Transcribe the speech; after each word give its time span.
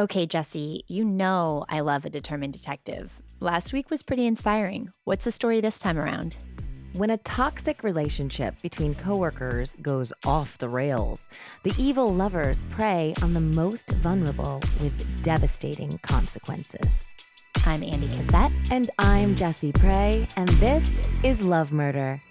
Okay, 0.00 0.24
Jessie, 0.24 0.82
you 0.88 1.04
know 1.04 1.66
I 1.68 1.80
love 1.80 2.06
a 2.06 2.08
determined 2.08 2.54
detective. 2.54 3.12
Last 3.38 3.74
week 3.74 3.90
was 3.90 4.02
pretty 4.02 4.24
inspiring. 4.24 4.90
What's 5.04 5.26
the 5.26 5.30
story 5.30 5.60
this 5.60 5.78
time 5.78 5.98
around? 5.98 6.38
When 6.94 7.10
a 7.10 7.18
toxic 7.18 7.82
relationship 7.82 8.54
between 8.62 8.94
coworkers 8.94 9.76
goes 9.82 10.10
off 10.24 10.56
the 10.56 10.70
rails, 10.70 11.28
the 11.64 11.74
evil 11.76 12.14
lovers 12.14 12.62
prey 12.70 13.12
on 13.20 13.34
the 13.34 13.42
most 13.42 13.90
vulnerable 13.90 14.62
with 14.80 15.22
devastating 15.22 15.98
consequences. 15.98 17.12
I'm 17.66 17.82
Andie 17.82 18.08
Cassette. 18.16 18.52
And 18.70 18.90
I'm 18.98 19.36
Jessie 19.36 19.72
Pray, 19.72 20.26
and 20.36 20.48
this 20.60 21.10
is 21.22 21.42
Love 21.42 21.72
Murder. 21.72 22.22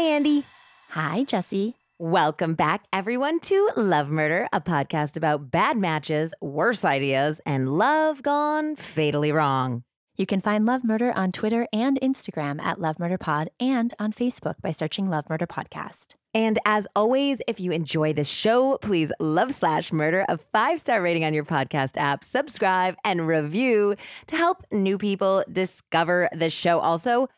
Hi, 0.00 0.06
Andie. 0.16 0.44
Hi, 0.92 1.24
Jessie. 1.24 1.74
Welcome 1.98 2.54
back, 2.54 2.84
everyone, 2.90 3.38
to 3.40 3.68
Love 3.76 4.08
Murder, 4.08 4.48
a 4.50 4.58
podcast 4.58 5.14
about 5.14 5.50
bad 5.50 5.76
matches, 5.76 6.32
worse 6.40 6.86
ideas, 6.86 7.38
and 7.44 7.76
love 7.76 8.22
gone 8.22 8.76
fatally 8.76 9.30
wrong. 9.30 9.82
You 10.16 10.24
can 10.24 10.40
find 10.40 10.64
Love 10.64 10.84
Murder 10.84 11.12
on 11.14 11.32
Twitter 11.32 11.68
and 11.70 12.00
Instagram 12.00 12.62
at 12.62 12.80
Love 12.80 12.98
Murder 12.98 13.18
Pod 13.18 13.50
and 13.60 13.92
on 13.98 14.14
Facebook 14.14 14.54
by 14.62 14.70
searching 14.70 15.10
Love 15.10 15.28
Murder 15.28 15.46
Podcast. 15.46 16.14
And 16.32 16.58
as 16.64 16.86
always, 16.96 17.42
if 17.46 17.60
you 17.60 17.70
enjoy 17.70 18.14
this 18.14 18.30
show, 18.30 18.78
please 18.78 19.12
love 19.20 19.52
slash 19.52 19.92
murder 19.92 20.24
a 20.30 20.38
five 20.38 20.80
star 20.80 21.02
rating 21.02 21.26
on 21.26 21.34
your 21.34 21.44
podcast 21.44 21.98
app, 21.98 22.24
subscribe 22.24 22.96
and 23.04 23.26
review 23.26 23.96
to 24.28 24.36
help 24.36 24.64
new 24.72 24.96
people 24.96 25.44
discover 25.52 26.30
the 26.32 26.48
show. 26.48 26.80
Also, 26.80 27.28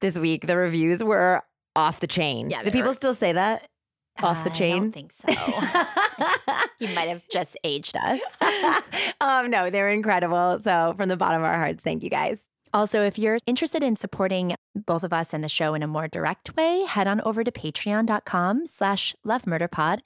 this 0.00 0.18
week 0.18 0.46
the 0.46 0.56
reviews 0.56 1.02
were 1.02 1.42
off 1.78 2.00
the 2.00 2.06
chain. 2.06 2.50
Yeah, 2.50 2.62
Do 2.62 2.70
people 2.70 2.90
were- 2.90 2.94
still 2.94 3.14
say 3.14 3.32
that? 3.32 3.68
Off 4.20 4.42
the 4.42 4.50
I 4.50 4.54
chain? 4.54 4.82
don't 4.82 4.92
think 4.92 5.12
so. 5.12 5.28
you 6.80 6.88
might 6.88 7.08
have 7.08 7.22
just 7.30 7.56
aged 7.62 7.96
us. 7.96 8.20
um, 9.20 9.48
no, 9.48 9.70
they 9.70 9.80
were 9.80 9.90
incredible. 9.90 10.58
So, 10.58 10.92
from 10.96 11.08
the 11.08 11.16
bottom 11.16 11.40
of 11.40 11.46
our 11.46 11.56
hearts, 11.56 11.84
thank 11.84 12.02
you 12.02 12.10
guys. 12.10 12.40
Also, 12.74 13.02
if 13.04 13.16
you're 13.16 13.38
interested 13.46 13.82
in 13.82 13.94
supporting 13.94 14.54
both 14.74 15.04
of 15.04 15.12
us 15.12 15.32
and 15.32 15.42
the 15.44 15.48
show 15.48 15.72
in 15.74 15.84
a 15.84 15.86
more 15.86 16.08
direct 16.08 16.56
way, 16.56 16.84
head 16.88 17.06
on 17.06 17.20
over 17.20 17.44
to 17.44 17.52
patreon.com 17.52 18.66
slash 18.66 19.14
lovemurderpod 19.24 20.00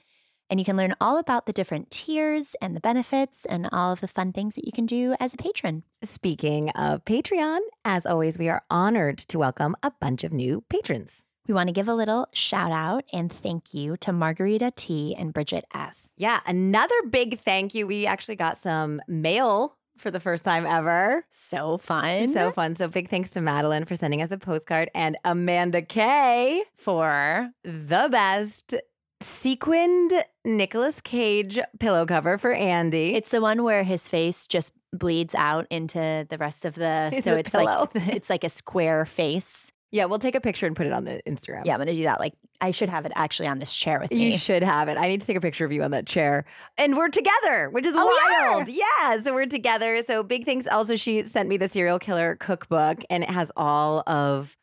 and 0.50 0.60
you 0.60 0.64
can 0.66 0.76
learn 0.76 0.94
all 1.00 1.16
about 1.18 1.46
the 1.46 1.52
different 1.52 1.90
tiers 1.90 2.54
and 2.60 2.76
the 2.76 2.80
benefits 2.80 3.46
and 3.46 3.68
all 3.72 3.92
of 3.92 4.00
the 4.00 4.08
fun 4.08 4.32
things 4.32 4.54
that 4.54 4.66
you 4.66 4.72
can 4.72 4.84
do 4.84 5.16
as 5.18 5.32
a 5.32 5.38
patron. 5.38 5.82
Speaking 6.04 6.68
of 6.70 7.04
Patreon, 7.06 7.60
as 7.86 8.04
always, 8.04 8.36
we 8.38 8.50
are 8.50 8.62
honored 8.70 9.16
to 9.18 9.38
welcome 9.38 9.74
a 9.82 9.90
bunch 9.98 10.22
of 10.22 10.32
new 10.32 10.62
patrons. 10.68 11.22
We 11.48 11.54
want 11.54 11.68
to 11.68 11.72
give 11.72 11.88
a 11.88 11.94
little 11.94 12.28
shout 12.32 12.70
out 12.70 13.04
and 13.12 13.32
thank 13.32 13.74
you 13.74 13.96
to 13.98 14.12
Margarita 14.12 14.70
T 14.74 15.14
and 15.16 15.32
Bridget 15.32 15.64
F. 15.74 16.08
Yeah, 16.16 16.40
another 16.46 16.94
big 17.10 17.40
thank 17.40 17.74
you. 17.74 17.86
We 17.86 18.06
actually 18.06 18.36
got 18.36 18.58
some 18.58 19.00
mail 19.08 19.76
for 19.96 20.10
the 20.10 20.20
first 20.20 20.44
time 20.44 20.64
ever. 20.66 21.24
So 21.30 21.78
fun. 21.78 22.32
So 22.32 22.52
fun. 22.52 22.76
So 22.76 22.86
big 22.88 23.10
thanks 23.10 23.30
to 23.30 23.40
Madeline 23.40 23.84
for 23.86 23.96
sending 23.96 24.22
us 24.22 24.30
a 24.30 24.38
postcard 24.38 24.88
and 24.94 25.16
Amanda 25.24 25.82
K 25.82 26.62
for 26.76 27.50
the 27.64 28.08
best 28.10 28.74
sequined 29.20 30.12
Nicolas 30.44 31.00
Cage 31.00 31.58
pillow 31.78 32.04
cover 32.06 32.38
for 32.38 32.52
Andie. 32.52 33.14
it's 33.14 33.30
the 33.30 33.40
one 33.40 33.62
where 33.62 33.84
his 33.84 34.08
face 34.08 34.48
just 34.48 34.72
bleeds 34.92 35.34
out 35.34 35.66
into 35.70 36.26
the 36.28 36.38
rest 36.38 36.64
of 36.64 36.74
the 36.74 37.10
so 37.22 37.34
the 37.34 37.38
it's 37.38 37.50
pillow. 37.50 37.88
like 37.94 38.08
it's 38.14 38.30
like 38.30 38.44
a 38.44 38.48
square 38.50 39.04
face. 39.06 39.72
Yeah, 39.92 40.06
we'll 40.06 40.18
take 40.18 40.34
a 40.34 40.40
picture 40.40 40.66
and 40.66 40.74
put 40.74 40.86
it 40.86 40.92
on 40.92 41.04
the 41.04 41.20
Instagram. 41.26 41.64
Yeah, 41.66 41.74
I'm 41.74 41.78
gonna 41.78 41.94
do 41.94 42.02
that. 42.04 42.18
Like 42.18 42.32
I 42.60 42.70
should 42.72 42.88
have 42.88 43.06
it 43.06 43.12
actually 43.14 43.46
on 43.48 43.58
this 43.58 43.76
chair 43.76 44.00
with 44.00 44.10
me. 44.10 44.32
You 44.32 44.38
should 44.38 44.62
have 44.62 44.88
it. 44.88 44.96
I 44.98 45.06
need 45.06 45.20
to 45.20 45.26
take 45.26 45.36
a 45.36 45.40
picture 45.40 45.64
of 45.64 45.72
you 45.72 45.82
on 45.82 45.90
that 45.92 46.06
chair. 46.06 46.44
And 46.78 46.96
we're 46.96 47.08
together, 47.08 47.68
which 47.70 47.84
is 47.86 47.94
Oh, 47.96 48.40
wild. 48.40 48.68
Yeah. 48.68 49.20
So 49.22 49.34
we're 49.34 49.46
together. 49.46 50.02
So 50.02 50.22
big 50.22 50.44
thanks. 50.44 50.66
Also, 50.66 50.96
she 50.96 51.22
sent 51.24 51.48
me 51.48 51.56
the 51.58 51.68
serial 51.68 51.98
killer 51.98 52.36
cookbook, 52.36 53.02
and 53.10 53.22
it 53.22 53.30
has 53.30 53.50
all 53.56 54.02
of 54.06 54.56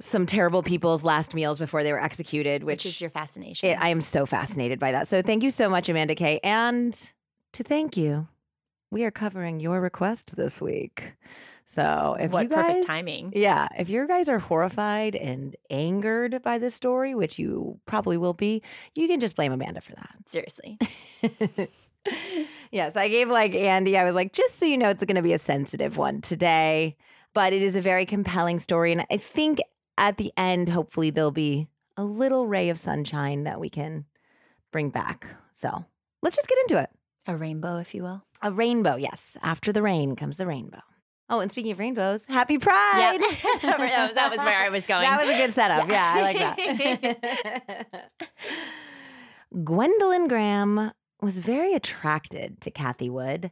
some 0.00 0.26
terrible 0.26 0.62
people's 0.64 1.04
last 1.04 1.32
meals 1.32 1.58
before 1.58 1.84
they 1.84 1.92
were 1.92 2.02
executed, 2.02 2.64
which, 2.64 2.84
which 2.84 2.94
is 2.94 3.00
your 3.00 3.08
fascination. 3.10 3.68
it, 3.68 3.78
I 3.80 3.88
am 3.88 4.00
so 4.00 4.26
fascinated 4.26 4.78
by 4.80 4.90
that. 4.92 5.06
So 5.06 5.22
thank 5.22 5.42
you 5.44 5.50
so 5.52 5.68
much, 5.68 5.88
Amanda 5.88 6.14
Kay. 6.16 6.40
And 6.42 6.92
to 7.52 7.62
thank 7.62 7.96
you, 7.96 8.26
we 8.90 9.04
are 9.04 9.12
covering 9.12 9.60
your 9.60 9.80
request 9.80 10.34
this 10.36 10.60
week. 10.60 11.14
So 11.66 12.16
if 12.20 12.30
What 12.30 12.44
you 12.44 12.48
guys, 12.48 12.66
perfect 12.66 12.86
timing. 12.86 13.32
Yeah, 13.34 13.68
if 13.78 13.88
you 13.88 14.06
guys 14.06 14.28
are 14.28 14.38
horrified 14.38 15.14
and 15.16 15.56
angered 15.70 16.42
by 16.42 16.58
this 16.58 16.74
story, 16.74 17.14
which 17.14 17.38
you 17.38 17.80
probably 17.86 18.16
will 18.16 18.34
be, 18.34 18.62
you 18.94 19.08
can 19.08 19.20
just 19.20 19.36
blame 19.36 19.52
Amanda 19.52 19.80
for 19.80 19.92
that. 19.94 20.14
Seriously. 20.26 20.78
yes, 22.70 22.96
I 22.96 23.08
gave 23.08 23.28
like 23.28 23.54
Andie, 23.54 23.96
I 23.96 24.04
was 24.04 24.14
like, 24.14 24.32
just 24.32 24.56
so 24.56 24.66
you 24.66 24.76
know, 24.76 24.90
it's 24.90 25.04
going 25.04 25.16
to 25.16 25.22
be 25.22 25.32
a 25.32 25.38
sensitive 25.38 25.96
one 25.96 26.20
today, 26.20 26.96
but 27.34 27.52
it 27.52 27.62
is 27.62 27.76
a 27.76 27.80
very 27.80 28.06
compelling 28.06 28.58
story. 28.58 28.92
And 28.92 29.06
I 29.10 29.16
think 29.16 29.60
at 29.98 30.16
the 30.16 30.32
end, 30.36 30.68
hopefully, 30.68 31.10
there'll 31.10 31.30
be 31.30 31.68
a 31.96 32.04
little 32.04 32.46
ray 32.46 32.68
of 32.68 32.78
sunshine 32.78 33.44
that 33.44 33.60
we 33.60 33.68
can 33.68 34.06
bring 34.70 34.90
back. 34.90 35.26
So 35.52 35.84
let's 36.22 36.36
just 36.36 36.48
get 36.48 36.58
into 36.60 36.82
it. 36.82 36.90
A 37.26 37.36
rainbow, 37.36 37.78
if 37.78 37.94
you 37.94 38.02
will. 38.02 38.24
A 38.40 38.50
rainbow, 38.50 38.96
yes. 38.96 39.36
After 39.42 39.72
the 39.72 39.82
rain 39.82 40.16
comes 40.16 40.36
the 40.36 40.46
rainbow. 40.46 40.80
Oh, 41.32 41.40
and 41.40 41.50
speaking 41.50 41.72
of 41.72 41.78
rainbows, 41.78 42.20
happy 42.28 42.58
Pride. 42.58 43.18
that 43.62 43.78
was- 43.80 44.14
that 44.14 44.30
was 44.30 44.38
where 44.40 44.58
I 44.58 44.68
was 44.68 44.86
going. 44.86 45.02
That 45.04 45.18
was 45.24 45.30
a 45.34 45.38
good 45.38 45.54
setup. 45.54 45.88
Yeah, 45.88 46.12
I 46.14 46.20
like 46.20 46.38
that. 46.38 47.86
Gwendolyn 49.64 50.28
Graham 50.28 50.92
was 51.22 51.38
very 51.38 51.72
attracted 51.74 52.60
to 52.60 52.70
Cathy 52.70 53.08
Wood. 53.08 53.50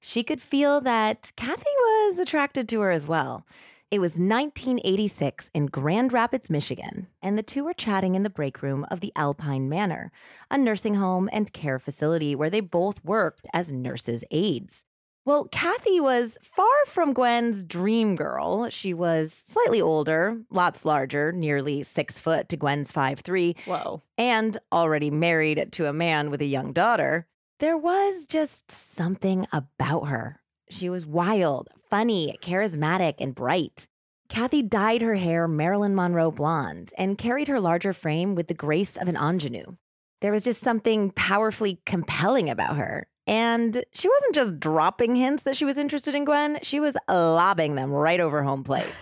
She 0.00 0.22
could 0.22 0.40
feel 0.42 0.80
that 0.82 1.32
Cathy 1.36 1.62
was 1.64 2.18
attracted 2.18 2.68
to 2.68 2.80
her 2.80 2.90
as 2.90 3.06
well. 3.06 3.46
It 3.90 4.00
was 4.00 4.12
1986 4.12 5.50
in 5.54 5.66
Grand 5.66 6.12
Rapids, 6.12 6.50
Michigan, 6.50 7.06
and 7.22 7.38
the 7.38 7.42
two 7.42 7.64
were 7.64 7.72
chatting 7.74 8.14
in 8.16 8.22
the 8.22 8.30
break 8.30 8.60
room 8.60 8.84
of 8.90 9.00
the 9.00 9.12
Alpine 9.16 9.68
Manor, 9.68 10.10
a 10.50 10.58
nursing 10.58 10.96
home 10.96 11.30
and 11.32 11.52
care 11.52 11.78
facility 11.78 12.34
where 12.34 12.50
they 12.50 12.60
both 12.60 13.02
worked 13.04 13.46
as 13.54 13.72
nurses' 13.72 14.24
aides. 14.30 14.84
Well, 15.26 15.48
Cathy 15.50 16.00
was 16.00 16.36
far 16.42 16.66
from 16.86 17.14
Gwen's 17.14 17.64
dream 17.64 18.14
girl. 18.14 18.68
She 18.68 18.92
was 18.92 19.32
slightly 19.32 19.80
older, 19.80 20.38
lots 20.50 20.84
larger, 20.84 21.32
nearly 21.32 21.82
six 21.82 22.18
foot 22.18 22.50
to 22.50 22.58
Gwen's 22.58 22.92
five 22.92 23.20
three, 23.20 23.56
Whoa. 23.64 24.02
and 24.18 24.58
already 24.70 25.10
married 25.10 25.72
to 25.72 25.86
a 25.86 25.94
man 25.94 26.30
with 26.30 26.42
a 26.42 26.46
young 26.46 26.74
daughter. 26.74 27.26
There 27.58 27.78
was 27.78 28.26
just 28.26 28.70
something 28.70 29.46
about 29.50 30.08
her. 30.08 30.42
She 30.68 30.90
was 30.90 31.06
wild, 31.06 31.70
funny, 31.88 32.36
charismatic, 32.42 33.14
and 33.18 33.34
bright. 33.34 33.88
Cathy 34.28 34.62
dyed 34.62 35.00
her 35.00 35.14
hair 35.14 35.48
Marilyn 35.48 35.94
Monroe 35.94 36.32
blonde 36.32 36.92
and 36.98 37.16
carried 37.16 37.48
her 37.48 37.60
larger 37.60 37.94
frame 37.94 38.34
with 38.34 38.48
the 38.48 38.54
grace 38.54 38.96
of 38.98 39.08
an 39.08 39.16
ingenue. 39.16 39.76
There 40.20 40.32
was 40.32 40.44
just 40.44 40.62
something 40.62 41.12
powerfully 41.12 41.80
compelling 41.86 42.50
about 42.50 42.76
her. 42.76 43.06
And 43.26 43.84
she 43.92 44.08
wasn't 44.08 44.34
just 44.34 44.60
dropping 44.60 45.16
hints 45.16 45.42
that 45.44 45.56
she 45.56 45.64
was 45.64 45.78
interested 45.78 46.14
in 46.14 46.24
Gwen, 46.24 46.58
she 46.62 46.80
was 46.80 46.96
lobbing 47.08 47.74
them 47.74 47.90
right 47.90 48.20
over 48.20 48.42
home 48.42 48.64
plate. 48.64 48.86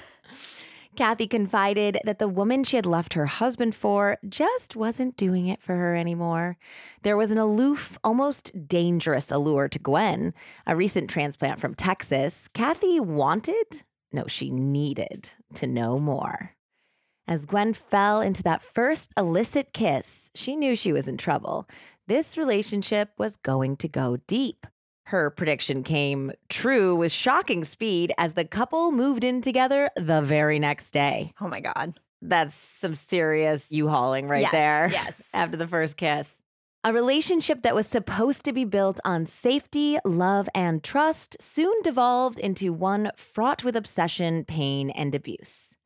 Cathy 0.95 1.27
confided 1.27 1.99
that 2.05 2.19
the 2.19 2.29
woman 2.29 2.65
she 2.65 2.77
had 2.77 2.85
left 2.85 3.15
her 3.15 3.25
husband 3.25 3.75
for 3.75 4.19
just 4.29 4.77
wasn't 4.77 5.17
doing 5.17 5.47
it 5.47 5.63
for 5.63 5.75
her 5.75 5.97
anymore. 5.97 6.59
There 7.03 7.17
was 7.17 7.31
an 7.31 7.39
aloof, 7.39 7.99
almost 8.05 8.69
dangerous 8.69 9.31
allure 9.31 9.69
to 9.69 9.79
Gwen, 9.79 10.35
a 10.67 10.77
recent 10.77 11.09
transplant 11.09 11.59
from 11.59 11.75
Texas. 11.75 12.47
Cathy 12.53 13.01
wanted, 13.01 13.85
no, 14.13 14.27
she 14.27 14.51
needed 14.51 15.31
to 15.55 15.67
know 15.67 15.99
more. 15.99 16.53
As 17.27 17.47
Gwen 17.47 17.73
fell 17.73 18.21
into 18.21 18.43
that 18.43 18.63
first 18.63 19.13
illicit 19.17 19.73
kiss, 19.73 20.31
she 20.35 20.57
knew 20.57 20.77
she 20.77 20.93
was 20.93 21.09
in 21.09 21.17
trouble. 21.17 21.67
This 22.09 22.37
relationship 22.37 23.11
was 23.17 23.37
going 23.37 23.77
to 23.79 23.89
go 23.89 24.17
deep. 24.27 24.67
Her 25.07 25.31
prediction 25.31 25.83
came 25.83 26.33
true 26.49 26.97
with 26.97 27.13
shocking 27.13 27.65
speed 27.65 28.13
as 28.19 28.33
the 28.33 28.45
couple 28.45 28.91
moved 28.93 29.25
in 29.25 29.41
together 29.41 29.91
the 29.97 30.21
very 30.23 30.59
next 30.59 30.91
day. 30.93 31.33
Oh 31.41 31.49
my 31.49 31.61
God. 31.61 31.95
That's 32.21 32.55
some 32.55 32.95
serious 32.95 33.67
U 33.71 33.89
hauling 33.89 34.29
right 34.29 34.43
Yes, 34.43 34.53
there. 34.53 34.89
yes. 34.93 35.31
After 35.35 35.57
the 35.57 35.67
first 35.67 35.97
kiss. 35.97 36.43
A 36.85 36.93
relationship 36.93 37.63
that 37.63 37.75
was 37.77 37.87
supposed 37.87 38.45
to 38.45 38.53
be 38.53 38.65
built 38.65 38.99
on 39.05 39.25
safety, 39.27 39.99
love, 40.05 40.49
and 40.55 40.83
trust 40.83 41.37
soon 41.41 41.73
devolved 41.83 42.41
into 42.41 42.73
one 42.73 43.13
fraught 43.17 43.63
with 43.63 43.77
obsession, 43.77 44.45
pain, 44.45 44.91
and 44.91 45.15
abuse. 45.15 45.77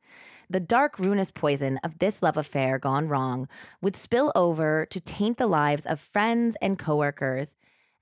The 0.49 0.59
dark, 0.59 0.97
ruinous 0.99 1.31
poison 1.31 1.77
of 1.83 1.99
this 1.99 2.21
love 2.21 2.37
affair 2.37 2.79
gone 2.79 3.09
wrong 3.09 3.47
would 3.81 3.95
spill 3.95 4.31
over 4.35 4.85
to 4.89 4.99
taint 4.99 5.37
the 5.37 5.47
lives 5.47 5.85
of 5.85 5.99
friends 5.99 6.55
and 6.61 6.79
coworkers 6.79 7.55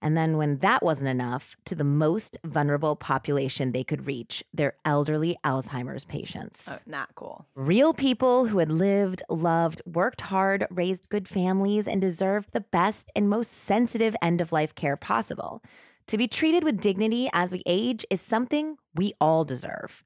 and 0.06 0.16
then, 0.16 0.38
when 0.38 0.58
that 0.58 0.84
wasn't 0.84 1.10
enough, 1.10 1.56
to 1.66 1.74
the 1.74 1.84
most 1.84 2.38
vulnerable 2.46 2.96
population 2.96 3.72
they 3.72 3.84
could 3.84 4.06
reach 4.06 4.44
their 4.54 4.76
elderly 4.86 5.36
Alzheimer's 5.44 6.06
patients. 6.06 6.66
Oh, 6.68 6.78
not 6.86 7.16
cool. 7.16 7.48
Real 7.56 7.92
people 7.92 8.46
who 8.46 8.60
had 8.60 8.72
lived, 8.72 9.24
loved, 9.30 9.82
worked 9.86 10.22
hard, 10.22 10.68
raised 10.70 11.10
good 11.10 11.28
families, 11.28 11.88
and 11.88 12.00
deserved 12.00 12.50
the 12.52 12.62
best 12.62 13.10
and 13.16 13.28
most 13.30 13.52
sensitive 13.52 14.16
end 14.22 14.42
of 14.42 14.52
life 14.52 14.76
care 14.76 14.96
possible. 14.96 15.64
To 16.06 16.20
be 16.20 16.28
treated 16.28 16.64
with 16.64 16.82
dignity 16.82 17.28
as 17.34 17.52
we 17.52 17.64
age 17.66 18.06
is 18.12 18.22
something 18.22 18.78
we 18.94 19.14
all 19.20 19.44
deserve. 19.44 20.04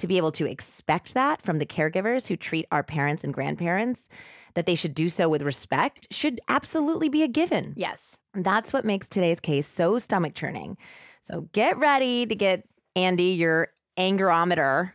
To 0.00 0.06
be 0.06 0.16
able 0.16 0.32
to 0.32 0.46
expect 0.46 1.12
that 1.12 1.42
from 1.42 1.58
the 1.58 1.66
caregivers 1.66 2.26
who 2.26 2.34
treat 2.34 2.66
our 2.72 2.82
parents 2.82 3.22
and 3.22 3.34
grandparents 3.34 4.08
that 4.54 4.64
they 4.64 4.74
should 4.74 4.94
do 4.94 5.10
so 5.10 5.28
with 5.28 5.42
respect 5.42 6.08
should 6.10 6.40
absolutely 6.48 7.10
be 7.10 7.22
a 7.22 7.28
given. 7.28 7.74
Yes. 7.76 8.18
That's 8.32 8.72
what 8.72 8.86
makes 8.86 9.10
today's 9.10 9.40
case 9.40 9.66
so 9.66 9.98
stomach 9.98 10.34
churning. 10.34 10.78
So 11.20 11.48
get 11.52 11.76
ready 11.76 12.24
to 12.24 12.34
get 12.34 12.66
Andie, 12.96 13.34
your 13.34 13.68
angerometer, 13.98 14.92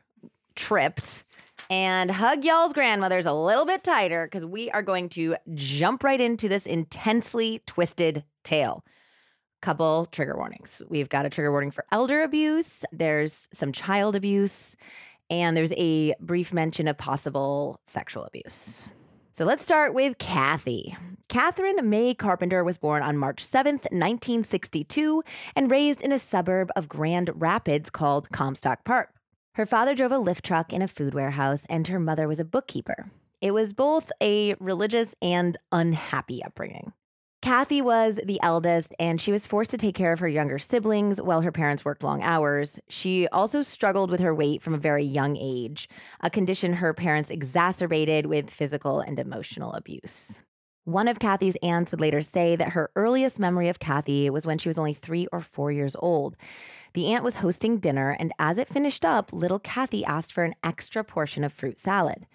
tripped 0.56 1.24
and 1.69 2.10
hug 2.10 2.44
y'all's 2.44 2.74
grandmothers 2.74 3.28
a 3.28 3.34
little 3.34 3.66
bit 3.66 3.84
tighter 3.84 4.25
because 4.25 4.44
we 4.44 4.72
are 4.72 4.81
going 4.81 5.10
to 5.10 5.36
jump 5.54 6.04
right 6.04 6.19
into 6.19 6.50
this 6.50 6.66
intensely 6.66 7.62
twisted 7.68 8.24
tale. 8.44 8.84
Couple 9.65 10.06
trigger 10.12 10.38
warnings. 10.38 10.83
We've 10.89 11.09
got 11.09 11.25
a 11.25 11.29
trigger 11.31 11.50
warning 11.50 11.71
for 11.71 11.85
elder 11.91 12.21
abuse, 12.21 12.85
there's 12.91 13.50
some 13.51 13.71
child 13.71 14.15
abuse, 14.15 14.75
and 15.31 15.57
there's 15.57 15.73
a 15.75 16.13
brief 16.19 16.53
mention 16.53 16.88
of 16.88 17.00
possible 17.00 17.81
sexual 17.83 18.25
abuse. 18.25 18.79
So 19.31 19.44
let's 19.44 19.63
start 19.63 19.95
with 19.95 20.19
Cathy. 20.19 20.95
Catherine 21.29 21.89
May 21.89 22.13
Carpenter 22.13 22.63
was 22.63 22.77
born 22.77 23.01
on 23.01 23.17
March 23.17 23.44
7th, 23.44 23.89
1962, 23.89 25.23
and 25.56 25.71
raised 25.71 26.03
in 26.03 26.11
a 26.11 26.19
suburb 26.19 26.69
of 26.75 26.88
Grand 26.88 27.31
Rapids 27.33 27.89
called 27.89 28.29
Comstock 28.31 28.85
Park. 28.85 29.15
Her 29.56 29.65
father 29.65 29.95
drove 29.95 30.11
a 30.11 30.19
lift 30.19 30.45
truck 30.45 30.73
in 30.73 30.83
a 30.83 30.88
food 30.88 31.15
warehouse, 31.15 31.63
and 31.71 31.88
her 31.88 32.00
mother 32.00 32.27
was 32.27 32.39
a 32.39 32.45
bookkeeper. 32.45 33.09
It 33.41 33.50
was 33.50 33.73
both 33.73 34.11
a 34.21 34.53
religious 34.59 35.15
and 35.23 35.57
unhappy 35.71 36.44
upbringing. 36.44 36.94
Cathy 37.45 37.80
was 37.80 38.19
the 38.25 38.39
eldest, 38.42 38.95
and 38.97 39.21
she 39.21 39.31
was 39.31 39.45
forced 39.45 39.69
to 39.69 39.77
take 39.77 39.94
care 39.94 40.12
of 40.12 40.18
her 40.18 40.27
younger 40.27 40.57
siblings 40.57 41.21
while 41.21 41.42
her 41.42 41.51
parents 41.51 41.86
worked 41.86 42.01
long 42.01 42.24
hours. 42.24 42.80
She 42.89 43.27
also 43.27 43.62
struggled 43.62 44.09
with 44.09 44.19
her 44.19 44.33
weight 44.33 44.63
from 44.63 44.74
a 44.74 44.80
very 44.80 45.03
young 45.03 45.38
age, 45.38 45.88
a 46.21 46.31
condition 46.31 46.74
her 46.74 46.92
parents 46.92 47.30
exacerbated 47.30 48.25
with 48.25 48.50
physical 48.50 49.00
and 49.00 49.19
emotional 49.19 49.74
abuse. 49.74 50.39
One 50.86 51.07
of 51.07 51.19
Cathy's 51.19 51.56
aunts 51.62 51.92
would 51.92 52.01
later 52.01 52.21
say 52.24 52.56
that 52.56 52.69
her 52.69 52.89
earliest 52.95 53.38
memory 53.38 53.69
of 53.69 53.77
Cathy 53.77 54.27
was 54.31 54.47
when 54.47 54.57
she 54.57 54.69
was 54.69 54.80
only 54.80 54.95
three 54.95 55.27
or 55.31 55.42
four 55.42 55.71
years 55.71 55.95
old. 56.00 56.38
The 56.95 57.13
aunt 57.13 57.24
was 57.24 57.36
hosting 57.36 57.77
dinner, 57.77 58.18
and 58.19 58.33
as 58.39 58.57
it 58.57 58.69
finished 58.69 59.06
up, 59.06 59.31
little 59.31 59.59
Cathy 59.59 60.03
asked 60.03 60.33
for 60.33 60.45
an 60.45 60.56
extra 60.63 61.03
portion 61.03 61.44
of 61.44 61.53
fruit 61.53 61.77
salad. 61.77 62.25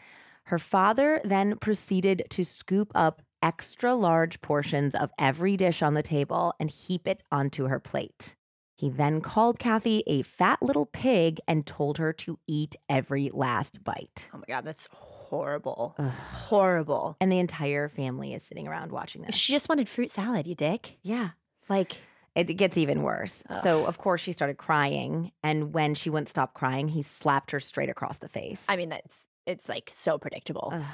Her 0.45 0.59
father 0.61 1.21
then 1.25 1.57
proceeded 1.57 2.27
to 2.31 2.45
scoop 2.45 2.93
up 2.95 3.23
extra 3.43 3.95
large 3.95 4.41
portions 4.41 4.95
of 4.95 5.11
every 5.19 5.57
dish 5.57 5.83
on 5.83 5.95
the 5.95 6.03
table 6.03 6.55
and 6.61 6.71
heap 6.71 7.07
it 7.07 7.23
onto 7.31 7.67
her 7.67 7.81
plate. 7.81 8.37
He 8.77 8.89
then 8.89 9.21
called 9.21 9.59
Cathy 9.59 10.03
a 10.07 10.23
fat 10.23 10.63
little 10.63 10.87
pig 10.87 11.39
and 11.47 11.67
told 11.67 11.99
her 11.99 12.15
to 12.15 12.39
eat 12.47 12.77
every 12.89 13.31
last 13.33 13.85
bite. 13.85 14.31
Oh 14.33 14.39
my 14.39 14.45
God, 14.49 14.65
that's 14.65 14.89
horrible. 14.91 15.95
Ugh. 15.99 16.11
Horrible. 16.11 17.17
And 17.21 17.31
the 17.31 17.39
entire 17.39 17.91
family 17.91 18.33
is 18.33 18.43
sitting 18.43 18.67
around 18.67 18.91
watching 18.91 19.21
this. 19.21 19.35
She 19.35 19.53
just 19.53 19.69
wanted 19.69 19.87
fruit 19.87 20.09
salad, 20.11 20.47
you 20.47 20.55
dick. 20.55 20.97
Yeah. 21.03 21.31
Like, 21.69 21.99
it 22.35 22.45
gets 22.45 22.79
even 22.79 23.03
worse. 23.03 23.43
Ugh. 23.51 23.63
So, 23.63 23.85
of 23.85 23.99
course, 23.99 24.23
she 24.23 24.33
started 24.33 24.57
crying. 24.57 25.33
And 25.43 25.75
when 25.75 25.95
she 25.95 26.09
wouldn't 26.09 26.31
stop 26.31 26.55
crying, 26.55 26.89
he 26.89 27.03
slapped 27.03 27.51
her 27.51 27.61
straight 27.61 27.91
across 27.91 28.17
the 28.17 28.29
face. 28.29 28.65
I 28.67 28.77
mean, 28.77 28.89
that's, 28.89 29.27
it's 29.45 29.69
like 29.69 29.91
so 29.91 30.17
predictable. 30.17 30.71
Ugh. 30.75 30.85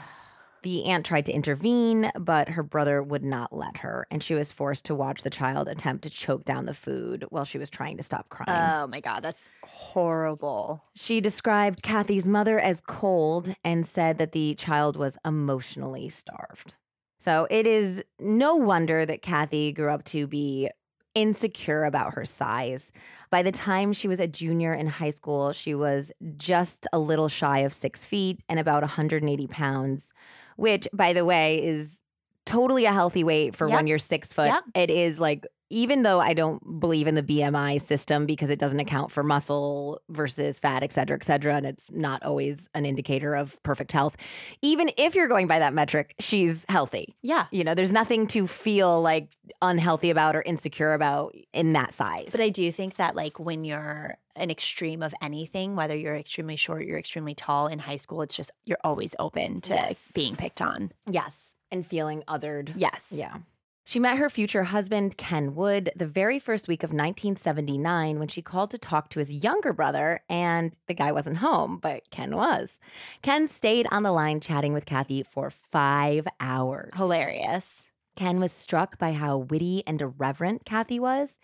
The 0.66 0.86
aunt 0.86 1.06
tried 1.06 1.26
to 1.26 1.32
intervene, 1.32 2.10
but 2.18 2.48
her 2.48 2.64
brother 2.64 3.00
would 3.00 3.22
not 3.22 3.52
let 3.52 3.76
her, 3.76 4.08
and 4.10 4.20
she 4.20 4.34
was 4.34 4.50
forced 4.50 4.86
to 4.86 4.96
watch 4.96 5.22
the 5.22 5.30
child 5.30 5.68
attempt 5.68 6.02
to 6.02 6.10
choke 6.10 6.44
down 6.44 6.66
the 6.66 6.74
food 6.74 7.24
while 7.28 7.44
she 7.44 7.56
was 7.56 7.70
trying 7.70 7.96
to 7.98 8.02
stop 8.02 8.28
crying. 8.30 8.48
Oh 8.50 8.88
my 8.88 8.98
God, 8.98 9.22
that's 9.22 9.48
horrible. 9.62 10.82
She 10.96 11.20
described 11.20 11.84
Cathy's 11.84 12.26
mother 12.26 12.58
as 12.58 12.80
cold 12.80 13.54
and 13.62 13.86
said 13.86 14.18
that 14.18 14.32
the 14.32 14.56
child 14.56 14.96
was 14.96 15.16
emotionally 15.24 16.08
starved. 16.08 16.74
So 17.20 17.46
it 17.48 17.68
is 17.68 18.02
no 18.18 18.56
wonder 18.56 19.06
that 19.06 19.22
Cathy 19.22 19.70
grew 19.72 19.92
up 19.92 20.02
to 20.06 20.26
be 20.26 20.68
insecure 21.14 21.84
about 21.84 22.14
her 22.14 22.24
size. 22.24 22.90
By 23.30 23.44
the 23.44 23.52
time 23.52 23.92
she 23.92 24.08
was 24.08 24.18
a 24.18 24.26
junior 24.26 24.74
in 24.74 24.88
high 24.88 25.10
school, 25.10 25.52
she 25.52 25.76
was 25.76 26.10
just 26.36 26.88
a 26.92 26.98
little 26.98 27.28
shy 27.28 27.60
of 27.60 27.72
six 27.72 28.04
feet 28.04 28.42
and 28.48 28.58
about 28.58 28.82
180 28.82 29.46
pounds 29.46 30.12
which, 30.56 30.88
by 30.92 31.12
the 31.12 31.24
way, 31.24 31.62
is 31.62 32.02
totally 32.46 32.86
a 32.86 32.92
healthy 32.92 33.24
weight 33.24 33.54
for 33.54 33.68
yep. 33.68 33.76
when 33.76 33.86
you're 33.86 33.98
six 33.98 34.32
foot. 34.32 34.46
Yep. 34.46 34.64
It 34.74 34.90
is 34.90 35.20
like, 35.20 35.46
even 35.68 36.04
though 36.04 36.20
I 36.20 36.32
don't 36.32 36.78
believe 36.78 37.08
in 37.08 37.16
the 37.16 37.24
BMI 37.24 37.80
system 37.80 38.24
because 38.24 38.50
it 38.50 38.58
doesn't 38.60 38.78
account 38.78 39.10
for 39.10 39.24
muscle 39.24 40.00
versus 40.08 40.60
fat, 40.60 40.84
et 40.84 40.92
cetera, 40.92 41.16
et 41.16 41.24
cetera, 41.24 41.56
and 41.56 41.66
it's 41.66 41.90
not 41.90 42.22
always 42.22 42.70
an 42.74 42.86
indicator 42.86 43.34
of 43.34 43.60
perfect 43.64 43.90
health. 43.90 44.16
Even 44.62 44.90
if 44.96 45.16
you're 45.16 45.26
going 45.26 45.48
by 45.48 45.58
that 45.58 45.74
metric, 45.74 46.14
she's 46.20 46.64
healthy. 46.68 47.16
Yeah. 47.20 47.46
You 47.50 47.64
know, 47.64 47.74
there's 47.74 47.90
nothing 47.90 48.28
to 48.28 48.46
feel 48.46 49.02
like 49.02 49.36
unhealthy 49.60 50.10
about 50.10 50.36
or 50.36 50.42
insecure 50.42 50.94
about 50.94 51.34
in 51.52 51.72
that 51.72 51.92
size. 51.92 52.28
But 52.30 52.40
I 52.40 52.48
do 52.48 52.70
think 52.70 52.94
that, 52.94 53.16
like, 53.16 53.40
when 53.40 53.64
you're 53.64 54.18
an 54.36 54.50
extreme 54.52 55.02
of 55.02 55.14
anything, 55.20 55.74
whether 55.74 55.96
you're 55.96 56.14
extremely 56.14 56.56
short, 56.56 56.84
you're 56.84 56.98
extremely 56.98 57.34
tall 57.34 57.66
in 57.66 57.80
high 57.80 57.96
school, 57.96 58.22
it's 58.22 58.36
just 58.36 58.52
you're 58.66 58.78
always 58.84 59.16
open 59.18 59.62
to 59.62 59.74
yes. 59.74 59.98
being 60.14 60.36
picked 60.36 60.62
on. 60.62 60.92
Yes. 61.10 61.45
And 61.70 61.86
feeling 61.86 62.22
othered. 62.28 62.72
Yes. 62.76 63.12
Yeah. 63.14 63.38
She 63.84 64.00
met 64.00 64.18
her 64.18 64.28
future 64.28 64.64
husband, 64.64 65.16
Ken 65.16 65.54
Wood, 65.54 65.92
the 65.94 66.06
very 66.06 66.40
first 66.40 66.66
week 66.66 66.82
of 66.82 66.90
1979 66.90 68.18
when 68.18 68.26
she 68.26 68.42
called 68.42 68.72
to 68.72 68.78
talk 68.78 69.10
to 69.10 69.20
his 69.20 69.32
younger 69.32 69.72
brother, 69.72 70.22
and 70.28 70.76
the 70.88 70.94
guy 70.94 71.12
wasn't 71.12 71.36
home, 71.36 71.78
but 71.80 72.10
Ken 72.10 72.34
was. 72.34 72.80
Ken 73.22 73.46
stayed 73.46 73.86
on 73.92 74.02
the 74.02 74.10
line 74.10 74.40
chatting 74.40 74.72
with 74.72 74.86
Cathy 74.86 75.22
for 75.22 75.50
five 75.50 76.26
hours. 76.40 76.90
Hilarious. 76.96 77.88
Ken 78.16 78.40
was 78.40 78.50
struck 78.50 78.98
by 78.98 79.12
how 79.12 79.36
witty 79.36 79.84
and 79.86 80.02
irreverent 80.02 80.64
Cathy 80.64 80.98
was 80.98 81.38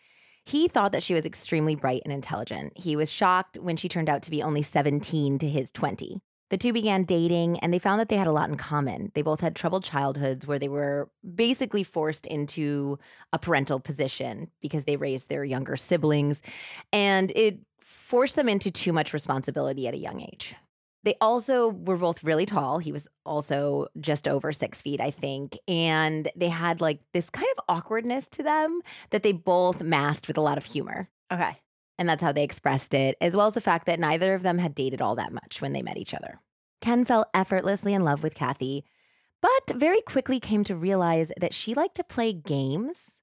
he 0.44 0.68
thought 0.68 0.92
that 0.92 1.02
she 1.02 1.14
was 1.14 1.24
extremely 1.24 1.74
bright 1.74 2.02
and 2.04 2.12
intelligent. 2.12 2.72
He 2.76 2.96
was 2.96 3.10
shocked 3.10 3.58
when 3.58 3.76
she 3.76 3.88
turned 3.88 4.08
out 4.08 4.22
to 4.22 4.30
be 4.30 4.42
only 4.42 4.62
17 4.62 5.38
to 5.38 5.48
his 5.48 5.70
20. 5.70 6.20
The 6.52 6.58
two 6.58 6.74
began 6.74 7.04
dating 7.04 7.60
and 7.60 7.72
they 7.72 7.78
found 7.78 7.98
that 7.98 8.10
they 8.10 8.18
had 8.18 8.26
a 8.26 8.32
lot 8.32 8.50
in 8.50 8.58
common. 8.58 9.10
They 9.14 9.22
both 9.22 9.40
had 9.40 9.56
troubled 9.56 9.84
childhoods 9.84 10.46
where 10.46 10.58
they 10.58 10.68
were 10.68 11.08
basically 11.34 11.82
forced 11.82 12.26
into 12.26 12.98
a 13.32 13.38
parental 13.38 13.80
position 13.80 14.50
because 14.60 14.84
they 14.84 14.96
raised 14.96 15.30
their 15.30 15.44
younger 15.44 15.78
siblings. 15.78 16.42
And 16.92 17.32
it 17.34 17.60
forced 17.80 18.36
them 18.36 18.50
into 18.50 18.70
too 18.70 18.92
much 18.92 19.14
responsibility 19.14 19.88
at 19.88 19.94
a 19.94 19.96
young 19.96 20.20
age. 20.20 20.54
They 21.04 21.14
also 21.22 21.70
were 21.70 21.96
both 21.96 22.22
really 22.22 22.44
tall. 22.44 22.80
He 22.80 22.92
was 22.92 23.08
also 23.24 23.86
just 23.98 24.28
over 24.28 24.52
six 24.52 24.82
feet, 24.82 25.00
I 25.00 25.10
think. 25.10 25.56
And 25.66 26.30
they 26.36 26.50
had 26.50 26.82
like 26.82 27.00
this 27.14 27.30
kind 27.30 27.48
of 27.56 27.64
awkwardness 27.70 28.28
to 28.28 28.42
them 28.42 28.82
that 29.08 29.22
they 29.22 29.32
both 29.32 29.80
masked 29.80 30.28
with 30.28 30.36
a 30.36 30.42
lot 30.42 30.58
of 30.58 30.66
humor. 30.66 31.08
Okay. 31.32 31.56
And 32.02 32.08
that's 32.08 32.20
how 32.20 32.32
they 32.32 32.42
expressed 32.42 32.94
it, 32.94 33.16
as 33.20 33.36
well 33.36 33.46
as 33.46 33.52
the 33.52 33.60
fact 33.60 33.86
that 33.86 34.00
neither 34.00 34.34
of 34.34 34.42
them 34.42 34.58
had 34.58 34.74
dated 34.74 35.00
all 35.00 35.14
that 35.14 35.32
much 35.32 35.62
when 35.62 35.72
they 35.72 35.82
met 35.82 35.96
each 35.96 36.14
other. 36.14 36.40
Ken 36.80 37.04
fell 37.04 37.26
effortlessly 37.32 37.94
in 37.94 38.02
love 38.02 38.24
with 38.24 38.34
Cathy, 38.34 38.84
but 39.40 39.76
very 39.76 40.00
quickly 40.00 40.40
came 40.40 40.64
to 40.64 40.74
realize 40.74 41.30
that 41.38 41.54
she 41.54 41.74
liked 41.74 41.94
to 41.94 42.02
play 42.02 42.32
games 42.32 43.20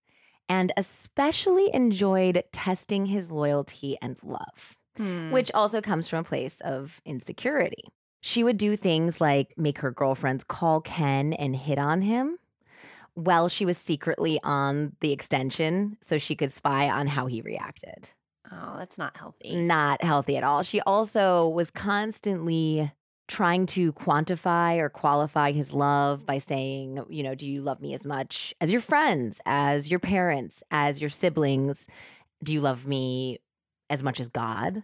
and 0.48 0.72
especially 0.78 1.70
enjoyed 1.74 2.42
testing 2.54 3.08
his 3.08 3.30
loyalty 3.30 3.98
and 4.02 4.18
love 4.24 4.78
hmm. 4.96 5.30
which 5.32 5.52
also 5.54 5.82
comes 5.82 6.08
from 6.08 6.20
a 6.20 6.24
place 6.24 6.62
of 6.62 7.02
insecurity. 7.06 7.84
She 8.22 8.46
would 8.46 8.58
do 8.58 8.78
things 8.78 9.20
like 9.20 9.54
make 9.58 9.80
her 9.80 9.92
girlfriends 9.92 10.46
call 10.46 10.80
Ken 10.80 11.34
and 11.34 11.54
hit 11.54 11.78
on 11.78 12.02
him 12.02 12.38
while 13.14 13.50
she 13.50 13.66
was 13.66 13.78
secretly 13.78 14.40
on 14.42 14.96
the 15.02 15.12
extension 15.12 15.98
so 16.00 16.18
she 16.18 16.36
could 16.36 16.54
spy 16.54 16.90
on 16.90 17.08
how 17.08 17.26
he 17.26 17.42
reacted. 17.42 18.12
Oh, 18.52 18.76
that's 18.78 18.98
not 18.98 19.16
healthy. 19.18 19.56
Not 19.56 20.04
healthy 20.04 20.38
at 20.38 20.44
all. 20.44 20.64
She 20.64 20.82
also 20.82 21.48
was 21.48 21.70
constantly 21.72 22.92
trying 23.28 23.68
to 23.68 23.94
quantify 23.94 24.80
or 24.80 24.90
qualify 24.90 25.52
his 25.52 25.72
love 25.72 26.26
by 26.26 26.40
saying, 26.40 27.04
you 27.10 27.22
know, 27.22 27.36
do 27.36 27.48
you 27.48 27.62
love 27.62 27.80
me 27.80 27.94
as 27.94 28.04
much 28.04 28.56
as 28.60 28.72
your 28.72 28.82
friends, 28.82 29.40
as 29.46 29.92
your 29.92 30.00
parents, 30.00 30.64
as 30.72 31.00
your 31.00 31.12
siblings? 31.12 31.86
Do 32.44 32.52
you 32.54 32.62
love 32.62 32.88
me 32.88 33.38
as 33.90 34.02
much 34.02 34.20
as 34.20 34.30
God? 34.30 34.84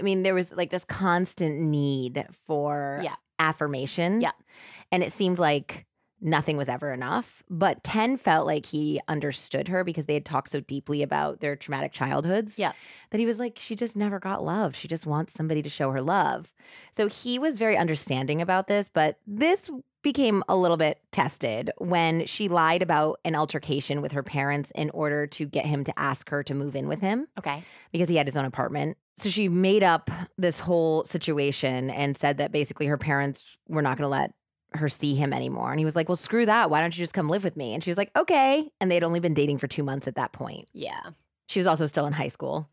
I 0.00 0.02
mean, 0.02 0.24
there 0.24 0.34
was 0.34 0.50
like 0.50 0.70
this 0.70 0.84
constant 0.84 1.60
need 1.60 2.26
for 2.46 3.00
Yeah. 3.04 3.14
affirmation. 3.38 4.20
Yeah. 4.20 4.32
And 4.90 5.04
it 5.04 5.12
seemed 5.12 5.38
like 5.38 5.86
nothing 6.24 6.56
was 6.56 6.68
ever 6.68 6.92
enough. 6.92 7.44
But 7.48 7.84
Ken 7.84 8.16
felt 8.16 8.46
like 8.46 8.66
he 8.66 9.00
understood 9.06 9.68
her 9.68 9.84
because 9.84 10.06
they 10.06 10.14
had 10.14 10.24
talked 10.24 10.50
so 10.50 10.60
deeply 10.60 11.02
about 11.02 11.40
their 11.40 11.54
traumatic 11.54 11.92
childhoods. 11.92 12.58
Yeah. 12.58 12.72
That 13.10 13.18
he 13.20 13.26
was 13.26 13.38
like, 13.38 13.58
she 13.60 13.76
just 13.76 13.94
never 13.94 14.18
got 14.18 14.42
love. 14.42 14.74
She 14.74 14.88
just 14.88 15.06
wants 15.06 15.34
somebody 15.34 15.62
to 15.62 15.68
show 15.68 15.90
her 15.92 16.00
love. 16.00 16.50
So 16.92 17.06
he 17.06 17.38
was 17.38 17.58
very 17.58 17.76
understanding 17.76 18.40
about 18.40 18.66
this. 18.66 18.90
But 18.92 19.18
this 19.26 19.70
became 20.02 20.42
a 20.48 20.56
little 20.56 20.76
bit 20.76 21.00
tested 21.12 21.70
when 21.78 22.26
she 22.26 22.48
lied 22.48 22.82
about 22.82 23.20
an 23.24 23.34
altercation 23.34 24.02
with 24.02 24.12
her 24.12 24.22
parents 24.22 24.70
in 24.74 24.90
order 24.90 25.26
to 25.26 25.46
get 25.46 25.64
him 25.66 25.84
to 25.84 25.98
ask 25.98 26.28
her 26.30 26.42
to 26.42 26.54
move 26.54 26.74
in 26.76 26.88
with 26.88 27.00
him 27.00 27.26
Okay. 27.38 27.62
because 27.92 28.08
he 28.08 28.16
had 28.16 28.26
his 28.26 28.36
own 28.36 28.44
apartment. 28.44 28.98
So 29.16 29.30
she 29.30 29.48
made 29.48 29.82
up 29.82 30.10
this 30.36 30.60
whole 30.60 31.04
situation 31.04 31.88
and 31.90 32.16
said 32.16 32.38
that 32.38 32.52
basically 32.52 32.86
her 32.86 32.98
parents 32.98 33.56
were 33.68 33.80
not 33.80 33.96
going 33.96 34.04
to 34.04 34.08
let 34.08 34.32
her 34.76 34.88
see 34.88 35.14
him 35.14 35.32
anymore. 35.32 35.70
And 35.70 35.78
he 35.78 35.84
was 35.84 35.96
like, 35.96 36.08
Well, 36.08 36.16
screw 36.16 36.46
that. 36.46 36.70
Why 36.70 36.80
don't 36.80 36.96
you 36.96 37.02
just 37.02 37.14
come 37.14 37.28
live 37.28 37.44
with 37.44 37.56
me? 37.56 37.74
And 37.74 37.82
she 37.82 37.90
was 37.90 37.98
like, 37.98 38.10
Okay. 38.16 38.68
And 38.80 38.90
they'd 38.90 39.04
only 39.04 39.20
been 39.20 39.34
dating 39.34 39.58
for 39.58 39.66
two 39.66 39.82
months 39.82 40.08
at 40.08 40.16
that 40.16 40.32
point. 40.32 40.68
Yeah. 40.72 41.10
She 41.46 41.60
was 41.60 41.66
also 41.66 41.86
still 41.86 42.06
in 42.06 42.12
high 42.12 42.28
school. 42.28 42.68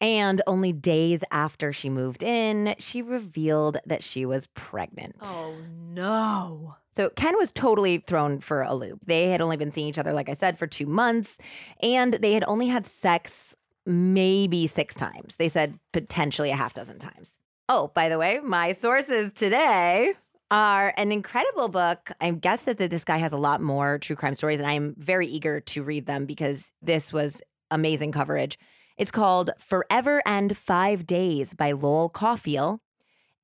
And 0.00 0.42
only 0.46 0.72
days 0.72 1.22
after 1.30 1.72
she 1.72 1.88
moved 1.88 2.22
in, 2.22 2.74
she 2.78 3.00
revealed 3.00 3.78
that 3.86 4.02
she 4.02 4.26
was 4.26 4.48
pregnant. 4.54 5.16
Oh 5.22 5.54
no. 5.92 6.76
So 6.96 7.10
Ken 7.10 7.36
was 7.38 7.50
totally 7.52 7.98
thrown 7.98 8.40
for 8.40 8.62
a 8.62 8.74
loop. 8.74 9.04
They 9.06 9.28
had 9.28 9.40
only 9.40 9.56
been 9.56 9.72
seeing 9.72 9.88
each 9.88 9.98
other, 9.98 10.12
like 10.12 10.28
I 10.28 10.34
said, 10.34 10.58
for 10.58 10.66
two 10.66 10.86
months, 10.86 11.38
and 11.82 12.14
they 12.14 12.32
had 12.32 12.44
only 12.46 12.68
had 12.68 12.86
sex 12.86 13.56
maybe 13.86 14.66
six 14.66 14.94
times. 14.94 15.36
They 15.36 15.48
said 15.48 15.78
potentially 15.92 16.50
a 16.50 16.56
half 16.56 16.74
dozen 16.74 16.98
times. 16.98 17.38
Oh, 17.68 17.90
by 17.94 18.08
the 18.08 18.18
way, 18.18 18.40
my 18.42 18.72
sources 18.72 19.32
today 19.32 20.12
are 20.54 20.94
an 20.96 21.10
incredible 21.10 21.68
book. 21.68 22.12
I 22.20 22.30
guess 22.30 22.62
that 22.62 22.78
that 22.78 22.90
this 22.92 23.02
guy 23.02 23.16
has 23.16 23.32
a 23.32 23.36
lot 23.36 23.60
more 23.60 23.98
true 23.98 24.14
crime 24.14 24.36
stories, 24.36 24.60
and 24.60 24.70
I'm 24.70 24.94
very 24.96 25.26
eager 25.26 25.58
to 25.60 25.82
read 25.82 26.06
them 26.06 26.26
because 26.26 26.68
this 26.80 27.12
was 27.12 27.42
amazing 27.72 28.12
coverage. 28.12 28.56
It's 28.96 29.10
called 29.10 29.50
Forever 29.58 30.22
and 30.24 30.56
Five 30.56 31.08
Days 31.08 31.54
by 31.54 31.72
Lowell 31.72 32.08
Cauffiel. 32.08 32.78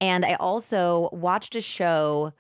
And 0.00 0.24
I 0.24 0.34
also 0.34 1.08
watched 1.12 1.56
a 1.56 1.60
show 1.60 2.32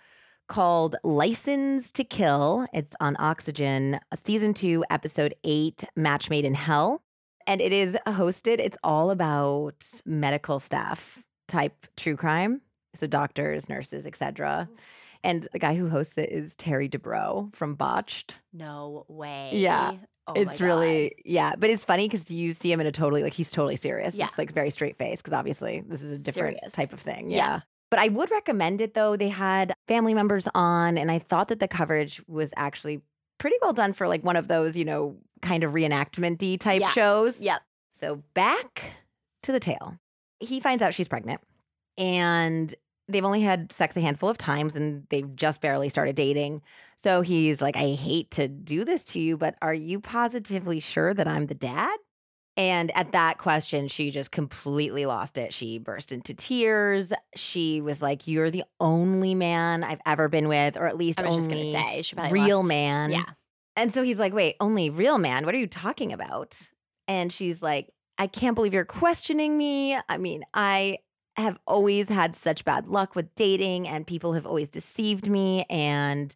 called 0.46 0.94
License 1.02 1.90
to 1.92 2.04
Kill. 2.04 2.68
It's 2.72 2.94
on 3.00 3.16
Oxygen, 3.18 3.98
season 4.14 4.54
two, 4.54 4.84
episode 4.88 5.34
eight, 5.42 5.82
Match 5.96 6.30
Made 6.30 6.44
in 6.44 6.54
Hell. 6.54 7.02
And 7.44 7.60
it 7.60 7.72
is 7.72 7.96
hosted, 8.06 8.60
it's 8.60 8.78
all 8.84 9.10
about 9.10 9.84
medical 10.06 10.60
staff 10.60 11.24
type 11.48 11.88
true 11.96 12.16
crime. 12.16 12.60
So 12.94 13.06
doctors, 13.06 13.68
nurses, 13.68 14.06
etc. 14.06 14.68
Mm. 14.70 14.76
And 15.22 15.48
the 15.52 15.58
guy 15.58 15.74
who 15.74 15.88
hosts 15.88 16.16
it 16.18 16.30
is 16.30 16.56
Terry 16.56 16.88
Dubrow 16.88 17.54
from 17.54 17.74
Botched. 17.74 18.40
No 18.52 19.04
way. 19.08 19.50
Yeah. 19.52 19.92
Oh 20.26 20.32
it's 20.34 20.60
really 20.60 21.14
yeah, 21.24 21.54
but 21.58 21.70
it's 21.70 21.82
funny 21.84 22.06
because 22.08 22.30
you 22.30 22.52
see 22.52 22.70
him 22.70 22.80
in 22.80 22.86
a 22.86 22.92
totally 22.92 23.22
like 23.22 23.32
he's 23.32 23.50
totally 23.50 23.76
serious. 23.76 24.14
Yeah. 24.14 24.26
It's 24.26 24.38
like 24.38 24.52
very 24.52 24.70
straight 24.70 24.96
face 24.96 25.18
because 25.18 25.32
obviously 25.32 25.82
this 25.86 26.02
is 26.02 26.12
a 26.12 26.18
different 26.18 26.58
Serious. 26.58 26.72
type 26.74 26.92
of 26.92 27.00
thing. 27.00 27.30
Yeah. 27.30 27.36
Yeah. 27.36 27.60
But 27.90 27.98
I 28.00 28.08
would 28.08 28.30
recommend 28.30 28.80
it 28.80 28.94
though. 28.94 29.16
They 29.16 29.28
had 29.28 29.72
family 29.88 30.14
members 30.14 30.46
on, 30.54 30.96
and 30.96 31.10
I 31.10 31.18
thought 31.18 31.48
that 31.48 31.58
the 31.58 31.66
coverage 31.68 32.22
was 32.28 32.50
actually 32.56 33.00
pretty 33.38 33.56
well 33.60 33.72
done 33.72 33.92
for 33.92 34.06
like 34.06 34.22
one 34.22 34.36
of 34.36 34.46
those, 34.48 34.76
you 34.76 34.84
know, 34.84 35.16
kind 35.42 35.64
of 35.64 35.72
reenactment 35.72 36.40
y 36.42 36.56
type 36.56 36.80
Yeah. 36.80 36.90
shows. 36.92 37.40
Yep. 37.40 37.60
So 37.94 38.22
back 38.34 38.92
to 39.42 39.52
the 39.52 39.60
tale. 39.60 39.96
He 40.38 40.60
finds 40.60 40.82
out 40.82 40.94
she's 40.94 41.08
pregnant 41.08 41.40
and 42.00 42.74
they've 43.08 43.24
only 43.24 43.42
had 43.42 43.70
sex 43.72 43.96
a 43.96 44.00
handful 44.00 44.28
of 44.28 44.38
times 44.38 44.74
and 44.74 45.06
they've 45.10 45.36
just 45.36 45.60
barely 45.60 45.88
started 45.88 46.16
dating. 46.16 46.62
So 46.96 47.20
he's 47.20 47.60
like, 47.60 47.76
I 47.76 47.90
hate 47.90 48.30
to 48.32 48.48
do 48.48 48.84
this 48.84 49.04
to 49.06 49.20
you, 49.20 49.36
but 49.36 49.56
are 49.60 49.74
you 49.74 50.00
positively 50.00 50.80
sure 50.80 51.12
that 51.14 51.28
I'm 51.28 51.46
the 51.46 51.54
dad? 51.54 51.96
And 52.56 52.90
at 52.96 53.12
that 53.12 53.38
question, 53.38 53.88
she 53.88 54.10
just 54.10 54.32
completely 54.32 55.06
lost 55.06 55.38
it. 55.38 55.52
She 55.52 55.78
burst 55.78 56.12
into 56.12 56.34
tears. 56.34 57.12
She 57.36 57.80
was 57.80 58.02
like, 58.02 58.26
You're 58.26 58.50
the 58.50 58.64
only 58.80 59.34
man 59.34 59.84
I've 59.84 60.00
ever 60.04 60.28
been 60.28 60.48
with, 60.48 60.76
or 60.76 60.86
at 60.86 60.96
least 60.96 61.20
I 61.20 61.26
was 61.26 61.36
just 61.36 61.48
gonna 61.48 61.60
only 61.60 61.72
say 61.72 62.02
she 62.02 62.16
probably 62.16 62.32
real 62.32 62.58
lost- 62.58 62.68
man. 62.68 63.10
Yeah. 63.12 63.24
And 63.76 63.94
so 63.94 64.02
he's 64.02 64.18
like, 64.18 64.34
wait, 64.34 64.56
only 64.60 64.90
real 64.90 65.16
man? 65.16 65.46
What 65.46 65.54
are 65.54 65.58
you 65.58 65.66
talking 65.66 66.12
about? 66.12 66.58
And 67.08 67.32
she's 67.32 67.62
like, 67.62 67.88
I 68.18 68.26
can't 68.26 68.54
believe 68.54 68.74
you're 68.74 68.84
questioning 68.84 69.56
me. 69.56 69.96
I 70.08 70.18
mean, 70.18 70.42
I 70.52 70.98
have 71.36 71.58
always 71.66 72.08
had 72.08 72.34
such 72.34 72.64
bad 72.64 72.88
luck 72.88 73.14
with 73.14 73.34
dating, 73.34 73.88
and 73.88 74.06
people 74.06 74.32
have 74.34 74.46
always 74.46 74.68
deceived 74.68 75.28
me. 75.28 75.64
And 75.70 76.34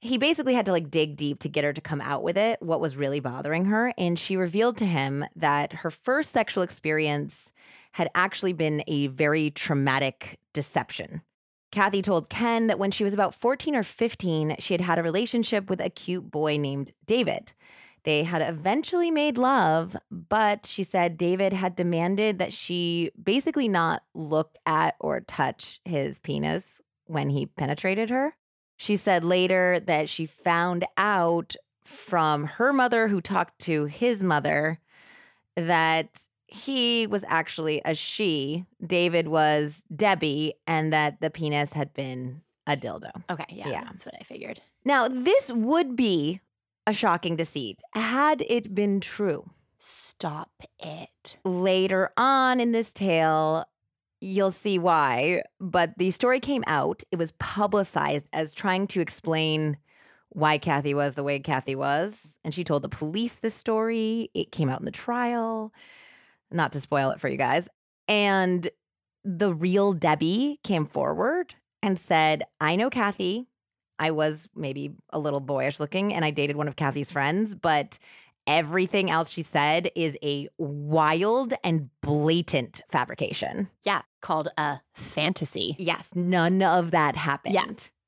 he 0.00 0.18
basically 0.18 0.54
had 0.54 0.66
to 0.66 0.72
like 0.72 0.90
dig 0.90 1.16
deep 1.16 1.40
to 1.40 1.48
get 1.48 1.64
her 1.64 1.72
to 1.72 1.80
come 1.80 2.00
out 2.00 2.22
with 2.22 2.36
it, 2.36 2.60
what 2.60 2.80
was 2.80 2.96
really 2.96 3.20
bothering 3.20 3.66
her. 3.66 3.92
And 3.98 4.18
she 4.18 4.36
revealed 4.36 4.76
to 4.78 4.86
him 4.86 5.24
that 5.34 5.72
her 5.72 5.90
first 5.90 6.30
sexual 6.30 6.62
experience 6.62 7.52
had 7.92 8.10
actually 8.14 8.52
been 8.52 8.84
a 8.86 9.06
very 9.08 9.50
traumatic 9.50 10.38
deception. 10.52 11.22
Cathy 11.72 12.02
told 12.02 12.28
Ken 12.30 12.68
that 12.68 12.78
when 12.78 12.90
she 12.90 13.04
was 13.04 13.14
about 13.14 13.34
14 13.34 13.74
or 13.74 13.82
15, 13.82 14.56
she 14.58 14.74
had 14.74 14.80
had 14.80 14.98
a 14.98 15.02
relationship 15.02 15.68
with 15.68 15.80
a 15.80 15.90
cute 15.90 16.30
boy 16.30 16.56
named 16.56 16.92
David. 17.04 17.52
They 18.06 18.22
had 18.22 18.40
eventually 18.40 19.10
made 19.10 19.36
love, 19.36 19.96
but 20.12 20.64
she 20.64 20.84
said 20.84 21.18
David 21.18 21.52
had 21.52 21.74
demanded 21.74 22.38
that 22.38 22.52
she 22.52 23.10
basically 23.20 23.66
not 23.66 24.04
look 24.14 24.54
at 24.64 24.94
or 25.00 25.20
touch 25.22 25.80
his 25.84 26.20
penis 26.20 26.80
when 27.06 27.30
he 27.30 27.46
penetrated 27.46 28.08
her. 28.10 28.36
She 28.76 28.94
said 28.94 29.24
later 29.24 29.80
that 29.80 30.08
she 30.08 30.24
found 30.24 30.84
out 30.96 31.56
from 31.84 32.44
her 32.44 32.72
mother, 32.72 33.08
who 33.08 33.20
talked 33.20 33.58
to 33.62 33.86
his 33.86 34.22
mother, 34.22 34.78
that 35.56 36.28
he 36.46 37.08
was 37.08 37.24
actually 37.26 37.82
a 37.84 37.96
she, 37.96 38.66
David 38.86 39.26
was 39.26 39.84
Debbie, 39.94 40.54
and 40.64 40.92
that 40.92 41.20
the 41.20 41.30
penis 41.30 41.72
had 41.72 41.92
been 41.92 42.42
a 42.68 42.76
dildo. 42.76 43.10
Okay. 43.28 43.46
Yeah, 43.50 43.68
Yeah. 43.68 43.84
That's 43.84 44.06
what 44.06 44.14
I 44.20 44.22
figured. 44.22 44.60
Now, 44.84 45.08
this 45.08 45.50
would 45.50 45.96
be 45.96 46.40
a 46.86 46.92
shocking 46.92 47.36
deceit 47.36 47.80
had 47.94 48.42
it 48.48 48.74
been 48.74 49.00
true. 49.00 49.50
Stop 49.78 50.50
it. 50.78 51.36
Later 51.44 52.10
on 52.16 52.60
in 52.60 52.72
this 52.72 52.92
tale, 52.92 53.66
you'll 54.20 54.50
see 54.50 54.78
why, 54.78 55.42
but 55.60 55.92
the 55.98 56.10
story 56.10 56.40
came 56.40 56.64
out. 56.66 57.02
It 57.10 57.18
was 57.18 57.32
publicized 57.32 58.28
as 58.32 58.52
trying 58.52 58.86
to 58.88 59.00
explain 59.00 59.76
why 60.30 60.58
Cathy 60.58 60.94
was 60.94 61.14
the 61.14 61.22
way 61.22 61.38
Cathy 61.38 61.74
was. 61.74 62.38
And 62.44 62.52
she 62.52 62.64
told 62.64 62.82
the 62.82 62.88
police 62.88 63.36
this 63.36 63.54
story. 63.54 64.30
It 64.34 64.52
came 64.52 64.68
out 64.68 64.80
in 64.80 64.84
the 64.84 64.90
trial. 64.90 65.72
Not 66.50 66.72
to 66.72 66.80
spoil 66.80 67.10
it 67.10 67.20
for 67.20 67.28
you 67.28 67.36
guys. 67.36 67.68
And 68.08 68.68
the 69.24 69.52
real 69.52 69.92
Debbie 69.92 70.60
came 70.62 70.86
forward 70.86 71.54
and 71.82 71.98
said, 71.98 72.44
I 72.60 72.76
know 72.76 72.90
Cathy. 72.90 73.48
I 73.98 74.10
was 74.10 74.48
maybe 74.54 74.92
a 75.10 75.18
little 75.18 75.40
boyish 75.40 75.80
looking 75.80 76.12
and 76.14 76.24
I 76.24 76.30
dated 76.30 76.56
one 76.56 76.68
of 76.68 76.76
Cathy's 76.76 77.10
friends, 77.10 77.54
but 77.54 77.98
everything 78.46 79.10
else 79.10 79.30
she 79.30 79.42
said 79.42 79.90
is 79.96 80.16
a 80.22 80.48
wild 80.58 81.54
and 81.64 81.90
blatant 82.00 82.80
fabrication. 82.90 83.68
Yeah. 83.84 84.02
Called 84.20 84.48
a 84.56 84.80
fantasy. 84.94 85.74
Yes, 85.78 86.10
none 86.14 86.62
of 86.62 86.90
that 86.92 87.16
happened. 87.16 87.54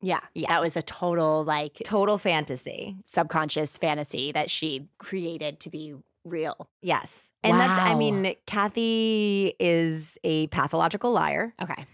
Yeah. 0.01 0.21
Yeah. 0.35 0.49
That 0.49 0.61
was 0.61 0.77
a 0.77 0.83
total 0.83 1.43
like 1.43 1.83
Total 1.85 2.19
fantasy. 2.19 2.97
subconscious 3.09 3.77
fantasy 3.79 4.31
that 4.31 4.49
she 4.51 4.87
created 4.99 5.59
to 5.61 5.71
be 5.71 5.95
real. 6.25 6.69
Yes. 6.83 7.33
And 7.43 7.59
that's, 7.59 7.81
I 7.81 7.95
mean, 7.95 8.35
Cathy 8.47 9.55
is 9.59 10.19
a 10.23 10.47
pathological 10.49 11.11
liar. 11.11 11.53
Okay. 11.61 11.85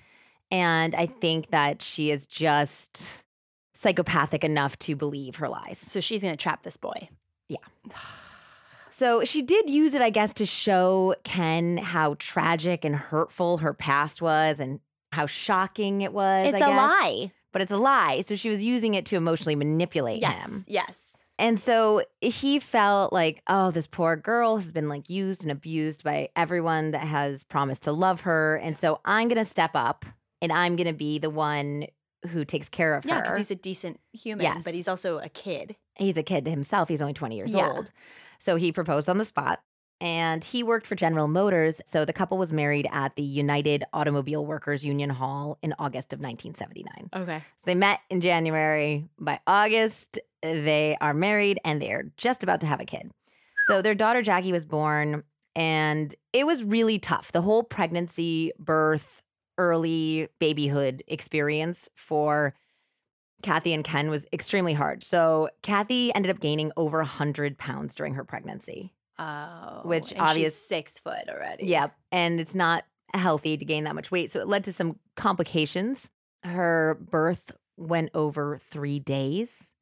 And 0.50 0.94
I 0.94 1.06
think 1.06 1.50
that 1.50 1.80
she 1.80 2.10
is 2.10 2.26
just 2.26 3.23
psychopathic 3.74 4.44
enough 4.44 4.78
to 4.80 4.96
believe 4.96 5.36
her 5.36 5.48
lies. 5.48 5.78
So 5.78 6.00
she's 6.00 6.22
gonna 6.22 6.36
trap 6.36 6.62
this 6.62 6.76
boy. 6.76 7.08
Yeah. 7.48 7.58
So 8.90 9.24
she 9.24 9.42
did 9.42 9.68
use 9.68 9.92
it, 9.94 10.02
I 10.02 10.10
guess, 10.10 10.32
to 10.34 10.46
show 10.46 11.16
Ken 11.24 11.78
how 11.78 12.14
tragic 12.20 12.84
and 12.84 12.94
hurtful 12.94 13.58
her 13.58 13.74
past 13.74 14.22
was 14.22 14.60
and 14.60 14.78
how 15.10 15.26
shocking 15.26 16.02
it 16.02 16.12
was. 16.12 16.46
It's 16.46 16.62
I 16.62 16.66
a 16.66 16.70
guess. 16.70 16.76
lie. 16.76 17.32
But 17.50 17.62
it's 17.62 17.72
a 17.72 17.76
lie. 17.76 18.20
So 18.20 18.36
she 18.36 18.48
was 18.48 18.62
using 18.62 18.94
it 18.94 19.04
to 19.06 19.16
emotionally 19.16 19.56
manipulate 19.56 20.20
Yes. 20.20 20.42
him. 20.44 20.64
Yes. 20.68 21.16
And 21.40 21.58
so 21.58 22.04
he 22.20 22.60
felt 22.60 23.12
like, 23.12 23.42
oh, 23.48 23.72
this 23.72 23.88
poor 23.88 24.14
girl 24.14 24.58
has 24.58 24.70
been 24.70 24.88
like 24.88 25.10
used 25.10 25.42
and 25.42 25.50
abused 25.50 26.04
by 26.04 26.28
everyone 26.36 26.92
that 26.92 27.02
has 27.08 27.42
promised 27.42 27.82
to 27.84 27.92
love 27.92 28.20
her. 28.20 28.54
And 28.62 28.76
so 28.78 29.00
I'm 29.04 29.26
going 29.26 29.44
to 29.44 29.50
step 29.50 29.72
up 29.74 30.04
and 30.40 30.52
I'm 30.52 30.76
going 30.76 30.86
to 30.86 30.92
be 30.92 31.18
the 31.18 31.30
one 31.30 31.86
who 32.28 32.44
takes 32.44 32.68
care 32.68 32.94
of 32.94 33.04
Yeah, 33.04 33.16
her. 33.16 33.22
because 33.22 33.36
he's 33.38 33.50
a 33.50 33.54
decent 33.56 34.00
human, 34.12 34.44
Yes. 34.44 34.62
but 34.64 34.74
he's 34.74 34.88
also 34.88 35.18
a 35.18 35.28
kid. 35.28 35.76
he's 35.96 36.16
a 36.16 36.22
kid 36.22 36.46
himself. 36.46 36.88
He's 36.88 37.00
only 37.02 37.14
20 37.14 37.36
years 37.36 37.52
Yeah. 37.52 37.68
old. 37.70 37.90
So 38.38 38.56
he 38.56 38.72
proposed 38.72 39.08
on 39.08 39.18
the 39.18 39.24
spot. 39.24 39.60
And 40.00 40.42
he 40.44 40.62
worked 40.64 40.86
for 40.88 40.96
General 40.96 41.28
Motors. 41.28 41.80
So 41.86 42.04
the 42.04 42.12
couple 42.12 42.36
was 42.36 42.52
married 42.52 42.88
at 42.90 43.14
the 43.14 43.22
United 43.22 43.84
Automobile 43.92 44.44
Workers 44.44 44.84
Union 44.84 45.08
Hall 45.08 45.56
in 45.62 45.72
August 45.78 46.12
of 46.12 46.18
1979. 46.20 47.08
Okay. 47.14 47.44
So 47.56 47.62
they 47.66 47.76
met 47.76 48.00
in 48.10 48.20
January. 48.20 49.08
By 49.20 49.38
August, 49.46 50.18
they 50.42 50.96
are 51.00 51.14
married 51.14 51.58
and 51.64 51.80
they 51.80 51.92
are 51.92 52.10
just 52.16 52.42
about 52.42 52.60
to 52.62 52.66
have 52.66 52.80
a 52.80 52.84
kid. 52.84 53.12
So 53.66 53.80
their 53.80 53.94
daughter 53.94 54.20
Jackie 54.20 54.52
was 54.52 54.64
born, 54.64 55.22
and 55.54 56.14
it 56.34 56.44
was 56.44 56.64
really 56.64 56.98
tough. 56.98 57.30
The 57.32 57.40
whole 57.42 57.62
pregnancy, 57.62 58.52
birth, 58.58 59.22
early 59.58 60.28
babyhood 60.38 61.02
experience 61.08 61.88
for 61.94 62.54
Cathy 63.42 63.72
and 63.74 63.84
Ken 63.84 64.08
was 64.10 64.26
extremely 64.32 64.72
hard. 64.72 65.02
So 65.02 65.50
Cathy 65.62 66.14
ended 66.14 66.30
up 66.30 66.40
gaining 66.40 66.72
over 66.76 66.98
100 66.98 67.58
pounds 67.58 67.94
during 67.94 68.14
her 68.14 68.24
pregnancy. 68.24 68.94
Oh, 69.18 69.82
Which 69.84 70.12
and 70.12 70.20
obvious- 70.20 70.56
six 70.66 70.98
foot 70.98 71.28
already. 71.28 71.66
Yep. 71.66 71.94
And 72.10 72.40
it's 72.40 72.54
not 72.54 72.84
healthy 73.12 73.56
to 73.56 73.64
gain 73.64 73.84
that 73.84 73.94
much 73.94 74.10
weight. 74.10 74.30
So 74.30 74.40
it 74.40 74.48
led 74.48 74.64
to 74.64 74.72
some 74.72 74.98
complications. 75.14 76.08
Her 76.42 76.98
birth 77.00 77.52
went 77.76 78.10
over 78.14 78.58
three 78.70 78.98
days 78.98 79.72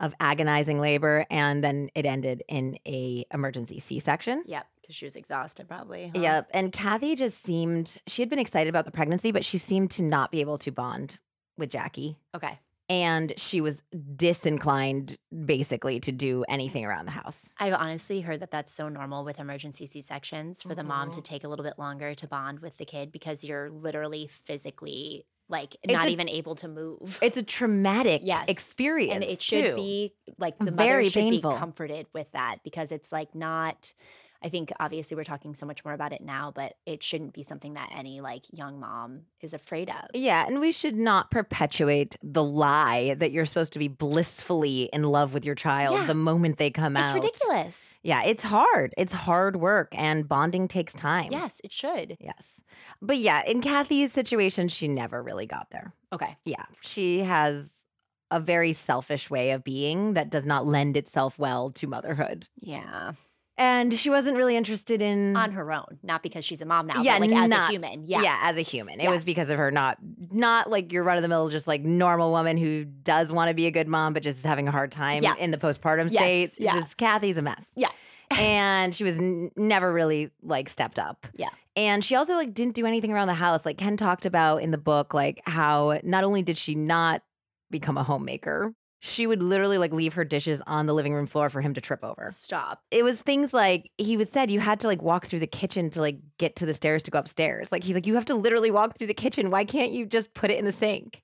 of 0.00 0.14
agonizing 0.20 0.78
labor, 0.78 1.24
and 1.30 1.64
then 1.64 1.88
it 1.94 2.04
ended 2.04 2.42
in 2.48 2.78
a 2.86 3.24
emergency 3.32 3.78
C-section. 3.78 4.42
Yep. 4.46 4.66
Because 4.86 4.94
she 4.96 5.04
was 5.04 5.16
exhausted, 5.16 5.66
probably. 5.66 6.12
huh? 6.14 6.20
Yep. 6.22 6.48
And 6.52 6.70
Cathy 6.72 7.16
just 7.16 7.42
seemed 7.42 7.96
she 8.06 8.22
had 8.22 8.28
been 8.28 8.38
excited 8.38 8.68
about 8.68 8.84
the 8.84 8.92
pregnancy, 8.92 9.32
but 9.32 9.44
she 9.44 9.58
seemed 9.58 9.90
to 9.92 10.02
not 10.04 10.30
be 10.30 10.40
able 10.40 10.58
to 10.58 10.70
bond 10.70 11.18
with 11.58 11.70
Jackie. 11.70 12.16
Okay. 12.36 12.60
And 12.88 13.32
she 13.36 13.60
was 13.60 13.82
disinclined 14.14 15.16
basically 15.44 15.98
to 16.00 16.12
do 16.12 16.44
anything 16.48 16.84
around 16.84 17.06
the 17.06 17.10
house. 17.10 17.48
I've 17.58 17.72
honestly 17.74 18.20
heard 18.20 18.38
that 18.40 18.52
that's 18.52 18.72
so 18.72 18.88
normal 18.88 19.24
with 19.24 19.40
emergency 19.40 19.86
C 19.86 20.00
sections 20.02 20.62
for 20.62 20.74
the 20.76 20.84
mom 20.84 21.10
to 21.12 21.20
Mhm. 21.20 21.24
take 21.24 21.42
a 21.42 21.48
little 21.48 21.64
bit 21.64 21.78
longer 21.80 22.14
to 22.14 22.28
bond 22.28 22.60
with 22.60 22.76
the 22.76 22.84
kid 22.84 23.10
because 23.10 23.42
you're 23.42 23.70
literally 23.70 24.28
physically 24.28 25.26
like 25.48 25.76
It's 25.84 25.92
not 25.92 26.06
a- 26.08 26.10
even 26.10 26.28
able 26.28 26.56
to 26.56 26.66
move. 26.68 27.18
It's 27.22 27.36
a 27.36 27.42
traumatic 27.42 28.22
Yes. 28.24 28.44
experience. 28.48 29.14
and 29.14 29.22
it 29.24 29.40
should 29.40 29.64
too. 29.64 29.74
be 29.76 30.12
like 30.38 30.58
the 30.58 30.70
Very 30.72 31.04
mother 31.04 31.10
should 31.10 31.20
painful. 31.20 31.52
be 31.52 31.56
comforted 31.56 32.06
with 32.12 32.30
that 32.32 32.58
because 32.64 32.90
it's 32.92 33.10
like 33.12 33.32
not 33.34 33.94
I 34.46 34.48
think 34.48 34.70
obviously 34.78 35.16
we're 35.16 35.24
talking 35.24 35.56
so 35.56 35.66
much 35.66 35.84
more 35.84 35.92
about 35.92 36.12
it 36.12 36.20
now, 36.20 36.52
but 36.54 36.74
it 36.86 37.02
shouldn't 37.02 37.32
be 37.34 37.42
something 37.42 37.74
that 37.74 37.90
any 37.92 38.20
like 38.20 38.44
young 38.52 38.78
mom 38.78 39.22
is 39.40 39.52
afraid 39.52 39.88
of. 39.90 40.04
Yeah, 40.14 40.46
and 40.46 40.60
we 40.60 40.70
should 40.70 40.94
not 40.94 41.32
perpetuate 41.32 42.14
the 42.22 42.44
lie 42.44 43.14
that 43.18 43.32
you're 43.32 43.44
supposed 43.44 43.72
to 43.72 43.80
be 43.80 43.88
blissfully 43.88 44.88
in 44.92 45.02
love 45.02 45.34
with 45.34 45.44
your 45.44 45.56
child 45.56 45.96
Yeah. 45.96 46.06
the 46.06 46.14
moment 46.14 46.58
they 46.58 46.70
come 46.70 46.96
It's 46.96 47.10
out. 47.10 47.16
It's 47.16 47.24
ridiculous. 47.24 47.94
Yeah, 48.04 48.22
it's 48.22 48.44
hard. 48.44 48.94
It's 48.96 49.12
hard 49.12 49.56
work 49.56 49.92
and 49.98 50.28
bonding 50.28 50.68
takes 50.68 50.94
time. 50.94 51.32
Yes, 51.32 51.60
it 51.64 51.72
should. 51.72 52.16
Yes. 52.20 52.60
But 53.02 53.18
yeah, 53.18 53.42
in 53.44 53.60
Cathy's 53.60 54.12
situation, 54.12 54.68
she 54.68 54.86
never 54.86 55.20
really 55.24 55.46
got 55.46 55.70
there. 55.72 55.92
Okay. 56.12 56.36
Yeah, 56.44 56.66
she 56.82 57.20
has 57.24 57.72
a 58.30 58.38
very 58.38 58.72
selfish 58.72 59.28
way 59.28 59.50
of 59.50 59.64
being 59.64 60.14
that 60.14 60.30
does 60.30 60.46
not 60.46 60.66
lend 60.66 60.96
itself 60.96 61.36
well 61.36 61.70
to 61.70 61.86
motherhood. 61.88 62.46
Yeah. 62.60 63.12
And 63.58 63.92
she 63.94 64.10
wasn't 64.10 64.36
really 64.36 64.54
interested 64.54 65.00
in 65.00 65.34
On 65.36 65.52
her 65.52 65.72
own, 65.72 65.98
not 66.02 66.22
because 66.22 66.44
she's 66.44 66.60
a 66.60 66.66
mom 66.66 66.86
now, 66.86 67.00
Yeah, 67.02 67.18
but 67.18 67.28
like 67.30 67.38
as 67.38 67.48
not- 67.50 67.68
a 67.70 67.72
human. 67.72 68.04
Yeah. 68.06 68.38
as 68.42 68.58
a 68.58 68.60
human. 68.62 69.00
It 69.00 69.08
was 69.08 69.24
because 69.24 69.48
of 69.48 69.56
her 69.58 69.70
not 69.70 69.96
not 70.30 70.68
like 70.70 70.92
your 70.92 71.02
run 71.04 71.16
of 71.16 71.22
the 71.22 71.28
mill 71.28 71.48
just 71.48 71.66
like 71.66 71.82
normal 71.82 72.30
woman 72.32 72.56
who 72.58 72.84
does 72.84 73.32
want 73.32 73.48
to 73.48 73.54
be 73.54 73.66
a 73.66 73.70
good 73.70 73.88
mom 73.88 74.12
but 74.12 74.22
just 74.22 74.38
is 74.38 74.44
having 74.44 74.68
a 74.68 74.70
hard 74.70 74.92
time 74.92 75.22
Yeah. 75.22 75.34
in 75.38 75.50
the 75.52 75.56
postpartum 75.56 76.10
Yes, 76.10 76.52
state. 76.52 76.64
yeah. 76.64 76.74
Just 76.74 76.96
Cathy's 76.98 77.38
a 77.38 77.42
mess. 77.42 77.64
Yeah. 77.76 77.88
and 78.38 78.94
she 78.94 79.04
was 79.04 79.16
n- 79.18 79.50
never 79.56 79.90
really 79.92 80.30
like 80.42 80.68
stepped 80.68 80.98
up. 80.98 81.26
Yeah. 81.34 81.48
And 81.76 82.04
she 82.04 82.14
also 82.16 82.34
like 82.34 82.52
didn't 82.54 82.74
do 82.74 82.84
anything 82.84 83.12
around 83.12 83.28
the 83.28 83.34
house. 83.34 83.64
Like 83.64 83.78
Ken 83.78 83.96
talked 83.96 84.26
about 84.26 84.62
in 84.62 84.70
the 84.70 84.78
book 84.78 85.14
like 85.14 85.40
how 85.46 85.98
not 86.02 86.24
only 86.24 86.42
did 86.42 86.58
she 86.58 86.74
not 86.74 87.22
become 87.70 87.96
a 87.96 88.02
homemaker, 88.02 88.68
she 89.06 89.26
would 89.26 89.42
literally 89.42 89.78
like 89.78 89.92
leave 89.92 90.14
her 90.14 90.24
dishes 90.24 90.60
on 90.66 90.86
the 90.86 90.92
living 90.94 91.14
room 91.14 91.26
floor 91.26 91.48
for 91.48 91.60
him 91.60 91.72
to 91.74 91.80
trip 91.80 92.02
over 92.02 92.28
Stop. 92.32 92.82
it 92.90 93.02
was 93.04 93.20
things 93.20 93.54
like 93.54 93.90
he 93.98 94.16
was 94.16 94.28
said 94.30 94.50
you 94.50 94.60
had 94.60 94.80
to 94.80 94.86
like 94.86 95.00
walk 95.02 95.26
through 95.26 95.38
the 95.38 95.46
kitchen 95.46 95.88
to 95.90 96.00
like 96.00 96.18
get 96.38 96.56
to 96.56 96.66
the 96.66 96.74
stairs 96.74 97.02
to 97.04 97.10
go 97.10 97.18
upstairs. 97.18 97.70
Like 97.72 97.84
he's 97.84 97.94
like 97.94 98.06
you 98.06 98.14
have 98.14 98.24
to 98.26 98.34
literally 98.34 98.70
walk 98.70 98.98
through 98.98 99.06
the 99.06 99.14
kitchen. 99.14 99.50
Why 99.50 99.64
can't 99.64 99.92
you 99.92 100.06
just 100.06 100.34
put 100.34 100.50
it 100.50 100.58
in 100.58 100.64
the 100.64 100.72
sink? 100.72 101.22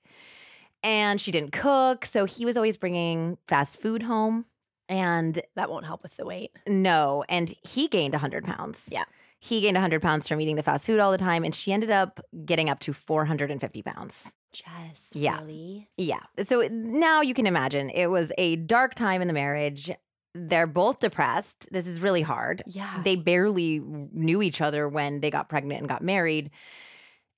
And 0.84 1.20
she 1.20 1.30
didn't 1.30 1.52
cook, 1.52 2.04
so 2.04 2.24
he 2.24 2.44
was 2.44 2.56
always 2.56 2.76
bringing 2.76 3.38
fast 3.46 3.80
food 3.80 4.02
home. 4.02 4.46
And 4.88 5.40
That 5.54 5.70
won't 5.70 5.86
help 5.86 6.02
with 6.02 6.16
the 6.16 6.26
weight. 6.26 6.50
no, 6.66 7.24
and 7.28 7.54
he 7.62 7.86
gained 7.88 8.14
100 8.14 8.44
pounds. 8.44 8.88
Yeah. 8.90 9.04
He 9.38 9.60
gained 9.60 9.76
100 9.76 10.02
pounds 10.02 10.28
from 10.28 10.40
eating 10.40 10.56
the 10.56 10.62
fast 10.62 10.86
food 10.86 10.98
all 11.00 11.10
the 11.12 11.18
time, 11.18 11.44
and 11.44 11.54
she 11.54 11.72
ended 11.72 11.90
up 11.90 12.20
getting 12.44 12.68
up 12.68 12.80
to 12.80 12.92
450 12.92 13.82
pounds. 13.82 14.32
Jess, 14.52 15.08
Yeah. 15.14 15.40
really? 15.40 15.88
Yeah. 15.96 16.20
So 16.46 16.68
now 16.70 17.20
you 17.22 17.34
can 17.34 17.46
imagine 17.46 17.90
it 17.90 18.08
was 18.08 18.32
a 18.38 18.56
dark 18.56 18.94
time 18.94 19.22
in 19.22 19.28
the 19.28 19.34
marriage. 19.34 19.90
They're 20.34 20.66
both 20.66 21.00
depressed. 21.00 21.68
This 21.70 21.86
is 21.86 22.00
really 22.00 22.22
hard. 22.22 22.62
Yeah. 22.66 23.02
They 23.04 23.16
barely 23.16 23.80
knew 23.80 24.42
each 24.42 24.60
other 24.60 24.88
when 24.88 25.20
they 25.20 25.30
got 25.30 25.48
pregnant 25.48 25.80
and 25.80 25.88
got 25.88 26.02
married. 26.02 26.50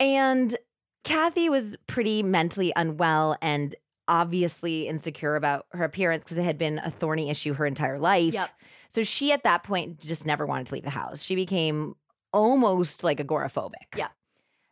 And 0.01 0.57
Cathy 1.05 1.49
was 1.49 1.77
pretty 1.87 2.23
mentally 2.23 2.73
unwell 2.77 3.37
and 3.43 3.75
obviously 4.07 4.87
insecure 4.89 5.35
about 5.37 5.67
her 5.73 5.85
appearance 5.85 6.25
because 6.25 6.39
it 6.39 6.45
had 6.45 6.59
been 6.59 6.79
a 6.79 6.91
thorny 6.91 7.31
issue 7.31 7.55
her 7.55 7.67
entire 7.67 7.99
life. 7.99 8.35
Yep. 8.35 8.51
So 8.89 9.03
she, 9.03 9.33
at 9.33 9.43
that 9.45 9.65
point, 9.65 9.99
just 10.01 10.25
never 10.27 10.47
wanted 10.47 10.67
to 10.69 10.75
leave 10.75 10.85
the 10.85 10.91
house. 10.91 11.23
She 11.23 11.35
became 11.35 11.95
almost 12.33 13.03
like 13.03 13.19
agoraphobic. 13.19 13.97
Yeah. 13.97 14.09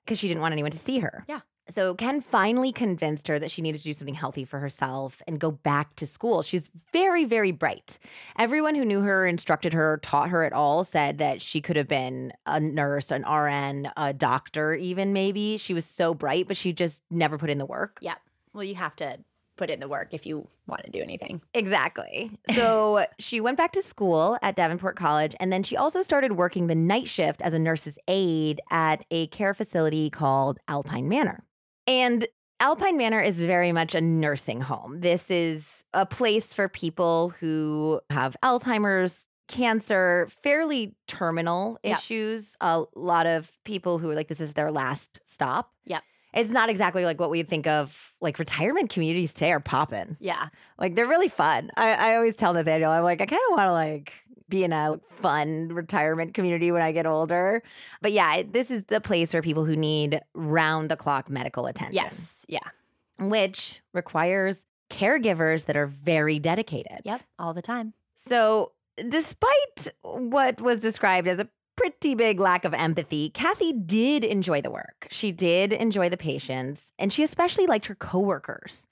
Because 0.04 0.18
she 0.18 0.28
didn't 0.28 0.42
want 0.42 0.52
anyone 0.52 0.70
to 0.72 0.78
see 0.78 0.98
her. 1.00 1.24
Yeah. 1.28 1.40
So 1.70 1.94
Ken 1.94 2.20
finally 2.20 2.72
convinced 2.72 3.28
her 3.28 3.38
that 3.38 3.50
she 3.50 3.62
needed 3.62 3.78
to 3.78 3.84
do 3.84 3.94
something 3.94 4.14
healthy 4.14 4.44
for 4.44 4.58
herself 4.58 5.22
and 5.26 5.38
go 5.38 5.50
back 5.50 5.94
to 5.96 6.06
school. 6.06 6.42
She's 6.42 6.68
very, 6.92 7.24
very 7.24 7.52
bright. 7.52 7.98
Everyone 8.38 8.74
who 8.74 8.84
knew 8.84 9.00
her, 9.00 9.26
instructed 9.26 9.72
her, 9.72 9.98
taught 10.02 10.30
her 10.30 10.44
at 10.44 10.52
all 10.52 10.84
said 10.84 11.18
that 11.18 11.40
she 11.40 11.60
could 11.60 11.76
have 11.76 11.88
been 11.88 12.32
a 12.46 12.58
nurse, 12.58 13.10
an 13.10 13.22
RN, 13.22 13.90
a 13.96 14.12
doctor, 14.12 14.74
even 14.74 15.12
maybe. 15.12 15.56
She 15.56 15.72
was 15.72 15.86
so 15.86 16.14
bright, 16.14 16.48
but 16.48 16.56
she 16.56 16.72
just 16.72 17.02
never 17.10 17.38
put 17.38 17.48
in 17.48 17.58
the 17.58 17.66
work. 17.66 17.98
Yeah. 18.00 18.16
Well, 18.52 18.64
you 18.64 18.74
have 18.74 18.96
to 18.96 19.18
put 19.56 19.70
in 19.70 19.80
the 19.80 19.88
work 19.88 20.12
if 20.12 20.26
you 20.26 20.48
want 20.66 20.82
to 20.84 20.90
do 20.90 21.00
anything. 21.00 21.40
Exactly. 21.54 22.30
So 22.54 23.06
she 23.18 23.40
went 23.40 23.56
back 23.56 23.72
to 23.72 23.82
school 23.82 24.36
at 24.42 24.56
Davenport 24.56 24.96
College, 24.96 25.36
and 25.38 25.52
then 25.52 25.62
she 25.62 25.76
also 25.76 26.02
started 26.02 26.32
working 26.32 26.66
the 26.66 26.74
night 26.74 27.06
shift 27.06 27.40
as 27.42 27.54
a 27.54 27.58
nurse's 27.58 27.98
aide 28.08 28.60
at 28.70 29.04
a 29.10 29.28
care 29.28 29.54
facility 29.54 30.10
called 30.10 30.58
Alpine 30.68 31.08
Manor. 31.08 31.44
And 31.86 32.26
Alpine 32.60 32.96
Manor 32.96 33.20
is 33.20 33.42
very 33.42 33.72
much 33.72 33.94
a 33.94 34.00
nursing 34.00 34.60
home. 34.60 35.00
This 35.00 35.30
is 35.30 35.84
a 35.92 36.06
place 36.06 36.52
for 36.54 36.68
people 36.68 37.30
who 37.40 38.00
have 38.10 38.36
Alzheimer's, 38.42 39.26
cancer, 39.48 40.28
fairly 40.42 40.94
terminal 41.08 41.78
issues. 41.82 42.56
A 42.60 42.84
lot 42.94 43.26
of 43.26 43.50
people 43.64 43.98
who 43.98 44.10
are 44.10 44.14
like, 44.14 44.28
this 44.28 44.40
is 44.40 44.52
their 44.52 44.70
last 44.70 45.20
stop. 45.26 45.72
Yep. 45.84 46.02
It's 46.34 46.52
not 46.52 46.70
exactly 46.70 47.04
like 47.04 47.20
what 47.20 47.28
we'd 47.28 47.48
think 47.48 47.66
of 47.66 48.14
like 48.20 48.38
retirement 48.38 48.88
communities 48.88 49.34
today 49.34 49.52
are 49.52 49.60
popping. 49.60 50.16
Yeah. 50.20 50.46
Like 50.78 50.94
they're 50.94 51.06
really 51.06 51.28
fun. 51.28 51.70
I, 51.76 51.92
I 51.92 52.16
always 52.16 52.36
tell 52.36 52.54
Nathaniel, 52.54 52.90
I'm 52.90 53.02
like, 53.02 53.20
I 53.20 53.26
kind 53.26 53.42
of 53.50 53.56
want 53.56 53.68
to 53.68 53.72
like 53.72 54.12
be 54.52 54.62
in 54.62 54.72
a 54.72 55.00
fun 55.10 55.68
retirement 55.68 56.34
community 56.34 56.70
when 56.70 56.82
I 56.82 56.92
get 56.92 57.06
older. 57.06 57.62
But 58.00 58.12
yeah, 58.12 58.42
this 58.48 58.70
is 58.70 58.84
the 58.84 59.00
place 59.00 59.32
for 59.32 59.42
people 59.42 59.64
who 59.64 59.74
need 59.74 60.20
round 60.34 60.90
the 60.90 60.96
clock 60.96 61.28
medical 61.28 61.66
attention. 61.66 61.94
Yes. 61.94 62.44
Yeah. 62.48 62.60
Which 63.18 63.82
requires 63.92 64.64
caregivers 64.90 65.64
that 65.64 65.76
are 65.76 65.86
very 65.86 66.38
dedicated. 66.38 67.00
Yep. 67.04 67.22
All 67.38 67.54
the 67.54 67.62
time. 67.62 67.94
So, 68.14 68.72
despite 69.08 69.88
what 70.02 70.60
was 70.60 70.80
described 70.80 71.26
as 71.26 71.40
a 71.40 71.48
pretty 71.76 72.14
big 72.14 72.38
lack 72.38 72.64
of 72.64 72.74
empathy, 72.74 73.30
Cathy 73.30 73.72
did 73.72 74.22
enjoy 74.22 74.60
the 74.60 74.70
work. 74.70 75.08
She 75.10 75.32
did 75.32 75.72
enjoy 75.72 76.10
the 76.10 76.18
patients, 76.18 76.92
and 76.98 77.12
she 77.12 77.22
especially 77.22 77.66
liked 77.66 77.86
her 77.86 77.94
coworkers. 77.94 78.88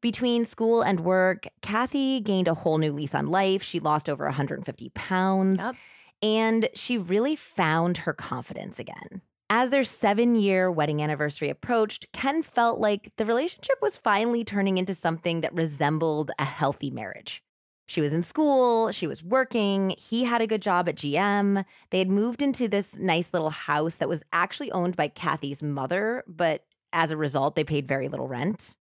Between 0.00 0.44
school 0.46 0.80
and 0.82 1.00
work, 1.00 1.46
Cathy 1.60 2.20
gained 2.20 2.48
a 2.48 2.54
whole 2.54 2.78
new 2.78 2.92
lease 2.92 3.14
on 3.14 3.28
life. 3.28 3.62
She 3.62 3.80
lost 3.80 4.08
over 4.08 4.24
150 4.24 4.88
pounds, 4.90 5.58
Yep. 5.58 5.74
and 6.22 6.68
she 6.74 6.96
really 6.96 7.36
found 7.36 7.98
her 7.98 8.12
confidence 8.14 8.78
again. 8.78 9.20
As 9.50 9.70
their 9.70 9.84
seven 9.84 10.36
year 10.36 10.70
wedding 10.70 11.02
anniversary 11.02 11.50
approached, 11.50 12.06
Ken 12.12 12.42
felt 12.42 12.78
like 12.78 13.12
the 13.16 13.26
relationship 13.26 13.76
was 13.82 13.96
finally 13.96 14.44
turning 14.44 14.78
into 14.78 14.94
something 14.94 15.40
that 15.42 15.52
resembled 15.54 16.30
a 16.38 16.44
healthy 16.44 16.90
marriage. 16.90 17.42
She 17.86 18.00
was 18.00 18.12
in 18.12 18.22
school, 18.22 18.92
she 18.92 19.08
was 19.08 19.24
working, 19.24 19.96
he 19.98 20.22
had 20.24 20.40
a 20.40 20.46
good 20.46 20.62
job 20.62 20.88
at 20.88 20.94
GM. 20.94 21.64
They 21.90 21.98
had 21.98 22.08
moved 22.08 22.40
into 22.40 22.68
this 22.68 22.98
nice 23.00 23.30
little 23.32 23.50
house 23.50 23.96
that 23.96 24.08
was 24.08 24.22
actually 24.32 24.70
owned 24.70 24.94
by 24.94 25.08
Cathy's 25.08 25.60
mother, 25.62 26.22
but 26.28 26.64
as 26.92 27.10
a 27.10 27.16
result, 27.16 27.56
they 27.56 27.64
paid 27.64 27.88
very 27.88 28.06
little 28.08 28.28
rent. 28.28 28.76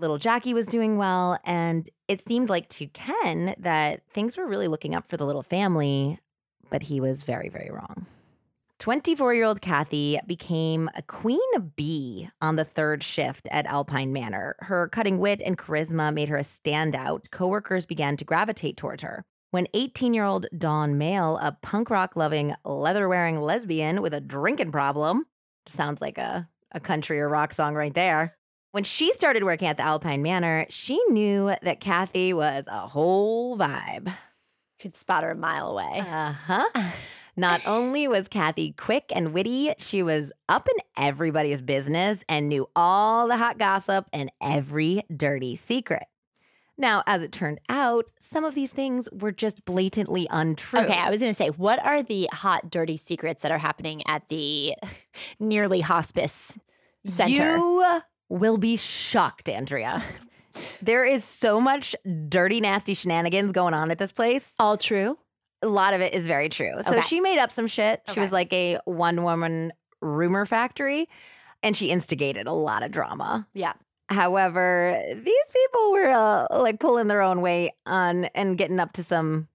Little 0.00 0.18
Jackie 0.18 0.54
was 0.54 0.68
doing 0.68 0.96
well, 0.96 1.38
and 1.42 1.90
it 2.06 2.20
seemed 2.20 2.48
like 2.48 2.68
to 2.68 2.86
Ken 2.86 3.56
that 3.58 4.02
things 4.12 4.36
were 4.36 4.46
really 4.46 4.68
looking 4.68 4.94
up 4.94 5.08
for 5.08 5.16
the 5.16 5.26
little 5.26 5.42
family, 5.42 6.20
but 6.70 6.84
he 6.84 7.00
was 7.00 7.24
very, 7.24 7.48
very 7.48 7.68
wrong. 7.68 8.06
24 8.78 9.34
year 9.34 9.44
old 9.44 9.60
Cathy 9.60 10.20
became 10.24 10.88
a 10.94 11.02
queen 11.02 11.40
bee 11.74 12.30
on 12.40 12.54
the 12.54 12.64
third 12.64 13.02
shift 13.02 13.48
at 13.50 13.66
Alpine 13.66 14.12
Manor. 14.12 14.54
Her 14.60 14.86
cutting 14.86 15.18
wit 15.18 15.42
and 15.44 15.58
charisma 15.58 16.14
made 16.14 16.28
her 16.28 16.36
a 16.36 16.44
standout. 16.44 17.32
Coworkers 17.32 17.84
began 17.84 18.16
to 18.18 18.24
gravitate 18.24 18.76
towards 18.76 19.02
her. 19.02 19.24
When 19.50 19.66
18 19.74 20.14
year 20.14 20.24
old 20.24 20.46
Dawn 20.56 20.96
Mail, 20.96 21.40
a 21.42 21.58
punk 21.60 21.90
rock 21.90 22.14
loving, 22.14 22.54
leather 22.64 23.08
wearing 23.08 23.40
lesbian 23.40 24.00
with 24.00 24.14
a 24.14 24.20
drinking 24.20 24.70
problem, 24.70 25.26
sounds 25.66 26.00
like 26.00 26.18
a, 26.18 26.48
a 26.70 26.78
country 26.78 27.18
or 27.18 27.28
rock 27.28 27.52
song 27.52 27.74
right 27.74 27.94
there. 27.94 28.37
When 28.72 28.84
she 28.84 29.12
started 29.12 29.44
working 29.44 29.66
at 29.66 29.78
the 29.78 29.82
Alpine 29.82 30.22
Manor, 30.22 30.66
she 30.68 31.00
knew 31.08 31.54
that 31.62 31.80
Cathy 31.80 32.32
was 32.32 32.64
a 32.68 32.86
whole 32.86 33.56
vibe. 33.56 34.12
Could 34.78 34.94
spot 34.94 35.24
her 35.24 35.30
a 35.30 35.36
mile 35.36 35.70
away. 35.70 36.04
Uh 36.06 36.32
huh. 36.32 36.68
Not 37.36 37.64
only 37.66 38.06
was 38.08 38.28
Cathy 38.28 38.72
quick 38.72 39.12
and 39.14 39.32
witty, 39.32 39.72
she 39.78 40.02
was 40.02 40.32
up 40.48 40.68
in 40.68 40.76
everybody's 40.96 41.62
business 41.62 42.24
and 42.28 42.48
knew 42.48 42.68
all 42.76 43.28
the 43.28 43.36
hot 43.36 43.58
gossip 43.58 44.06
and 44.12 44.30
every 44.42 45.02
dirty 45.16 45.54
secret. 45.56 46.04
Now, 46.76 47.02
as 47.06 47.22
it 47.22 47.32
turned 47.32 47.60
out, 47.68 48.10
some 48.20 48.44
of 48.44 48.54
these 48.54 48.70
things 48.70 49.08
were 49.12 49.32
just 49.32 49.64
blatantly 49.64 50.26
untrue. 50.30 50.80
Okay, 50.80 50.94
I 50.98 51.10
was 51.10 51.20
going 51.20 51.30
to 51.30 51.34
say, 51.34 51.48
what 51.48 51.84
are 51.84 52.02
the 52.02 52.28
hot, 52.32 52.70
dirty 52.70 52.96
secrets 52.96 53.42
that 53.42 53.50
are 53.50 53.58
happening 53.58 54.02
at 54.06 54.28
the 54.28 54.74
nearly 55.40 55.80
hospice 55.80 56.58
center? 57.06 57.56
You 57.56 58.02
will 58.28 58.58
be 58.58 58.76
shocked, 58.76 59.48
Andrea. 59.48 60.02
there 60.82 61.04
is 61.04 61.24
so 61.24 61.60
much 61.60 61.94
dirty, 62.28 62.60
nasty 62.60 62.94
shenanigans 62.94 63.52
going 63.52 63.74
on 63.74 63.90
at 63.90 63.98
this 63.98 64.12
place. 64.12 64.54
All 64.58 64.76
true. 64.76 65.18
A 65.62 65.68
lot 65.68 65.94
of 65.94 66.00
it 66.00 66.14
is 66.14 66.26
very 66.26 66.48
true. 66.48 66.74
So 66.82 66.90
Okay. 66.92 67.00
she 67.02 67.20
made 67.20 67.38
up 67.38 67.50
some 67.50 67.66
shit. 67.66 68.02
She 68.12 68.20
was 68.20 68.30
like 68.32 68.52
a 68.52 68.78
one 68.84 69.22
woman 69.24 69.72
rumor 70.00 70.46
factory 70.46 71.08
and 71.62 71.76
she 71.76 71.90
instigated 71.90 72.46
a 72.46 72.52
lot 72.52 72.82
of 72.84 72.92
drama. 72.92 73.46
Yeah. 73.54 73.72
However, 74.08 75.02
these 75.14 75.50
people 75.52 75.92
were 75.92 76.08
uh, 76.08 76.46
like 76.62 76.78
pulling 76.80 77.08
their 77.08 77.20
own 77.22 77.40
weight 77.40 77.72
on 77.86 78.26
and 78.34 78.56
getting 78.56 78.78
up 78.80 78.92
to 78.92 79.02
some 79.02 79.48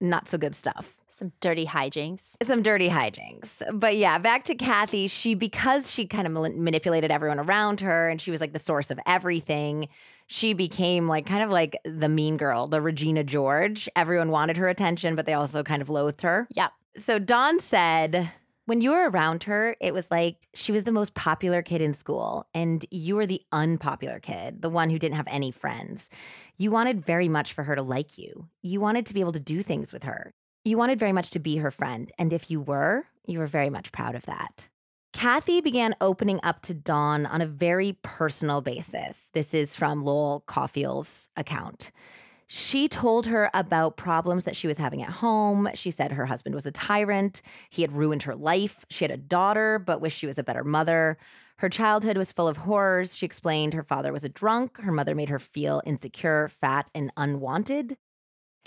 not 0.00 0.28
so 0.28 0.36
good 0.36 0.54
stuff. 0.54 0.95
Some 1.16 1.32
dirty 1.40 1.64
hijinks. 1.64 2.34
Some 2.42 2.62
dirty 2.62 2.90
hijinks. 2.90 3.62
But 3.72 3.96
yeah, 3.96 4.18
back 4.18 4.44
to 4.44 4.54
Cathy. 4.54 5.08
She, 5.08 5.34
because 5.34 5.90
she 5.90 6.04
kind 6.04 6.26
of 6.26 6.54
manipulated 6.54 7.10
everyone 7.10 7.38
around 7.38 7.80
her 7.80 8.10
and 8.10 8.20
she 8.20 8.30
was 8.30 8.38
like 8.38 8.52
the 8.52 8.58
source 8.58 8.90
of 8.90 9.00
everything, 9.06 9.88
she 10.26 10.52
became 10.52 11.08
like 11.08 11.24
kind 11.24 11.42
of 11.42 11.48
like 11.48 11.74
the 11.86 12.10
mean 12.10 12.36
girl, 12.36 12.66
the 12.66 12.82
Regina 12.82 13.24
George. 13.24 13.88
Everyone 13.96 14.30
wanted 14.30 14.58
her 14.58 14.68
attention, 14.68 15.16
but 15.16 15.24
they 15.24 15.32
also 15.32 15.62
kind 15.62 15.80
of 15.80 15.88
loathed 15.88 16.20
her. 16.20 16.48
Yep. 16.54 16.72
So 16.98 17.18
Dawn 17.18 17.60
said, 17.60 18.30
when 18.66 18.82
you 18.82 18.90
were 18.90 19.08
around 19.08 19.44
her, 19.44 19.74
it 19.80 19.94
was 19.94 20.10
like 20.10 20.46
she 20.52 20.70
was 20.70 20.84
the 20.84 20.92
most 20.92 21.14
popular 21.14 21.62
kid 21.62 21.80
in 21.80 21.94
school, 21.94 22.46
and 22.52 22.84
you 22.90 23.16
were 23.16 23.26
the 23.26 23.40
unpopular 23.52 24.20
kid, 24.20 24.60
the 24.60 24.68
one 24.68 24.90
who 24.90 24.98
didn't 24.98 25.16
have 25.16 25.28
any 25.28 25.50
friends. 25.50 26.10
You 26.58 26.70
wanted 26.70 27.06
very 27.06 27.28
much 27.28 27.54
for 27.54 27.64
her 27.64 27.74
to 27.74 27.82
like 27.82 28.18
you. 28.18 28.48
You 28.60 28.80
wanted 28.80 29.06
to 29.06 29.14
be 29.14 29.20
able 29.20 29.32
to 29.32 29.40
do 29.40 29.62
things 29.62 29.94
with 29.94 30.02
her. 30.02 30.34
You 30.66 30.76
wanted 30.76 30.98
very 30.98 31.12
much 31.12 31.30
to 31.30 31.38
be 31.38 31.58
her 31.58 31.70
friend. 31.70 32.10
And 32.18 32.32
if 32.32 32.50
you 32.50 32.60
were, 32.60 33.06
you 33.24 33.38
were 33.38 33.46
very 33.46 33.70
much 33.70 33.92
proud 33.92 34.16
of 34.16 34.26
that. 34.26 34.68
Cathy 35.12 35.60
began 35.60 35.94
opening 36.00 36.40
up 36.42 36.60
to 36.62 36.74
Dawn 36.74 37.24
on 37.24 37.40
a 37.40 37.46
very 37.46 37.96
personal 38.02 38.60
basis. 38.62 39.30
This 39.32 39.54
is 39.54 39.76
from 39.76 40.02
Lowell 40.02 40.42
Cauffiel's 40.48 41.30
account. 41.36 41.92
She 42.48 42.88
told 42.88 43.26
her 43.26 43.48
about 43.54 43.96
problems 43.96 44.42
that 44.42 44.56
she 44.56 44.66
was 44.66 44.76
having 44.76 45.04
at 45.04 45.10
home. 45.10 45.68
She 45.74 45.92
said 45.92 46.10
her 46.10 46.26
husband 46.26 46.56
was 46.56 46.66
a 46.66 46.72
tyrant. 46.72 47.42
He 47.70 47.82
had 47.82 47.92
ruined 47.92 48.24
her 48.24 48.34
life. 48.34 48.84
She 48.90 49.04
had 49.04 49.12
a 49.12 49.16
daughter, 49.16 49.78
but 49.78 50.00
wished 50.00 50.18
she 50.18 50.26
was 50.26 50.38
a 50.38 50.42
better 50.42 50.64
mother. 50.64 51.16
Her 51.58 51.68
childhood 51.68 52.18
was 52.18 52.32
full 52.32 52.48
of 52.48 52.56
horrors. 52.56 53.16
She 53.16 53.24
explained 53.24 53.72
her 53.72 53.84
father 53.84 54.12
was 54.12 54.24
a 54.24 54.28
drunk. 54.28 54.78
Her 54.78 54.90
mother 54.90 55.14
made 55.14 55.28
her 55.28 55.38
feel 55.38 55.80
insecure, 55.86 56.48
fat, 56.48 56.90
and 56.92 57.12
unwanted. 57.16 57.96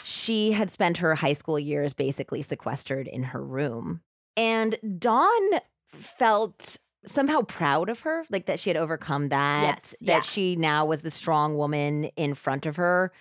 She 0.03 0.51
had 0.51 0.69
spent 0.69 0.97
her 0.97 1.15
high 1.15 1.33
school 1.33 1.59
years 1.59 1.93
basically 1.93 2.41
sequestered 2.41 3.07
in 3.07 3.23
her 3.23 3.43
room. 3.43 4.01
And 4.37 4.77
Dawn 4.97 5.59
felt 5.91 6.77
somehow 7.05 7.41
proud 7.41 7.89
of 7.89 8.01
her, 8.01 8.25
like 8.29 8.45
that 8.45 8.59
she 8.59 8.69
had 8.69 8.77
overcome 8.77 9.29
that, 9.29 9.75
Yes, 9.75 9.95
that 10.01 10.05
yeah. 10.07 10.21
she 10.21 10.55
now 10.55 10.85
was 10.85 11.01
the 11.01 11.11
strong 11.11 11.57
woman 11.57 12.05
in 12.15 12.33
front 12.35 12.65
of 12.65 12.75
her. 12.75 13.11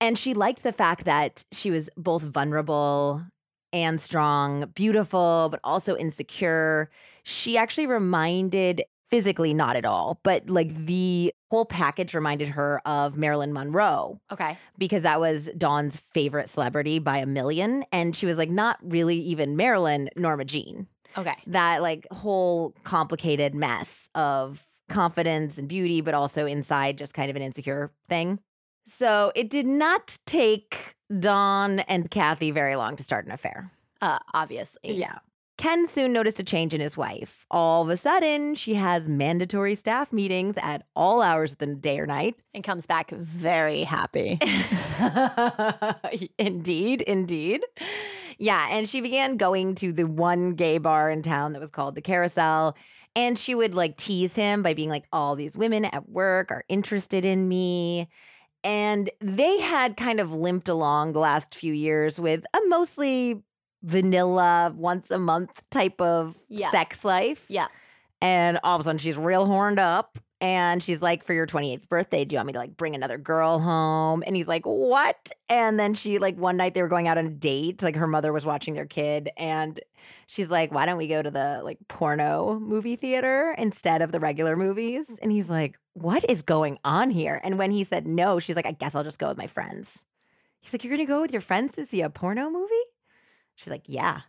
And 0.00 0.18
she 0.18 0.32
liked 0.34 0.62
the 0.62 0.72
fact 0.72 1.04
that 1.04 1.44
she 1.52 1.70
was 1.70 1.90
both 1.96 2.22
vulnerable 2.22 3.22
and 3.72 4.00
strong, 4.00 4.70
beautiful, 4.74 5.48
but 5.50 5.60
also 5.62 5.96
insecure. 5.96 6.90
She 7.22 7.56
actually 7.58 7.86
reminded, 7.86 8.82
physically 9.10 9.52
not 9.52 9.76
at 9.76 9.84
all, 9.84 10.18
but 10.22 10.48
like 10.48 10.74
the 10.86 11.34
whole 11.50 11.64
package 11.64 12.14
reminded 12.14 12.48
her 12.48 12.80
of 12.86 13.16
Marilyn 13.16 13.52
Monroe 13.52 14.20
Okay. 14.30 14.56
because 14.78 15.02
that 15.02 15.18
was 15.18 15.48
Dawn's 15.58 15.96
favorite 15.96 16.48
celebrity 16.48 16.98
by 17.00 17.18
a 17.18 17.26
million. 17.26 17.84
And 17.92 18.14
she 18.14 18.24
was 18.26 18.38
like, 18.38 18.50
not 18.50 18.78
really 18.82 19.18
even 19.18 19.56
Marilyn, 19.56 20.08
Norma 20.16 20.44
Jean. 20.44 20.86
Okay. 21.18 21.34
That 21.48 21.82
like 21.82 22.06
whole 22.12 22.74
complicated 22.84 23.54
mess 23.54 24.08
of 24.14 24.64
confidence 24.88 25.58
and 25.58 25.68
beauty, 25.68 26.00
but 26.00 26.14
also 26.14 26.46
inside 26.46 26.98
just 26.98 27.14
kind 27.14 27.30
of 27.30 27.36
an 27.36 27.42
insecure 27.42 27.90
thing. 28.08 28.38
So 28.86 29.32
it 29.34 29.50
did 29.50 29.66
not 29.66 30.18
take 30.26 30.94
Dawn 31.18 31.80
and 31.80 32.10
Cathy 32.10 32.50
very 32.52 32.76
long 32.76 32.94
to 32.96 33.02
start 33.02 33.26
an 33.26 33.32
affair. 33.32 33.72
Uh, 34.00 34.18
obviously. 34.32 34.92
Yeah. 34.94 35.18
Ken 35.60 35.86
soon 35.86 36.14
noticed 36.14 36.40
a 36.40 36.42
change 36.42 36.72
in 36.72 36.80
his 36.80 36.96
wife. 36.96 37.44
All 37.50 37.82
of 37.82 37.90
a 37.90 37.96
sudden, 37.98 38.54
she 38.54 38.72
has 38.76 39.10
mandatory 39.10 39.74
staff 39.74 40.10
meetings 40.10 40.56
at 40.56 40.86
all 40.96 41.20
hours 41.20 41.52
of 41.52 41.58
the 41.58 41.74
day 41.74 41.98
or 41.98 42.06
night. 42.06 42.40
And 42.54 42.64
comes 42.64 42.86
back 42.86 43.10
very 43.10 43.82
happy. 43.82 44.38
indeed, 46.38 47.02
indeed. 47.02 47.62
Yeah, 48.38 48.68
and 48.70 48.88
she 48.88 49.02
began 49.02 49.36
going 49.36 49.74
to 49.74 49.92
the 49.92 50.04
one 50.04 50.54
gay 50.54 50.78
bar 50.78 51.10
in 51.10 51.20
town 51.20 51.52
that 51.52 51.60
was 51.60 51.70
called 51.70 51.94
the 51.94 52.00
Carousel. 52.00 52.74
And 53.14 53.38
she 53.38 53.54
would 53.54 53.74
like 53.74 53.98
tease 53.98 54.34
him 54.34 54.62
by 54.62 54.72
being 54.72 54.88
like, 54.88 55.04
all 55.12 55.36
these 55.36 55.58
women 55.58 55.84
at 55.84 56.08
work 56.08 56.50
are 56.50 56.64
interested 56.70 57.26
in 57.26 57.46
me. 57.46 58.08
And 58.64 59.10
they 59.20 59.60
had 59.60 59.98
kind 59.98 60.20
of 60.20 60.32
limped 60.32 60.70
along 60.70 61.12
the 61.12 61.20
last 61.20 61.54
few 61.54 61.74
years 61.74 62.18
with 62.18 62.46
a 62.54 62.60
mostly 62.68 63.42
vanilla, 63.82 64.72
once 64.76 65.10
a 65.10 65.18
month 65.18 65.62
type 65.70 66.00
of 66.00 66.36
Yeah. 66.48 66.70
sex 66.70 67.04
life. 67.04 67.44
Yeah. 67.48 67.68
And 68.20 68.58
all 68.62 68.76
of 68.76 68.80
a 68.80 68.84
sudden 68.84 68.98
she's 68.98 69.16
real 69.16 69.46
horned 69.46 69.78
up. 69.78 70.18
And 70.42 70.82
she's 70.82 71.02
like, 71.02 71.22
for 71.22 71.34
your 71.34 71.46
28th 71.46 71.86
birthday, 71.90 72.24
do 72.24 72.32
you 72.32 72.38
want 72.38 72.46
me 72.46 72.52
to 72.54 72.58
like 72.60 72.74
bring 72.74 72.94
another 72.94 73.18
girl 73.18 73.58
home? 73.58 74.22
And 74.26 74.34
he's 74.34 74.48
like, 74.48 74.64
what? 74.64 75.30
And 75.50 75.78
then 75.78 75.92
she, 75.92 76.18
like, 76.18 76.38
one 76.38 76.56
night 76.56 76.72
they 76.72 76.80
were 76.80 76.88
going 76.88 77.08
out 77.08 77.18
on 77.18 77.26
a 77.26 77.30
date. 77.30 77.82
Like, 77.82 77.94
her 77.96 78.06
mother 78.06 78.32
was 78.32 78.46
watching 78.46 78.72
their 78.72 78.86
kid. 78.86 79.28
And 79.36 79.78
she's 80.26 80.48
like, 80.48 80.72
why 80.72 80.86
don't 80.86 80.96
we 80.96 81.08
go 81.08 81.20
to 81.20 81.30
the 81.30 81.60
like 81.62 81.76
porno 81.88 82.58
movie 82.58 82.96
theater 82.96 83.54
instead 83.58 84.00
of 84.00 84.12
the 84.12 84.20
regular 84.20 84.56
movies? 84.56 85.10
And 85.20 85.30
he's 85.30 85.50
like, 85.50 85.78
what 85.92 86.24
is 86.26 86.40
going 86.40 86.78
on 86.84 87.10
here? 87.10 87.38
And 87.44 87.58
when 87.58 87.70
he 87.70 87.84
said 87.84 88.06
no, 88.06 88.38
she's 88.38 88.56
like, 88.56 88.66
I 88.66 88.72
guess 88.72 88.94
I'll 88.94 89.04
just 89.04 89.18
go 89.18 89.28
with 89.28 89.36
my 89.36 89.46
friends. 89.46 90.06
He's 90.62 90.72
like, 90.72 90.84
you're 90.84 90.96
going 90.96 91.06
to 91.06 91.12
go 91.12 91.20
with 91.20 91.32
your 91.32 91.42
friends 91.42 91.74
to 91.74 91.84
see 91.84 92.00
a 92.00 92.08
porno 92.08 92.48
movie? 92.48 92.72
She's 93.60 93.70
like, 93.70 93.82
yeah. 93.86 94.20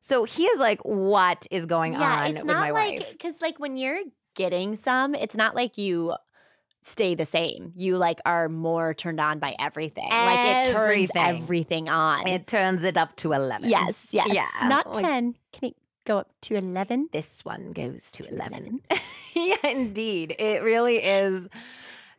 So 0.00 0.24
he 0.24 0.44
is 0.44 0.58
like, 0.58 0.80
what 0.82 1.46
is 1.50 1.66
going 1.66 1.92
yeah, 1.92 2.20
on 2.22 2.26
it's 2.28 2.36
with 2.38 2.46
not 2.46 2.60
my 2.60 2.70
like 2.70 3.10
because 3.12 3.42
like 3.42 3.58
when 3.58 3.76
you're 3.76 4.00
getting 4.34 4.76
some, 4.76 5.14
it's 5.14 5.36
not 5.36 5.54
like 5.54 5.76
you 5.76 6.14
stay 6.82 7.14
the 7.14 7.26
same. 7.26 7.72
You 7.76 7.98
like 7.98 8.20
are 8.24 8.48
more 8.48 8.94
turned 8.94 9.20
on 9.20 9.38
by 9.38 9.54
everything. 9.60 10.08
Like 10.10 10.68
it 10.68 10.72
turns 10.72 11.10
Everything. 11.14 11.42
everything 11.42 11.88
on. 11.88 12.26
It 12.26 12.46
turns 12.46 12.84
it 12.84 12.96
up 12.96 13.16
to 13.16 13.32
11. 13.32 13.68
yes, 13.68 14.08
yes. 14.12 14.28
Yeah, 14.30 14.68
Not 14.68 14.96
like- 14.96 15.04
ten. 15.04 15.34
Can 15.52 15.70
it 15.70 15.76
go 16.06 16.18
up 16.18 16.30
to 16.42 16.54
eleven? 16.54 17.08
This 17.12 17.44
one 17.44 17.72
goes 17.72 18.10
to, 18.12 18.22
To 18.22 18.30
11. 18.32 18.80
yeah, 19.34 19.56
indeed. 19.64 20.34
It 20.38 20.62
really 20.62 21.04
is. 21.04 21.48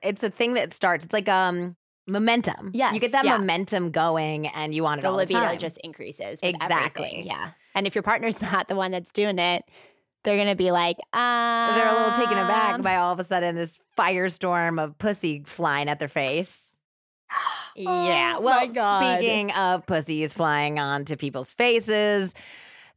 It's 0.04 0.22
a 0.24 0.30
thing 0.30 0.54
that 0.54 0.74
starts. 0.74 1.06
It's 1.06 1.14
like 1.14 1.30
um 1.30 1.76
momentum. 2.10 2.72
Yeah, 2.74 2.93
You 2.93 3.00
get 3.00 3.12
that 3.13 3.26
yeah. 3.26 3.38
momentum 3.38 3.91
going 3.91 4.48
and 4.48 4.74
you 4.74 4.84
want 4.84 5.00
it 5.00 5.02
The 5.04 5.10
all 5.10 5.15
libido 5.15 5.39
the 5.39 5.45
time. 5.48 5.58
just 5.58 5.78
increases. 5.80 6.39
Exactly. 6.43 7.06
everything, 7.06 7.26
Yeah. 7.28 7.52
And 7.76 7.88
if 7.88 7.95
your 7.95 8.02
partner's 8.04 8.41
not 8.52 8.67
the 8.67 8.76
one 8.76 8.91
that's 8.91 9.12
doing 9.12 9.39
it, 9.39 9.63
they're 10.24 10.38
gonna 10.38 10.56
be 10.56 10.72
like, 10.72 10.98
um, 11.13 11.76
They're 11.76 11.88
a 11.88 11.93
little 11.93 12.17
taken 12.17 12.38
aback 12.38 12.82
by 12.82 12.98
all 12.98 13.13
of 13.13 13.19
a 13.19 13.24
sudden 13.24 13.56
this 13.56 13.80
firestorm 13.98 14.84
of 14.84 14.98
pussy 14.98 15.43
flying 15.45 15.88
at 15.89 16.00
their 16.00 16.08
face. 16.10 16.52
yeah. 17.76 18.36
Oh 18.38 18.41
Well, 18.41 18.69
speaking 18.69 19.52
of 19.52 19.86
pussies 19.86 20.34
flying 20.34 20.80
onto 20.80 21.15
people's 21.15 21.52
faces, 21.52 22.34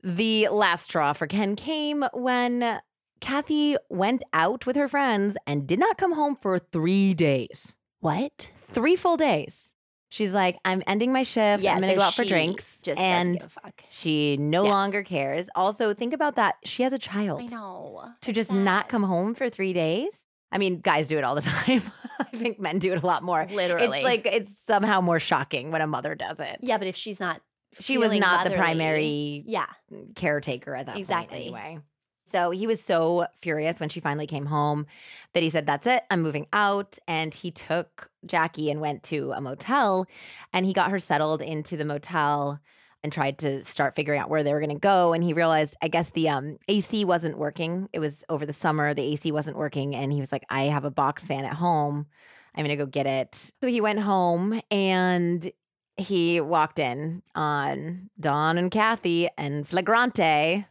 the 0.03 0.49
last 0.49 0.85
straw 0.85 1.13
for 1.13 1.27
Ken 1.27 1.55
came 1.55 2.05
when 2.13 2.81
Cathy 3.21 3.77
went 3.89 4.25
out 4.33 4.67
with 4.67 4.75
her 4.75 4.89
friends 4.89 5.37
and 5.47 5.67
did 5.67 5.79
not 5.79 5.97
come 5.99 6.13
home 6.15 6.37
for 6.41 6.59
three 6.59 7.15
days. 7.15 7.75
What? 8.01 8.51
Three 8.73 8.97
full 8.97 9.17
days. 9.17 9.75
She's 10.09 10.35
like, 10.35 10.59
I'm 10.65 10.83
ending 10.87 11.11
my 11.13 11.23
shift. 11.23 11.65
I'm 11.67 11.79
going 11.81 11.89
to 11.91 11.97
go 11.97 12.03
out 12.03 12.13
for 12.15 12.25
drinks. 12.25 12.81
Just 12.83 13.01
and 13.01 13.39
doesn't 13.39 13.49
give 13.51 13.57
a 13.57 13.61
fuck. 13.69 13.83
she 13.89 14.37
no 14.37 14.65
Yeah. 14.65 14.71
longer 14.71 15.03
cares. 15.03 15.49
Also, 15.55 15.95
think 15.95 16.13
about 16.13 16.37
that. 16.37 16.57
She 16.65 16.83
has 16.83 16.93
a 16.93 16.99
child. 16.99 17.41
I 17.41 17.47
know. 17.47 18.11
To 18.21 18.33
just 18.33 18.53
not 18.53 18.91
come 18.91 19.05
home 19.05 19.35
for 19.35 19.49
three 19.49 19.73
days? 19.73 20.13
I 20.51 20.59
mean, 20.59 20.81
guys 20.81 21.09
do 21.09 21.17
it 21.17 21.25
all 21.25 21.35
the 21.35 21.41
time. 21.41 21.83
I 22.21 22.25
think 22.37 22.61
men 22.61 22.79
do 22.79 22.93
it 22.93 23.03
a 23.03 23.07
lot 23.07 23.23
more. 23.23 23.47
Literally. 23.51 23.85
It's 24.01 24.05
like, 24.05 24.27
it's 24.27 24.59
somehow 24.59 25.01
more 25.01 25.19
shocking 25.19 25.71
when 25.71 25.81
a 25.81 25.87
mother 25.87 26.15
does 26.15 26.41
it. 26.41 26.59
yeah, 26.61 26.77
but 26.77 26.87
if 26.89 26.95
she's 26.97 27.19
not, 27.19 27.41
She 27.81 27.97
was 27.97 28.13
not 28.19 28.45
the 28.45 28.51
primary 28.55 29.45
Yeah, 29.47 29.65
caretaker 30.15 30.75
at 30.75 30.87
that 30.87 30.99
Exactly. 30.99 31.51
point 31.51 31.57
anyway. 31.57 31.79
So 32.33 32.51
he 32.51 32.67
was 32.67 32.83
so 32.83 33.27
furious 33.41 33.79
when 33.79 33.91
she 33.91 34.01
finally 34.01 34.27
came 34.27 34.47
home 34.47 34.87
that 35.35 35.43
he 35.43 35.51
said, 35.51 35.67
That's 35.67 35.87
it, 35.87 36.03
I'm 36.11 36.23
moving 36.23 36.47
out. 36.53 36.99
And 37.07 37.33
he 37.33 37.51
took 37.51 38.11
Jackie 38.27 38.71
and 38.71 38.81
went 38.81 39.03
to 39.05 39.33
a 39.33 39.41
motel 39.41 40.07
and 40.53 40.67
he 40.67 40.73
got 40.73 40.91
her 40.91 40.99
settled 40.99 41.43
into 41.43 41.77
the 41.77 41.85
motel 41.85 42.61
and 43.03 43.13
tried 43.13 43.39
to 43.39 43.63
start 43.65 43.95
figuring 43.95 44.21
out 44.21 44.31
where 44.31 44.43
they 44.43 44.53
were 44.53 44.61
going 44.61 44.71
to 44.71 44.79
go. 44.79 45.13
And 45.13 45.25
he 45.25 45.33
realized, 45.33 45.77
I 45.83 45.89
guess 45.89 46.11
the 46.11 46.29
um, 46.29 46.57
AC 46.69 47.05
wasn't 47.05 47.37
working. 47.37 47.89
It 47.93 47.99
was 47.99 48.25
over 48.29 48.47
the 48.47 48.53
summer, 48.53 48.95
the 48.95 49.03
AC 49.03 49.33
wasn't 49.33 49.57
working. 49.57 49.95
And 49.95 50.13
he 50.13 50.21
was 50.21 50.33
like, 50.33 50.45
I 50.49 50.63
have 50.63 50.85
a 50.85 50.91
box 50.91 51.27
fan 51.27 51.45
at 51.45 51.55
home. 51.55 52.07
I'm 52.55 52.65
going 52.65 52.77
to 52.77 52.83
go 52.83 52.87
get 52.87 53.07
it. 53.07 53.51
So 53.61 53.67
he 53.67 53.81
went 53.81 53.99
home 53.99 54.61
and 54.71 55.51
he 55.97 56.41
walked 56.41 56.79
in 56.79 57.23
on 57.35 58.11
Dawn 58.19 58.57
and 58.57 58.71
Cathy 58.71 59.29
and 59.37 59.67
Flagrante, 59.67 60.67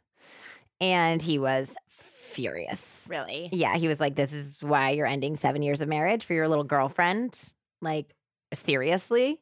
and 0.81 1.21
he 1.21 1.39
was 1.39 1.75
furious. 1.89 3.05
really. 3.09 3.49
Yeah, 3.53 3.77
he 3.77 3.87
was 3.87 3.99
like, 3.99 4.15
This 4.15 4.33
is 4.33 4.61
why 4.61 4.89
you're 4.91 5.05
ending 5.07 5.35
seven 5.37 5.61
years 5.61 5.79
of 5.81 5.87
marriage 5.87 6.25
for 6.25 6.33
your 6.33 6.47
little 6.49 6.63
girlfriend. 6.65 7.39
Like, 7.81 8.13
seriously? 8.53 9.39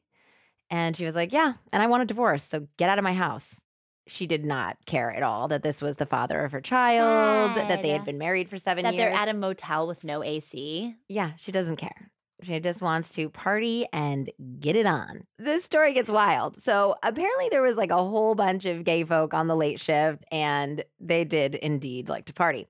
And 0.69 0.95
she 0.95 1.06
was 1.06 1.15
like, 1.15 1.32
Yeah, 1.32 1.54
and 1.73 1.82
I 1.82 1.88
want 1.88 2.04
a 2.04 2.06
divorce, 2.06 2.43
so 2.43 2.67
get 2.78 2.89
out 2.89 2.97
of 2.99 3.04
my 3.04 3.13
house. 3.13 3.62
She 4.08 4.25
did 4.25 4.43
not 4.43 4.78
care 4.88 5.12
at 5.12 5.21
all 5.21 5.47
that 5.49 5.62
this 5.62 5.82
was 5.84 5.97
the 5.97 6.06
father 6.08 6.43
of 6.43 6.52
her 6.52 6.62
child, 6.62 7.56
that 7.56 7.84
they 7.84 7.89
had 7.89 8.06
been 8.06 8.17
married 8.17 8.49
for 8.49 8.58
seven 8.58 8.84
That 8.84 8.95
years. 8.95 9.04
they're 9.12 9.13
at 9.15 9.28
a 9.30 9.34
motel 9.36 9.86
with 9.88 10.04
no 10.04 10.23
AC. 10.23 10.95
Yeah, 11.08 11.32
she 11.38 11.52
doesn't 11.52 11.75
care. 11.75 12.10
She 12.41 12.60
just 12.60 12.82
wants 12.82 13.13
to 13.15 13.30
party 13.30 13.86
and 13.91 14.30
get 14.60 14.75
it 14.75 14.86
on. 14.86 15.23
This 15.38 15.63
story 15.63 15.93
gets 15.93 16.10
wild. 16.10 16.56
So, 16.58 16.95
apparently, 17.04 17.49
there 17.49 17.62
was 17.62 17.75
like 17.75 17.91
a 17.91 17.97
whole 17.97 18.36
bunch 18.36 18.65
of 18.65 18.84
gay 18.84 19.04
folk 19.04 19.34
on 19.34 19.47
the 19.47 19.56
late 19.56 19.80
shift, 19.80 20.23
and 20.32 20.84
they 20.99 21.25
did 21.25 21.56
indeed 21.56 22.10
like 22.10 22.25
to 22.25 22.34
party. 22.34 22.67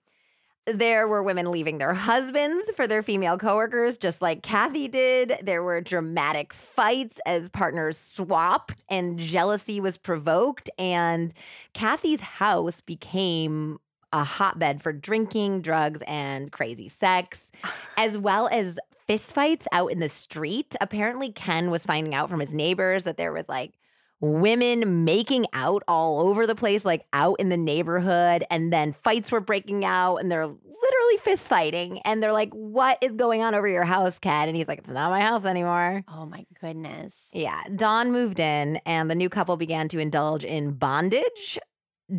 There 0.65 1.08
were 1.08 1.23
women 1.23 1.49
leaving 1.49 1.79
their 1.79 1.95
husbands 1.95 2.69
for 2.75 2.86
their 2.86 3.01
female 3.01 3.39
coworkers, 3.39 3.97
just 3.97 4.21
like 4.21 4.43
Cathy 4.43 4.88
did. 4.88 5.38
There 5.41 5.63
were 5.63 5.82
dramatic 5.82 6.53
fights 6.53 7.19
as 7.25 7.49
partners 7.49 7.97
swapped 7.97 8.84
and 8.88 9.17
jealousy 9.17 9.79
was 9.79 9.97
provoked. 9.97 10.69
And 10.77 11.34
Cathy's 11.73 12.21
house 12.21 12.82
became 12.82 13.79
a 14.13 14.23
hotbed 14.23 14.82
for 14.84 14.93
drinking, 14.93 15.62
drugs, 15.62 16.01
and 16.05 16.51
crazy 16.51 16.88
sex, 16.88 17.51
as 17.97 18.17
well 18.17 18.47
as 18.51 18.79
fistfights 19.09 19.65
out 19.71 19.91
in 19.91 19.99
the 19.99 20.09
street. 20.09 20.75
Apparently, 20.79 21.31
Ken 21.31 21.71
was 21.71 21.85
finding 21.85 22.13
out 22.13 22.29
from 22.29 22.39
his 22.39 22.53
neighbors 22.53 23.05
that 23.05 23.17
there 23.17 23.33
was 23.33 23.45
like 23.49 23.73
women 24.21 25.03
making 25.05 25.47
out 25.53 25.81
all 25.87 26.19
over 26.19 26.45
the 26.45 26.55
place, 26.55 26.85
like 26.85 27.05
out 27.13 27.39
in 27.39 27.49
the 27.49 27.57
neighborhood, 27.57 28.43
and 28.51 28.71
then 28.71 28.93
fights 28.93 29.31
were 29.31 29.39
breaking 29.39 29.83
out, 29.85 30.17
and 30.17 30.31
they're 30.31 30.45
literally 30.45 31.17
fist 31.23 31.47
fighting. 31.47 31.99
And 32.05 32.21
they're 32.21 32.33
like, 32.33 32.51
What 32.53 32.97
is 33.01 33.13
going 33.13 33.41
on 33.41 33.55
over 33.55 33.67
your 33.67 33.83
house, 33.83 34.19
Ken? 34.19 34.47
And 34.47 34.55
he's 34.55 34.67
like, 34.67 34.79
It's 34.79 34.89
not 34.89 35.09
my 35.09 35.21
house 35.21 35.45
anymore. 35.45 36.03
Oh 36.07 36.25
my 36.25 36.45
goodness. 36.61 37.29
Yeah. 37.33 37.61
Dawn 37.75 38.11
moved 38.11 38.39
in, 38.39 38.77
and 38.85 39.09
the 39.09 39.15
new 39.15 39.29
couple 39.29 39.57
began 39.57 39.87
to 39.89 39.99
indulge 39.99 40.43
in 40.43 40.73
bondage, 40.73 41.57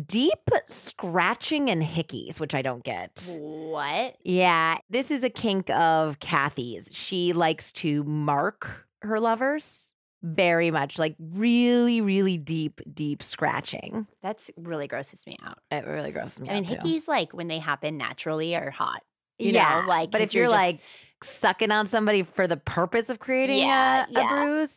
deep 0.05 0.49
scratching, 0.67 1.69
and 1.69 1.81
hickeys, 1.83 2.39
which 2.39 2.53
I 2.55 2.61
don't 2.61 2.83
get. 2.83 3.25
What? 3.37 4.15
Yeah. 4.23 4.77
This 4.89 5.11
is 5.11 5.23
a 5.23 5.29
kink 5.29 5.69
of 5.69 6.19
Cathy's. 6.19 6.89
She 6.91 7.33
likes 7.33 7.71
to 7.73 8.03
mark 8.03 8.87
her 9.01 9.19
lovers 9.19 9.93
very 10.23 10.69
much, 10.69 10.99
like 10.99 11.15
really, 11.19 11.99
really 12.01 12.37
deep, 12.37 12.79
deep 12.93 13.23
scratching. 13.23 14.07
That's 14.21 14.51
really 14.55 14.87
grosses 14.87 15.25
me 15.25 15.35
out. 15.43 15.57
It 15.71 15.85
really 15.85 16.11
grosses 16.11 16.39
me 16.39 16.49
out. 16.49 16.55
I 16.57 16.61
mean, 16.61 16.65
out. 16.65 16.81
too. 16.81 16.87
hickeys 16.87 17.07
like 17.07 17.33
when 17.33 17.47
they 17.47 17.59
happen 17.59 17.97
naturally 17.97 18.55
are 18.55 18.69
hot. 18.69 19.01
You 19.39 19.51
yeah, 19.53 19.81
know, 19.81 19.87
like 19.87 20.11
but 20.11 20.21
if 20.21 20.33
you're, 20.35 20.45
just- 20.45 20.53
like 20.55 20.79
sucking 21.23 21.71
on 21.71 21.87
somebody 21.87 22.23
for 22.23 22.47
the 22.47 22.57
purpose 22.57 23.09
of 23.09 23.19
creating 23.19 23.59
Yeah, 23.59 24.05
a, 24.05 24.09
a 24.09 24.11
yeah. 24.11 24.43
bruise, 24.43 24.75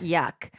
yuck. 0.00 0.50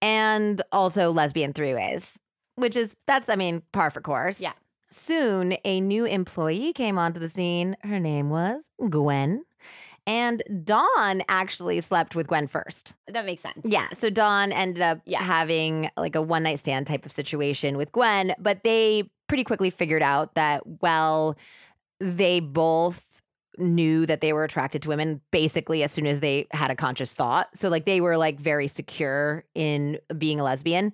And 0.00 0.60
also 0.72 1.12
lesbian 1.12 1.52
three 1.52 1.74
ways, 1.74 2.18
which 2.56 2.76
is 2.76 2.94
that's 3.06 3.28
I 3.28 3.36
mean 3.36 3.62
par 3.72 3.90
for 3.90 4.00
course. 4.00 4.40
Yeah. 4.40 4.52
Soon 4.90 5.56
a 5.64 5.80
new 5.80 6.04
employee 6.04 6.72
came 6.72 6.98
onto 6.98 7.18
the 7.18 7.28
scene. 7.28 7.76
Her 7.82 7.98
name 7.98 8.28
was 8.30 8.68
Gwen. 8.90 9.44
And 10.06 10.42
Dawn 10.64 11.22
actually 11.28 11.80
slept 11.80 12.16
with 12.16 12.26
Gwen 12.26 12.48
first. 12.48 12.94
that 13.06 13.24
makes 13.24 13.40
sense. 13.42 13.60
Yeah. 13.64 13.88
So 13.90 14.10
Dawn 14.10 14.50
ended 14.52 14.82
up 14.82 14.98
Yeah. 15.06 15.22
having 15.22 15.88
like 15.96 16.16
a 16.16 16.20
one 16.22 16.42
night 16.42 16.58
stand 16.58 16.86
type 16.88 17.06
of 17.06 17.12
situation 17.12 17.76
with 17.76 17.92
Gwen, 17.92 18.34
but 18.38 18.64
they 18.64 19.04
pretty 19.28 19.44
quickly 19.44 19.70
figured 19.70 20.02
out 20.02 20.34
that, 20.34 20.62
well, 20.82 21.36
they 22.00 22.40
both 22.40 23.22
knew 23.58 24.04
that 24.06 24.20
they 24.20 24.32
were 24.32 24.44
attracted 24.44 24.82
to 24.82 24.88
women 24.88 25.20
basically 25.30 25.82
as 25.84 25.92
soon 25.92 26.06
as 26.06 26.20
they 26.20 26.46
had 26.50 26.70
a 26.70 26.74
conscious 26.74 27.12
thought. 27.14 27.48
So, 27.56 27.68
like, 27.68 27.84
they 27.86 28.00
were 28.00 28.16
like 28.16 28.40
very 28.40 28.66
secure 28.66 29.44
in 29.54 29.98
being 30.18 30.40
a 30.40 30.42
lesbian. 30.42 30.92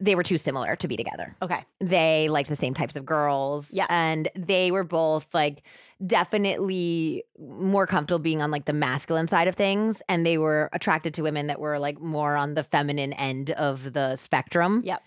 They 0.00 0.14
were 0.14 0.22
too 0.22 0.38
similar 0.38 0.76
to 0.76 0.88
be 0.88 0.96
together 0.96 1.36
Okay. 1.40 1.64
they 1.80 2.28
liked 2.28 2.48
the 2.48 2.56
same 2.56 2.74
types 2.74 2.96
of 2.96 3.04
girls. 3.06 3.70
Yeah. 3.72 3.86
And 3.88 4.28
they 4.34 4.70
were 4.70 4.84
both 4.84 5.32
like 5.32 5.62
definitely 6.04 7.22
more 7.38 7.86
comfortable 7.86 8.18
being 8.18 8.42
on 8.42 8.50
like 8.50 8.64
the 8.64 8.72
masculine 8.72 9.28
side 9.28 9.48
of 9.48 9.54
things. 9.54 10.02
And 10.08 10.26
they 10.26 10.38
were 10.38 10.68
attracted 10.72 11.14
to 11.14 11.22
women 11.22 11.46
that 11.46 11.60
were 11.60 11.78
like 11.78 12.00
more 12.00 12.36
on 12.36 12.54
the 12.54 12.64
feminine 12.64 13.12
end 13.14 13.50
of 13.50 13.92
the 13.92 14.16
spectrum. 14.16 14.82
Yep. 14.84 15.02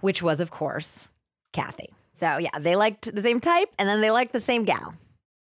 Which 0.00 0.22
was, 0.22 0.40
of 0.40 0.50
course, 0.50 1.08
Cathy. 1.52 1.90
So 2.18 2.38
yeah, 2.38 2.58
they 2.58 2.76
liked 2.76 3.14
the 3.14 3.22
same 3.22 3.40
type 3.40 3.68
and 3.78 3.88
then 3.88 4.00
they 4.00 4.10
liked 4.10 4.32
the 4.32 4.40
same 4.40 4.64
gal. 4.64 4.94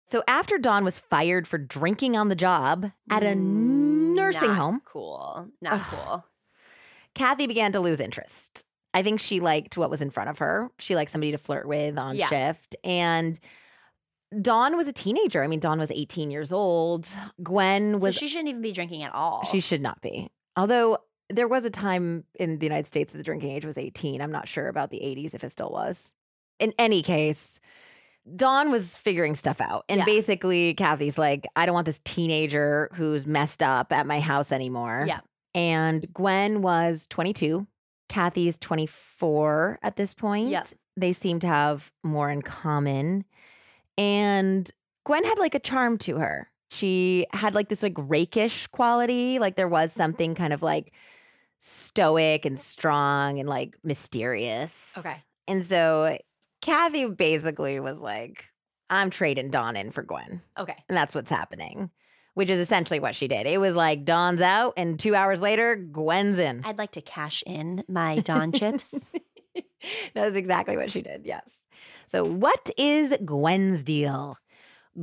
So 0.09 0.23
after 0.27 0.59
Dawn 0.59 0.85
was 0.85 0.99
fired 0.99 1.47
for 1.47 1.57
drinking 1.59 2.17
on 2.17 2.29
the 2.29 2.35
job 2.35 2.91
at 3.11 3.23
a 3.23 3.27
mm, 3.27 4.15
nursing 4.15 4.49
Not 4.49 4.57
home, 4.57 4.83
Cool. 4.85 5.49
Not 5.63 5.75
Ugh. 5.75 5.87
cool. 5.91 6.25
Cathy 7.15 7.47
began 7.47 7.73
to 7.73 7.81
lose 7.81 8.01
interest. 8.01 8.65
I 8.95 9.03
think 9.03 9.21
she 9.21 9.41
liked 9.41 9.77
what 9.77 9.91
was 9.91 10.01
in 10.01 10.11
front 10.11 10.31
of 10.31 10.39
her. 10.39 10.71
She 10.79 10.97
liked 10.97 11.11
somebody 11.11 11.31
to 11.33 11.39
flirt 11.39 11.67
with 11.69 11.97
on 11.99 12.17
Yeah. 12.17 12.29
shift. 12.29 12.75
And 12.85 13.39
Dawn 14.41 14.77
was 14.77 14.87
a 14.87 14.93
teenager. 14.93 15.43
I 15.43 15.47
mean, 15.49 15.61
Dawn 15.61 15.79
was 15.79 15.91
18 15.91 16.31
years 16.31 16.53
old. 16.53 17.07
Gwen 17.43 17.95
was. 17.95 18.03
So 18.03 18.21
she 18.21 18.29
shouldn't 18.29 18.49
even 18.49 18.63
be 18.63 18.73
drinking 18.73 19.03
at 19.03 19.15
all. 19.15 19.45
she 19.51 19.61
should 19.61 19.81
not 19.81 20.01
be. 20.03 20.31
Although 20.57 20.99
there 21.29 21.49
was 21.49 21.65
a 21.65 21.71
time 21.71 22.25
in 22.35 22.59
the 22.59 22.67
United 22.67 22.87
States 22.89 23.13
that 23.13 23.19
the 23.19 23.25
drinking 23.25 23.51
age 23.53 23.65
was 23.65 23.79
18. 23.79 24.21
I'm 24.21 24.33
not 24.33 24.49
sure 24.49 24.69
about 24.69 24.91
the 24.91 24.99
80s 25.01 25.35
if 25.35 25.45
it 25.45 25.51
still 25.51 25.71
was. 25.71 26.15
In 26.59 26.73
any 26.79 27.03
case, 27.03 27.61
Dawn 28.37 28.71
was 28.71 28.97
figuring 28.97 29.35
stuff 29.35 29.61
out. 29.61 29.85
And 29.89 29.99
Yeah. 30.01 30.05
basically, 30.05 30.75
Cathy's 30.75 31.17
like, 31.19 31.47
I 31.57 31.67
don't 31.67 31.75
want 31.75 31.87
this 31.87 32.01
teenager 32.05 32.91
who's 32.95 33.27
messed 33.27 33.63
up 33.63 33.93
at 33.93 34.07
my 34.07 34.21
house 34.21 34.53
anymore. 34.53 35.05
Yeah. 35.07 35.21
And 35.55 36.13
Gwen 36.13 36.63
was 36.63 37.07
22. 37.09 37.67
Cathy's 38.09 38.59
24 38.59 39.79
at 39.83 39.97
this 39.97 40.15
point. 40.15 40.49
Yep. 40.49 40.69
They 40.97 41.13
seem 41.13 41.41
to 41.41 41.47
have 41.47 41.93
more 42.03 42.31
in 42.31 42.43
common. 42.43 43.25
And 43.97 44.71
Gwen 45.05 45.25
had 45.25 45.39
like 45.39 45.55
a 45.55 45.61
charm 45.61 45.99
to 45.99 46.17
her. 46.17 46.51
She 46.71 47.27
had 47.33 47.55
like 47.55 47.69
this 47.69 47.83
like 47.83 47.95
rakish 47.97 48.67
quality. 48.69 49.39
Like 49.39 49.57
there 49.57 49.69
was 49.69 49.93
something 49.93 50.35
kind 50.35 50.53
of 50.53 50.63
like 50.63 50.93
stoic 51.61 52.45
and 52.45 52.59
strong 52.59 53.39
and 53.39 53.49
like 53.49 53.77
mysterious. 53.83 54.95
Okay. 54.99 55.23
And 55.49 55.65
so 55.65 56.17
Cathy 56.61 57.07
basically 57.07 57.81
was 57.81 57.99
like, 57.99 58.45
I'm 58.89 59.11
trading 59.11 59.51
Dawn 59.51 59.77
in 59.77 59.91
for 59.91 60.03
Gwen. 60.03 60.43
Okay. 60.59 60.77
And 60.89 60.97
that's 60.97 61.15
what's 61.15 61.31
happening, 61.31 61.91
which 62.41 62.49
is 62.49 62.59
essentially 62.59 62.99
what 63.01 63.15
she 63.15 63.29
did. 63.29 63.47
It 63.47 63.59
was 63.59 63.77
like 63.77 64.07
Dawn's 64.07 64.41
out, 64.41 64.73
and 64.79 64.99
two 64.99 65.15
hours 65.15 65.43
later, 65.43 65.77
Gwen's 65.77 66.39
in. 66.39 66.63
I'd 66.65 66.79
like 66.79 66.93
to 66.93 67.03
cash 67.03 67.45
in 67.47 67.85
my 67.87 68.19
Dawn 68.25 68.51
chips. 68.51 69.13
that 70.15 70.25
was 70.25 70.35
exactly 70.35 70.75
what 70.75 70.91
she 70.91 71.03
did, 71.03 71.27
yes. 71.27 71.53
So, 72.07 72.25
what 72.25 72.71
is 72.79 73.15
Gwen's 73.27 73.85
deal? 73.85 74.39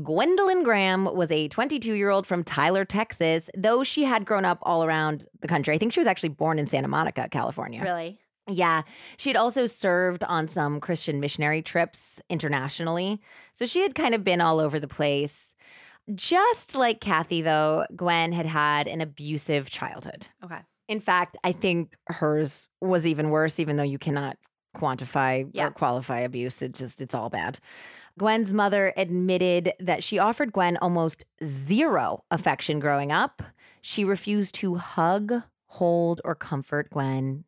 Gwendolyn 0.01 0.63
Graham 0.63 1.05
was 1.05 1.29
a 1.29 1.47
22 1.47 1.93
year 1.93 2.09
old 2.09 2.25
from 2.25 2.43
Tyler, 2.43 2.85
Texas, 2.85 3.51
though 3.55 3.83
she 3.83 4.03
had 4.03 4.25
grown 4.25 4.43
up 4.43 4.57
all 4.63 4.83
around 4.83 5.27
the 5.41 5.47
country. 5.47 5.75
I 5.75 5.77
think 5.77 5.93
she 5.93 5.99
was 5.99 6.07
actually 6.07 6.29
born 6.29 6.57
in 6.57 6.65
Santa 6.65 6.87
Monica, 6.87 7.29
California. 7.29 7.83
Really? 7.83 8.17
Yeah. 8.49 8.81
She 9.17 9.29
had 9.29 9.37
also 9.37 9.67
served 9.67 10.23
on 10.23 10.47
some 10.47 10.79
Christian 10.79 11.19
missionary 11.19 11.61
trips 11.61 12.19
internationally. 12.31 13.21
So 13.53 13.67
she 13.67 13.81
had 13.81 13.93
kind 13.93 14.15
of 14.15 14.23
been 14.23 14.41
all 14.41 14.59
over 14.59 14.79
the 14.79 14.87
place. 14.87 15.53
Just 16.15 16.75
like 16.75 17.01
Cathy, 17.01 17.41
though, 17.41 17.85
Gwen 17.95 18.31
had 18.31 18.45
had 18.45 18.87
an 18.87 19.01
abusive 19.01 19.69
childhood. 19.69 20.27
Okay. 20.43 20.59
In 20.87 20.99
fact, 21.01 21.35
I 21.43 21.51
think 21.51 21.95
hers 22.07 22.69
was 22.81 23.05
even 23.05 23.29
worse, 23.29 23.59
even 23.59 23.75
though 23.75 23.83
you 23.83 23.97
cannot 23.99 24.37
quantify 24.75 25.49
Yeah. 25.53 25.67
or 25.67 25.71
qualify 25.71 26.19
abuse. 26.19 26.61
It 26.61 26.73
just, 26.73 27.01
it's 27.01 27.13
all 27.13 27.29
bad. 27.29 27.59
Gwen's 28.17 28.53
mother 28.53 28.93
admitted 28.95 29.73
that 29.79 30.03
she 30.03 30.17
offered 30.17 30.53
Gwen 30.53 30.77
almost 30.77 31.25
zero 31.43 32.23
affection 32.31 32.79
growing 32.79 33.11
up. 33.11 33.43
She 33.81 34.03
refused 34.05 34.55
to 34.55 34.75
hug, 34.75 35.33
hold, 35.67 36.21
or 36.23 36.35
comfort 36.35 36.89
Gwen 36.89 37.43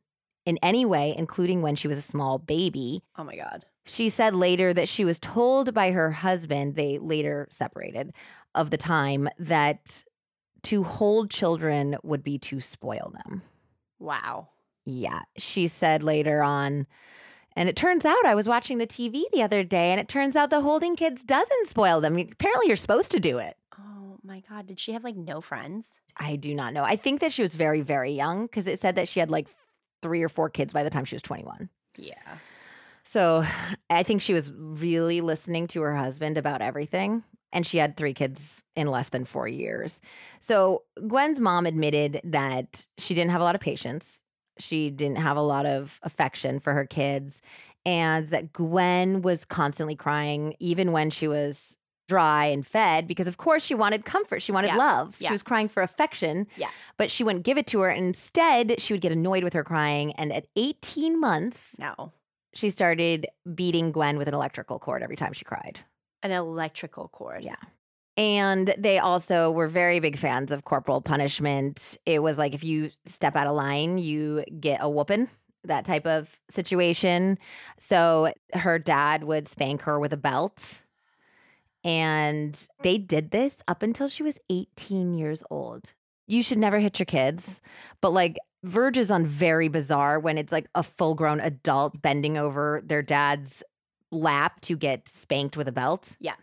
in 0.46 0.60
any 0.62 0.86
way, 0.86 1.14
including 1.18 1.62
when 1.62 1.76
she 1.76 1.88
was 1.88 1.98
a 1.98 2.02
small 2.04 2.38
baby. 2.40 3.04
Oh 3.18 3.24
my 3.24 3.36
God. 3.36 3.66
She 3.86 4.10
said 4.10 4.36
later 4.36 4.74
that 4.74 4.88
she 4.88 5.04
was 5.04 5.18
told 5.20 5.74
by 5.74 5.92
her 5.92 6.12
husband, 6.12 6.76
they 6.76 7.00
later 7.00 7.48
separated, 7.50 8.14
of 8.56 8.72
the 8.72 8.78
time 8.78 9.30
that 9.38 10.04
to 10.64 10.84
hold 10.84 11.30
children 11.30 11.98
would 12.04 12.24
be 12.24 12.38
to 12.38 12.60
spoil 12.60 13.14
them. 13.26 13.42
Wow. 14.00 14.50
Yeah. 14.86 15.22
She 15.38 15.68
said 15.68 16.04
later 16.04 16.42
on, 16.42 16.88
and 17.56 17.70
it 17.70 17.76
turns 17.76 18.06
out 18.06 18.26
I 18.26 18.36
was 18.36 18.48
watching 18.48 18.78
the 18.78 18.88
TV 18.88 19.24
the 19.32 19.44
other 19.44 19.64
day, 19.64 19.92
and 19.92 20.00
it 20.00 20.08
turns 20.08 20.36
out 20.36 20.50
the 20.50 20.62
holding 20.62 20.96
kids 20.96 21.24
doesn't 21.24 21.68
spoil 21.68 22.02
them. 22.02 22.18
Apparently, 22.18 22.68
you're 22.68 22.76
supposed 22.76 23.12
to 23.12 23.20
do 23.20 23.38
it. 23.38 23.58
Oh 23.78 24.18
my 24.24 24.42
God. 24.50 24.68
Did 24.68 24.80
she 24.80 24.94
have 24.94 25.04
like 25.04 25.16
no 25.16 25.42
friends? 25.42 26.00
I 26.18 26.36
do 26.36 26.54
not 26.54 26.74
know. 26.74 26.84
I 26.84 26.96
think 26.96 27.22
that 27.22 27.32
she 27.32 27.42
was 27.42 27.56
very, 27.56 27.82
very 27.82 28.12
young 28.12 28.44
because 28.44 28.68
it 28.68 28.80
said 28.80 28.96
that 28.96 29.08
she 29.08 29.20
had 29.20 29.32
like 29.32 29.48
three 30.02 30.24
or 30.24 30.30
four 30.30 30.50
kids 30.50 30.74
by 30.74 30.84
the 30.84 30.90
time 30.90 31.06
she 31.06 31.16
was 31.16 31.22
21. 31.22 31.70
Yeah. 31.98 32.14
So 33.04 33.44
I 33.90 34.04
think 34.04 34.22
she 34.22 34.34
was 34.34 34.52
really 34.56 35.22
listening 35.22 35.68
to 35.70 35.82
her 35.82 35.96
husband 35.96 36.38
about 36.38 36.62
everything. 36.62 37.24
And 37.52 37.66
she 37.66 37.78
had 37.78 37.98
three 37.98 38.14
kids 38.14 38.62
in 38.76 38.88
less 38.88 39.10
than 39.10 39.26
four 39.26 39.48
years. 39.48 40.02
So 40.40 40.84
Gwen's 41.08 41.40
mom 41.40 41.66
admitted 41.66 42.22
that 42.24 42.88
she 42.98 43.14
didn't 43.16 43.32
have 43.32 43.42
a 43.42 43.44
lot 43.44 43.56
of 43.56 43.62
patience. 43.62 44.22
She 44.60 44.90
didn't 44.90 45.18
have 45.18 45.38
a 45.38 45.42
lot 45.42 45.66
of 45.66 46.00
affection 46.04 46.60
for 46.60 46.74
her 46.74 46.86
kids. 46.86 47.42
And 47.86 48.28
that 48.28 48.52
Gwen 48.54 49.22
was 49.22 49.46
constantly 49.46 49.96
crying, 49.96 50.54
even 50.60 50.92
when 50.92 51.10
she 51.10 51.28
was 51.28 51.76
dry 52.08 52.46
and 52.46 52.66
fed, 52.68 53.08
because 53.08 53.28
of 53.28 53.38
course 53.38 53.64
she 53.64 53.74
wanted 53.76 54.04
comfort. 54.04 54.42
She 54.42 54.52
wanted 54.52 54.68
Yeah. 54.70 54.78
love. 54.78 55.16
Yeah. 55.20 55.30
She 55.30 55.34
was 55.34 55.44
crying 55.44 55.70
for 55.70 55.82
affection. 55.82 56.48
Yeah. 56.58 56.70
But 56.98 57.10
she 57.10 57.24
wouldn't 57.24 57.46
give 57.46 57.58
it 57.58 57.68
to 57.68 57.80
her. 57.82 57.90
And 57.90 58.04
instead, 58.06 58.82
she 58.82 58.94
would 58.94 59.02
get 59.02 59.12
annoyed 59.12 59.44
with 59.44 59.54
her 59.54 59.64
crying. 59.64 60.12
And 60.14 60.34
at 60.34 60.48
18 60.56 61.20
months, 61.20 61.76
No. 61.80 62.12
she 62.54 62.70
started 62.70 63.28
beating 63.56 63.92
Gwen 63.92 64.18
with 64.18 64.28
an 64.28 64.34
electrical 64.34 64.78
cord 64.80 65.02
every 65.04 65.16
time 65.16 65.34
she 65.34 65.46
cried. 65.46 65.80
An 66.24 66.32
electrical 66.32 67.08
cord. 67.08 67.44
Yeah. 67.44 67.56
And 68.18 68.74
they 68.78 69.00
also 69.00 69.50
were 69.50 69.70
very 69.70 70.02
big 70.02 70.18
fans 70.18 70.52
of 70.52 70.66
corporal 70.66 71.00
punishment. 71.00 71.98
It 72.06 72.22
was 72.22 72.38
like 72.38 72.54
if 72.54 72.64
you 72.64 72.92
step 73.06 73.38
out 73.38 73.48
of 73.48 73.56
line, 73.56 73.98
you 73.98 74.44
get 74.60 74.80
a 74.82 74.90
whooping, 74.90 75.30
that 75.64 75.86
type 75.86 76.06
of 76.06 76.38
situation. 76.50 77.38
So 77.78 78.34
her 78.54 78.78
dad 78.78 79.24
would 79.24 79.48
spank 79.48 79.84
her 79.84 79.98
with 80.00 80.12
a 80.12 80.18
belt. 80.18 80.82
And 81.86 82.60
they 82.84 82.98
did 82.98 83.32
this 83.32 83.64
up 83.70 83.84
until 83.84 84.10
she 84.10 84.22
was 84.22 84.38
18 84.50 85.14
years 85.14 85.42
old. 85.50 85.94
You 86.28 86.44
should 86.44 86.58
never 86.58 86.80
hit 86.80 87.00
your 87.00 87.06
kids, 87.06 87.62
but 88.02 88.12
like 88.12 88.38
verges 88.64 89.10
on 89.10 89.26
very 89.26 89.70
bizarre 89.70 90.20
when 90.20 90.38
it's 90.38 90.52
like 90.52 90.68
a 90.76 90.84
full 90.84 91.16
grown 91.16 91.40
adult 91.40 92.02
bending 92.02 92.38
over 92.38 92.82
their 92.86 93.02
dad's 93.02 93.64
lap 94.12 94.62
to 94.62 94.78
get 94.78 95.08
spanked 95.08 95.58
with 95.58 95.68
a 95.68 95.72
belt. 95.72 96.16
Yeah. 96.20 96.36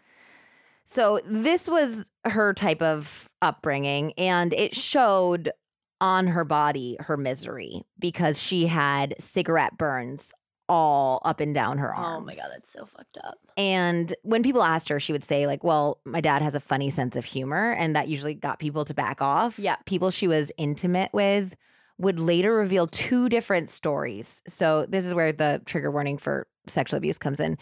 So 0.84 1.20
this 1.26 1.68
was 1.68 2.08
her 2.24 2.54
type 2.54 2.80
of 2.80 3.28
upbringing, 3.42 4.12
and 4.16 4.52
it 4.54 4.74
showed 4.74 5.52
on 6.00 6.28
her 6.28 6.44
body 6.44 6.96
her 7.00 7.16
misery 7.16 7.82
because 7.98 8.40
she 8.40 8.66
had 8.66 9.14
cigarette 9.18 9.76
burns 9.78 10.32
all 10.68 11.22
up 11.24 11.40
and 11.40 11.54
down 11.54 11.78
her 11.78 11.94
arms. 11.94 12.22
Oh 12.22 12.24
my 12.24 12.34
God. 12.34 12.48
That's 12.52 12.70
so 12.70 12.86
fucked 12.86 13.18
up. 13.24 13.38
And 13.56 14.14
when 14.22 14.42
people 14.42 14.62
asked 14.62 14.88
her, 14.88 15.00
she 15.00 15.12
would 15.12 15.24
say, 15.24 15.46
like, 15.46 15.64
well, 15.64 16.00
my 16.04 16.20
dad 16.20 16.42
has 16.42 16.54
a 16.54 16.60
funny 16.60 16.90
sense 16.90 17.16
of 17.16 17.24
humor. 17.24 17.72
And 17.72 17.94
that 17.96 18.08
usually 18.08 18.34
got 18.34 18.58
people 18.58 18.84
to 18.84 18.94
back 18.94 19.22
off. 19.22 19.58
Yeah. 19.58 19.76
People 19.86 20.10
she 20.10 20.28
was 20.28 20.50
intimate 20.58 21.10
with 21.12 21.54
would 21.98 22.18
later 22.20 22.52
reveal 22.54 22.86
two 22.86 23.28
different 23.28 23.70
stories. 23.70 24.42
So 24.46 24.86
this 24.88 25.04
is 25.06 25.14
where 25.14 25.32
the 25.32 25.62
trigger 25.64 25.90
warning 25.90 26.18
for 26.18 26.46
sexual 26.66 26.98
abuse 26.98 27.18
comes 27.18 27.40
in. 27.40 27.56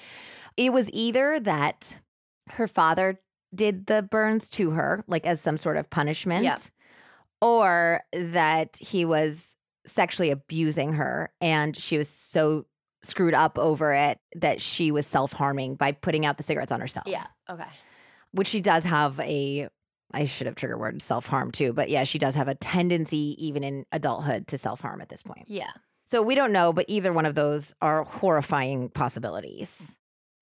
It 0.57 0.73
was 0.73 0.90
either 0.92 1.38
that 1.40 1.97
her 2.51 2.66
father 2.66 3.20
did 3.55 3.87
the 3.87 4.03
burns 4.03 4.51
to 4.51 4.70
her, 4.70 5.05
like 5.07 5.25
as 5.27 5.40
some 5.40 5.57
sort 5.59 5.77
of 5.77 5.88
punishment, 5.88 6.44
Yeah. 6.44 6.57
or 7.40 8.03
that 8.12 8.77
he 8.77 9.05
was 9.05 9.57
sexually 9.87 10.31
abusing 10.31 10.94
her 10.94 11.31
and 11.40 11.77
she 11.77 11.99
was 11.99 12.09
so 12.09 12.64
screwed 13.03 13.35
up 13.35 13.59
over 13.59 13.92
it 13.92 14.18
that 14.35 14.61
she 14.62 14.90
was 14.90 15.07
self-harming 15.07 15.75
by 15.77 15.92
putting 15.92 16.25
out 16.25 16.38
the 16.38 16.42
cigarettes 16.42 16.73
on 16.73 16.81
herself. 16.81 17.07
Yeah. 17.07 17.27
Okay. 17.51 17.66
Which 18.33 18.49
she 18.49 18.61
does 18.62 18.83
have 18.85 19.20
a 19.20 19.68
I 20.14 20.24
should 20.24 20.46
have 20.46 20.55
trigger 20.55 20.79
word 20.79 21.03
self-harm 21.03 21.50
too, 21.50 21.72
but 21.72 21.88
yeah, 21.90 22.05
she 22.05 22.18
does 22.18 22.35
have 22.35 22.48
a 22.48 22.55
tendency 22.55 23.37
even 23.38 23.64
in 23.64 23.85
adulthood 23.92 24.46
to 24.48 24.59
self-harm 24.59 25.00
at 25.00 25.09
this 25.09 25.22
point. 25.22 25.44
Yeah. 25.48 25.70
So 26.07 26.22
we 26.22 26.35
don't 26.35 26.53
know, 26.53 26.72
but 26.72 26.87
either 26.88 27.12
one 27.12 27.27
of 27.27 27.35
those 27.35 27.74
are 27.83 28.05
horrifying 28.05 28.90
possibilities. 28.90 29.96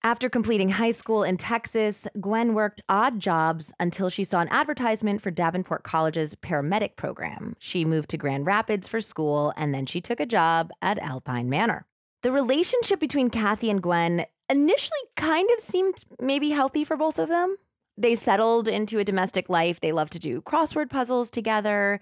After 0.05 0.27
completing 0.27 0.67
high 0.67 0.91
school 0.91 1.23
in 1.23 1.37
Texas, 1.37 2.05
Gwen 2.19 2.53
worked 2.53 2.81
odd 2.89 3.21
jobs 3.21 3.71
until 3.79 4.09
she 4.09 4.25
saw 4.25 4.41
an 4.41 4.49
advertisement 4.49 5.21
for 5.21 5.31
Davenport 5.31 5.83
College's 5.83 6.35
paramedic 6.35 6.97
program. 6.97 7.55
She 7.57 7.85
moved 7.85 8.09
to 8.09 8.17
Grand 8.17 8.45
Rapids 8.45 8.89
for 8.89 8.99
school, 8.99 9.53
and 9.55 9.73
then 9.73 9.85
she 9.85 10.01
took 10.01 10.19
a 10.19 10.25
job 10.25 10.71
at 10.81 10.99
Alpine 10.99 11.49
Manor. 11.49 11.85
The 12.21 12.33
relationship 12.33 12.99
between 12.99 13.29
Cathy 13.29 13.69
and 13.69 13.81
Gwen 13.81 14.25
initially 14.49 14.99
kind 15.15 15.49
of 15.57 15.63
seemed 15.63 16.03
maybe 16.19 16.49
healthy 16.49 16.83
for 16.83 16.97
both 16.97 17.17
of 17.17 17.29
them. 17.29 17.55
They 17.97 18.15
settled 18.15 18.67
into 18.67 18.99
a 18.99 19.03
domestic 19.03 19.49
life. 19.49 19.79
They 19.79 19.91
loved 19.91 20.13
to 20.13 20.19
do 20.19 20.41
crossword 20.41 20.89
puzzles 20.89 21.29
together. 21.29 21.99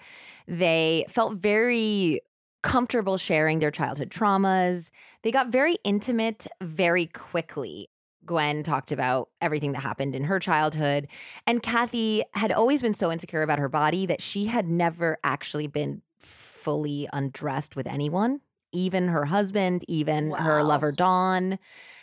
They 0.47 1.05
felt 1.09 1.33
very 1.33 2.21
comfortable 2.63 3.17
sharing 3.17 3.59
their 3.59 3.71
childhood 3.71 4.09
traumas. 4.09 4.89
They 5.23 5.31
got 5.31 5.49
very 5.49 5.77
intimate 5.83 6.47
very 6.61 7.07
quickly. 7.07 7.89
Gwen 8.25 8.63
talked 8.63 8.91
about 8.91 9.29
everything 9.41 9.71
that 9.71 9.81
happened 9.81 10.15
in 10.15 10.25
her 10.25 10.39
childhood. 10.39 11.07
And 11.47 11.63
Cathy 11.63 12.23
had 12.33 12.51
always 12.51 12.81
been 12.81 12.93
so 12.93 13.11
insecure 13.11 13.41
about 13.41 13.59
her 13.59 13.69
body 13.69 14.05
that 14.05 14.21
she 14.21 14.45
had 14.45 14.67
never 14.67 15.17
actually 15.23 15.67
been 15.67 16.03
fully 16.19 17.09
undressed 17.11 17.75
with 17.75 17.87
anyone, 17.87 18.41
even 18.71 19.07
her 19.07 19.25
husband, 19.25 19.83
even 19.87 20.31
her 20.31 20.61
lover, 20.61 20.91
Dawn. 20.91 21.57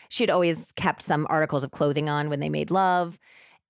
She'd 0.09 0.31
always 0.31 0.73
kept 0.73 1.03
some 1.03 1.27
articles 1.31 1.63
of 1.63 1.71
clothing 1.71 2.09
on 2.09 2.31
when 2.31 2.41
they 2.41 2.49
made 2.49 2.71
love. 2.71 3.19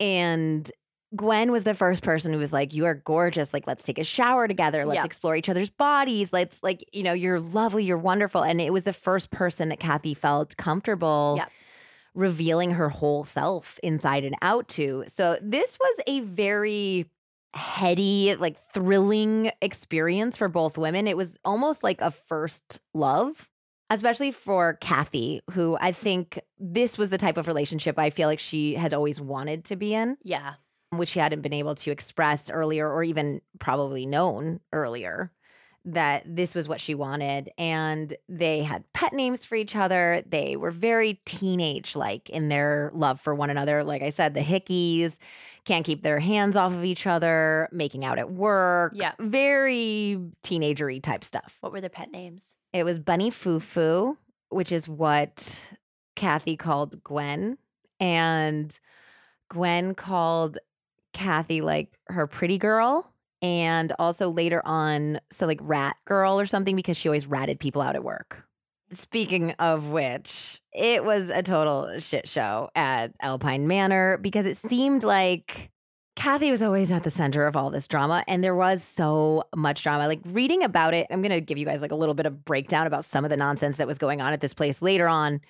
And 0.00 0.70
Gwen 1.16 1.50
was 1.50 1.64
the 1.64 1.74
first 1.74 2.02
person 2.02 2.32
who 2.32 2.38
was 2.38 2.52
like, 2.52 2.74
You 2.74 2.84
are 2.84 2.94
gorgeous. 2.94 3.52
Like, 3.54 3.66
let's 3.66 3.84
take 3.84 3.98
a 3.98 4.04
shower 4.04 4.46
together. 4.46 4.84
Let's 4.84 4.98
Yeah. 4.98 5.04
explore 5.04 5.37
each 5.37 5.48
other's 5.48 5.70
bodies. 5.70 6.32
Let's, 6.32 6.62
like, 6.62 6.84
you 6.92 7.02
know, 7.02 7.12
you're 7.14 7.40
lovely. 7.40 7.84
You're 7.84 7.96
wonderful. 7.98 8.42
And 8.42 8.61
it 8.61 8.72
was 8.72 8.84
the 8.84 8.92
first 8.92 9.30
person 9.30 9.70
that 9.70 9.80
Cathy 9.80 10.12
felt 10.14 10.56
comfortable 10.56 11.34
Yeah. 11.38 11.46
revealing 12.14 12.72
her 12.72 12.90
whole 12.90 13.24
self 13.24 13.78
inside 13.82 14.24
and 14.24 14.37
out 14.42 14.68
to. 14.68 15.04
So, 15.08 15.38
this 15.40 15.78
was 15.80 16.00
a 16.06 16.20
very 16.20 17.06
heady, 17.54 18.37
like 18.38 18.58
thrilling 18.58 19.50
experience 19.62 20.37
for 20.37 20.48
both 20.48 20.76
women. 20.76 21.08
It 21.08 21.16
was 21.16 21.38
almost 21.44 21.82
like 21.82 22.00
a 22.02 22.11
first 22.11 22.80
love. 22.92 23.48
Especially 23.90 24.33
for 24.33 24.74
Cathy, 24.74 25.40
who 25.53 25.77
I 25.81 25.92
think 25.92 26.38
this 26.59 26.98
was 26.98 27.11
the 27.11 27.18
type 27.18 27.37
of 27.38 27.46
relationship 27.46 27.98
I 27.98 28.11
feel 28.11 28.29
like 28.29 28.38
she 28.40 28.74
had 28.74 28.92
always 28.92 29.20
wanted 29.20 29.64
to 29.66 29.77
be 29.77 29.94
in 29.94 30.16
Yeah. 30.22 30.55
which 30.90 31.11
she 31.11 31.20
hadn't 31.20 31.40
been 31.42 31.53
able 31.55 31.74
to 31.77 31.90
express 31.90 32.51
earlier 32.51 32.87
or 32.90 33.03
even 33.03 33.40
probably 33.59 34.05
known 34.07 34.61
earlier 34.72 35.33
that 35.85 36.22
this 36.27 36.55
was 36.55 36.68
what 36.68 36.81
she 36.81 36.94
wanted 36.94 37.48
and 37.57 38.14
they 38.29 38.62
had 38.62 38.85
pet 38.92 39.14
names 39.14 39.44
for 39.46 39.55
each 39.55 39.74
other 39.74 40.23
they 40.29 40.54
were 40.56 40.73
very 40.73 41.15
teenage 41.25 41.96
like 41.96 42.29
in 42.29 42.48
their 42.50 42.90
love 42.94 43.19
for 43.21 43.35
one 43.35 43.48
another 43.48 43.83
like 43.85 44.02
i 44.02 44.10
said 44.10 44.35
the 44.35 44.40
hickeys 44.40 45.19
can't 45.65 45.87
keep 45.87 46.02
their 46.02 46.19
hands 46.19 46.56
off 46.58 46.73
of 46.75 46.85
each 46.85 47.06
other 47.06 47.69
making 47.73 48.04
out 48.04 48.19
at 48.19 48.31
work 48.31 48.92
Yeah. 48.96 49.12
very 49.19 50.19
teenagery 50.42 51.02
type 51.02 51.25
stuff 51.25 51.56
What 51.60 51.73
were 51.73 51.81
their 51.81 51.88
pet 51.88 52.10
names? 52.10 52.56
It 52.73 52.85
was 52.85 52.98
bunny 52.98 53.31
foo 53.31 54.19
which 54.50 54.73
is 54.73 54.88
what 54.88 55.62
cathy 56.16 56.56
called 56.56 57.02
gwen 57.04 57.58
and 58.00 58.79
Gwen 59.48 59.94
called 59.94 60.58
Cathy 61.12 61.60
like 61.60 61.98
her 62.08 62.27
pretty 62.27 62.58
girl 62.58 63.12
and 63.40 63.92
also 63.98 64.29
later 64.29 64.62
on 64.64 65.21
so 65.33 65.46
like 65.46 65.60
rat 65.62 65.96
girl 66.04 66.38
or 66.38 66.46
something 66.46 66.77
because 66.77 66.96
she 66.96 67.08
always 67.08 67.27
ratted 67.27 67.58
people 67.58 67.83
out 67.83 67.96
at 67.96 68.04
work. 68.04 68.44
Speaking 68.90 69.52
of 69.58 69.88
which, 69.88 70.62
it 70.73 71.04
was 71.04 71.29
a 71.29 71.42
total 71.42 71.98
shit 71.98 72.29
show 72.29 72.71
at 72.75 73.12
Alpine 73.21 73.69
Manor 73.69 74.16
because 74.19 74.46
it 74.46 74.56
seemed 74.56 75.02
like 75.02 75.71
Cathy 76.19 76.50
was 76.50 76.64
always 76.64 76.90
at 76.90 77.04
the 77.04 77.10
center 77.10 77.46
of 77.46 77.56
all 77.56 77.71
this 77.71 77.87
drama, 77.87 78.25
and 78.27 78.42
there 78.42 78.54
was 78.56 78.83
so 78.83 79.44
much 79.54 79.85
drama. 79.85 80.08
Like 80.08 80.19
reading 80.25 80.64
about 80.64 80.92
it, 80.92 81.06
I'm 81.10 81.23
going 81.23 81.31
to 81.31 81.40
give 81.40 81.58
you 81.58 81.64
guys 81.64 81.81
like 81.81 81.92
a 81.92 81.94
little 81.94 82.14
bit 82.14 82.27
of 82.27 82.44
breakdown 82.44 82.88
about 82.88 83.04
some 83.04 83.25
of 83.25 83.31
the 83.31 83.37
nonsense 83.37 83.77
that 83.77 83.87
was 83.87 83.98
going 83.98 84.21
on 84.21 84.33
at 84.33 84.40
this 84.40 84.52
place 84.52 84.83
later 84.83 85.06
on. 85.06 85.40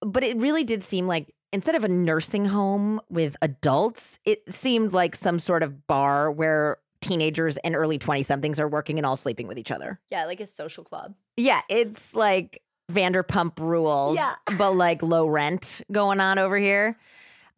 But 0.00 0.24
it 0.24 0.38
really 0.38 0.64
did 0.64 0.82
seem 0.82 1.06
like 1.06 1.30
instead 1.52 1.74
of 1.74 1.84
a 1.84 1.88
nursing 1.88 2.46
home 2.46 3.02
with 3.10 3.36
adults, 3.42 4.18
it 4.24 4.50
seemed 4.50 4.94
like 4.94 5.14
some 5.14 5.38
sort 5.38 5.62
of 5.62 5.86
bar 5.86 6.30
where 6.30 6.78
teenagers 7.02 7.58
and 7.58 7.76
early 7.76 7.98
20 7.98 8.22
somethings 8.22 8.58
are 8.58 8.66
working 8.66 8.98
and 8.98 9.04
all 9.04 9.14
sleeping 9.14 9.46
with 9.46 9.58
each 9.58 9.70
other. 9.70 10.00
Yeah, 10.10 10.24
like 10.24 10.40
a 10.40 10.46
social 10.46 10.84
club. 10.84 11.16
Yeah, 11.36 11.60
it's 11.68 12.14
like 12.14 12.62
Vanderpump 12.90 13.58
rules, 13.60 14.16
Yeah. 14.16 14.32
but 14.56 14.72
like 14.72 15.02
low 15.02 15.26
rent 15.26 15.82
going 15.92 16.18
on 16.18 16.38
over 16.38 16.56
here. 16.56 16.96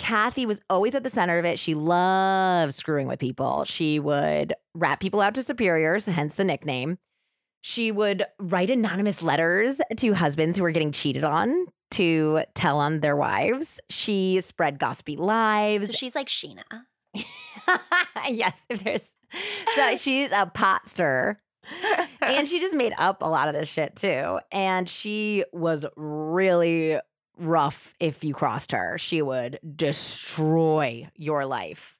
Cathy 0.00 0.46
was 0.46 0.60
always 0.70 0.94
at 0.94 1.02
the 1.02 1.10
center 1.10 1.38
of 1.38 1.44
it. 1.44 1.58
She 1.58 1.74
loved 1.74 2.72
screwing 2.74 3.06
with 3.06 3.18
people. 3.18 3.64
She 3.64 4.00
would 4.00 4.54
rat 4.74 4.98
people 4.98 5.20
out 5.20 5.34
to 5.34 5.42
superiors, 5.42 6.06
hence 6.06 6.34
the 6.34 6.42
nickname. 6.42 6.98
She 7.60 7.92
would 7.92 8.24
write 8.38 8.70
anonymous 8.70 9.22
letters 9.22 9.78
to 9.94 10.14
husbands 10.14 10.56
who 10.56 10.62
were 10.62 10.70
getting 10.70 10.90
cheated 10.90 11.22
on 11.22 11.66
to 11.92 12.40
tell 12.54 12.78
on 12.78 13.00
their 13.00 13.14
wives. 13.14 13.78
She 13.90 14.40
spread 14.40 14.78
gossipy 14.78 15.16
lies. 15.16 15.88
So 15.88 15.92
she's 15.92 16.14
like 16.14 16.28
Scheana. 16.28 16.64
yes, 18.28 18.62
if 18.70 18.82
there's 18.82 19.06
so 19.76 19.96
she's 19.96 20.30
a 20.32 20.46
pot 20.46 20.88
stirrer. 20.88 21.40
and 22.22 22.48
she 22.48 22.58
just 22.58 22.74
made 22.74 22.94
up 22.96 23.22
a 23.22 23.28
lot 23.28 23.48
of 23.48 23.54
this 23.54 23.68
shit 23.68 23.96
too. 23.96 24.40
And 24.50 24.88
she 24.88 25.44
was 25.52 25.84
really 25.94 26.98
rough 27.38 27.94
if 28.00 28.22
you 28.24 28.34
crossed 28.34 28.72
her. 28.72 28.98
She 28.98 29.22
would 29.22 29.58
destroy 29.76 31.08
your 31.16 31.46
life. 31.46 31.98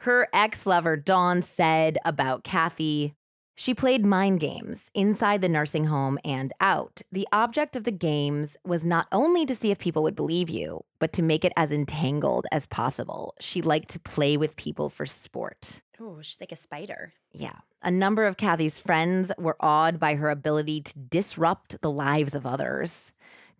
Her 0.00 0.28
ex 0.32 0.66
lover, 0.66 0.96
Dawn, 0.96 1.42
said 1.42 1.98
about 2.04 2.44
Cathy 2.44 3.14
she 3.60 3.74
played 3.74 4.06
mind 4.06 4.38
games 4.38 4.88
inside 4.94 5.42
the 5.42 5.48
nursing 5.48 5.86
home 5.86 6.16
and 6.24 6.52
out. 6.60 7.02
The 7.10 7.26
object 7.32 7.74
of 7.74 7.82
the 7.82 7.90
games 7.90 8.56
was 8.64 8.84
not 8.84 9.08
only 9.10 9.44
to 9.46 9.54
see 9.56 9.72
if 9.72 9.80
people 9.80 10.04
would 10.04 10.14
believe 10.14 10.48
you, 10.48 10.84
but 11.00 11.12
to 11.14 11.22
make 11.22 11.44
it 11.44 11.52
as 11.56 11.72
entangled 11.72 12.46
as 12.52 12.66
possible. 12.66 13.34
She 13.40 13.60
liked 13.60 13.88
to 13.88 13.98
play 13.98 14.36
with 14.36 14.54
people 14.54 14.90
for 14.90 15.06
sport. 15.06 15.82
Oh, 15.98 16.18
she's 16.22 16.40
like 16.40 16.52
a 16.52 16.56
spider. 16.56 17.14
Yeah. 17.32 17.56
A 17.82 17.90
number 17.90 18.26
of 18.26 18.36
Cathy's 18.36 18.78
friends 18.78 19.32
were 19.36 19.56
awed 19.58 19.98
by 19.98 20.14
her 20.14 20.30
ability 20.30 20.82
to 20.82 20.96
disrupt 20.96 21.80
the 21.82 21.90
lives 21.90 22.36
of 22.36 22.46
others. 22.46 23.10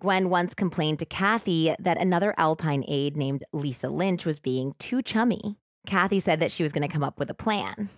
Gwen 0.01 0.30
once 0.30 0.55
complained 0.55 1.01
to 1.01 1.07
Cathy 1.07 1.74
that 1.80 2.01
another 2.01 2.32
Alpine 2.38 2.84
aide 2.86 3.16
named 3.16 3.44
Lisa 3.53 3.88
Lynch 3.88 4.24
was 4.24 4.38
being 4.38 4.74
too 4.78 5.03
chummy. 5.03 5.57
Cathy 5.86 6.20
said 6.20 6.38
that 6.38 6.53
she 6.53 6.62
was 6.62 6.72
going 6.72 6.86
to 6.86 6.92
come 6.92 7.03
up 7.03 7.18
with 7.18 7.30
a 7.30 7.34
plan. 7.34 7.88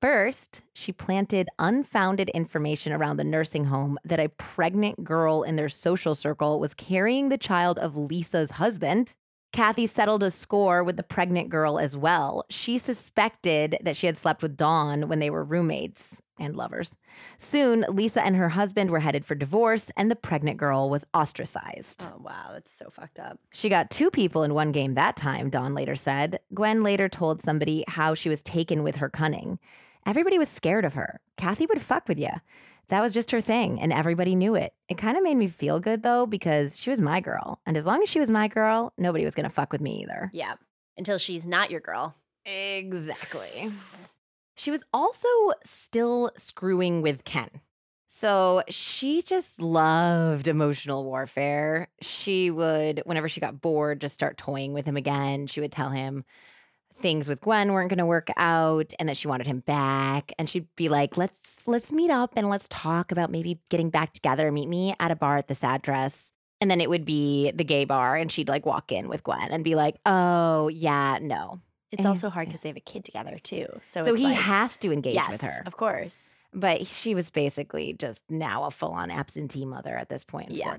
First, 0.00 0.62
she 0.72 0.92
planted 0.92 1.50
unfounded 1.58 2.30
information 2.30 2.94
around 2.94 3.18
the 3.18 3.24
nursing 3.24 3.66
home 3.66 3.98
that 4.04 4.18
a 4.18 4.30
pregnant 4.30 5.04
girl 5.04 5.42
in 5.42 5.56
their 5.56 5.68
social 5.68 6.14
circle 6.14 6.58
was 6.58 6.72
carrying 6.72 7.28
the 7.28 7.36
child 7.36 7.78
of 7.78 7.94
Lisa's 7.94 8.52
husband. 8.52 9.14
Cathy 9.52 9.86
settled 9.86 10.22
a 10.22 10.30
score 10.30 10.84
with 10.84 10.96
the 10.96 11.02
pregnant 11.02 11.48
girl 11.48 11.78
as 11.78 11.96
well. 11.96 12.44
She 12.48 12.78
suspected 12.78 13.78
that 13.82 13.96
she 13.96 14.06
had 14.06 14.16
slept 14.16 14.42
with 14.42 14.56
Dawn 14.56 15.08
when 15.08 15.18
they 15.18 15.30
were 15.30 15.42
roommates 15.42 16.22
and 16.38 16.56
lovers. 16.56 16.94
Soon, 17.36 17.84
Lisa 17.88 18.24
and 18.24 18.36
her 18.36 18.50
husband 18.50 18.90
were 18.90 19.00
headed 19.00 19.24
for 19.26 19.34
divorce, 19.34 19.90
and 19.96 20.10
the 20.10 20.16
pregnant 20.16 20.56
girl 20.56 20.88
was 20.88 21.04
ostracized. 21.12 22.06
Oh, 22.06 22.20
wow. 22.22 22.50
That's 22.52 22.72
so 22.72 22.90
fucked 22.90 23.18
up. 23.18 23.38
She 23.52 23.68
got 23.68 23.90
two 23.90 24.10
people 24.10 24.44
in 24.44 24.54
one 24.54 24.72
game 24.72 24.94
that 24.94 25.16
time, 25.16 25.50
Dawn 25.50 25.74
later 25.74 25.96
said. 25.96 26.40
Gwen 26.54 26.82
later 26.82 27.08
told 27.08 27.40
somebody 27.40 27.84
how 27.88 28.14
she 28.14 28.28
was 28.28 28.42
taken 28.42 28.82
with 28.82 28.96
her 28.96 29.10
cunning. 29.10 29.58
Everybody 30.06 30.38
was 30.38 30.48
scared 30.48 30.84
of 30.84 30.94
her. 30.94 31.20
Cathy 31.36 31.66
would 31.66 31.82
fuck 31.82 32.08
with 32.08 32.18
you. 32.18 32.30
That 32.90 33.02
was 33.02 33.14
just 33.14 33.30
her 33.30 33.40
thing, 33.40 33.80
and 33.80 33.92
everybody 33.92 34.34
knew 34.34 34.56
it. 34.56 34.74
It 34.88 34.98
kind 34.98 35.16
of 35.16 35.22
made 35.22 35.36
me 35.36 35.46
feel 35.46 35.80
good 35.80 36.02
though, 36.02 36.26
because 36.26 36.78
she 36.78 36.90
was 36.90 37.00
my 37.00 37.20
girl. 37.20 37.60
And 37.64 37.76
as 37.76 37.86
long 37.86 38.02
as 38.02 38.08
she 38.08 38.20
was 38.20 38.30
my 38.30 38.48
girl, 38.48 38.92
nobody 38.98 39.24
was 39.24 39.34
gonna 39.34 39.48
fuck 39.48 39.72
with 39.72 39.80
me 39.80 40.02
either. 40.02 40.30
Yeah. 40.34 40.54
Until 40.98 41.16
she's 41.18 41.46
not 41.46 41.70
your 41.70 41.80
girl. 41.80 42.14
Exactly. 42.44 43.70
She 44.56 44.70
was 44.70 44.84
also 44.92 45.28
still 45.64 46.32
screwing 46.36 47.00
with 47.00 47.24
Ken. 47.24 47.48
So 48.08 48.64
she 48.68 49.22
just 49.22 49.62
loved 49.62 50.48
emotional 50.48 51.04
warfare. 51.04 51.88
She 52.02 52.50
would, 52.50 53.02
whenever 53.06 53.28
she 53.28 53.40
got 53.40 53.60
bored, 53.60 54.00
just 54.00 54.14
start 54.14 54.36
toying 54.36 54.74
with 54.74 54.84
him 54.84 54.96
again. 54.96 55.46
She 55.46 55.60
would 55.60 55.72
tell 55.72 55.90
him 55.90 56.24
things 57.00 57.28
with 57.28 57.40
Gwen 57.40 57.72
weren't 57.72 57.88
going 57.90 57.98
to 57.98 58.06
work 58.06 58.28
out 58.36 58.92
and 58.98 59.08
that 59.08 59.16
she 59.16 59.28
wanted 59.28 59.46
him 59.46 59.60
back 59.60 60.32
and 60.38 60.48
she'd 60.48 60.66
be 60.76 60.88
like 60.88 61.16
let's 61.16 61.66
let's 61.66 61.90
meet 61.92 62.10
up 62.10 62.32
and 62.36 62.48
let's 62.48 62.68
talk 62.68 63.10
about 63.12 63.30
maybe 63.30 63.58
getting 63.70 63.90
back 63.90 64.12
together 64.12 64.50
meet 64.52 64.68
me 64.68 64.94
at 65.00 65.10
a 65.10 65.16
bar 65.16 65.36
at 65.36 65.48
this 65.48 65.64
address 65.64 66.32
and 66.60 66.70
then 66.70 66.80
it 66.80 66.90
would 66.90 67.04
be 67.04 67.50
the 67.52 67.64
gay 67.64 67.84
bar 67.84 68.16
and 68.16 68.30
she'd 68.30 68.48
like 68.48 68.66
walk 68.66 68.92
in 68.92 69.08
with 69.08 69.22
Gwen 69.24 69.50
and 69.50 69.64
be 69.64 69.74
like 69.74 69.96
oh 70.06 70.68
yeah 70.68 71.18
no 71.20 71.60
It's 71.90 72.04
Eh, 72.04 72.08
also 72.08 72.28
hard 72.30 72.48
because 72.48 72.62
they 72.62 72.68
have 72.68 72.76
a 72.76 72.80
kid 72.80 73.04
together 73.04 73.36
too. 73.42 73.66
So, 73.80 74.04
so 74.04 74.14
he 74.14 74.24
like, 74.24 74.36
has 74.36 74.76
to 74.78 74.92
engage 74.92 75.14
yes, 75.14 75.30
with 75.30 75.40
her 75.40 75.62
Of 75.66 75.76
course. 75.76 76.22
but 76.52 76.86
she 76.86 77.14
was 77.14 77.30
basically 77.30 77.94
just 77.94 78.22
now 78.30 78.64
a 78.64 78.70
full-on 78.70 79.10
absentee 79.10 79.64
mother 79.66 79.96
at 79.96 80.08
this 80.08 80.22
point 80.24 80.50
Yeah. 80.50 80.70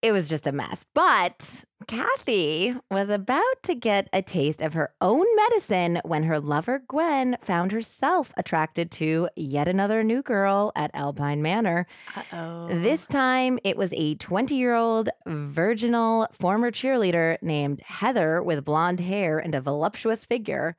It 0.00 0.12
was 0.12 0.28
just 0.28 0.46
a 0.46 0.52
mess 0.52 0.84
but 0.94 1.64
cathy 1.88 2.74
was 2.90 3.08
about 3.08 3.62
to 3.62 3.74
get 3.74 4.08
a 4.12 4.20
taste 4.22 4.60
of 4.60 4.74
her 4.74 4.92
own 5.00 5.24
medicine 5.36 6.00
when 6.04 6.22
her 6.24 6.38
lover 6.38 6.82
gwen 6.86 7.36
found 7.42 7.72
herself 7.72 8.32
attracted 8.36 8.90
to 8.92 9.28
yet 9.36 9.66
another 9.68 10.02
new 10.04 10.22
girl 10.22 10.70
at 10.76 10.90
alpine 10.94 11.40
manor 11.42 11.86
Uh 12.14 12.22
oh. 12.32 12.68
this 12.68 13.06
time 13.06 13.58
it 13.64 13.76
was 13.76 13.92
a 13.94 14.14
20 14.16 14.54
year 14.54 14.74
old 14.74 15.08
virginal 15.26 16.26
former 16.38 16.70
cheerleader 16.70 17.36
named 17.42 17.80
Heather 17.84 18.42
with 18.42 18.64
blonde 18.64 19.00
hair 19.00 19.38
and 19.38 19.54
a 19.54 19.60
voluptuous 19.60 20.24
figure. 20.24 20.76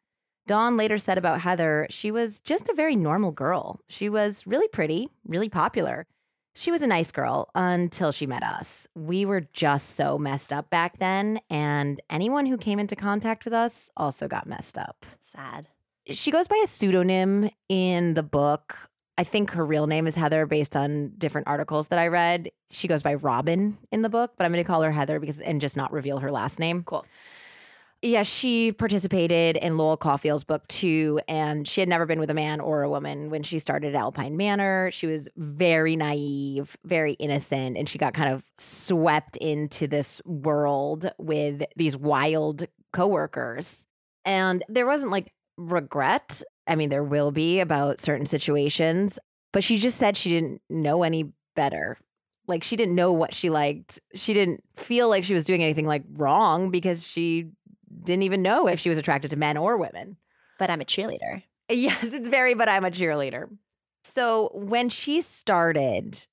Dawn 0.47 0.77
later 0.77 0.97
said 0.97 1.17
about 1.17 1.41
Heather, 1.41 1.87
she 1.89 2.09
was 2.11 2.41
just 2.41 2.69
a 2.69 2.73
very 2.73 2.95
normal 2.95 3.31
girl. 3.31 3.79
She 3.87 4.09
was 4.09 4.47
really 4.47 4.67
pretty, 4.67 5.09
really 5.25 5.49
popular. 5.49 6.07
She 6.55 6.71
was 6.71 6.81
a 6.81 6.87
nice 6.87 7.11
girl 7.11 7.49
until 7.55 8.11
she 8.11 8.25
met 8.25 8.43
us. 8.43 8.87
We 8.95 9.25
were 9.25 9.41
just 9.53 9.95
so 9.95 10.17
messed 10.17 10.51
up 10.51 10.69
back 10.69 10.97
then, 10.97 11.39
and 11.49 12.01
anyone 12.09 12.45
who 12.47 12.57
came 12.57 12.79
into 12.79 12.95
contact 12.95 13.45
with 13.45 13.53
us 13.53 13.89
also 13.95 14.27
got 14.27 14.47
messed 14.47 14.77
up 14.77 15.05
sad. 15.21 15.67
she 16.07 16.31
goes 16.31 16.47
by 16.47 16.59
a 16.63 16.67
pseudonym 16.67 17.49
in 17.69 18.15
the 18.15 18.23
book. 18.23 18.89
I 19.17 19.23
think 19.23 19.51
her 19.51 19.65
real 19.65 19.85
name 19.85 20.07
is 20.07 20.15
Heather 20.15 20.45
based 20.45 20.75
on 20.75 21.11
different 21.17 21.47
articles 21.47 21.89
that 21.89 21.99
I 21.99 22.07
read. 22.07 22.51
She 22.71 22.87
goes 22.87 23.03
by 23.03 23.15
Robin 23.15 23.77
in 23.91 24.01
the 24.01 24.09
book, 24.09 24.31
but 24.37 24.45
I'm 24.45 24.51
going 24.51 24.63
to 24.63 24.67
call 24.67 24.81
her 24.81 24.91
Heather 24.93 25.19
because 25.19 25.41
and 25.41 25.59
just 25.59 25.75
not 25.75 25.91
reveal 25.91 26.19
her 26.19 26.31
last 26.31 26.57
name. 26.57 26.83
Cool. 26.83 27.05
Yeah, 28.01 28.23
she 28.23 28.71
participated 28.71 29.57
in 29.57 29.75
Lowell 29.77 29.97
Cauffiel's 29.97 30.45
book 30.45 30.65
too, 30.67 31.19
and 31.27 31.67
she 31.67 31.81
had 31.81 31.89
never 31.89 32.05
been 32.05 32.21
with 32.21 32.29
a 32.29 32.33
man 32.33 32.61
or 32.61 32.81
a 32.81 32.89
woman 32.89 33.29
when 33.29 33.43
she 33.43 33.59
started 33.59 33.93
Alpine 33.93 34.37
Manor. 34.37 34.89
She 34.93 35.05
was 35.05 35.27
very 35.35 35.97
naive, 35.97 36.77
very 36.85 37.13
innocent, 37.13 37.77
and 37.77 37.89
she 37.89 37.97
got 37.97 38.13
kind 38.13 38.33
of 38.33 38.45
swept 38.57 39.35
into 39.37 39.85
this 39.85 40.21
world 40.23 41.11
with 41.17 41.63
these 41.75 41.97
wild 41.97 42.67
coworkers. 42.93 43.85
And 44.23 44.63
there 44.69 44.85
wasn't 44.85 45.11
like 45.11 45.33
regret. 45.57 46.41
I 46.67 46.75
mean, 46.75 46.89
there 46.89 47.03
will 47.03 47.31
be 47.31 47.59
about 47.59 47.99
certain 47.99 48.25
situations, 48.25 49.19
but 49.51 49.61
she 49.61 49.77
just 49.77 49.97
said 49.97 50.15
she 50.15 50.29
didn't 50.29 50.61
know 50.69 51.03
any 51.03 51.33
better. 51.53 51.97
Like 52.47 52.63
she 52.63 52.75
didn't 52.75 52.95
know 52.95 53.11
what 53.11 53.33
she 53.33 53.49
liked. 53.49 53.99
She 54.15 54.33
didn't 54.33 54.63
feel 54.75 55.07
like 55.07 55.23
she 55.23 55.35
was 55.35 55.45
doing 55.45 55.61
anything 55.63 55.85
like 55.85 56.03
wrong 56.13 56.71
because 56.71 57.05
she 57.05 57.49
didn't 58.03 58.23
even 58.23 58.41
know 58.41 58.67
if 58.67 58.79
she 58.79 58.89
was 58.89 58.97
attracted 58.97 59.29
to 59.31 59.37
men 59.37 59.57
or 59.57 59.77
women. 59.77 60.17
But 60.57 60.69
I'm 60.69 60.81
a 60.81 60.85
cheerleader. 60.85 61.43
Yes, 61.69 62.03
it's 62.03 62.27
very, 62.27 62.53
but 62.53 62.67
I'm 62.67 62.85
a 62.85 62.91
cheerleader. 62.91 63.49
So 64.03 64.49
when 64.53 64.89
she 64.89 65.21
started 65.21 66.25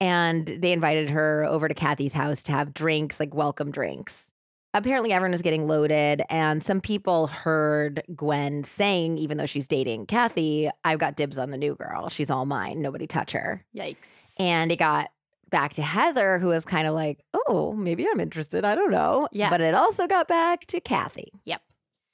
and 0.00 0.46
they 0.46 0.72
invited 0.72 1.10
her 1.10 1.44
over 1.44 1.68
to 1.68 1.74
Cathy's 1.74 2.12
house 2.12 2.42
to 2.44 2.52
have 2.52 2.72
drinks, 2.72 3.20
like 3.20 3.34
welcome 3.34 3.70
drinks, 3.70 4.32
apparently 4.72 5.12
everyone 5.12 5.32
was 5.32 5.42
getting 5.42 5.66
loaded. 5.66 6.22
And 6.30 6.62
some 6.62 6.80
people 6.80 7.26
heard 7.26 8.02
Gwen 8.14 8.64
saying, 8.64 9.18
even 9.18 9.36
though 9.36 9.46
she's 9.46 9.68
dating 9.68 10.06
Cathy, 10.06 10.70
I've 10.84 11.00
got 11.00 11.16
dibs 11.16 11.36
on 11.36 11.50
the 11.50 11.58
new 11.58 11.74
girl. 11.74 12.08
She's 12.08 12.30
all 12.30 12.46
mine. 12.46 12.80
Nobody 12.80 13.06
touch 13.06 13.32
her. 13.32 13.64
Yikes. 13.76 14.34
And 14.38 14.70
it 14.70 14.78
got 14.78 15.10
back 15.50 15.74
to 15.74 15.82
Heather, 15.82 16.38
who 16.38 16.48
was 16.48 16.64
kind 16.64 16.86
of 16.86 16.94
like, 16.94 17.20
oh, 17.34 17.72
maybe 17.72 18.06
I'm 18.10 18.20
interested. 18.20 18.64
I 18.64 18.74
don't 18.74 18.90
know. 18.90 19.28
Yeah. 19.32 19.50
But 19.50 19.60
it 19.60 19.74
also 19.74 20.06
got 20.06 20.28
back 20.28 20.66
to 20.66 20.80
Cathy. 20.80 21.32
Yep. 21.44 21.62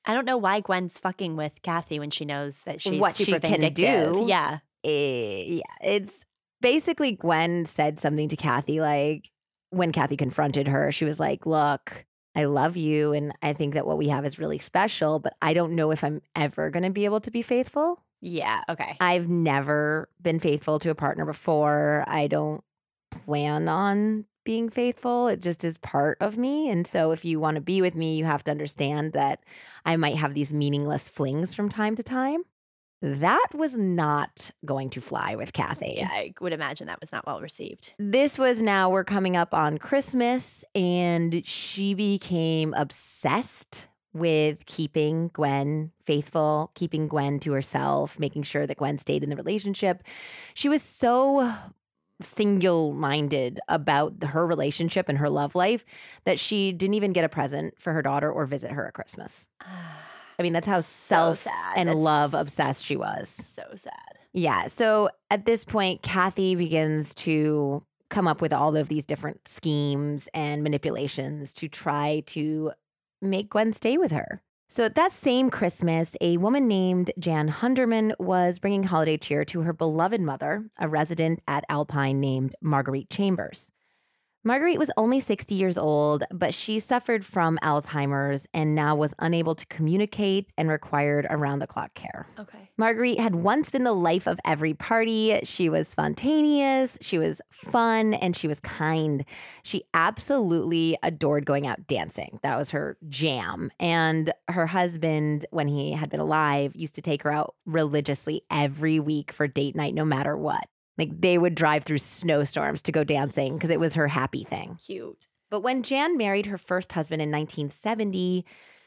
I 0.06 0.14
don't 0.14 0.24
know 0.24 0.36
why 0.36 0.60
Gwen's 0.60 0.98
fucking 0.98 1.36
with 1.36 1.62
Cathy 1.62 1.98
when 1.98 2.10
she 2.10 2.24
knows 2.24 2.62
that 2.62 2.80
she's 2.80 3.00
What 3.00 3.14
super 3.14 3.46
she 3.46 3.56
can 3.56 3.72
do. 3.72 4.24
Yeah. 4.26 4.58
Eh, 4.84 5.42
yeah, 5.46 5.62
it's 5.82 6.24
basically, 6.60 7.12
Gwen 7.12 7.64
said 7.64 7.98
something 7.98 8.28
to 8.28 8.36
Cathy 8.36 8.80
like, 8.80 9.30
when 9.70 9.90
Cathy 9.90 10.16
confronted 10.16 10.68
her, 10.68 10.92
she 10.92 11.04
was 11.04 11.18
like, 11.18 11.44
Look, 11.44 12.06
I 12.36 12.44
love 12.44 12.76
you. 12.76 13.12
And 13.12 13.32
I 13.42 13.52
think 13.52 13.74
that 13.74 13.86
what 13.86 13.98
we 13.98 14.08
have 14.08 14.24
is 14.24 14.38
really 14.38 14.58
special, 14.58 15.18
but 15.18 15.34
I 15.42 15.54
don't 15.54 15.74
know 15.74 15.90
if 15.90 16.04
I'm 16.04 16.22
ever 16.36 16.70
going 16.70 16.84
to 16.84 16.90
be 16.90 17.04
able 17.04 17.20
to 17.22 17.30
be 17.30 17.42
faithful. 17.42 18.02
Yeah. 18.20 18.60
Okay. 18.68 18.96
I've 19.00 19.28
never 19.28 20.08
been 20.20 20.38
faithful 20.38 20.78
to 20.80 20.90
a 20.90 20.94
partner 20.94 21.24
before. 21.24 22.04
I 22.06 22.26
don't 22.26 22.62
plan 23.10 23.68
on 23.68 24.24
being 24.44 24.70
faithful. 24.70 25.28
It 25.28 25.42
just 25.42 25.64
is 25.64 25.76
part 25.78 26.18
of 26.20 26.38
me. 26.38 26.70
And 26.70 26.86
so 26.86 27.10
if 27.10 27.24
you 27.24 27.40
want 27.40 27.56
to 27.56 27.60
be 27.60 27.82
with 27.82 27.94
me, 27.94 28.16
you 28.16 28.24
have 28.24 28.44
to 28.44 28.50
understand 28.50 29.12
that 29.12 29.40
I 29.84 29.96
might 29.96 30.16
have 30.16 30.34
these 30.34 30.52
meaningless 30.52 31.08
flings 31.08 31.52
from 31.52 31.68
time 31.68 31.96
to 31.96 32.02
time. 32.02 32.44
That 33.02 33.48
was 33.52 33.76
not 33.76 34.52
going 34.64 34.88
to 34.90 35.00
fly 35.00 35.34
with 35.34 35.52
Cathy. 35.52 35.96
Yeah, 35.98 36.08
I 36.10 36.32
would 36.40 36.54
imagine 36.54 36.86
that 36.86 37.00
was 37.00 37.12
not 37.12 37.26
well 37.26 37.40
received. 37.40 37.92
This 37.98 38.38
was 38.38 38.62
now, 38.62 38.88
we're 38.88 39.04
coming 39.04 39.36
up 39.36 39.52
on 39.52 39.76
Christmas, 39.78 40.64
and 40.74 41.46
she 41.46 41.92
became 41.92 42.72
obsessed 42.72 43.86
with 44.14 44.64
keeping 44.64 45.28
Gwen 45.28 45.92
faithful, 46.04 46.70
keeping 46.74 47.06
Gwen 47.06 47.38
to 47.40 47.52
herself, 47.52 48.18
making 48.18 48.44
sure 48.44 48.66
that 48.66 48.78
Gwen 48.78 48.96
stayed 48.96 49.22
in 49.22 49.28
the 49.28 49.36
relationship. 49.36 50.02
She 50.54 50.70
was 50.70 50.80
so 50.80 51.52
single 52.20 52.92
minded 52.92 53.60
about 53.68 54.22
her 54.22 54.46
relationship 54.46 55.08
and 55.08 55.18
her 55.18 55.28
love 55.28 55.54
life 55.54 55.84
that 56.24 56.38
she 56.38 56.72
didn't 56.72 56.94
even 56.94 57.12
get 57.12 57.24
a 57.24 57.28
present 57.28 57.74
for 57.78 57.92
her 57.92 58.02
daughter 58.02 58.30
or 58.30 58.46
visit 58.46 58.70
her 58.72 58.86
at 58.86 58.94
Christmas. 58.94 59.44
I 60.38 60.42
mean, 60.42 60.52
that's 60.52 60.66
how 60.66 60.80
So 60.80 60.82
self 60.82 61.38
sad. 61.38 61.74
and 61.76 61.88
That's 61.88 61.98
love 61.98 62.34
obsessed 62.34 62.84
she 62.84 62.96
was. 62.96 63.46
So 63.54 63.62
sad. 63.74 64.18
Yeah. 64.34 64.66
So 64.66 65.08
at 65.30 65.46
this 65.46 65.64
point, 65.64 66.02
Cathy 66.02 66.54
begins 66.54 67.14
to 67.16 67.82
come 68.10 68.28
up 68.28 68.40
with 68.42 68.52
all 68.52 68.76
of 68.76 68.88
these 68.88 69.06
different 69.06 69.48
schemes 69.48 70.28
and 70.34 70.62
manipulations 70.62 71.52
to 71.54 71.68
try 71.68 72.22
to 72.26 72.72
make 73.22 73.48
Gwen 73.50 73.72
stay 73.72 73.96
with 73.96 74.12
her. 74.12 74.42
So 74.68 74.84
at 74.84 74.96
that 74.96 75.12
same 75.12 75.48
Christmas, 75.48 76.16
a 76.20 76.38
woman 76.38 76.66
named 76.66 77.12
Jan 77.20 77.48
Hunderman 77.48 78.14
was 78.18 78.58
bringing 78.58 78.82
holiday 78.82 79.16
cheer 79.16 79.44
to 79.44 79.60
her 79.60 79.72
beloved 79.72 80.20
mother, 80.20 80.64
a 80.76 80.88
resident 80.88 81.40
at 81.46 81.64
Alpine 81.68 82.18
named 82.18 82.56
Marguerite 82.60 83.08
Chambers. 83.08 83.70
Marguerite 84.46 84.78
was 84.78 84.92
only 84.96 85.18
60 85.18 85.56
years 85.56 85.76
old, 85.76 86.22
but 86.30 86.54
she 86.54 86.78
suffered 86.78 87.26
from 87.26 87.58
Alzheimer's 87.64 88.46
and 88.54 88.76
now 88.76 88.94
was 88.94 89.12
unable 89.18 89.56
to 89.56 89.66
communicate 89.66 90.52
and 90.56 90.70
required 90.70 91.26
around 91.28 91.58
the 91.58 91.66
clock 91.66 91.94
care. 91.94 92.28
Okay. 92.38 92.70
Marguerite 92.76 93.18
had 93.18 93.34
once 93.34 93.70
been 93.70 93.82
the 93.82 93.92
life 93.92 94.28
of 94.28 94.38
every 94.44 94.72
party. 94.72 95.40
She 95.42 95.68
was 95.68 95.88
spontaneous, 95.88 96.96
she 97.00 97.18
was 97.18 97.40
fun, 97.50 98.14
and 98.14 98.36
she 98.36 98.46
was 98.46 98.60
kind. 98.60 99.24
She 99.64 99.82
absolutely 99.94 100.96
adored 101.02 101.44
going 101.44 101.66
out 101.66 101.88
dancing. 101.88 102.38
That 102.44 102.56
was 102.56 102.70
her 102.70 102.96
jam. 103.08 103.72
And 103.80 104.32
her 104.46 104.66
husband, 104.66 105.44
when 105.50 105.66
he 105.66 105.90
had 105.90 106.08
been 106.08 106.20
alive, 106.20 106.70
used 106.76 106.94
to 106.94 107.02
take 107.02 107.24
her 107.24 107.32
out 107.32 107.56
religiously 107.66 108.42
every 108.48 109.00
week 109.00 109.32
for 109.32 109.48
date 109.48 109.74
night, 109.74 109.94
no 109.94 110.04
matter 110.04 110.36
what. 110.36 110.68
Like 110.98 111.20
they 111.20 111.36
would 111.38 111.54
drive 111.54 111.84
through 111.84 111.98
snowstorms 111.98 112.82
to 112.82 112.92
go 112.92 113.04
dancing 113.04 113.54
because 113.54 113.70
it 113.70 113.80
was 113.80 113.94
her 113.94 114.08
happy 114.08 114.44
thing. 114.44 114.78
Cute. 114.84 115.26
But 115.50 115.60
when 115.60 115.82
Jan 115.82 116.16
married 116.16 116.46
her 116.46 116.58
first 116.58 116.92
husband 116.92 117.22
in 117.22 117.30
1970, 117.30 118.44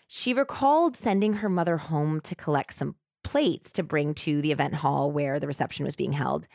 she 0.08 0.34
recalled 0.34 0.96
sending 0.98 1.34
her 1.34 1.50
mother 1.50 1.78
home 1.78 2.20
to 2.22 2.36
collect 2.36 2.74
some 2.74 2.96
plates 3.24 3.72
to 3.74 3.84
bring 3.84 4.14
to 4.16 4.42
the 4.42 4.52
event 4.52 4.74
hall 4.74 5.12
where 5.12 5.40
the 5.40 5.48
reception 5.48 5.86
was 5.86 5.96
being 5.96 6.14
held. 6.14 6.48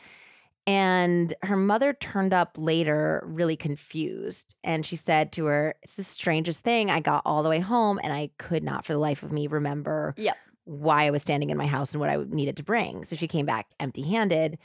And 0.67 1.33
her 1.43 1.55
mother 1.55 1.93
turned 1.93 2.33
up 2.33 2.55
later, 2.57 3.23
really 3.25 3.55
confused. 3.55 4.55
And 4.63 4.85
she 4.85 4.95
said 4.95 5.31
to 5.33 5.45
her, 5.45 5.75
It's 5.83 5.93
the 5.93 6.03
strangest 6.03 6.61
thing. 6.61 6.89
I 6.89 6.99
got 6.99 7.21
all 7.23 7.43
the 7.43 7.49
way 7.49 7.59
home 7.59 7.99
and 8.03 8.11
I 8.11 8.31
could 8.39 8.63
not 8.63 8.83
for 8.83 8.93
the 8.93 8.99
life 8.99 9.21
of 9.23 9.31
me 9.31 9.45
remember 9.47 10.15
Yep. 10.17 10.35
why 10.63 11.05
I 11.05 11.11
was 11.11 11.21
standing 11.21 11.51
in 11.51 11.57
my 11.57 11.67
house 11.67 11.93
and 11.93 12.01
what 12.01 12.09
I 12.09 12.17
needed 12.27 12.57
to 12.57 12.63
bring. 12.63 13.05
So 13.05 13.15
she 13.15 13.27
came 13.27 13.45
back 13.45 13.67
empty 13.79 14.01
handed. 14.01 14.57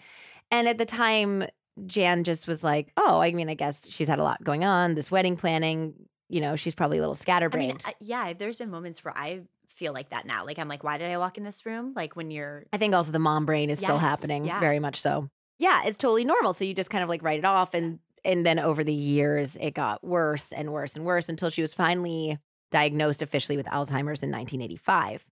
And 0.50 0.68
at 0.68 0.78
the 0.78 0.86
time, 0.86 1.44
Jan 1.86 2.24
just 2.24 2.46
was 2.46 2.62
like, 2.64 2.92
oh, 2.96 3.20
I 3.20 3.32
mean, 3.32 3.48
I 3.48 3.54
guess 3.54 3.88
she's 3.88 4.08
had 4.08 4.18
a 4.18 4.24
lot 4.24 4.42
going 4.42 4.64
on, 4.64 4.94
this 4.94 5.10
wedding 5.10 5.36
planning, 5.36 5.94
you 6.28 6.40
know, 6.40 6.56
she's 6.56 6.74
probably 6.74 6.98
a 6.98 7.00
little 7.00 7.14
I 7.14 7.18
mean, 7.18 7.22
scatterbrained. 7.22 7.82
I, 7.84 7.94
yeah, 8.00 8.32
there's 8.32 8.58
been 8.58 8.70
moments 8.70 9.04
where 9.04 9.16
I 9.16 9.42
feel 9.68 9.92
like 9.92 10.10
that 10.10 10.26
now. 10.26 10.44
Like 10.44 10.58
I'm 10.58 10.68
like, 10.68 10.84
why 10.84 10.98
did 10.98 11.10
I 11.10 11.18
walk 11.18 11.38
in 11.38 11.44
this 11.44 11.64
room? 11.66 11.92
Like 11.94 12.16
when 12.16 12.30
you're 12.30 12.66
I 12.72 12.78
think 12.78 12.94
also 12.94 13.12
the 13.12 13.18
mom 13.18 13.46
brain 13.46 13.70
is 13.70 13.78
still 13.78 13.98
happening, 13.98 14.44
yeah. 14.44 14.60
very 14.60 14.78
much 14.78 15.00
so. 15.00 15.28
Yeah, 15.58 15.82
it's 15.84 15.98
totally 15.98 16.24
normal. 16.24 16.52
So 16.52 16.64
you 16.64 16.74
just 16.74 16.90
kind 16.90 17.02
of 17.02 17.08
like 17.08 17.22
write 17.22 17.38
it 17.38 17.44
off 17.44 17.74
and 17.74 17.98
and 18.24 18.44
then 18.44 18.58
over 18.58 18.84
the 18.84 18.92
years 18.92 19.56
it 19.60 19.74
got 19.74 20.04
worse 20.04 20.52
and 20.52 20.72
worse 20.72 20.96
and 20.96 21.04
worse 21.04 21.28
until 21.28 21.50
she 21.50 21.62
was 21.62 21.74
finally 21.74 22.38
diagnosed 22.70 23.22
officially 23.22 23.56
with 23.56 23.66
Alzheimer's 23.66 24.22
in 24.22 24.30
1985. 24.30 25.26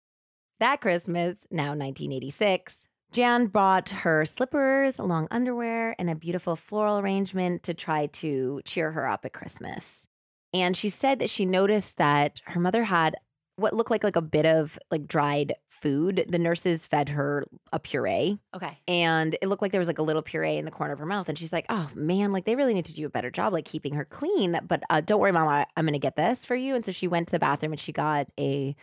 That 0.61 0.81
Christmas, 0.81 1.47
now 1.51 1.71
1986, 1.71 2.87
Jan 3.15 3.47
bought 3.47 3.91
her 3.91 4.25
slippers, 4.25 4.99
long 4.99 5.29
underwear, 5.31 5.95
and 6.01 6.11
a 6.11 6.17
beautiful 6.17 6.57
floral 6.57 6.99
arrangement 6.99 7.63
to 7.63 7.73
try 7.73 8.07
to 8.07 8.61
cheer 8.65 8.91
her 8.91 9.09
up 9.09 9.25
at 9.25 9.33
Christmas. 9.33 10.09
And 10.53 10.77
she 10.77 10.89
said 10.89 11.21
that 11.21 11.31
she 11.31 11.47
noticed 11.47 11.97
that 11.99 12.41
her 12.47 12.59
mother 12.59 12.83
had 12.83 13.15
what 13.55 13.73
looked 13.73 13.93
like 13.93 14.03
like 14.03 14.17
a 14.17 14.23
bit 14.23 14.47
of 14.47 14.81
like 14.91 15.07
dried 15.07 15.55
food. 15.71 16.25
The 16.29 16.41
nurses 16.41 16.87
fed 16.87 17.11
her 17.11 17.45
a 17.73 17.79
puree 17.79 18.37
okay. 18.53 18.79
and 18.89 19.37
it 19.41 19.47
looked 19.47 19.63
like 19.63 19.71
there 19.71 19.79
was 19.79 19.87
like 19.87 20.01
a 20.01 20.03
little 20.03 20.23
puree 20.23 20.57
in 20.57 20.65
the 20.65 20.73
corner 20.73 20.93
of 20.93 20.99
her 20.99 21.07
mouth 21.07 21.29
and 21.29 21.39
she's 21.39 21.53
like, 21.53 21.67
"Oh 21.69 21.89
man, 21.95 22.33
like 22.33 22.47
they 22.47 22.57
really 22.57 22.75
need 22.75 22.87
to 22.87 22.95
do 22.95 23.07
a 23.07 23.11
better 23.11 23.31
job 23.31 23.53
like 23.53 23.65
keeping 23.65 23.95
her 23.95 24.05
clean, 24.05 24.59
but 24.67 24.83
uh, 24.91 25.01
don't 25.01 25.21
worry 25.21 25.31
mama, 25.31 25.67
I'm 25.77 25.85
going 25.85 25.93
to 25.93 26.01
get 26.01 26.17
this 26.17 26.45
for 26.45 26.57
you." 26.57 26.75
And 26.75 26.85
so 26.85 26.91
she 26.91 27.07
went 27.07 27.29
to 27.29 27.33
the 27.33 27.39
bathroom 27.39 27.73
and 27.73 27.81
she 27.81 27.93
got 27.93 28.29
a 28.41 28.75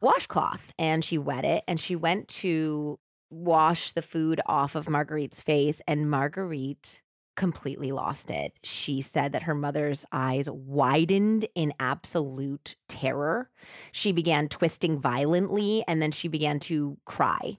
washcloth 0.00 0.72
and 0.78 1.04
she 1.04 1.18
wet 1.18 1.44
it 1.44 1.62
and 1.68 1.78
she 1.78 1.94
went 1.94 2.28
to 2.28 2.98
wash 3.36 3.92
the 3.92 4.02
food 4.02 4.40
off 4.46 4.74
of 4.74 4.88
Marguerite's 4.88 5.40
face 5.40 5.80
and 5.86 6.10
Marguerite 6.10 7.02
completely 7.36 7.92
lost 7.92 8.30
it. 8.30 8.58
She 8.64 9.02
said 9.02 9.32
that 9.32 9.42
her 9.44 9.54
mother's 9.54 10.04
eyes 10.10 10.48
widened 10.50 11.46
in 11.54 11.74
absolute 11.78 12.76
terror. 12.88 13.50
She 13.92 14.10
began 14.10 14.48
twisting 14.48 14.98
violently 14.98 15.84
and 15.86 16.00
then 16.00 16.12
she 16.12 16.28
began 16.28 16.58
to 16.60 16.96
cry. 17.04 17.58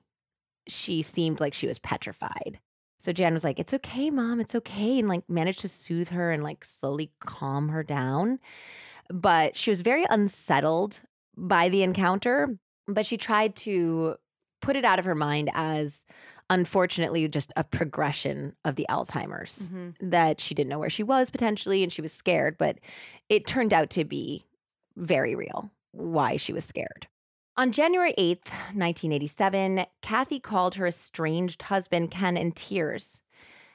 She 0.67 1.01
seemed 1.03 1.39
like 1.39 1.53
she 1.53 1.67
was 1.67 1.79
petrified. 1.79 2.59
So 2.99 3.13
Jan 3.13 3.33
was 3.33 3.43
like, 3.43 3.59
It's 3.59 3.73
okay, 3.75 4.09
mom, 4.09 4.41
it's 4.41 4.55
okay. 4.55 4.99
And 4.99 5.07
like 5.07 5.29
managed 5.29 5.59
to 5.59 5.69
soothe 5.69 6.09
her 6.09 6.31
and 6.31 6.43
like 6.43 6.65
slowly 6.65 7.11
calm 7.19 7.69
her 7.69 7.83
down. 7.83 8.39
But 9.09 9.55
she 9.55 9.69
was 9.69 9.81
very 9.81 10.05
unsettled 10.09 10.99
by 11.37 11.69
the 11.69 11.83
encounter. 11.83 12.57
But 12.87 13.05
she 13.05 13.17
tried 13.17 13.55
to 13.57 14.15
put 14.61 14.75
it 14.75 14.85
out 14.85 14.99
of 14.99 15.05
her 15.05 15.15
mind 15.15 15.49
as 15.53 16.05
unfortunately 16.49 17.27
just 17.27 17.51
a 17.57 17.63
progression 17.63 18.55
of 18.63 18.75
the 18.75 18.85
Alzheimer's 18.89 19.69
Mhm. 19.69 19.95
that 19.99 20.39
she 20.39 20.55
didn't 20.55 20.69
know 20.69 20.79
where 20.79 20.89
she 20.89 21.03
was 21.03 21.29
potentially 21.29 21.83
and 21.83 21.91
she 21.91 22.01
was 22.01 22.13
scared, 22.13 22.57
but 22.57 22.79
it 23.29 23.45
turned 23.45 23.73
out 23.73 23.89
to 23.91 24.05
be 24.05 24.45
very 24.95 25.35
real 25.35 25.71
why 25.91 26.37
she 26.37 26.53
was 26.53 26.63
scared. 26.65 27.07
On 27.57 27.71
January 27.71 28.13
8th, 28.17 28.51
1987, 28.73 29.85
Cathy 30.01 30.39
called 30.39 30.75
her 30.75 30.87
estranged 30.87 31.63
husband 31.63 32.11
Ken 32.11 32.37
in 32.37 32.51
tears. 32.51 33.19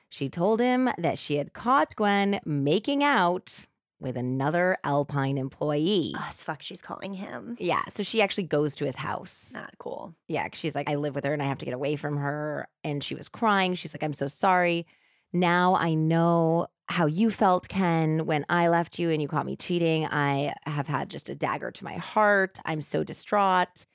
She 0.09 0.29
told 0.29 0.61
him 0.61 0.91
that 0.99 1.19
she 1.19 1.37
had 1.37 1.53
caught 1.53 1.97
Gwen 1.97 2.41
making 2.45 3.03
out 3.03 3.67
with 4.03 4.17
another 4.17 4.77
Alpine 4.85 5.39
employee. 5.39 6.15
Oh, 6.17 6.29
it's 6.31 6.43
fuck. 6.43 6.63
She's 6.63 6.83
calling 6.83 7.15
him. 7.15 7.57
Yeah, 7.59 7.83
so 7.89 8.03
she 8.03 8.21
actually 8.21 8.45
goes 8.45 8.75
to 8.77 8.85
his 8.85 8.97
house. 8.97 9.51
Not 9.55 9.73
cool. 9.79 10.15
Yeah. 10.29 10.49
she's 10.53 10.75
like, 10.75 10.91
I 10.91 10.97
live 10.97 11.15
with 11.15 11.25
her 11.25 11.33
and 11.33 11.43
I 11.43 11.47
have 11.47 11.59
to 11.59 11.65
get 11.65 11.75
away 11.75 11.97
from 11.97 12.17
her. 12.17 12.69
And 12.85 13.03
she 13.03 13.15
was 13.15 13.29
crying. 13.29 13.75
She's 13.75 13.95
like, 13.95 14.03
I'm 14.03 14.15
so 14.15 14.27
sorry. 14.27 14.87
Now 15.33 15.75
I 15.77 15.95
know 15.95 16.67
how 16.89 17.07
you 17.07 17.31
felt, 17.31 17.69
Ken, 17.69 18.27
when 18.27 18.45
I 18.49 18.69
left 18.69 18.99
you 18.99 19.11
and 19.11 19.23
you 19.23 19.29
caught 19.29 19.47
me 19.47 19.57
cheating. 19.57 20.07
I 20.07 20.55
have 20.67 20.89
had 20.89 21.09
just 21.09 21.29
a 21.29 21.35
dagger 21.35 21.71
to 21.71 21.85
my 21.85 21.95
heart. 21.95 22.59
I'm 22.65 22.83
so 22.83 23.03
distraught. 23.03 23.87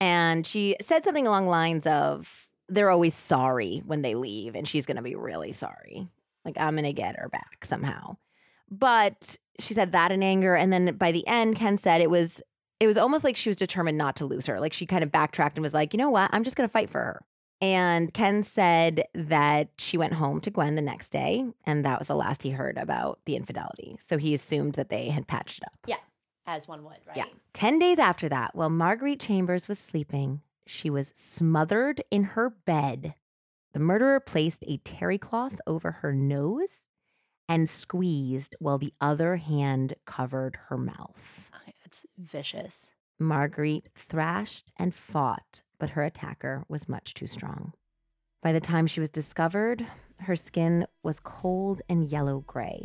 And 0.00 0.46
she 0.46 0.76
said 0.82 1.04
something 1.04 1.26
along 1.26 1.44
the 1.44 1.50
lines 1.50 1.86
of, 1.86 2.48
they're 2.68 2.90
always 2.90 3.14
sorry 3.14 3.82
when 3.86 4.02
they 4.02 4.14
leave, 4.14 4.54
and 4.54 4.66
she's 4.66 4.86
going 4.86 4.96
to 4.96 5.02
be 5.02 5.14
really 5.14 5.52
sorry. 5.52 6.08
Like, 6.44 6.58
I'm 6.58 6.74
going 6.74 6.84
to 6.84 6.92
get 6.92 7.16
her 7.16 7.28
back 7.28 7.64
somehow. 7.64 8.16
But 8.70 9.36
she 9.58 9.74
said 9.74 9.92
that 9.92 10.12
in 10.12 10.22
anger. 10.22 10.54
And 10.54 10.72
then 10.72 10.96
by 10.96 11.12
the 11.12 11.26
end, 11.26 11.56
Ken 11.56 11.76
said 11.76 12.00
it 12.00 12.10
was 12.10 12.42
it 12.80 12.86
was 12.86 12.98
almost 12.98 13.24
like 13.24 13.36
she 13.36 13.48
was 13.48 13.56
determined 13.56 13.98
not 13.98 14.16
to 14.16 14.26
lose 14.26 14.46
her. 14.46 14.60
Like 14.60 14.72
she 14.72 14.86
kind 14.86 15.02
of 15.04 15.12
backtracked 15.12 15.56
and 15.56 15.62
was 15.62 15.74
like, 15.74 15.94
you 15.94 15.98
know 15.98 16.10
what? 16.10 16.30
I'm 16.32 16.44
just 16.44 16.56
going 16.56 16.68
to 16.68 16.72
fight 16.72 16.90
for 16.90 16.98
her. 16.98 17.22
And 17.60 18.12
Ken 18.12 18.42
said 18.42 19.04
that 19.14 19.68
she 19.78 19.96
went 19.96 20.14
home 20.14 20.40
to 20.40 20.50
Gwen 20.50 20.74
the 20.74 20.82
next 20.82 21.10
day. 21.10 21.44
And 21.64 21.84
that 21.84 21.98
was 21.98 22.08
the 22.08 22.16
last 22.16 22.42
he 22.42 22.50
heard 22.50 22.76
about 22.76 23.20
the 23.26 23.36
infidelity. 23.36 23.96
So 24.00 24.18
he 24.18 24.34
assumed 24.34 24.74
that 24.74 24.90
they 24.90 25.08
had 25.08 25.26
patched 25.28 25.58
it 25.58 25.64
up. 25.66 25.78
Yeah. 25.86 25.96
As 26.46 26.68
one 26.68 26.84
would, 26.84 26.98
right? 27.06 27.16
Yeah. 27.16 27.26
10 27.54 27.78
days 27.78 27.98
after 27.98 28.28
that, 28.28 28.54
while 28.54 28.68
Marguerite 28.68 29.20
Chambers 29.20 29.66
was 29.66 29.78
sleeping, 29.78 30.42
she 30.66 30.90
was 30.90 31.12
smothered 31.16 32.02
in 32.10 32.24
her 32.24 32.50
bed 32.50 33.14
The 33.72 33.80
murderer 33.80 34.20
placed 34.20 34.64
a 34.68 34.76
terry 34.78 35.18
cloth 35.18 35.60
over 35.66 35.90
her 35.92 36.12
nose 36.12 36.90
and 37.48 37.68
squeezed 37.68 38.56
while 38.58 38.78
the 38.78 38.94
other 39.00 39.36
hand 39.36 39.94
covered 40.06 40.58
her 40.68 40.78
mouth. 40.78 41.50
It's 41.84 42.06
vicious. 42.18 42.90
Marguerite 43.20 43.88
thrashed 43.94 44.72
and 44.76 44.94
fought, 44.94 45.62
but 45.78 45.90
her 45.90 46.02
attacker 46.02 46.64
was 46.68 46.88
much 46.88 47.14
too 47.14 47.26
strong. 47.26 47.72
By 48.42 48.52
the 48.52 48.60
time 48.60 48.86
she 48.86 49.00
was 49.00 49.10
discovered, 49.10 49.86
her 50.20 50.36
skin 50.36 50.86
was 51.02 51.20
cold 51.20 51.82
and 51.88 52.04
yellow 52.04 52.42
gray. 52.46 52.84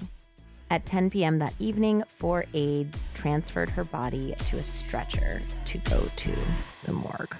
At 0.69 0.85
10 0.85 1.09
p.m. 1.09 1.39
that 1.39 1.55
evening, 1.57 2.03
four 2.07 2.45
aides 2.53 3.09
transferred 3.15 3.71
her 3.71 3.83
body 3.83 4.35
to 4.49 4.59
a 4.59 4.63
stretcher 4.63 5.41
to 5.65 5.77
go 5.79 6.07
to 6.15 6.35
the 6.85 6.93
morgue. 6.93 7.35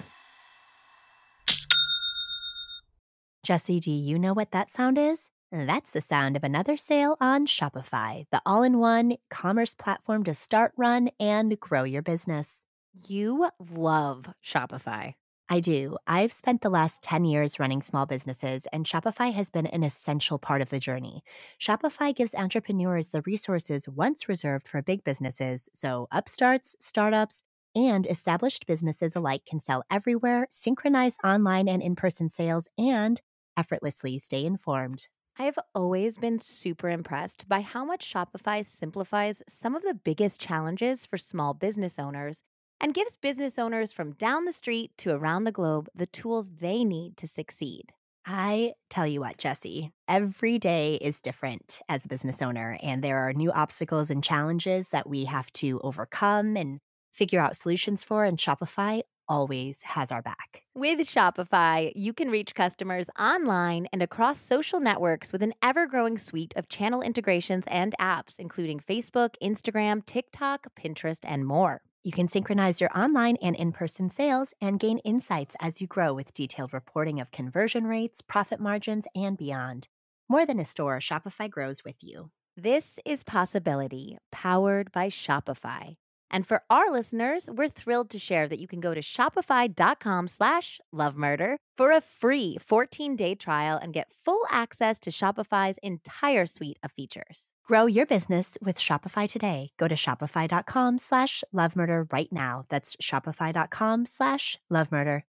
Jessie, 3.44 3.78
do 3.78 3.90
you 3.90 4.18
know 4.18 4.32
what 4.32 4.50
that 4.50 4.70
sound 4.70 4.98
is? 4.98 5.30
That's 5.52 5.92
the 5.92 6.00
sound 6.00 6.36
of 6.36 6.44
another 6.44 6.76
sale 6.76 7.16
on 7.20 7.46
Shopify, 7.46 8.24
the 8.30 8.40
all 8.46 8.62
in 8.62 8.78
one 8.78 9.16
commerce 9.30 9.74
platform 9.74 10.22
to 10.24 10.34
start, 10.34 10.72
run, 10.76 11.10
and 11.18 11.58
grow 11.58 11.82
your 11.84 12.02
business. 12.02 12.64
You 13.06 13.50
love 13.58 14.32
Shopify. 14.44 15.14
I 15.48 15.58
do. 15.60 15.96
I've 16.06 16.32
spent 16.32 16.60
the 16.60 16.70
last 16.70 17.02
10 17.02 17.24
years 17.24 17.58
running 17.58 17.82
small 17.82 18.06
businesses, 18.06 18.66
and 18.72 18.86
Shopify 18.86 19.32
has 19.32 19.50
been 19.50 19.66
an 19.66 19.82
essential 19.82 20.38
part 20.38 20.62
of 20.62 20.70
the 20.70 20.78
journey. 20.78 21.22
Shopify 21.60 22.14
gives 22.14 22.34
entrepreneurs 22.34 23.08
the 23.08 23.22
resources 23.22 23.88
once 23.88 24.28
reserved 24.28 24.68
for 24.68 24.80
big 24.82 25.02
businesses, 25.02 25.68
so 25.74 26.06
upstarts, 26.12 26.76
startups, 26.80 27.42
and 27.74 28.06
established 28.06 28.66
businesses 28.66 29.16
alike 29.16 29.44
can 29.44 29.58
sell 29.60 29.82
everywhere, 29.90 30.46
synchronize 30.50 31.16
online 31.24 31.68
and 31.68 31.82
in 31.82 31.96
person 31.96 32.28
sales, 32.28 32.68
and 32.78 33.20
effortlessly 33.56 34.18
stay 34.18 34.44
informed. 34.44 35.08
I 35.40 35.44
have 35.44 35.58
always 35.74 36.18
been 36.18 36.38
super 36.38 36.90
impressed 36.90 37.48
by 37.48 37.62
how 37.62 37.82
much 37.82 38.12
Shopify 38.12 38.62
simplifies 38.62 39.42
some 39.48 39.74
of 39.74 39.80
the 39.82 39.94
biggest 39.94 40.38
challenges 40.38 41.06
for 41.06 41.16
small 41.16 41.54
business 41.54 41.98
owners 41.98 42.42
and 42.78 42.92
gives 42.92 43.16
business 43.16 43.58
owners 43.58 43.90
from 43.90 44.12
down 44.12 44.44
the 44.44 44.52
street 44.52 44.90
to 44.98 45.14
around 45.14 45.44
the 45.44 45.50
globe 45.50 45.88
the 45.94 46.04
tools 46.04 46.50
they 46.60 46.84
need 46.84 47.16
to 47.16 47.26
succeed. 47.26 47.94
I 48.26 48.74
tell 48.90 49.06
you 49.06 49.20
what, 49.20 49.38
Jessie, 49.38 49.92
every 50.06 50.58
day 50.58 50.96
is 50.96 51.22
different 51.22 51.80
as 51.88 52.04
a 52.04 52.08
business 52.08 52.42
owner, 52.42 52.76
and 52.82 53.02
there 53.02 53.26
are 53.26 53.32
new 53.32 53.50
obstacles 53.50 54.10
and 54.10 54.22
challenges 54.22 54.90
that 54.90 55.08
we 55.08 55.24
have 55.24 55.50
to 55.54 55.80
overcome 55.82 56.54
and 56.54 56.80
figure 57.14 57.40
out 57.40 57.56
solutions 57.56 58.04
for. 58.04 58.26
And 58.26 58.36
Shopify 58.36 59.00
always 59.30 59.82
has 59.84 60.12
our 60.12 60.20
back. 60.20 60.64
With 60.74 60.98
Shopify, 61.00 61.92
you 61.94 62.12
can 62.12 62.28
reach 62.30 62.54
customers 62.54 63.08
online 63.18 63.86
and 63.92 64.02
across 64.02 64.38
social 64.40 64.80
networks 64.80 65.32
with 65.32 65.42
an 65.42 65.54
ever 65.62 65.86
growing 65.86 66.18
suite 66.18 66.52
of 66.56 66.68
channel 66.68 67.00
integrations 67.00 67.64
and 67.68 67.94
apps, 67.98 68.38
including 68.38 68.80
Facebook, 68.80 69.36
Instagram, 69.42 70.04
TikTok, 70.04 70.66
Pinterest, 70.78 71.20
and 71.24 71.46
more. 71.46 71.80
You 72.02 72.12
can 72.12 72.28
synchronize 72.28 72.80
your 72.80 72.90
online 72.98 73.36
and 73.42 73.54
in 73.54 73.72
person 73.72 74.10
sales 74.10 74.52
and 74.60 74.80
gain 74.80 74.98
insights 74.98 75.54
as 75.60 75.80
you 75.80 75.86
grow 75.86 76.12
with 76.12 76.34
detailed 76.34 76.72
reporting 76.72 77.20
of 77.20 77.30
conversion 77.30 77.86
rates, 77.86 78.22
profit 78.22 78.58
margins, 78.58 79.06
and 79.14 79.38
beyond. 79.38 79.86
More 80.28 80.44
than 80.46 80.58
a 80.58 80.64
store, 80.64 80.98
Shopify 80.98 81.48
grows 81.48 81.84
with 81.84 81.96
you. 82.02 82.30
This 82.56 82.98
is 83.04 83.22
Possibility, 83.22 84.18
powered 84.32 84.90
by 84.92 85.08
Shopify. 85.08 85.96
And 86.30 86.46
for 86.46 86.62
our 86.70 86.90
listeners, 86.90 87.48
we're 87.52 87.68
thrilled 87.68 88.08
to 88.10 88.18
share 88.18 88.46
that 88.46 88.60
you 88.60 88.68
can 88.68 88.80
go 88.80 88.94
to 88.94 89.00
shopify.com 89.00 90.28
slash 90.28 90.80
lovemurder 90.94 91.56
for 91.76 91.90
a 91.90 92.00
free 92.00 92.56
14-day 92.60 93.34
trial 93.34 93.78
and 93.82 93.92
get 93.92 94.12
full 94.24 94.42
access 94.50 95.00
to 95.00 95.10
Shopify's 95.10 95.78
entire 95.82 96.46
suite 96.46 96.78
of 96.82 96.92
features. 96.92 97.50
Grow 97.66 97.86
your 97.86 98.06
business 98.06 98.56
with 98.62 98.78
Shopify 98.78 99.28
today. 99.28 99.70
Go 99.76 99.88
to 99.88 99.94
shopify.com 99.94 100.98
slash 100.98 101.42
lovemurder 101.54 102.12
right 102.12 102.32
now. 102.32 102.64
That's 102.68 102.96
shopify.com 102.96 104.06
slash 104.06 104.58
lovemurder. 104.72 105.22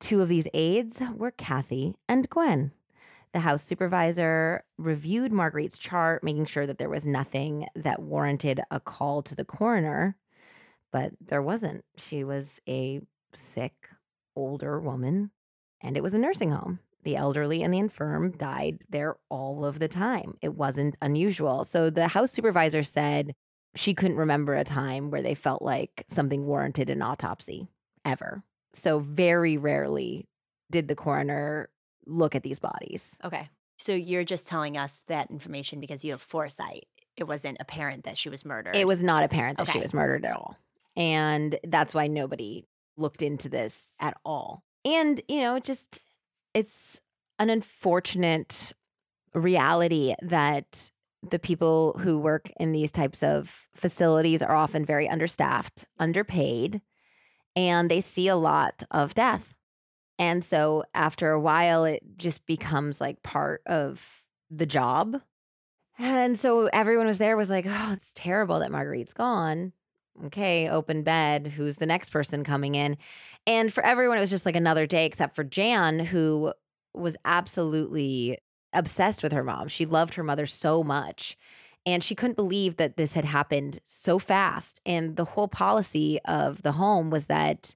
Two 0.00 0.22
of 0.22 0.28
these 0.28 0.48
aides 0.54 1.00
were 1.14 1.32
Cathy 1.32 1.94
and 2.08 2.30
Gwen. 2.30 2.72
The 3.32 3.40
house 3.40 3.62
supervisor 3.62 4.64
reviewed 4.78 5.32
Marguerite's 5.32 5.78
chart, 5.78 6.24
making 6.24 6.46
sure 6.46 6.66
that 6.66 6.78
there 6.78 6.88
was 6.88 7.06
nothing 7.06 7.66
that 7.74 8.00
warranted 8.00 8.60
a 8.70 8.80
call 8.80 9.22
to 9.22 9.34
the 9.34 9.44
coroner, 9.44 10.16
but 10.90 11.12
there 11.20 11.42
wasn't. 11.42 11.84
She 11.96 12.24
was 12.24 12.60
a 12.68 13.00
sick, 13.32 13.90
older 14.34 14.80
woman, 14.80 15.30
and 15.82 15.96
it 15.96 16.02
was 16.02 16.14
a 16.14 16.18
nursing 16.18 16.52
home. 16.52 16.80
The 17.04 17.16
elderly 17.16 17.62
and 17.62 17.72
the 17.72 17.78
infirm 17.78 18.32
died 18.32 18.80
there 18.88 19.16
all 19.28 19.64
of 19.64 19.78
the 19.78 19.88
time. 19.88 20.36
It 20.42 20.54
wasn't 20.54 20.96
unusual. 21.00 21.64
So 21.64 21.90
the 21.90 22.08
house 22.08 22.32
supervisor 22.32 22.82
said 22.82 23.34
she 23.74 23.94
couldn't 23.94 24.16
remember 24.16 24.54
a 24.54 24.64
time 24.64 25.10
where 25.10 25.22
they 25.22 25.34
felt 25.34 25.62
like 25.62 26.04
something 26.08 26.46
warranted 26.46 26.90
an 26.90 27.02
autopsy 27.02 27.68
ever. 28.04 28.42
So 28.72 28.98
very 28.98 29.56
rarely 29.56 30.26
did 30.70 30.88
the 30.88 30.96
coroner 30.96 31.68
look 32.08 32.34
at 32.34 32.42
these 32.42 32.58
bodies. 32.58 33.16
Okay. 33.24 33.48
So 33.78 33.92
you're 33.92 34.24
just 34.24 34.48
telling 34.48 34.76
us 34.76 35.02
that 35.06 35.30
information 35.30 35.78
because 35.78 36.04
you 36.04 36.10
have 36.10 36.20
foresight. 36.20 36.86
It 37.16 37.28
wasn't 37.28 37.58
apparent 37.60 38.04
that 38.04 38.18
she 38.18 38.28
was 38.28 38.44
murdered. 38.44 38.74
It 38.74 38.86
was 38.86 39.02
not 39.02 39.22
apparent 39.22 39.58
that 39.58 39.68
she 39.68 39.78
was 39.78 39.94
murdered 39.94 40.24
at 40.24 40.34
all. 40.34 40.56
And 40.96 41.58
that's 41.64 41.94
why 41.94 42.08
nobody 42.08 42.66
looked 42.96 43.22
into 43.22 43.48
this 43.48 43.92
at 44.00 44.16
all. 44.24 44.64
And, 44.84 45.20
you 45.28 45.40
know, 45.40 45.56
it 45.56 45.64
just 45.64 46.00
it's 46.54 47.00
an 47.38 47.50
unfortunate 47.50 48.72
reality 49.34 50.14
that 50.22 50.90
the 51.28 51.38
people 51.38 51.96
who 52.00 52.18
work 52.18 52.50
in 52.58 52.72
these 52.72 52.92
types 52.92 53.22
of 53.22 53.68
facilities 53.74 54.42
are 54.42 54.54
often 54.54 54.84
very 54.84 55.08
understaffed, 55.08 55.84
underpaid, 55.98 56.80
and 57.54 57.90
they 57.90 58.00
see 58.00 58.28
a 58.28 58.36
lot 58.36 58.82
of 58.90 59.14
death. 59.14 59.54
And 60.18 60.44
so 60.44 60.84
after 60.94 61.30
a 61.30 61.40
while, 61.40 61.84
it 61.84 62.02
just 62.16 62.44
becomes 62.46 63.00
like 63.00 63.22
part 63.22 63.62
of 63.66 64.22
the 64.50 64.66
job. 64.66 65.20
And 65.98 66.38
so 66.38 66.66
everyone 66.72 67.06
was 67.06 67.18
there 67.18 67.36
was 67.36 67.50
like, 67.50 67.66
oh, 67.68 67.92
it's 67.92 68.12
terrible 68.14 68.60
that 68.60 68.70
Marguerite's 68.70 69.12
gone. 69.12 69.72
Okay, 70.26 70.68
open 70.68 71.02
bed. 71.02 71.46
Who's 71.48 71.76
the 71.76 71.86
next 71.86 72.10
person 72.10 72.42
coming 72.42 72.74
in? 72.74 72.96
And 73.46 73.72
for 73.72 73.84
everyone, 73.84 74.18
it 74.18 74.20
was 74.20 74.30
just 74.30 74.46
like 74.46 74.56
another 74.56 74.86
day, 74.86 75.06
except 75.06 75.36
for 75.36 75.44
Jan, 75.44 76.00
who 76.00 76.52
was 76.92 77.16
absolutely 77.24 78.38
obsessed 78.72 79.22
with 79.22 79.32
her 79.32 79.44
mom. 79.44 79.68
She 79.68 79.86
loved 79.86 80.14
her 80.14 80.24
mother 80.24 80.46
so 80.46 80.82
much. 80.82 81.36
And 81.86 82.02
she 82.02 82.14
couldn't 82.14 82.36
believe 82.36 82.76
that 82.76 82.96
this 82.96 83.14
had 83.14 83.24
happened 83.24 83.78
so 83.84 84.18
fast. 84.18 84.80
And 84.84 85.16
the 85.16 85.24
whole 85.24 85.48
policy 85.48 86.18
of 86.24 86.62
the 86.62 86.72
home 86.72 87.10
was 87.10 87.26
that 87.26 87.74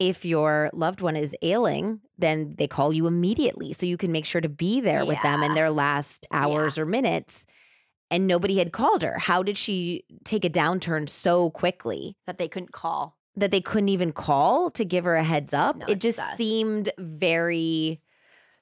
if 0.00 0.24
your 0.24 0.70
loved 0.72 1.00
one 1.00 1.14
is 1.14 1.36
ailing, 1.42 2.00
then 2.18 2.56
they 2.58 2.66
call 2.66 2.92
you 2.92 3.06
immediately 3.06 3.72
so 3.72 3.86
you 3.86 3.96
can 3.96 4.10
make 4.10 4.24
sure 4.24 4.40
to 4.40 4.48
be 4.48 4.80
there 4.80 5.04
with 5.04 5.22
them 5.22 5.42
in 5.42 5.54
their 5.54 5.70
last 5.70 6.26
hours 6.32 6.76
or 6.78 6.86
minutes. 6.86 7.46
And 8.10 8.26
nobody 8.26 8.58
had 8.58 8.72
called 8.72 9.02
her. 9.02 9.18
How 9.18 9.44
did 9.44 9.56
she 9.56 10.02
take 10.24 10.44
a 10.44 10.50
downturn 10.50 11.08
so 11.08 11.50
quickly 11.50 12.16
that 12.26 12.38
they 12.38 12.48
couldn't 12.48 12.72
call. 12.72 13.16
that 13.36 13.52
they 13.52 13.60
couldn't 13.60 13.90
even 13.90 14.10
call 14.10 14.70
to 14.72 14.84
give 14.84 15.04
her 15.04 15.14
a 15.14 15.22
heads 15.22 15.54
up? 15.54 15.76
No, 15.76 15.86
it 15.86 16.00
just 16.00 16.18
sus. 16.18 16.36
seemed 16.36 16.90
very 16.98 18.00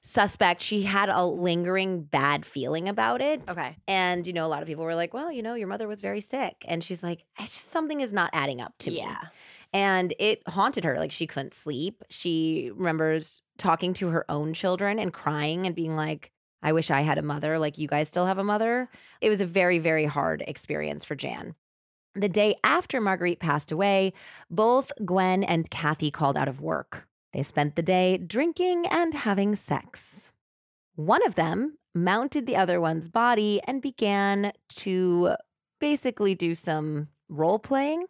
suspect. 0.01 0.61
She 0.61 0.83
had 0.83 1.09
a 1.09 1.25
lingering 1.25 2.03
bad 2.03 2.45
feeling 2.45 2.87
about 2.87 3.21
it. 3.21 3.41
Okay. 3.49 3.75
And, 3.87 4.27
you 4.27 4.33
know, 4.33 4.45
a 4.45 4.47
lot 4.47 4.61
of 4.61 4.67
people 4.67 4.83
were 4.83 4.95
like, 4.95 5.13
well, 5.13 5.31
you 5.31 5.41
know, 5.41 5.55
your 5.55 5.67
mother 5.67 5.87
was 5.87 5.99
very 5.99 6.21
sick. 6.21 6.63
And 6.67 6.83
she's 6.83 7.01
like, 7.01 7.25
it's 7.39 7.55
just 7.55 7.69
something 7.69 8.01
is 8.01 8.13
not 8.13 8.29
adding 8.33 8.61
up 8.61 8.73
to 8.79 8.91
me. 8.91 8.97
yeah. 8.97 9.17
And 9.71 10.13
it 10.19 10.41
haunted 10.47 10.83
her. 10.83 10.97
Like 10.97 11.11
she 11.11 11.27
couldn't 11.27 11.53
sleep. 11.53 12.03
She 12.09 12.71
remembers 12.73 13.41
talking 13.57 13.93
to 13.93 14.09
her 14.09 14.25
own 14.29 14.53
children 14.53 14.99
and 14.99 15.13
crying 15.13 15.65
and 15.65 15.75
being 15.75 15.95
like, 15.95 16.31
I 16.61 16.73
wish 16.73 16.91
I 16.91 17.01
had 17.01 17.17
a 17.17 17.23
mother 17.23 17.57
like 17.59 17.77
you 17.77 17.87
guys 17.87 18.09
still 18.09 18.25
have 18.25 18.37
a 18.37 18.43
mother. 18.43 18.89
It 19.21 19.29
was 19.29 19.41
a 19.41 19.45
very, 19.45 19.79
very 19.79 20.05
hard 20.05 20.43
experience 20.47 21.05
for 21.05 21.15
Jan. 21.15 21.55
The 22.15 22.29
day 22.29 22.55
after 22.63 22.99
Marguerite 22.99 23.39
passed 23.39 23.71
away, 23.71 24.13
both 24.49 24.91
Gwen 25.05 25.43
and 25.43 25.69
Cathy 25.69 26.11
called 26.11 26.35
out 26.35 26.47
of 26.47 26.59
work. 26.59 27.07
They 27.33 27.43
spent 27.43 27.75
the 27.75 27.83
day 27.83 28.17
drinking 28.17 28.87
and 28.87 29.13
having 29.13 29.55
sex. 29.55 30.31
One 30.95 31.25
of 31.25 31.35
them 31.35 31.77
mounted 31.93 32.45
the 32.45 32.55
other 32.55 32.81
one's 32.81 33.07
body 33.07 33.61
and 33.65 33.81
began 33.81 34.51
to 34.69 35.35
basically 35.79 36.35
do 36.35 36.55
some 36.55 37.09
role 37.29 37.59
playing, 37.59 38.05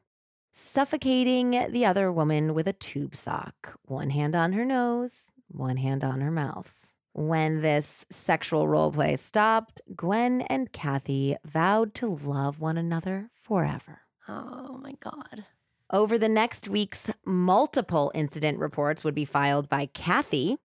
suffocating 0.51 1.71
the 1.71 1.85
other 1.85 2.11
woman 2.11 2.53
with 2.53 2.67
a 2.67 2.73
tube 2.73 3.15
sock, 3.15 3.77
one 3.83 4.09
hand 4.09 4.35
on 4.35 4.53
her 4.53 4.65
nose, 4.65 5.11
one 5.47 5.77
hand 5.77 6.03
on 6.03 6.21
her 6.21 6.31
mouth. 6.31 6.71
When 7.13 7.61
this 7.61 8.05
sexual 8.09 8.67
role 8.67 8.91
play 8.91 9.15
stopped, 9.15 9.81
Gwen 9.95 10.41
and 10.41 10.71
Cathy 10.71 11.35
vowed 11.43 11.93
to 11.95 12.07
love 12.07 12.59
one 12.59 12.77
another 12.77 13.29
forever. 13.33 14.01
Oh 14.27 14.79
my 14.81 14.93
God. 14.99 15.45
Over 15.91 16.19
the 16.19 16.29
next 16.29 16.69
weeks, 16.69 17.09
multiple 17.25 18.11
incident 18.13 18.59
reports 18.59 19.03
would 19.03 19.15
be 19.15 19.25
filed 19.25 19.69
by 19.69 19.87
Cathy. 19.87 20.57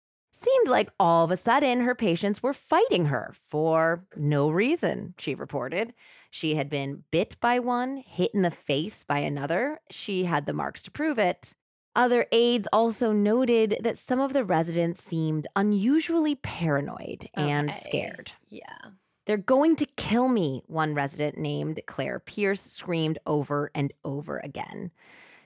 Seemed 0.43 0.67
like 0.67 0.89
all 0.99 1.23
of 1.25 1.31
a 1.31 1.37
sudden 1.37 1.81
her 1.81 1.95
patients 1.95 2.43
were 2.43 2.53
fighting 2.53 3.05
her 3.05 3.33
for 3.49 4.03
no 4.17 4.49
reason, 4.49 5.13
she 5.17 5.35
reported. 5.35 5.93
She 6.31 6.55
had 6.55 6.69
been 6.69 7.03
bit 7.11 7.35
by 7.39 7.59
one, 7.59 7.97
hit 7.97 8.31
in 8.33 8.41
the 8.41 8.51
face 8.51 9.03
by 9.03 9.19
another. 9.19 9.79
She 9.89 10.25
had 10.25 10.45
the 10.45 10.51
marks 10.53 10.81
to 10.83 10.91
prove 10.91 11.17
it. 11.17 11.53
Other 11.95 12.25
aides 12.31 12.67
also 12.73 13.11
noted 13.11 13.77
that 13.81 13.97
some 13.99 14.19
of 14.19 14.33
the 14.33 14.43
residents 14.43 15.01
seemed 15.03 15.45
unusually 15.55 16.35
paranoid 16.35 17.29
and 17.35 17.69
Okay. 17.69 17.79
scared. 17.79 18.31
Yeah. 18.49 18.77
They're 19.25 19.37
going 19.37 19.75
to 19.77 19.85
kill 19.85 20.27
me, 20.27 20.63
one 20.65 20.95
resident 20.95 21.37
named 21.37 21.79
Claire 21.85 22.19
Pierce 22.19 22.61
screamed 22.61 23.19
over 23.25 23.71
and 23.73 23.93
over 24.03 24.39
again. 24.39 24.91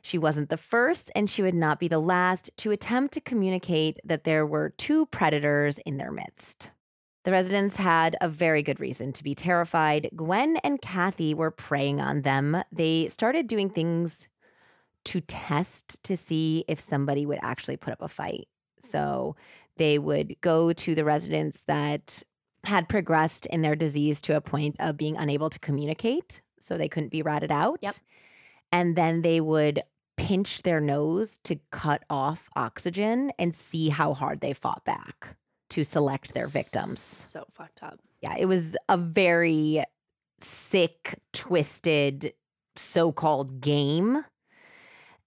She 0.07 0.17
wasn't 0.17 0.49
the 0.49 0.55
first, 0.55 1.11
and 1.17 1.29
she 1.29 1.41
would 1.41 1.53
not 1.53 1.81
be 1.81 1.89
the 1.89 1.99
last 1.99 2.49
to 2.59 2.71
attempt 2.71 3.13
to 3.15 3.19
communicate 3.19 3.99
that 4.05 4.23
there 4.23 4.45
were 4.45 4.69
two 4.69 5.05
predators 5.07 5.79
in 5.79 5.97
their 5.97 6.13
midst. 6.13 6.69
The 7.25 7.31
residents 7.31 7.75
had 7.75 8.15
a 8.21 8.29
very 8.29 8.63
good 8.63 8.79
reason 8.79 9.11
to 9.11 9.21
be 9.21 9.35
terrified. 9.35 10.09
Gwen 10.15 10.55
and 10.63 10.81
Cathy 10.81 11.33
were 11.33 11.51
preying 11.51 11.99
on 11.99 12.21
them. 12.21 12.63
They 12.71 13.09
started 13.09 13.47
doing 13.47 13.69
things 13.69 14.29
to 15.03 15.19
test 15.19 16.01
to 16.03 16.15
see 16.15 16.63
if 16.69 16.79
somebody 16.79 17.25
would 17.25 17.39
actually 17.41 17.75
put 17.75 17.91
up 17.91 18.01
a 18.01 18.07
fight. 18.07 18.47
So 18.81 19.35
mm-hmm. 19.35 19.41
they 19.75 19.99
would 19.99 20.37
go 20.39 20.71
to 20.71 20.95
the 20.95 21.03
residents 21.03 21.63
that 21.67 22.23
had 22.63 22.87
progressed 22.87 23.45
in 23.47 23.61
their 23.61 23.75
disease 23.75 24.21
to 24.21 24.37
a 24.37 24.41
point 24.41 24.77
of 24.79 24.95
being 24.95 25.17
unable 25.17 25.49
to 25.49 25.59
communicate. 25.59 26.39
So 26.61 26.77
they 26.77 26.87
couldn't 26.87 27.11
be 27.11 27.23
ratted 27.23 27.51
out. 27.51 27.79
Yep. 27.81 27.95
And 28.71 28.95
then 28.95 29.21
they 29.21 29.41
would 29.41 29.83
pinch 30.17 30.63
their 30.63 30.79
nose 30.79 31.39
to 31.43 31.59
cut 31.71 32.03
off 32.09 32.49
oxygen 32.55 33.31
and 33.39 33.53
see 33.53 33.89
how 33.89 34.13
hard 34.13 34.41
they 34.41 34.53
fought 34.53 34.83
back 34.83 35.37
to 35.69 35.83
select 35.83 36.33
their 36.33 36.47
victims. 36.47 36.99
So 36.99 37.45
fucked 37.53 37.83
up. 37.83 37.99
Yeah, 38.21 38.35
it 38.37 38.45
was 38.45 38.75
a 38.89 38.97
very 38.97 39.83
sick, 40.39 41.19
twisted 41.33 42.33
so 42.75 43.11
called 43.11 43.61
game 43.61 44.23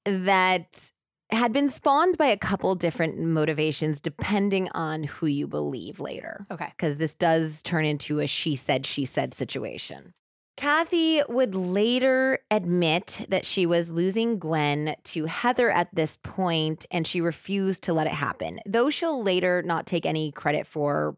that 0.04 0.90
had 1.30 1.52
been 1.52 1.68
spawned 1.68 2.18
by 2.18 2.26
a 2.26 2.36
couple 2.36 2.74
different 2.74 3.18
motivations 3.18 4.00
depending 4.00 4.68
on 4.70 5.04
who 5.04 5.26
you 5.26 5.46
believe 5.46 6.00
later. 6.00 6.46
Okay. 6.50 6.72
Because 6.76 6.96
this 6.96 7.14
does 7.14 7.62
turn 7.62 7.84
into 7.84 8.18
a 8.18 8.26
she 8.26 8.54
said, 8.54 8.86
she 8.86 9.04
said 9.04 9.34
situation. 9.34 10.14
Cathy 10.56 11.22
would 11.28 11.54
later 11.54 12.40
admit 12.50 13.24
that 13.28 13.46
she 13.46 13.64
was 13.64 13.90
losing 13.90 14.38
Gwen 14.38 14.94
to 15.04 15.24
Heather 15.24 15.70
at 15.70 15.94
this 15.94 16.18
point 16.22 16.84
and 16.90 17.06
she 17.06 17.20
refused 17.20 17.82
to 17.84 17.92
let 17.94 18.06
it 18.06 18.12
happen, 18.12 18.60
though 18.66 18.90
she'll 18.90 19.22
later 19.22 19.62
not 19.62 19.86
take 19.86 20.04
any 20.04 20.32
credit 20.32 20.66
for 20.66 21.16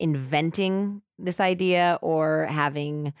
inventing 0.00 1.00
this 1.18 1.38
idea 1.38 1.98
or 2.02 2.46
having 2.46 3.12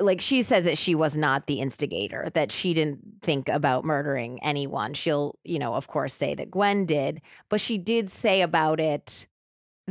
like 0.00 0.22
she 0.22 0.40
says 0.40 0.64
that 0.64 0.78
she 0.78 0.94
was 0.94 1.14
not 1.14 1.46
the 1.46 1.60
instigator 1.60 2.30
that 2.32 2.50
she 2.50 2.72
didn't 2.72 3.00
think 3.20 3.50
about 3.50 3.84
murdering 3.84 4.42
anyone. 4.42 4.94
She'll 4.94 5.38
you 5.44 5.58
know 5.58 5.74
of 5.74 5.86
course 5.88 6.14
say 6.14 6.34
that 6.34 6.50
gwen 6.50 6.86
did 6.86 7.20
but 7.50 7.60
she 7.60 7.76
did 7.76 8.08
say 8.08 8.40
about 8.40 8.80
it 8.80 9.26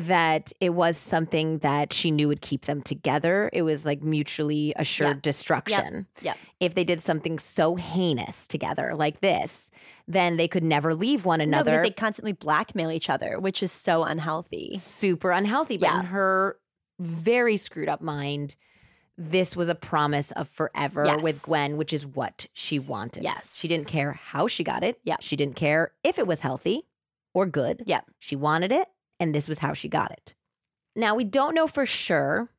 that 0.08 0.54
it 0.62 0.70
was 0.70 0.95
something 0.97 1.58
that 1.60 1.91
she 1.91 2.10
knew 2.12 2.28
would 2.28 2.41
keep 2.41 2.66
them 2.66 2.82
together 2.82 3.50
it 3.52 3.64
was 3.64 3.86
like 3.86 4.02
mutually 4.02 4.74
assured 4.78 5.22
destruction 5.22 6.08
Yep. 6.22 6.38
if 6.60 6.74
they 6.76 6.84
did 6.86 7.02
something 7.02 7.38
so 7.38 7.76
heinous 7.76 8.47
together 8.47 8.93
like 8.95 9.20
this 9.22 9.70
then 10.08 10.38
they 10.38 10.47
could 10.47 10.64
never 10.64 10.95
leave 10.95 11.26
one 11.26 11.39
No, 11.39 11.43
another 11.43 11.72
because 11.72 11.84
they 11.84 11.91
constantly 11.91 12.32
blackmail 12.32 12.89
each 12.91 13.10
other, 13.12 13.39
which 13.39 13.62
is 13.62 13.72
so 13.72 14.04
unhealthy. 14.04 14.78
super 14.80 15.30
unhealthy. 15.32 15.78
But 15.78 15.89
Yeah. 15.89 16.00
in 16.00 16.06
her 16.08 16.58
very 17.00 17.58
screwed 17.58 17.89
up 17.89 18.02
mind, 18.02 18.56
this 19.18 19.56
was 19.56 19.70
a 19.70 19.76
promise 19.76 20.32
of 20.32 20.50
forever 20.50 21.18
with 21.22 21.43
Gwen, 21.43 21.78
which 21.78 21.93
is 21.93 22.06
what 22.08 22.47
she 22.54 22.80
wanted. 22.80 23.22
Yes. 23.24 23.54
She 23.56 23.68
didn't 23.68 23.88
care 23.88 24.14
how 24.14 24.47
she 24.47 24.64
got 24.64 24.84
it. 24.84 25.00
Yeah. 25.04 25.18
She 25.20 25.36
didn't 25.36 25.56
care 25.58 25.91
if 26.04 26.18
it 26.18 26.26
was 26.26 26.39
healthy 26.39 26.88
or 27.36 27.45
good. 27.45 27.84
Yeah. 27.86 28.02
She 28.18 28.36
wanted 28.36 28.72
it, 28.72 28.88
and 29.20 29.34
this 29.34 29.47
was 29.47 29.59
how 29.59 29.74
she 29.74 29.88
got 29.89 30.11
it. 30.11 30.34
Now, 30.95 31.15
we 31.15 31.24
don't 31.24 31.55
know 31.55 31.67
for 31.67 31.86
sure 31.86 32.49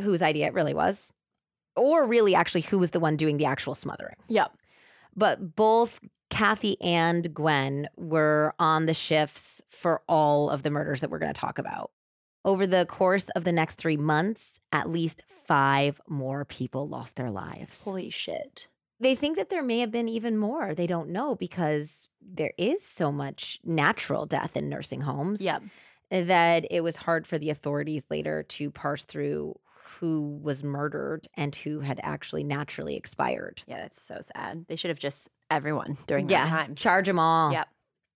whose 0.00 0.22
idea 0.22 0.46
it 0.46 0.54
really 0.54 0.74
was, 0.74 1.12
or 1.74 2.06
really 2.06 2.34
actually 2.34 2.62
who 2.62 2.78
was 2.78 2.90
the 2.92 3.00
one 3.00 3.16
doing 3.16 3.36
the 3.36 3.44
actual 3.44 3.74
smothering 3.74 4.16
Yep. 4.28 4.52
but 5.14 5.54
both 5.56 6.00
Cathy 6.30 6.76
and 6.80 7.32
Gwen 7.32 7.88
were 7.96 8.52
on 8.58 8.86
the 8.86 8.94
shifts 8.94 9.62
for 9.68 10.02
all 10.08 10.50
of 10.50 10.62
the 10.62 10.70
murders 10.70 11.00
that 11.00 11.10
we're 11.10 11.18
going 11.20 11.32
to 11.32 11.40
talk 11.40 11.58
about. 11.58 11.90
Over 12.44 12.66
the 12.66 12.84
course 12.86 13.28
of 13.30 13.44
the 13.44 13.52
next 13.52 13.76
three 13.76 13.96
months, 13.96 14.58
at 14.72 14.88
least 14.88 15.22
five 15.46 16.00
more 16.08 16.44
people 16.44 16.88
lost 16.88 17.16
their 17.16 17.30
lives. 17.30 17.80
Holy 17.82 18.10
shit. 18.10 18.66
They 19.00 19.14
think 19.14 19.36
that 19.36 19.50
there 19.50 19.62
may 19.62 19.80
have 19.80 19.90
been 19.90 20.08
even 20.08 20.38
more. 20.38 20.74
They 20.74 20.86
don't 20.86 21.10
know 21.10 21.34
because 21.34 22.08
there 22.20 22.52
is 22.58 22.84
so 22.84 23.12
much 23.12 23.60
natural 23.64 24.26
death 24.26 24.56
in 24.56 24.68
nursing 24.68 25.02
homes 25.02 25.40
Yep. 25.40 25.62
that 26.10 26.66
it 26.70 26.80
was 26.82 26.96
hard 26.96 27.26
for 27.26 27.38
the 27.38 27.50
authorities 27.50 28.04
later 28.10 28.42
to 28.44 28.70
parse 28.70 29.04
through 29.04 29.54
who 30.00 30.38
was 30.42 30.62
murdered 30.64 31.26
and 31.34 31.54
who 31.56 31.80
had 31.80 32.00
actually 32.02 32.44
naturally 32.44 32.96
expired. 32.96 33.62
Yeah, 33.66 33.78
that's 33.80 34.00
so 34.02 34.18
sad. 34.20 34.66
They 34.68 34.76
should 34.76 34.90
have 34.90 34.98
just 34.98 35.28
everyone 35.50 35.96
during 36.06 36.28
yeah, 36.28 36.44
that 36.44 36.50
time. 36.50 36.74
charge 36.74 37.06
them 37.06 37.18
all. 37.18 37.52
Yep. 37.52 37.68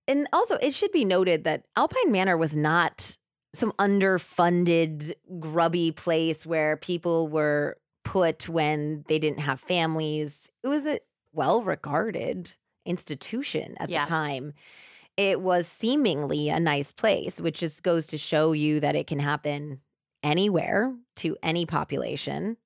And 0.08 0.26
also, 0.32 0.56
it 0.56 0.74
should 0.74 0.92
be 0.92 1.04
noted 1.04 1.44
that 1.44 1.64
Alpine 1.76 2.10
Manor 2.10 2.36
was 2.36 2.56
not 2.56 3.16
some 3.54 3.72
underfunded, 3.78 5.12
grubby 5.38 5.92
place 5.92 6.44
where 6.44 6.76
people 6.76 7.28
were 7.28 7.76
put 8.05 8.48
when 8.48 9.05
they 9.09 9.18
didn't 9.18 9.40
have 9.40 9.61
families. 9.61 10.51
It 10.62 10.68
was 10.68 10.86
a 10.86 11.01
well 11.32 11.62
regarded 11.62 12.53
institution 12.86 13.74
at 13.78 13.88
Yeah. 13.90 14.05
the 14.05 14.09
time. 14.09 14.53
It 15.16 15.40
was 15.40 15.66
seemingly 15.66 16.48
a 16.48 16.59
nice 16.61 16.92
place, 16.92 17.40
which 17.40 17.61
just 17.61 17.82
goes 17.82 18.07
to 18.09 18.18
show 18.18 18.53
you 18.53 18.80
that 18.80 18.96
it 18.96 19.07
can 19.07 19.18
happen 19.18 19.80
anywhere 20.22 20.94
to 21.16 21.36
any 21.42 21.66
population. 21.66 22.57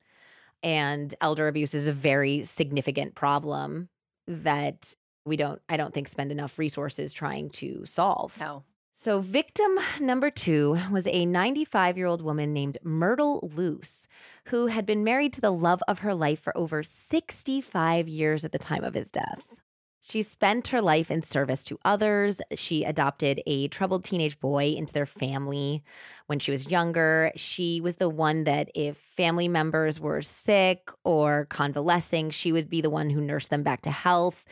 And 0.62 1.14
elder 1.20 1.48
abuse 1.48 1.74
is 1.74 1.88
a 1.88 1.92
very 1.92 2.42
significant 2.44 3.14
problem 3.14 3.88
that 4.26 4.94
we 5.26 5.36
don't, 5.36 5.60
I 5.68 5.76
don't 5.76 5.92
think, 5.92 6.08
spend 6.08 6.30
enough 6.32 6.58
resources 6.58 7.12
trying 7.12 7.50
to 7.50 7.84
solve. 7.86 8.38
No. 8.38 8.64
So, 9.04 9.20
victim 9.20 9.78
number 10.00 10.30
two 10.30 10.78
was 10.90 11.06
a 11.06 11.26
95 11.26 11.98
year 11.98 12.06
old 12.06 12.22
woman 12.22 12.54
named 12.54 12.78
Myrtle 12.82 13.46
Luce, 13.54 14.06
who 14.46 14.68
had 14.68 14.86
been 14.86 15.04
married 15.04 15.34
to 15.34 15.42
the 15.42 15.50
love 15.50 15.82
of 15.86 15.98
her 15.98 16.14
life 16.14 16.40
for 16.40 16.56
over 16.56 16.82
65 16.82 18.08
years 18.08 18.46
at 18.46 18.52
the 18.52 18.58
time 18.58 18.82
of 18.82 18.94
his 18.94 19.10
death. 19.10 19.44
She 20.00 20.22
spent 20.22 20.68
her 20.68 20.80
life 20.80 21.10
in 21.10 21.22
service 21.22 21.66
to 21.66 21.78
others. 21.84 22.40
She 22.54 22.84
adopted 22.84 23.42
a 23.44 23.68
troubled 23.68 24.04
teenage 24.04 24.40
boy 24.40 24.68
into 24.68 24.94
their 24.94 25.04
family 25.04 25.84
when 26.26 26.38
she 26.38 26.50
was 26.50 26.70
younger. 26.70 27.30
She 27.36 27.82
was 27.82 27.96
the 27.96 28.08
one 28.08 28.44
that, 28.44 28.70
if 28.74 28.96
family 28.96 29.48
members 29.48 30.00
were 30.00 30.22
sick 30.22 30.88
or 31.04 31.44
convalescing, 31.50 32.30
she 32.30 32.52
would 32.52 32.70
be 32.70 32.80
the 32.80 32.88
one 32.88 33.10
who 33.10 33.20
nursed 33.20 33.50
them 33.50 33.62
back 33.64 33.82
to 33.82 33.90
health. 33.90 34.46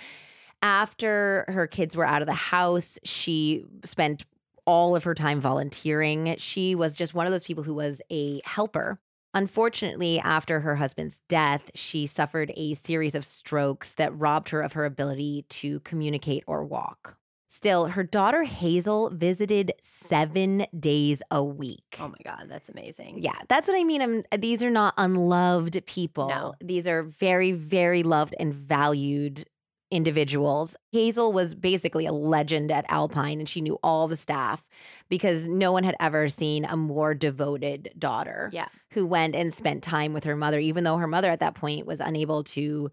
After 0.61 1.47
her 1.49 1.67
kids 1.67 1.97
were 1.97 2.07
out 2.07 2.21
of 2.21 2.29
the 2.29 2.35
house, 2.35 2.99
she 3.03 3.65
spent 3.83 4.25
all 4.65 4.95
of 4.97 5.05
her 5.05 5.15
time 5.15 5.41
volunteering. 5.41 6.35
She 6.39 6.75
was 6.75 6.97
just 6.97 7.15
one 7.15 7.27
of 7.27 7.33
those 7.33 7.45
people 7.45 7.65
who 7.65 7.75
was 7.75 8.01
a 8.11 8.41
helper. 8.45 9.01
Unfortunately, 9.35 10.19
after 10.19 10.61
her 10.61 10.77
husband's 10.77 11.23
death, 11.29 11.71
she 11.75 12.07
suffered 12.07 12.53
a 12.55 12.75
series 12.75 13.15
of 13.15 13.25
strokes 13.25 13.95
that 13.95 14.17
robbed 14.19 14.51
her 14.51 14.61
of 14.61 14.75
her 14.75 14.85
ability 14.85 15.47
to 15.49 15.81
communicate 15.81 16.45
or 16.47 16.65
walk. 16.65 17.17
Still, 17.49 17.87
her 17.87 18.03
daughter 18.03 18.45
Hazel 18.45 19.11
visited 19.11 19.73
seven 19.81 20.67
days 20.79 21.23
a 21.31 21.45
week. 21.45 21.85
Oh 22.01 22.09
my 22.09 22.17
God, 22.25 22.47
that's 22.49 22.71
amazing. 22.71 23.23
Yeah, 23.23 23.39
that's 23.49 23.69
what 23.69 23.79
I 23.79 23.85
mean. 23.85 24.01
I'm, 24.03 24.25
these 24.39 24.65
are 24.65 24.71
not 24.71 24.95
unloved 24.97 25.85
people. 25.87 26.29
No. 26.29 26.55
These 26.61 26.87
are 26.87 27.03
very, 27.03 27.53
very 27.53 28.03
loved 28.03 28.35
and 28.41 28.55
valued 28.55 29.45
individuals. 29.93 30.75
Hazel 30.91 31.33
was 31.33 31.55
basically 31.55 32.07
a 32.07 32.13
legend 32.13 32.73
at 32.73 32.85
Alpine 32.89 33.39
and 33.39 33.49
she 33.49 33.61
knew 33.61 33.79
all 33.83 34.09
the 34.09 34.17
staff 34.17 34.65
because 35.09 35.47
no 35.47 35.71
one 35.71 35.85
had 35.85 35.95
ever 36.01 36.29
seen 36.29 36.65
a 36.65 36.77
more 36.77 37.15
devoted 37.15 37.93
daughter 37.99 38.51
Yeah. 38.53 38.69
who 38.91 39.07
went 39.07 39.37
and 39.37 39.53
spent 39.55 39.83
time 39.85 40.13
with 40.13 40.25
her 40.25 40.35
mother, 40.35 40.59
even 40.59 40.83
though 40.85 40.97
her 40.97 41.07
mother 41.07 41.31
at 41.31 41.41
that 41.41 41.55
point 41.55 41.87
was 41.87 42.01
unable 42.01 42.43
to 42.45 42.91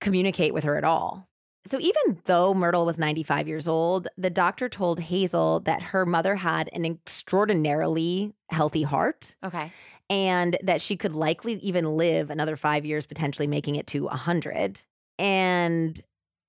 communicate 0.00 0.52
with 0.54 0.64
her 0.64 0.76
at 0.76 0.84
all. 0.84 1.28
So, 1.66 1.78
even 1.80 2.20
though 2.26 2.52
Myrtle 2.52 2.84
was 2.84 2.98
95 2.98 3.48
years 3.48 3.66
old, 3.66 4.06
the 4.18 4.28
doctor 4.28 4.68
told 4.68 5.00
Hazel 5.00 5.60
that 5.60 5.80
her 5.80 6.04
mother 6.04 6.34
had 6.36 6.68
an 6.74 6.84
extraordinarily 6.84 8.34
healthy 8.50 8.82
heart 8.82 9.34
Okay. 9.42 9.72
and 10.10 10.58
that 10.62 10.82
she 10.82 10.96
could 10.96 11.14
likely 11.14 11.54
even 11.54 11.96
live 11.96 12.28
another 12.30 12.56
five 12.56 12.84
years, 12.84 13.06
potentially 13.06 13.46
making 13.46 13.76
it 13.76 13.86
to 13.88 14.04
100. 14.04 14.82
And 15.18 15.98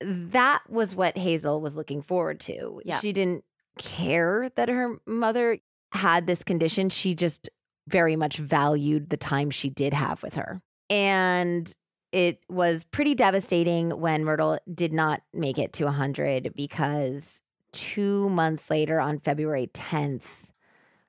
that 0.06 0.62
was 0.70 0.96
what 0.96 1.18
Hazel 1.18 1.62
was 1.62 1.76
looking 1.76 2.02
forward 2.02 2.40
to. 2.42 2.82
Yeah. 2.86 3.00
She 3.00 3.12
didn't 3.12 3.44
care 3.78 4.50
that 4.56 4.70
her 4.70 4.98
mother 5.06 5.60
had 5.92 6.28
this 6.28 6.44
condition. 6.44 6.90
She 6.90 7.16
just 7.16 7.50
very 7.88 8.16
much 8.16 8.38
valued 8.38 9.10
the 9.10 9.18
time 9.18 9.50
she 9.50 9.70
did 9.70 9.94
have 9.94 10.22
with 10.24 10.36
her. 10.36 10.62
And 10.90 11.74
it 12.12 12.40
was 12.48 12.84
pretty 12.86 13.16
devastating 13.16 13.90
when 13.90 14.24
Myrtle 14.24 14.60
did 14.74 14.94
not 14.94 15.22
make 15.34 15.58
it 15.58 15.74
to 15.74 15.86
100 15.86 16.54
because 16.56 17.42
two 17.72 18.30
months 18.30 18.70
later, 18.70 19.00
on 19.00 19.20
February 19.20 19.70
10th, 19.74 20.46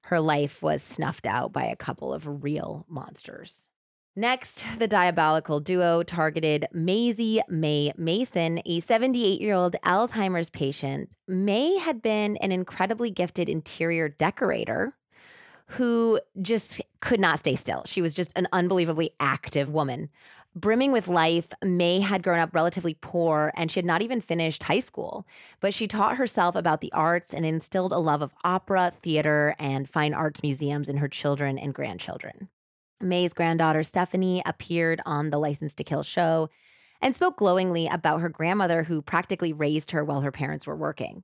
her 0.03 0.21
life 0.21 0.63
was 0.63 0.83
snuffed 0.83 1.27
out 1.27 1.53
by 1.53 1.65
a 1.65 1.77
couple 1.77 2.13
of 2.13 2.43
real 2.43 2.87
monsters. 2.89 3.66
Next, 4.19 4.67
the 4.79 4.89
diabolical 4.89 5.61
duo 5.61 6.03
targeted 6.03 6.67
Maisie 6.73 7.43
May 7.49 7.93
Mason, 7.99 8.62
a 8.64 8.81
78 8.81 9.41
year 9.41 9.55
old 9.55 9.77
Alzheimer's 9.85 10.49
patient. 10.49 11.14
May 11.29 11.79
had 11.79 12.01
been 12.01 12.39
an 12.39 12.51
incredibly 12.51 13.11
gifted 13.11 13.49
interior 13.49 14.09
decorator 14.09 14.97
who 15.71 16.21
just 16.41 16.81
could 17.01 17.21
not 17.21 17.41
stay 17.41 17.57
still. 17.57 17.83
She 17.87 18.01
was 18.01 18.14
just 18.14 18.33
an 18.37 18.49
unbelievably 18.53 19.11
active 19.21 19.69
woman. 19.69 20.09
Brimming 20.55 20.93
with 20.93 21.09
life, 21.09 21.49
May 21.62 22.01
had 22.01 22.23
grown 22.23 22.39
up 22.39 22.55
relatively 22.55 22.97
poor 22.99 23.53
and 23.57 23.71
she 23.71 23.79
had 23.79 23.85
not 23.85 24.01
even 24.01 24.23
finished 24.23 24.62
high 24.62 24.81
school, 24.81 25.27
but 25.61 25.75
she 25.75 25.87
taught 25.87 26.17
herself 26.17 26.55
about 26.55 26.81
the 26.81 26.93
arts 26.93 27.35
and 27.35 27.45
instilled 27.45 27.93
a 27.93 27.99
love 27.99 28.23
of 28.23 28.33
opera, 28.43 28.91
theater, 29.03 29.55
and 29.59 29.91
fine 29.91 30.14
arts 30.14 30.43
museums 30.43 30.89
in 30.89 30.97
her 30.97 31.09
children 31.09 31.59
and 31.59 31.75
grandchildren. 31.75 32.49
May's 33.01 33.33
granddaughter 33.33 33.83
Stephanie 33.83 34.43
appeared 34.47 35.01
on 35.05 35.31
the 35.31 35.39
License 35.39 35.75
to 35.77 35.85
Kill 35.85 36.03
show 36.03 36.49
and 37.01 37.15
spoke 37.15 37.37
glowingly 37.37 37.87
about 37.87 38.21
her 38.21 38.29
grandmother 38.29 38.83
who 38.83 39.03
practically 39.03 39.53
raised 39.53 39.91
her 39.91 40.05
while 40.05 40.23
her 40.23 40.33
parents 40.33 40.67
were 40.67 40.77
working. 40.77 41.23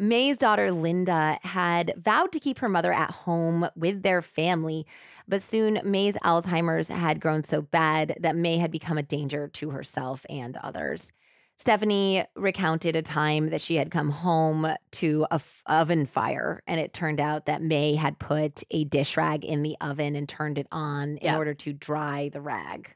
May's 0.00 0.38
daughter 0.38 0.70
Linda 0.70 1.38
had 1.42 1.92
vowed 1.96 2.30
to 2.32 2.38
keep 2.38 2.60
her 2.60 2.68
mother 2.68 2.92
at 2.92 3.10
home 3.10 3.68
with 3.74 4.02
their 4.02 4.22
family, 4.22 4.86
but 5.26 5.42
soon 5.42 5.80
May's 5.82 6.14
Alzheimer's 6.24 6.88
had 6.88 7.20
grown 7.20 7.42
so 7.42 7.62
bad 7.62 8.16
that 8.20 8.36
May 8.36 8.58
had 8.58 8.70
become 8.70 8.96
a 8.96 9.02
danger 9.02 9.48
to 9.48 9.70
herself 9.70 10.24
and 10.30 10.56
others. 10.58 11.12
Stephanie 11.58 12.24
recounted 12.36 12.94
a 12.94 13.02
time 13.02 13.48
that 13.48 13.60
she 13.60 13.74
had 13.74 13.90
come 13.90 14.10
home 14.10 14.72
to 14.92 15.26
a 15.30 15.34
f- 15.34 15.62
oven 15.66 16.06
fire, 16.06 16.62
and 16.68 16.80
it 16.80 16.92
turned 16.92 17.20
out 17.20 17.46
that 17.46 17.60
May 17.60 17.96
had 17.96 18.20
put 18.20 18.62
a 18.70 18.84
dish 18.84 19.16
rag 19.16 19.44
in 19.44 19.64
the 19.64 19.76
oven 19.80 20.14
and 20.14 20.28
turned 20.28 20.56
it 20.56 20.68
on 20.70 21.16
in 21.16 21.34
order 21.34 21.54
to 21.54 21.72
dry 21.72 22.28
the 22.32 22.40
rag. 22.40 22.94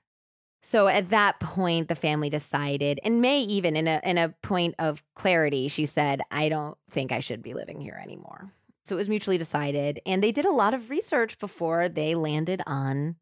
So 0.63 0.87
at 0.87 1.11
that 1.11 1.41
point, 1.41 1.89
the 1.89 1.97
family 1.97 2.31
decided, 2.31 3.01
and 3.03 3.21
May 3.21 3.41
even 3.41 3.77
in 3.77 3.89
a 3.89 4.01
in 4.05 4.17
a 4.17 4.29
point 4.43 4.77
of 4.79 5.03
clarity, 5.17 5.67
she 5.67 5.85
said, 5.85 6.21
"I 6.31 6.49
don't 6.49 6.79
think 6.89 7.11
I 7.11 7.19
should 7.19 7.43
be 7.43 7.55
living 7.55 7.81
here 7.81 8.01
anymore." 8.01 8.53
So 8.85 8.95
it 8.95 8.99
was 8.99 9.09
mutually 9.09 9.39
decided, 9.39 10.01
and 10.07 10.23
they 10.23 10.31
did 10.31 10.45
a 10.45 10.53
lot 10.53 10.73
of 10.73 10.89
research 10.89 11.37
before 11.41 11.89
they 11.89 12.15
landed 12.15 12.63
on 12.65 13.17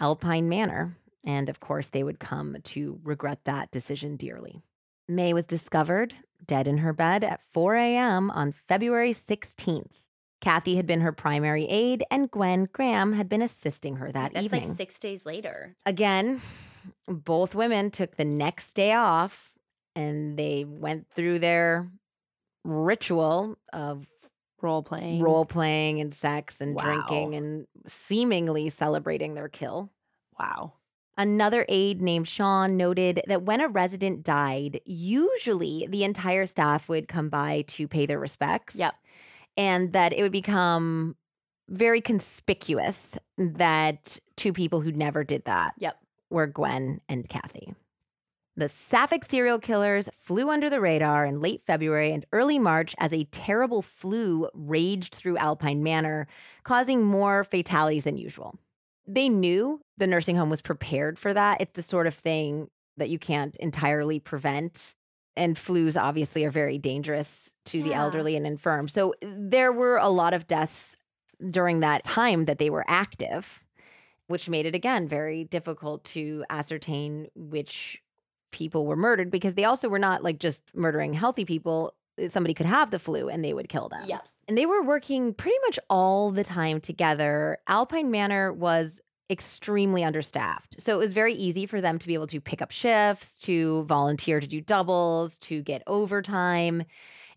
Alpine 0.00 0.48
Manor, 0.48 0.96
and 1.24 1.48
of 1.48 1.60
course, 1.60 1.88
they 1.88 2.02
would 2.02 2.18
come 2.20 2.56
to 2.62 3.00
regret 3.02 3.40
that 3.44 3.70
decision 3.70 4.16
dearly. 4.16 4.62
May 5.08 5.32
was 5.32 5.46
discovered 5.46 6.14
dead 6.46 6.66
in 6.66 6.78
her 6.78 6.92
bed 6.92 7.22
at 7.24 7.40
4 7.52 7.74
a.m. 7.76 8.30
on 8.30 8.52
February 8.52 9.12
16th. 9.12 9.90
Cathy 10.40 10.74
had 10.76 10.86
been 10.88 11.02
her 11.02 11.12
primary 11.12 11.66
aide, 11.66 12.02
and 12.10 12.28
Gwen 12.30 12.68
Graham 12.72 13.12
had 13.12 13.28
been 13.28 13.42
assisting 13.42 13.96
her 13.96 14.10
that 14.10 14.32
That's 14.34 14.44
evening 14.46 14.60
That's 14.60 14.70
like 14.70 14.76
six 14.76 14.98
days 14.98 15.24
later. 15.24 15.76
again, 15.86 16.40
both 17.06 17.54
women 17.54 17.90
took 17.92 18.16
the 18.16 18.24
next 18.24 18.74
day 18.74 18.92
off 18.92 19.52
and 19.94 20.36
they 20.36 20.64
went 20.64 21.06
through 21.10 21.38
their 21.38 21.86
ritual 22.64 23.56
of 23.72 24.06
Role 24.60 24.82
playing. 24.84 25.20
role 25.20 25.44
playing 25.44 26.00
and 26.00 26.14
sex 26.14 26.60
and 26.60 26.74
Wow. 26.76 26.84
drinking 26.84 27.34
and 27.34 27.66
seemingly 27.88 28.68
celebrating 28.68 29.34
their 29.34 29.48
kill. 29.48 29.90
Wow. 30.38 30.74
Another 31.22 31.64
aide 31.68 32.02
named 32.02 32.26
Sean 32.26 32.76
noted 32.76 33.22
that 33.28 33.44
when 33.44 33.60
a 33.60 33.68
resident 33.68 34.24
died, 34.24 34.80
usually 34.84 35.86
the 35.88 36.02
entire 36.02 36.48
staff 36.48 36.88
would 36.88 37.06
come 37.06 37.28
by 37.28 37.62
to 37.68 37.86
pay 37.86 38.06
their 38.06 38.18
respects. 38.18 38.74
Yep. 38.74 38.94
And 39.56 39.92
that 39.92 40.12
it 40.12 40.20
would 40.22 40.32
become 40.32 41.14
very 41.68 42.00
conspicuous 42.00 43.16
that 43.38 44.18
two 44.34 44.52
people 44.52 44.80
who 44.80 44.90
never 44.90 45.22
did 45.22 45.44
that 45.44 45.74
Yep. 45.78 45.96
were 46.28 46.48
Gwen 46.48 47.00
and 47.08 47.28
Cathy. 47.28 47.72
The 48.56 48.68
Sapphic 48.68 49.24
serial 49.24 49.60
killers 49.60 50.08
flew 50.24 50.50
under 50.50 50.68
the 50.68 50.80
radar 50.80 51.24
in 51.24 51.40
late 51.40 51.62
February 51.64 52.12
and 52.12 52.26
early 52.32 52.58
March 52.58 52.96
as 52.98 53.12
a 53.12 53.28
terrible 53.30 53.80
flu 53.80 54.48
raged 54.54 55.14
through 55.14 55.36
Alpine 55.36 55.84
Manor, 55.84 56.26
causing 56.64 57.04
more 57.04 57.44
fatalities 57.44 58.02
than 58.02 58.16
usual. 58.16 58.58
They 59.06 59.28
knew 59.28 59.80
the 59.98 60.06
nursing 60.06 60.36
home 60.36 60.50
was 60.50 60.60
prepared 60.60 61.18
for 61.18 61.34
that. 61.34 61.60
It's 61.60 61.72
the 61.72 61.82
sort 61.82 62.06
of 62.06 62.14
thing 62.14 62.68
that 62.96 63.08
you 63.08 63.18
can't 63.18 63.56
entirely 63.56 64.20
prevent. 64.20 64.94
And 65.36 65.56
flus 65.56 66.00
obviously 66.00 66.44
are 66.44 66.50
very 66.50 66.76
dangerous 66.78 67.50
to 67.66 67.82
the 67.82 67.94
elderly 67.94 68.36
and 68.36 68.46
infirm. 68.46 68.86
So 68.88 69.14
there 69.22 69.72
were 69.72 69.96
a 69.96 70.10
lot 70.10 70.34
of 70.34 70.46
deaths 70.46 70.96
during 71.50 71.80
that 71.80 72.04
time 72.04 72.44
that 72.44 72.58
they 72.58 72.68
were 72.68 72.84
active, 72.86 73.64
which 74.26 74.48
made 74.48 74.66
it 74.66 74.74
again 74.74 75.08
very 75.08 75.44
difficult 75.44 76.04
to 76.04 76.44
ascertain 76.50 77.28
which 77.34 78.02
people 78.52 78.86
were 78.86 78.96
murdered 78.96 79.30
because 79.30 79.54
they 79.54 79.64
also 79.64 79.88
were 79.88 79.98
not 79.98 80.22
like 80.22 80.38
just 80.38 80.62
murdering 80.74 81.14
healthy 81.14 81.46
people. 81.46 81.94
Somebody 82.28 82.54
could 82.54 82.66
have 82.66 82.90
the 82.90 82.98
flu 82.98 83.28
and 83.28 83.44
they 83.44 83.54
would 83.54 83.68
kill 83.68 83.88
them. 83.88 84.04
Yep. 84.06 84.26
And 84.48 84.58
they 84.58 84.66
were 84.66 84.82
working 84.82 85.34
pretty 85.34 85.56
much 85.66 85.78
all 85.88 86.30
the 86.30 86.44
time 86.44 86.80
together. 86.80 87.58
Alpine 87.68 88.10
Manor 88.10 88.52
was 88.52 89.00
extremely 89.30 90.04
understaffed. 90.04 90.80
So 90.80 90.94
it 90.94 90.98
was 90.98 91.12
very 91.12 91.34
easy 91.34 91.64
for 91.66 91.80
them 91.80 91.98
to 91.98 92.06
be 92.06 92.14
able 92.14 92.26
to 92.28 92.40
pick 92.40 92.60
up 92.60 92.70
shifts, 92.70 93.38
to 93.38 93.84
volunteer 93.84 94.40
to 94.40 94.46
do 94.46 94.60
doubles, 94.60 95.38
to 95.38 95.62
get 95.62 95.82
overtime. 95.86 96.84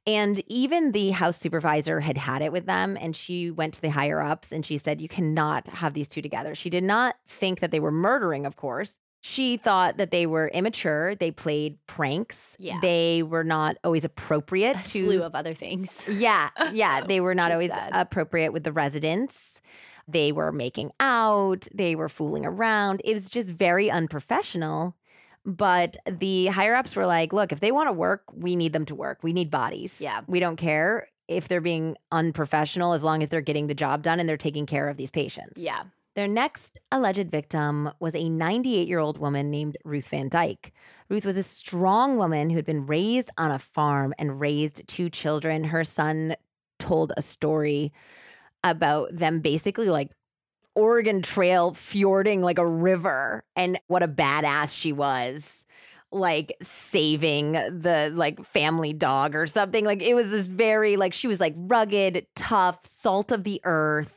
And 0.08 0.44
even 0.48 0.92
the 0.92 1.12
house 1.12 1.38
supervisor 1.38 2.00
had 2.00 2.18
had 2.18 2.44
it 2.44 2.52
with 2.52 2.68
them, 2.68 2.96
and 3.00 3.16
she 3.16 3.50
went 3.50 3.74
to 3.76 3.82
the 3.82 3.90
higher 3.90 4.22
ups 4.22 4.52
and 4.52 4.64
she 4.64 4.78
said, 4.78 5.02
You 5.02 5.10
cannot 5.10 5.68
have 5.68 5.94
these 5.94 6.08
two 6.08 6.22
together. 6.22 6.54
She 6.54 6.70
did 6.70 6.84
not 6.84 7.16
think 7.26 7.60
that 7.60 7.72
they 7.72 7.80
were 7.80 7.92
murdering, 7.92 8.46
of 8.46 8.56
course. 8.56 8.92
She 9.28 9.58
thought 9.58 9.98
that 9.98 10.12
they 10.12 10.28
were 10.28 10.50
immature. 10.50 11.16
They 11.16 11.32
played 11.32 11.80
pranks. 11.88 12.56
Yeah. 12.60 12.78
They 12.80 13.24
were 13.24 13.44
not 13.44 13.76
always 13.84 14.06
appropriate 14.06 14.78
A 14.78 14.84
to 14.84 14.88
slew 14.88 15.24
of 15.24 15.34
other 15.34 15.56
things. 15.56 16.08
yeah, 16.08 16.52
yeah. 16.72 17.02
They 17.08 17.20
were 17.22 17.34
not 17.34 17.52
always 17.52 17.72
said. 17.72 17.90
appropriate 17.94 18.54
with 18.54 18.64
the 18.64 18.72
residents. 18.72 19.62
They 20.08 20.32
were 20.32 20.52
making 20.52 20.92
out, 21.00 21.68
they 21.74 21.96
were 21.96 22.08
fooling 22.08 22.46
around. 22.46 23.02
It 23.04 23.16
was 23.16 23.28
just 23.28 23.50
very 23.50 23.90
unprofessional. 23.90 24.96
But 25.44 25.98
the 26.08 26.46
higher 26.48 26.76
ups 26.76 26.96
were 26.96 27.08
like, 27.08 27.34
look, 27.34 27.52
if 27.52 27.62
they 27.62 27.72
want 27.72 27.88
to 27.90 27.94
work, 27.94 28.24
we 28.32 28.56
need 28.56 28.74
them 28.74 28.86
to 28.86 28.96
work. 28.96 29.24
We 29.24 29.34
need 29.34 29.50
bodies. 29.50 30.00
Yeah. 30.00 30.22
We 30.28 30.40
don't 30.40 30.56
care 30.58 31.08
if 31.28 31.48
they're 31.48 31.62
being 31.62 31.98
unprofessional 32.12 32.94
as 32.94 33.04
long 33.04 33.24
as 33.24 33.30
they're 33.30 33.42
getting 33.42 33.66
the 33.66 33.74
job 33.74 34.04
done 34.04 34.20
and 34.20 34.30
they're 34.30 34.38
taking 34.38 34.68
care 34.68 34.88
of 34.88 34.98
these 34.98 35.10
patients. 35.10 35.60
Yeah. 35.60 35.82
Their 36.16 36.28
next 36.30 36.80
alleged 36.94 37.30
victim 37.30 37.92
was 38.00 38.16
a 38.16 38.30
98 38.30 38.88
year 38.88 39.00
old 39.00 39.18
woman 39.18 39.52
named 39.52 39.78
Ruth 39.84 40.08
Van 40.08 40.30
Dyke. 40.30 40.72
Ruth 41.10 41.26
was 41.26 41.36
a 41.36 41.44
strong 41.44 42.16
woman 42.16 42.50
who 42.50 42.56
had 42.56 42.66
been 42.66 42.86
raised 42.86 43.30
on 43.38 43.52
a 43.52 43.60
farm 43.60 44.14
and 44.18 44.40
raised 44.40 44.88
two 44.88 45.10
children. 45.10 45.66
Her 45.66 45.84
son 45.84 46.36
told 46.80 47.12
a 47.18 47.22
story 47.22 47.92
about 48.64 49.16
them 49.16 49.42
basically 49.42 49.90
like 49.90 50.12
Oregon 50.74 51.22
Trail 51.22 51.74
fjording 51.74 52.42
like 52.42 52.60
a 52.60 52.68
river 52.68 53.44
and 53.56 53.78
what 53.88 54.02
a 54.02 54.08
badass 54.08 54.74
she 54.74 54.94
was 54.94 55.66
like 56.12 56.56
saving 56.62 57.54
the 57.54 58.12
like 58.16 58.44
family 58.46 58.94
dog 58.94 59.36
or 59.36 59.46
something 59.46 59.84
like 59.84 60.02
it 60.02 60.14
was 60.14 60.32
this 60.32 60.46
very 60.46 60.96
like 60.96 61.14
she 61.14 61.28
was 61.28 61.42
like 61.42 61.54
rugged 61.58 62.26
tough 62.36 62.80
salt 62.86 63.34
of 63.34 63.44
the 63.44 63.60
earth 63.66 64.15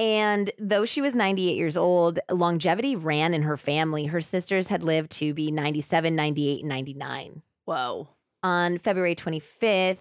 and 0.00 0.50
though 0.58 0.84
she 0.84 1.00
was 1.00 1.14
98 1.14 1.56
years 1.56 1.76
old 1.76 2.18
longevity 2.30 2.96
ran 2.96 3.34
in 3.34 3.42
her 3.42 3.56
family 3.56 4.06
her 4.06 4.20
sisters 4.20 4.68
had 4.68 4.82
lived 4.82 5.10
to 5.10 5.34
be 5.34 5.50
97 5.50 6.14
98 6.14 6.60
and 6.60 6.68
99 6.68 7.42
Whoa. 7.66 8.08
on 8.42 8.78
february 8.78 9.14
25th 9.14 9.98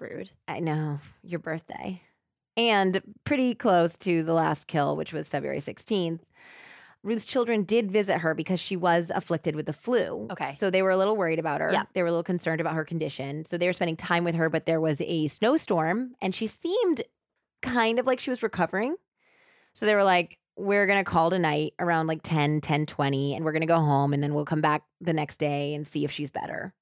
Rude. 0.00 0.30
I 0.48 0.60
know, 0.60 0.98
your 1.22 1.38
birthday. 1.38 2.00
And 2.56 3.00
pretty 3.24 3.54
close 3.54 3.96
to 3.98 4.22
the 4.22 4.32
last 4.32 4.66
kill, 4.66 4.96
which 4.96 5.12
was 5.12 5.28
February 5.28 5.60
16th. 5.60 6.20
Ruth's 7.02 7.24
children 7.24 7.62
did 7.62 7.90
visit 7.90 8.18
her 8.18 8.34
because 8.34 8.60
she 8.60 8.76
was 8.76 9.10
afflicted 9.14 9.56
with 9.56 9.64
the 9.64 9.72
flu. 9.72 10.28
Okay. 10.30 10.54
So 10.58 10.70
they 10.70 10.82
were 10.82 10.90
a 10.90 10.98
little 10.98 11.16
worried 11.16 11.38
about 11.38 11.62
her. 11.62 11.72
Yeah. 11.72 11.84
They 11.94 12.02
were 12.02 12.08
a 12.08 12.10
little 12.10 12.22
concerned 12.22 12.60
about 12.60 12.74
her 12.74 12.84
condition. 12.84 13.44
So 13.46 13.56
they 13.56 13.66
were 13.66 13.72
spending 13.72 13.96
time 13.96 14.24
with 14.24 14.34
her, 14.34 14.50
but 14.50 14.66
there 14.66 14.80
was 14.80 15.00
a 15.00 15.26
snowstorm 15.28 16.14
and 16.20 16.34
she 16.34 16.46
seemed 16.46 17.02
kind 17.62 17.98
of 17.98 18.06
like 18.06 18.20
she 18.20 18.30
was 18.30 18.42
recovering. 18.42 18.96
So 19.74 19.86
they 19.86 19.94
were 19.94 20.04
like, 20.04 20.38
we're 20.56 20.86
going 20.86 21.02
to 21.02 21.10
call 21.10 21.30
tonight 21.30 21.74
around 21.78 22.06
like 22.06 22.20
10, 22.22 22.60
10 22.60 22.86
20, 22.86 23.34
and 23.34 23.44
we're 23.44 23.52
going 23.52 23.60
to 23.60 23.66
go 23.66 23.80
home 23.80 24.12
and 24.12 24.22
then 24.22 24.34
we'll 24.34 24.44
come 24.44 24.60
back 24.60 24.82
the 25.00 25.12
next 25.12 25.38
day 25.38 25.74
and 25.74 25.86
see 25.86 26.04
if 26.04 26.10
she's 26.10 26.30
better. 26.30 26.74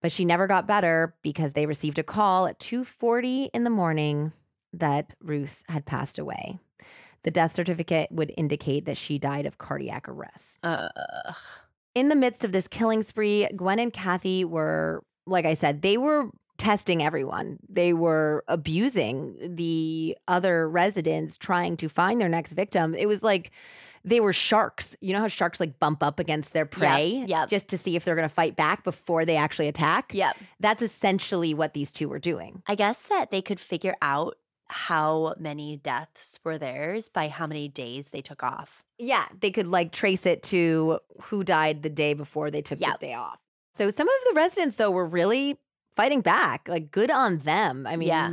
But 0.00 0.10
she 0.10 0.24
never 0.24 0.48
got 0.48 0.66
better 0.66 1.14
because 1.22 1.52
they 1.52 1.66
received 1.66 1.98
a 1.98 2.02
call 2.02 2.46
at 2.46 2.58
2:40 2.58 3.50
in 3.54 3.62
the 3.62 3.70
morning 3.70 4.32
that 4.72 5.14
Ruth 5.22 5.62
had 5.68 5.86
passed 5.86 6.18
away. 6.18 6.58
The 7.22 7.30
death 7.30 7.54
certificate 7.54 8.10
would 8.10 8.32
indicate 8.36 8.84
that 8.86 8.96
she 8.96 9.18
died 9.18 9.46
of 9.46 9.58
cardiac 9.58 10.08
arrest. 10.08 10.58
Ugh. 10.64 11.34
In 11.94 12.08
the 12.08 12.16
midst 12.16 12.44
of 12.44 12.50
this 12.50 12.66
killing 12.66 13.04
spree, 13.04 13.46
Gwen 13.54 13.78
and 13.78 13.92
Cathy 13.92 14.44
were, 14.44 15.04
like 15.26 15.44
I 15.44 15.52
said, 15.52 15.82
they 15.82 15.98
were 15.98 16.30
testing 16.58 17.02
everyone. 17.02 17.58
They 17.68 17.92
were 17.92 18.44
abusing 18.48 19.56
the 19.56 20.16
other 20.28 20.68
residents, 20.68 21.36
trying 21.36 21.76
to 21.78 21.88
find 21.88 22.20
their 22.20 22.28
next 22.28 22.52
victim. 22.52 22.94
It 22.94 23.06
was 23.06 23.22
like 23.22 23.50
they 24.04 24.20
were 24.20 24.32
sharks. 24.32 24.96
You 25.00 25.12
know 25.12 25.20
how 25.20 25.28
sharks 25.28 25.60
like 25.60 25.78
bump 25.78 26.02
up 26.02 26.18
against 26.18 26.52
their 26.52 26.66
prey 26.66 27.24
yep. 27.26 27.48
just 27.48 27.68
to 27.68 27.78
see 27.78 27.96
if 27.96 28.04
they're 28.04 28.16
going 28.16 28.28
to 28.28 28.34
fight 28.34 28.56
back 28.56 28.84
before 28.84 29.24
they 29.24 29.36
actually 29.36 29.68
attack? 29.68 30.12
Yep. 30.14 30.36
That's 30.60 30.82
essentially 30.82 31.54
what 31.54 31.74
these 31.74 31.92
two 31.92 32.08
were 32.08 32.18
doing. 32.18 32.62
I 32.66 32.74
guess 32.74 33.02
that 33.04 33.30
they 33.30 33.42
could 33.42 33.60
figure 33.60 33.94
out 34.02 34.36
how 34.68 35.34
many 35.38 35.76
deaths 35.76 36.38
were 36.44 36.58
theirs 36.58 37.08
by 37.08 37.28
how 37.28 37.46
many 37.46 37.68
days 37.68 38.10
they 38.10 38.22
took 38.22 38.42
off. 38.42 38.82
Yeah, 38.98 39.26
they 39.40 39.50
could 39.50 39.66
like 39.66 39.92
trace 39.92 40.26
it 40.26 40.42
to 40.44 40.98
who 41.22 41.44
died 41.44 41.82
the 41.82 41.90
day 41.90 42.14
before 42.14 42.50
they 42.50 42.62
took 42.62 42.80
Yep. 42.80 43.00
the 43.00 43.06
day 43.06 43.14
off. 43.14 43.38
So 43.76 43.90
some 43.90 44.08
of 44.08 44.14
the 44.28 44.34
residents 44.34 44.76
though 44.76 44.90
were 44.90 45.06
really 45.06 45.58
fighting 45.96 46.20
back. 46.20 46.68
Like 46.68 46.90
good 46.90 47.10
on 47.10 47.38
them. 47.38 47.86
I 47.86 47.96
mean, 47.96 48.08
Yeah. 48.08 48.30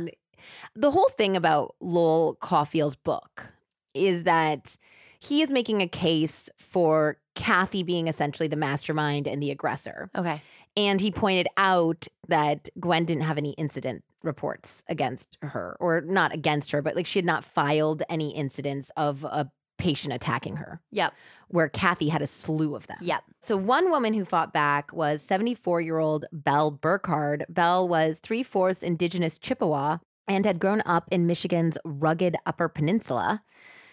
the 0.74 0.90
whole 0.90 1.08
thing 1.10 1.36
about 1.36 1.74
Lowell 1.80 2.36
Cauffiel's 2.40 2.96
book 2.96 3.48
is 3.94 4.24
that 4.24 4.76
he 5.18 5.42
is 5.42 5.50
making 5.50 5.82
a 5.82 5.86
case 5.88 6.48
for 6.58 7.18
Cathy 7.34 7.82
being 7.82 8.08
essentially 8.08 8.48
the 8.48 8.56
mastermind 8.56 9.26
and 9.26 9.42
the 9.42 9.50
aggressor. 9.50 10.10
Okay. 10.16 10.40
And 10.76 11.00
he 11.00 11.10
pointed 11.10 11.48
out 11.56 12.06
that 12.28 12.68
Gwen 12.78 13.04
didn't 13.04 13.24
have 13.24 13.36
any 13.38 13.50
incident 13.52 14.04
reports 14.22 14.84
against 14.88 15.36
her, 15.42 15.76
or 15.80 16.00
not 16.02 16.32
against 16.34 16.70
her, 16.72 16.80
but 16.82 16.94
like 16.94 17.06
she 17.06 17.18
had 17.18 17.26
not 17.26 17.44
filed 17.44 18.02
any 18.08 18.34
incidents 18.34 18.90
of 18.96 19.24
a 19.24 19.50
patient 19.80 20.14
attacking 20.14 20.56
her, 20.56 20.80
Yep. 20.92 21.12
where 21.48 21.68
Cathy 21.68 22.08
had 22.10 22.22
a 22.22 22.26
slew 22.26 22.76
of 22.76 22.86
them. 22.86 22.98
Yep. 23.00 23.24
So 23.42 23.56
one 23.56 23.90
woman 23.90 24.14
who 24.14 24.24
fought 24.24 24.52
back 24.52 24.92
was 24.92 25.22
74 25.22 25.80
year 25.80 25.98
old 25.98 26.26
Belle 26.32 26.70
Burkhard. 26.70 27.44
Belle 27.48 27.88
was 27.88 28.18
three 28.22 28.42
fourths 28.42 28.82
indigenous 28.82 29.38
Chippewa 29.38 29.98
and 30.28 30.44
had 30.44 30.60
grown 30.60 30.82
up 30.86 31.08
in 31.10 31.26
Michigan's 31.26 31.76
rugged 31.84 32.36
Upper 32.46 32.68
Peninsula. 32.68 33.42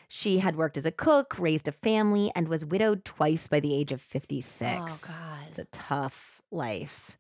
She 0.10 0.38
had 0.40 0.56
worked 0.56 0.78
as 0.78 0.86
a 0.86 0.92
cook, 0.92 1.36
raised 1.40 1.68
a 1.68 1.72
family, 1.72 2.32
and 2.36 2.48
was 2.48 2.64
widowed 2.64 3.04
twice 3.04 3.48
by 3.48 3.60
the 3.60 3.74
age 3.74 3.92
of 3.92 4.02
56. 4.02 4.64
Oh 4.64 5.00
God. 5.08 5.46
It's 5.50 5.58
a 5.60 5.66
tough 5.72 6.42
life. 6.52 7.18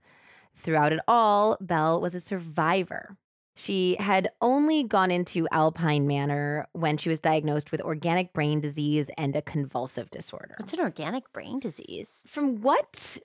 Throughout 0.55 0.93
it 0.93 0.99
all, 1.07 1.57
Belle 1.59 1.99
was 1.99 2.15
a 2.15 2.21
survivor. 2.21 3.17
She 3.57 3.95
had 3.99 4.29
only 4.39 4.83
gone 4.83 5.09
into 5.09 5.47
Alpine 5.51 6.05
Manor 6.05 6.67
when 6.73 6.97
she 6.97 7.09
was 7.09 7.19
diagnosed 7.19 7.71
with 7.71 7.81
organic 7.81 8.31
brain 8.31 8.59
disease 8.61 9.07
and 9.17 9.35
a 9.35 9.41
convulsive 9.41 10.11
disorder. 10.11 10.53
What's 10.59 10.73
an 10.73 10.79
organic 10.79 11.33
brain 11.33 11.59
disease? 11.59 12.27
From 12.29 12.61
what 12.61 13.17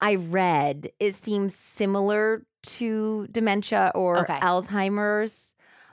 I 0.00 0.14
read, 0.14 0.88
it 0.98 1.14
seems 1.16 1.54
similar 1.54 2.46
to 2.62 3.26
dementia 3.30 3.92
or 3.94 4.20
Okay. 4.20 4.38
Alzheimer's, 4.40 5.52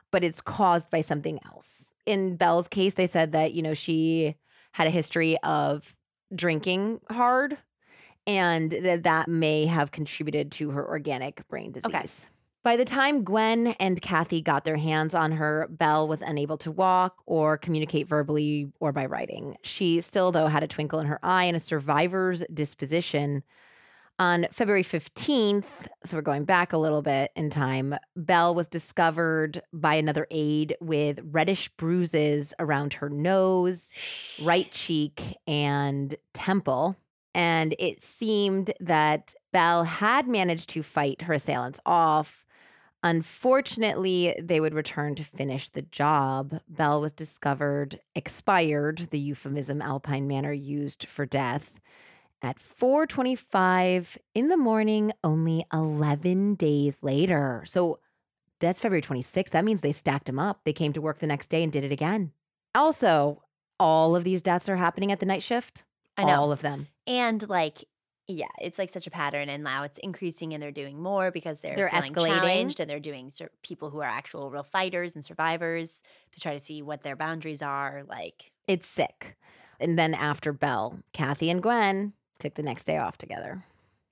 but 0.09 0.23
it's 0.23 0.39
caused 0.39 0.89
by 0.89 1.01
something 1.01 1.37
else. 1.45 1.93
In 2.05 2.37
Belle's 2.37 2.69
case, 2.69 2.93
they 2.93 3.07
said 3.07 3.33
that, 3.33 3.53
you 3.53 3.61
know, 3.61 3.73
she 3.73 4.35
had 4.71 4.87
a 4.87 4.91
history 4.91 5.37
of 5.43 5.93
drinking 6.33 7.01
hard 7.11 7.57
and 8.25 8.71
that 8.71 9.03
that 9.03 9.27
may 9.27 9.65
have 9.65 9.91
contributed 9.91 10.51
to 10.53 10.71
her 10.71 10.87
organic 10.87 11.45
brain 11.49 11.73
disease. 11.73 11.93
Okay. 11.93 12.05
By 12.65 12.77
the 12.77 12.83
time 12.83 13.23
Gwen 13.23 13.75
and 13.79 14.01
Cathy 14.01 14.41
got 14.41 14.65
their 14.65 14.75
hands 14.75 15.13
on 15.13 15.33
her, 15.33 15.67
Belle 15.69 16.07
was 16.07 16.23
unable 16.23 16.57
to 16.57 16.71
walk 16.71 17.21
or 17.27 17.59
communicate 17.59 18.07
verbally 18.07 18.71
or 18.79 18.91
by 18.91 19.05
writing. 19.05 19.55
She 19.61 20.01
still, 20.01 20.31
though, 20.31 20.47
had 20.47 20.63
a 20.63 20.67
twinkle 20.67 20.99
in 20.99 21.05
her 21.05 21.19
eye 21.21 21.43
and 21.43 21.55
a 21.55 21.59
survivor's 21.59 22.41
disposition. 22.51 23.43
On 24.17 24.47
February 24.51 24.83
15th, 24.83 25.65
so 26.05 26.17
we're 26.17 26.23
going 26.23 26.43
back 26.43 26.73
a 26.73 26.79
little 26.79 27.03
bit 27.03 27.29
in 27.35 27.51
time, 27.51 27.93
Belle 28.15 28.55
was 28.55 28.67
discovered 28.67 29.61
by 29.71 29.93
another 29.93 30.25
aide 30.31 30.75
with 30.81 31.19
reddish 31.23 31.69
bruises 31.77 32.51
around 32.57 32.93
her 32.93 33.11
nose, 33.11 33.91
right 34.41 34.71
cheek, 34.71 35.21
and 35.45 36.15
temple. 36.33 36.95
And 37.35 37.75
it 37.77 38.01
seemed 38.01 38.73
that 38.79 39.35
Belle 39.53 39.83
had 39.83 40.27
managed 40.27 40.69
to 40.69 40.81
fight 40.81 41.21
her 41.21 41.33
assailants 41.35 41.79
off. 41.85 42.44
Unfortunately, 43.05 44.35
they 44.41 44.59
would 44.59 44.73
return 44.73 45.13
to 45.13 45.23
finish 45.23 45.69
the 45.69 45.83
job. 45.83 46.59
Belle 46.67 46.99
was 46.99 47.13
discovered 47.13 47.99
expired, 48.15 49.09
the 49.11 49.19
euphemism 49.19 49.79
Alpine 49.79 50.27
Manor 50.27 50.53
used 50.53 51.05
for 51.07 51.23
death, 51.27 51.79
at 52.41 52.57
4:25 52.59 54.17
in 54.33 54.47
the 54.47 54.57
morning 54.57 55.11
only 55.23 55.63
11 55.71 56.55
days 56.55 56.97
later. 57.03 57.63
So 57.67 57.99
that's 58.59 58.79
February 58.79 59.03
26th. 59.03 59.51
That 59.51 59.65
means 59.65 59.81
they 59.81 59.91
stacked 59.91 60.25
them 60.25 60.39
up. 60.39 60.61
They 60.63 60.73
came 60.73 60.91
to 60.93 61.01
work 61.01 61.19
the 61.19 61.27
next 61.27 61.49
day 61.51 61.61
and 61.61 61.71
did 61.71 61.83
it 61.83 61.91
again. 61.91 62.31
Also, 62.73 63.43
all 63.79 64.15
of 64.15 64.23
these 64.23 64.41
deaths 64.41 64.67
are 64.67 64.77
happening 64.77 65.11
at 65.11 65.19
the 65.19 65.27
night 65.27 65.43
shift. 65.43 65.83
I 66.17 66.23
know. 66.23 66.41
All 66.41 66.51
of 66.51 66.61
them. 66.61 66.87
And 67.05 67.47
like, 67.47 67.83
yeah, 68.27 68.47
it's 68.61 68.79
like 68.79 68.89
such 68.89 69.05
a 69.07 69.11
pattern, 69.11 69.49
and 69.49 69.63
now 69.63 69.83
it's 69.83 69.97
increasing, 69.99 70.53
and 70.53 70.61
they're 70.63 70.71
doing 70.71 71.01
more 71.01 71.31
because 71.31 71.61
they're, 71.61 71.75
They're 71.75 71.89
feeling 71.89 72.13
escalating. 72.13 72.27
challenged, 72.39 72.79
and 72.79 72.89
they're 72.89 72.99
doing 72.99 73.29
sur- 73.29 73.51
people 73.61 73.89
who 73.91 73.99
are 73.99 74.03
actual 74.09 74.49
real 74.49 74.63
fighters 74.63 75.13
and 75.15 75.23
survivors 75.23 76.01
to 76.33 76.39
try 76.39 76.53
to 76.53 76.59
see 76.59 76.81
what 76.81 77.03
their 77.03 77.15
boundaries 77.15 77.61
are. 77.61 78.03
Like, 78.07 78.51
It's 78.67 78.87
sick. 78.87 79.35
And 79.79 79.99
then 79.99 80.13
after 80.13 80.53
Belle, 80.53 80.99
Cathy 81.13 81.49
and 81.49 81.61
Gwen 81.61 82.13
took 82.39 82.55
the 82.55 82.63
next 82.63 82.85
day 82.85 82.97
off 82.97 83.17
together. 83.17 83.63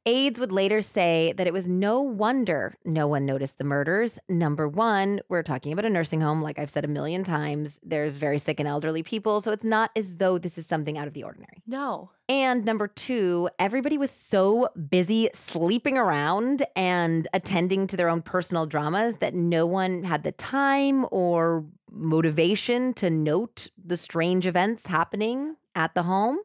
Aides 0.05 0.37
would 0.37 0.51
later 0.51 0.81
say 0.81 1.33
that 1.37 1.47
it 1.47 1.53
was 1.53 1.67
no 1.67 2.01
wonder 2.01 2.75
no 2.83 3.07
one 3.07 3.25
noticed 3.25 3.57
the 3.57 3.63
murders. 3.63 4.19
Number 4.27 4.67
one, 4.67 5.21
we're 5.29 5.43
talking 5.43 5.71
about 5.71 5.85
a 5.85 5.89
nursing 5.89 6.19
home, 6.19 6.41
like 6.41 6.59
I've 6.59 6.69
said 6.69 6.83
a 6.83 6.89
million 6.89 7.23
times. 7.23 7.79
There's 7.83 8.15
very 8.15 8.37
sick 8.37 8.59
and 8.59 8.67
elderly 8.67 9.01
people, 9.01 9.39
so 9.39 9.51
it's 9.51 9.63
not 9.63 9.91
as 9.95 10.17
though 10.17 10.37
this 10.37 10.57
is 10.57 10.65
something 10.67 10.97
out 10.97 11.07
of 11.07 11.13
the 11.13 11.23
ordinary. 11.23 11.63
no, 11.65 12.11
And 12.27 12.65
number 12.65 12.87
two, 12.87 13.49
everybody 13.59 13.97
was 13.97 14.11
so 14.11 14.67
busy 14.89 15.29
sleeping 15.33 15.97
around 15.97 16.65
and 16.75 17.27
attending 17.33 17.87
to 17.87 17.95
their 17.95 18.09
own 18.09 18.21
personal 18.21 18.65
dramas 18.65 19.17
that 19.17 19.33
no 19.33 19.65
one 19.65 20.03
had 20.03 20.23
the 20.23 20.33
time 20.33 21.05
or 21.11 21.63
motivation 21.89 22.93
to 22.95 23.09
note 23.09 23.69
the 23.81 23.95
strange 23.95 24.47
events 24.47 24.87
happening 24.87 25.55
at 25.75 25.93
the 25.93 26.03
home. 26.03 26.39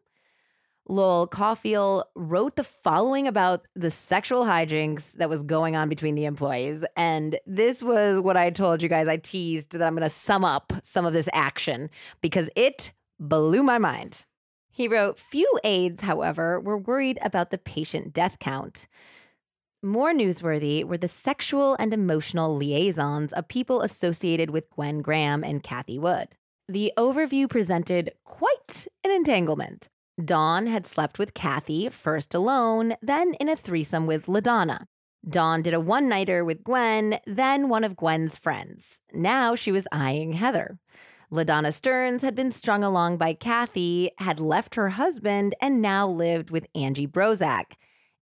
Lowell 0.88 1.26
Cauffiel 1.26 2.04
wrote 2.14 2.56
the 2.56 2.64
following 2.64 3.28
about 3.28 3.66
the 3.74 3.90
sexual 3.90 4.44
hijinks 4.44 5.12
that 5.12 5.28
was 5.28 5.42
going 5.42 5.76
on 5.76 5.88
between 5.88 6.14
the 6.14 6.24
employees. 6.24 6.84
And 6.96 7.38
this 7.46 7.82
was 7.82 8.20
what 8.20 8.36
I 8.38 8.50
told 8.50 8.82
you 8.82 8.88
guys. 8.88 9.06
I 9.06 9.18
teased 9.18 9.72
that 9.72 9.82
I'm 9.82 9.94
going 9.94 10.02
to 10.02 10.08
sum 10.08 10.44
up 10.44 10.72
some 10.82 11.04
of 11.04 11.12
this 11.12 11.28
action 11.34 11.90
because 12.22 12.48
it 12.56 12.92
blew 13.20 13.62
my 13.62 13.78
mind. 13.78 14.24
He 14.70 14.88
wrote 14.88 15.18
Few 15.18 15.58
aides, 15.62 16.00
however, 16.00 16.58
were 16.58 16.78
worried 16.78 17.18
about 17.22 17.50
the 17.50 17.58
patient 17.58 18.14
death 18.14 18.38
count. 18.38 18.86
More 19.82 20.12
newsworthy 20.12 20.84
were 20.84 20.98
the 20.98 21.06
sexual 21.06 21.76
and 21.78 21.92
emotional 21.92 22.56
liaisons 22.56 23.32
of 23.32 23.46
people 23.46 23.82
associated 23.82 24.50
with 24.50 24.70
Gwen 24.70 25.02
Graham 25.02 25.44
and 25.44 25.62
Cathy 25.62 25.98
Wood. 25.98 26.28
The 26.68 26.92
overview 26.96 27.48
presented 27.48 28.12
quite 28.24 28.88
an 29.04 29.10
entanglement. 29.10 29.88
Dawn 30.24 30.66
had 30.66 30.84
slept 30.84 31.20
with 31.20 31.32
Cathy, 31.32 31.88
first 31.90 32.34
alone, 32.34 32.94
then 33.00 33.34
in 33.34 33.48
a 33.48 33.54
threesome 33.54 34.04
with 34.04 34.26
LaDonna. 34.26 34.86
Dawn 35.28 35.62
did 35.62 35.74
a 35.74 35.80
one 35.80 36.08
nighter 36.08 36.44
with 36.44 36.64
Gwen, 36.64 37.20
then 37.24 37.68
one 37.68 37.84
of 37.84 37.96
Gwen's 37.96 38.36
friends. 38.36 39.00
Now 39.12 39.54
she 39.54 39.70
was 39.70 39.86
eyeing 39.92 40.32
Heather. 40.32 40.78
LaDonna 41.30 41.72
Stearns 41.72 42.22
had 42.22 42.34
been 42.34 42.50
strung 42.50 42.82
along 42.82 43.18
by 43.18 43.32
Cathy, 43.32 44.10
had 44.18 44.40
left 44.40 44.74
her 44.74 44.88
husband, 44.88 45.54
and 45.60 45.80
now 45.80 46.08
lived 46.08 46.50
with 46.50 46.66
Angie 46.74 47.06
Brozak. 47.06 47.74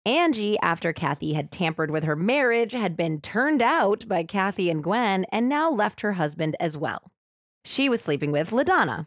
Angie, 0.05 0.59
after 0.61 0.92
Cathy 0.92 1.32
had 1.32 1.51
tampered 1.51 1.90
with 1.90 2.05
her 2.05 2.16
marriage, 2.16 2.72
had 2.72 2.97
been 2.97 3.20
turned 3.20 3.62
out 3.62 4.07
by 4.07 4.22
Cathy 4.22 4.68
and 4.68 4.84
Gwen 4.84 5.24
and 5.32 5.49
now 5.49 5.70
left 5.70 6.03
her 6.03 6.12
husband 6.12 6.57
as 6.61 6.76
well. 6.76 7.11
She 7.64 7.88
was 7.88 8.03
sleeping 8.03 8.32
with 8.32 8.51
LaDonna. 8.51 9.07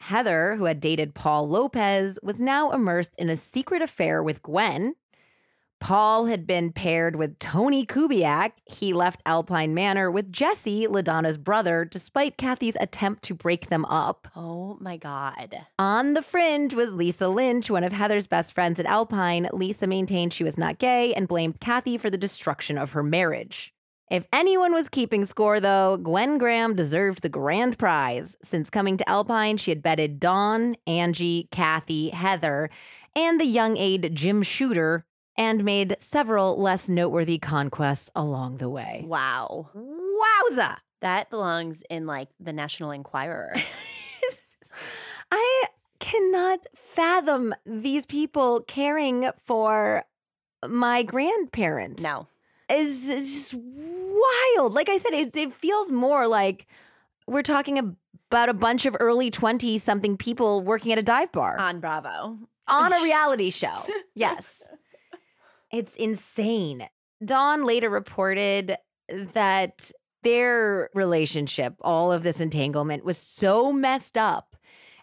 Heather, 0.00 0.56
who 0.56 0.64
had 0.64 0.80
dated 0.80 1.14
Paul 1.14 1.48
Lopez, 1.48 2.18
was 2.22 2.40
now 2.40 2.72
immersed 2.72 3.14
in 3.18 3.30
a 3.30 3.36
secret 3.36 3.82
affair 3.82 4.22
with 4.22 4.42
Gwen. 4.42 4.94
Paul 5.80 6.26
had 6.26 6.46
been 6.46 6.72
paired 6.72 7.16
with 7.16 7.38
Tony 7.38 7.86
Kubiak. 7.86 8.52
He 8.66 8.92
left 8.92 9.22
Alpine 9.24 9.72
Manor 9.72 10.10
with 10.10 10.30
Jesse, 10.30 10.86
LaDonna's 10.86 11.38
brother, 11.38 11.86
despite 11.86 12.36
Cathy's 12.36 12.76
attempt 12.78 13.22
to 13.24 13.34
break 13.34 13.68
them 13.68 13.86
up. 13.86 14.28
Oh 14.36 14.76
my 14.78 14.98
God. 14.98 15.56
On 15.78 16.12
the 16.12 16.22
fringe 16.22 16.74
was 16.74 16.92
Lisa 16.92 17.28
Lynch, 17.28 17.70
one 17.70 17.82
of 17.82 17.92
Heather's 17.92 18.26
best 18.26 18.52
friends 18.52 18.78
at 18.78 18.86
Alpine. 18.86 19.48
Lisa 19.54 19.86
maintained 19.86 20.34
she 20.34 20.44
was 20.44 20.58
not 20.58 20.78
gay 20.78 21.14
and 21.14 21.26
blamed 21.26 21.60
Cathy 21.60 21.96
for 21.96 22.10
the 22.10 22.18
destruction 22.18 22.76
of 22.76 22.92
her 22.92 23.02
marriage. 23.02 23.72
If 24.10 24.26
anyone 24.32 24.74
was 24.74 24.88
keeping 24.88 25.24
score, 25.24 25.60
though, 25.60 25.96
Gwen 25.96 26.36
Graham 26.36 26.74
deserved 26.74 27.22
the 27.22 27.28
grand 27.28 27.78
prize. 27.78 28.36
Since 28.42 28.68
coming 28.68 28.96
to 28.96 29.08
Alpine, 29.08 29.56
she 29.56 29.70
had 29.70 29.84
betted 29.84 30.18
Dawn, 30.18 30.74
Angie, 30.84 31.46
Cathy, 31.52 32.08
Heather, 32.08 32.70
and 33.14 33.40
the 33.40 33.44
young 33.44 33.76
aide 33.76 34.10
Jim 34.12 34.42
Shooter 34.42 35.04
and 35.36 35.64
made 35.64 35.94
several 36.00 36.60
less 36.60 36.88
noteworthy 36.88 37.38
conquests 37.38 38.10
along 38.16 38.56
the 38.56 38.68
way. 38.68 39.04
Wow. 39.06 39.70
Wowza! 39.76 40.78
That 41.02 41.30
belongs 41.30 41.84
in 41.88 42.06
like 42.06 42.30
the 42.40 42.52
National 42.52 42.90
Enquirer. 42.90 43.54
I 45.30 45.64
cannot 46.00 46.66
fathom 46.74 47.54
these 47.64 48.06
people 48.06 48.62
caring 48.66 49.30
for 49.44 50.04
my 50.66 51.04
grandparents. 51.04 52.02
no. 52.02 52.26
It's 52.70 53.04
just 53.06 53.54
wild. 53.54 54.74
Like 54.74 54.88
I 54.88 54.98
said, 54.98 55.12
it, 55.12 55.36
it 55.36 55.52
feels 55.54 55.90
more 55.90 56.26
like 56.28 56.66
we're 57.26 57.42
talking 57.42 57.78
about 57.78 58.48
a 58.48 58.54
bunch 58.54 58.86
of 58.86 58.96
early 59.00 59.30
20 59.30 59.78
something 59.78 60.16
people 60.16 60.62
working 60.62 60.92
at 60.92 60.98
a 60.98 61.02
dive 61.02 61.32
bar 61.32 61.58
On 61.58 61.80
Bravo. 61.80 62.38
on 62.68 62.92
a 62.92 63.00
reality 63.02 63.50
show. 63.50 63.74
Yes. 64.14 64.62
It's 65.72 65.94
insane. 65.96 66.86
Dawn 67.24 67.64
later 67.64 67.90
reported 67.90 68.76
that 69.32 69.90
their 70.22 70.90
relationship, 70.94 71.74
all 71.80 72.12
of 72.12 72.22
this 72.22 72.40
entanglement, 72.40 73.04
was 73.04 73.18
so 73.18 73.72
messed 73.72 74.16
up. 74.16 74.56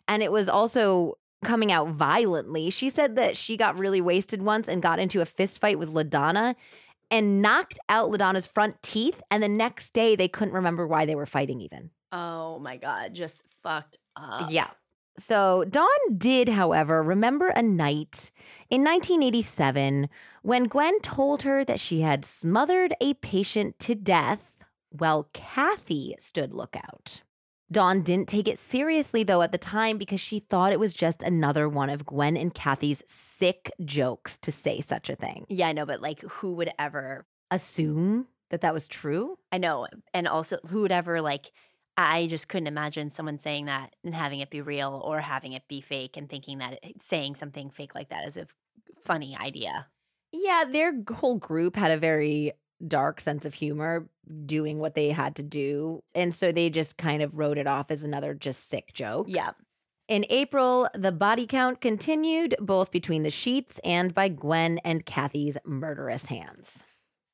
And 0.07 0.23
it 0.23 0.31
was 0.31 0.47
also 0.47 1.17
coming 1.43 1.71
out 1.71 1.89
violently. 1.89 2.69
She 2.69 2.89
said 2.89 3.15
that 3.15 3.37
she 3.37 3.57
got 3.57 3.77
really 3.77 4.01
wasted 4.01 4.41
once 4.41 4.67
and 4.67 4.81
got 4.81 4.99
into 4.99 5.21
a 5.21 5.25
fist 5.25 5.59
fight 5.59 5.77
with 5.79 5.89
LaDonna 5.93 6.55
and 7.09 7.41
knocked 7.41 7.79
out 7.89 8.09
LaDonna's 8.09 8.47
front 8.47 8.81
teeth. 8.81 9.21
And 9.31 9.41
the 9.41 9.49
next 9.49 9.93
day, 9.93 10.15
they 10.15 10.27
couldn't 10.27 10.53
remember 10.53 10.87
why 10.87 11.05
they 11.05 11.15
were 11.15 11.25
fighting, 11.25 11.61
even. 11.61 11.91
Oh 12.11 12.59
my 12.59 12.77
God. 12.77 13.13
Just 13.13 13.43
fucked 13.63 13.97
up. 14.15 14.51
Yeah. 14.51 14.69
So 15.19 15.63
Dawn 15.65 15.87
did, 16.15 16.49
however, 16.49 17.01
remember 17.01 17.47
a 17.49 17.63
night 17.63 18.31
in 18.69 18.83
1987 18.83 20.09
when 20.43 20.65
Gwen 20.65 20.99
told 21.01 21.41
her 21.41 21.65
that 21.65 21.79
she 21.79 22.01
had 22.01 22.23
smothered 22.23 22.93
a 23.01 23.15
patient 23.15 23.79
to 23.79 23.95
death 23.95 24.43
while 24.89 25.29
Cathy 25.33 26.15
stood 26.19 26.53
lookout. 26.53 27.21
Dawn 27.71 28.01
didn't 28.01 28.29
take 28.29 28.47
it 28.47 28.57
seriously, 28.57 29.23
though, 29.23 29.41
at 29.41 29.51
the 29.51 29.57
time 29.57 29.97
because 29.97 30.21
she 30.21 30.39
thought 30.39 30.71
it 30.71 30.79
was 30.79 30.93
just 30.93 31.21
another 31.21 31.67
one 31.67 31.89
of 31.89 32.05
Gwen 32.05 32.37
and 32.37 32.53
Cathy's 32.53 33.03
sick 33.07 33.71
jokes 33.83 34.37
to 34.39 34.51
say 34.51 34.79
such 34.79 35.09
a 35.09 35.15
thing. 35.15 35.45
Yeah, 35.49 35.67
I 35.67 35.73
know, 35.73 35.85
but 35.85 36.01
like 36.01 36.21
who 36.21 36.53
would 36.53 36.69
ever 36.79 37.25
Assume 37.51 38.27
that 38.49 38.61
that 38.61 38.73
was 38.73 38.87
true? 38.87 39.37
I 39.51 39.57
know. 39.57 39.87
And 40.13 40.27
also 40.27 40.57
who 40.67 40.81
would 40.81 40.91
ever 40.91 41.21
like 41.21 41.51
I 41.97 42.27
just 42.27 42.47
couldn't 42.47 42.67
imagine 42.67 43.09
someone 43.09 43.39
saying 43.39 43.65
that 43.65 43.95
and 44.03 44.13
having 44.13 44.39
it 44.39 44.51
be 44.51 44.61
real 44.61 45.01
or 45.03 45.19
having 45.19 45.53
it 45.53 45.63
be 45.67 45.81
fake 45.81 46.15
and 46.15 46.29
thinking 46.29 46.59
that 46.59 46.79
it, 46.83 47.01
saying 47.01 47.35
something 47.35 47.71
fake 47.71 47.95
like 47.95 48.09
that 48.09 48.27
is 48.27 48.37
a 48.37 48.41
f- 48.41 48.55
funny 49.01 49.35
idea. 49.35 49.87
Yeah, 50.31 50.65
their 50.71 50.93
whole 51.09 51.37
group 51.37 51.75
had 51.75 51.91
a 51.91 51.97
very 51.97 52.53
dark 52.85 53.19
sense 53.19 53.45
of 53.45 53.53
humor 53.53 54.09
doing 54.45 54.79
what 54.79 54.95
they 54.95 55.09
had 55.09 55.35
to 55.37 55.43
do. 55.43 56.01
And 56.13 56.33
so 56.33 56.51
they 56.51 56.69
just 56.69 56.97
kind 56.97 57.21
of 57.21 57.33
wrote 57.33 57.57
it 57.57 57.67
off 57.67 57.91
as 57.91 58.03
another 58.03 58.33
just 58.33 58.69
sick 58.69 58.93
joke. 58.93 59.27
Yeah. 59.29 59.51
In 60.07 60.25
April, 60.29 60.87
the 60.93 61.11
body 61.11 61.45
count 61.45 61.81
continued 61.81 62.55
both 62.59 62.91
between 62.91 63.23
the 63.23 63.31
sheets 63.31 63.79
and 63.83 64.13
by 64.13 64.29
Gwen 64.29 64.79
and 64.79 65.05
Cathy's 65.05 65.57
murderous 65.65 66.25
hands. 66.25 66.83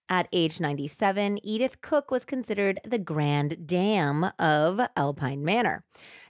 At 0.10 0.28
age 0.34 0.60
97, 0.60 1.40
Edith 1.44 1.82
Cook 1.82 2.12
was 2.12 2.26
considered 2.26 2.80
the 2.84 2.98
grand 2.98 3.66
dame 3.66 4.26
of 4.38 4.82
Alpine 4.98 5.46
Manor. 5.46 5.84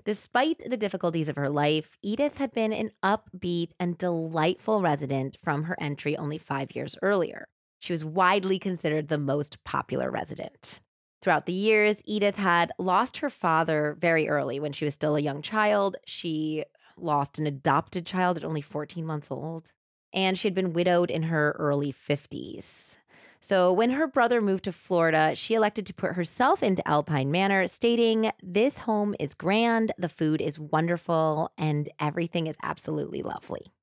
Despite 0.05 0.63
the 0.69 0.77
difficulties 0.77 1.29
of 1.29 1.37
her 1.37 1.49
life, 1.49 1.97
Edith 2.01 2.37
had 2.37 2.51
been 2.51 2.73
an 2.73 2.91
upbeat 3.01 3.71
and 3.79 3.97
delightful 3.97 4.81
resident 4.81 5.37
from 5.41 5.63
her 5.63 5.75
entry 5.79 6.15
only 6.15 6.37
five 6.37 6.75
years 6.75 6.95
earlier. 7.01 7.47
She 7.83 7.91
was 7.91 8.05
widely 8.05 8.59
considered 8.59 9.09
the 9.09 9.17
most 9.17 9.61
popular 9.65 10.09
resident. 10.09 10.79
Throughout 11.21 11.47
the 11.47 11.51
years, 11.51 12.01
Edith 12.05 12.37
had 12.37 12.71
lost 12.79 13.17
her 13.17 13.29
father 13.29 13.97
very 13.99 14.29
early 14.29 14.57
when 14.57 14.71
she 14.71 14.85
was 14.85 14.93
still 14.93 15.17
a 15.17 15.21
young 15.21 15.41
child. 15.41 15.97
She 16.05 16.63
lost 16.95 17.39
an 17.39 17.45
adopted 17.45 18.05
child 18.05 18.37
at 18.37 18.45
only 18.45 18.61
14 18.61 19.05
months 19.05 19.27
old, 19.29 19.73
and 20.13 20.39
she 20.39 20.47
had 20.47 20.55
been 20.55 20.71
widowed 20.71 21.11
in 21.11 21.23
her 21.23 21.57
early 21.59 21.91
50s. 21.91 22.95
So, 23.41 23.73
when 23.73 23.89
her 23.91 24.07
brother 24.07 24.39
moved 24.39 24.63
to 24.63 24.71
Florida, 24.71 25.35
she 25.35 25.53
elected 25.53 25.85
to 25.87 25.93
put 25.93 26.13
herself 26.13 26.63
into 26.63 26.87
Alpine 26.87 27.31
Manor, 27.31 27.67
stating, 27.67 28.31
This 28.41 28.77
home 28.77 29.13
is 29.19 29.33
grand, 29.33 29.91
the 29.97 30.07
food 30.07 30.39
is 30.39 30.57
wonderful, 30.57 31.51
and 31.57 31.89
everything 31.99 32.47
is 32.47 32.55
absolutely 32.63 33.21
lovely. 33.23 33.73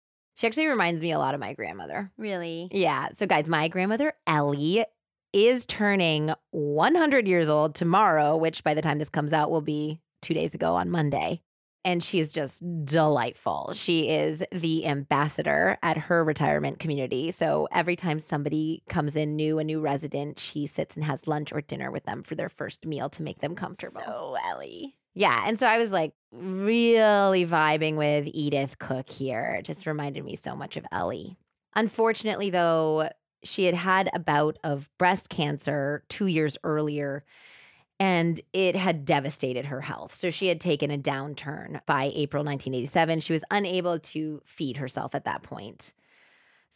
She 0.41 0.47
actually 0.47 0.69
reminds 0.69 1.03
me 1.03 1.13
a 1.13 1.19
lot 1.19 1.35
of 1.35 1.41
my 1.41 1.53
grandmother. 1.53 2.11
Really? 2.17 2.71
Yeah. 2.73 3.09
So, 3.15 3.27
guys, 3.27 3.47
my 3.47 3.69
grandmother, 3.69 4.15
Ellie, 4.27 4.87
is 5.35 5.67
turning 5.67 6.33
100 6.53 7.29
years 7.29 7.51
old 7.51 7.75
tomorrow, 7.75 8.35
which 8.39 8.65
by 8.65 8.73
the 8.73 8.81
time 8.81 8.99
this 8.99 9.11
comes 9.11 9.35
out 9.35 9.51
will 9.51 9.61
be 9.61 10.01
two 10.23 10.33
days 10.33 10.55
ago 10.55 10.77
on 10.77 10.91
Monday. 10.91 11.43
And 11.85 12.03
she 12.03 12.21
is 12.21 12.33
just 12.33 12.63
delightful. 12.87 13.73
She 13.75 14.09
is 14.09 14.43
the 14.51 14.87
ambassador 14.87 15.77
at 15.83 15.99
her 15.99 16.25
retirement 16.25 16.79
community. 16.79 17.31
So 17.33 17.69
every 17.71 17.97
time 17.97 18.19
somebody 18.19 18.83
comes 18.89 19.17
in 19.17 19.37
new, 19.37 19.59
a 19.59 19.65
new 19.65 19.81
resident, 19.81 20.39
she 20.39 20.67
sits 20.67 20.97
and 20.97 21.05
has 21.05 21.29
lunch 21.29 21.53
or 21.53 21.61
dinner 21.61 21.91
with 21.91 22.05
them 22.05 22.23
for 22.23 22.35
their 22.35 22.49
first 22.49 22.87
meal 22.87 23.11
to 23.11 23.23
make 23.23 23.41
them 23.41 23.55
comfortable. 23.55 24.01
So 24.07 24.37
Ellie. 24.49 24.95
Yeah. 25.15 25.45
And 25.47 25.59
so 25.59 25.67
I 25.67 25.79
was 25.79 25.91
like 25.91 26.13
really 26.33 27.47
vibing 27.47 27.97
with 27.97 28.29
Edith 28.33 28.79
Cook 28.79 29.11
here. 29.11 29.57
It 29.59 29.65
just 29.65 29.87
reminded 29.87 30.25
me 30.25 30.37
so 30.37 30.55
much 30.55 30.77
of 30.77 30.87
Ellie. 30.93 31.37
Unfortunately, 31.75 32.51
though, 32.51 33.11
she 33.43 33.65
had 33.65 33.75
had 33.75 34.11
a 34.13 34.19
bout 34.19 34.59
of 34.63 34.89
breast 34.99 35.29
cancer 35.29 36.05
two 36.09 36.27
years 36.27 36.57
earlier 36.63 37.25
and 37.99 38.41
it 38.55 38.77
had 38.77 39.05
devastated 39.05 39.67
her 39.67 39.83
health. 39.83 40.17
So 40.17 40.31
she 40.31 40.47
had 40.47 40.61
taken 40.61 40.91
a 40.91 40.97
downturn 40.97 41.81
by 41.85 42.05
April 42.15 42.43
1987. 42.43 43.21
She 43.21 43.35
was 43.35 43.45
unable 43.51 43.99
to 43.99 44.41
feed 44.47 44.79
herself 44.79 45.15
at 45.15 45.27
that 45.27 45.43
point. 45.43 45.93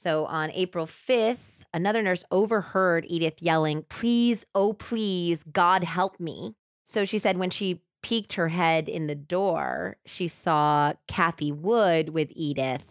So 0.03 0.27
on 0.27 0.51
April 0.51 0.87
5th, 0.87 1.65
another 1.73 2.03
nurse 2.03 2.25
overheard 2.31 3.07
Edith 3.09 3.41
yelling, 3.41 3.87
Please, 3.89 4.45
oh, 4.55 4.75
please, 4.75 5.43
God 5.51 5.83
help 5.83 6.21
me. 6.21 6.57
So 6.85 7.07
she 7.07 7.19
said 7.19 7.39
when 7.39 7.49
she 7.49 7.81
peeked 8.05 8.35
her 8.35 8.49
head 8.49 8.87
in 8.87 9.07
the 9.07 9.15
door, 9.15 9.97
she 10.05 10.29
saw 10.29 10.93
Cathy 11.09 11.51
Wood 11.51 12.11
with 12.11 12.29
Edith. 12.37 12.85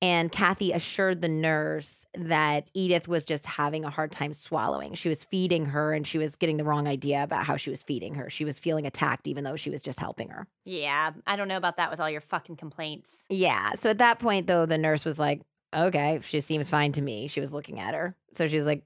And 0.00 0.30
Cathy 0.30 0.70
assured 0.72 1.20
the 1.20 1.28
nurse 1.28 2.06
that 2.16 2.70
Edith 2.72 3.08
was 3.08 3.24
just 3.24 3.44
having 3.44 3.84
a 3.84 3.90
hard 3.90 4.12
time 4.12 4.32
swallowing. 4.34 4.94
She 4.94 5.08
was 5.08 5.24
feeding 5.24 5.66
her 5.66 5.92
and 5.92 6.06
she 6.06 6.16
was 6.16 6.36
getting 6.36 6.58
the 6.58 6.64
wrong 6.64 6.86
idea 6.86 7.24
about 7.24 7.44
how 7.44 7.56
she 7.56 7.70
was 7.70 7.82
feeding 7.82 8.14
her. 8.14 8.30
She 8.30 8.44
was 8.44 8.56
feeling 8.56 8.86
attacked, 8.86 9.26
even 9.26 9.42
though 9.42 9.56
she 9.56 9.70
was 9.70 9.82
just 9.82 9.98
helping 9.98 10.28
her. 10.28 10.46
Yeah. 10.64 11.10
I 11.26 11.34
don't 11.34 11.48
know 11.48 11.56
about 11.56 11.78
that 11.78 11.90
with 11.90 11.98
all 11.98 12.10
your 12.10 12.20
fucking 12.20 12.56
complaints. 12.56 13.26
Yeah. 13.28 13.72
So 13.72 13.90
at 13.90 13.98
that 13.98 14.20
point, 14.20 14.46
though, 14.46 14.64
the 14.64 14.78
nurse 14.78 15.04
was 15.04 15.18
like, 15.18 15.40
okay, 15.74 16.20
she 16.22 16.40
seems 16.40 16.70
fine 16.70 16.92
to 16.92 17.00
me. 17.00 17.26
She 17.26 17.40
was 17.40 17.52
looking 17.52 17.80
at 17.80 17.94
her. 17.94 18.14
So 18.36 18.46
she 18.46 18.58
was 18.58 18.66
like, 18.66 18.84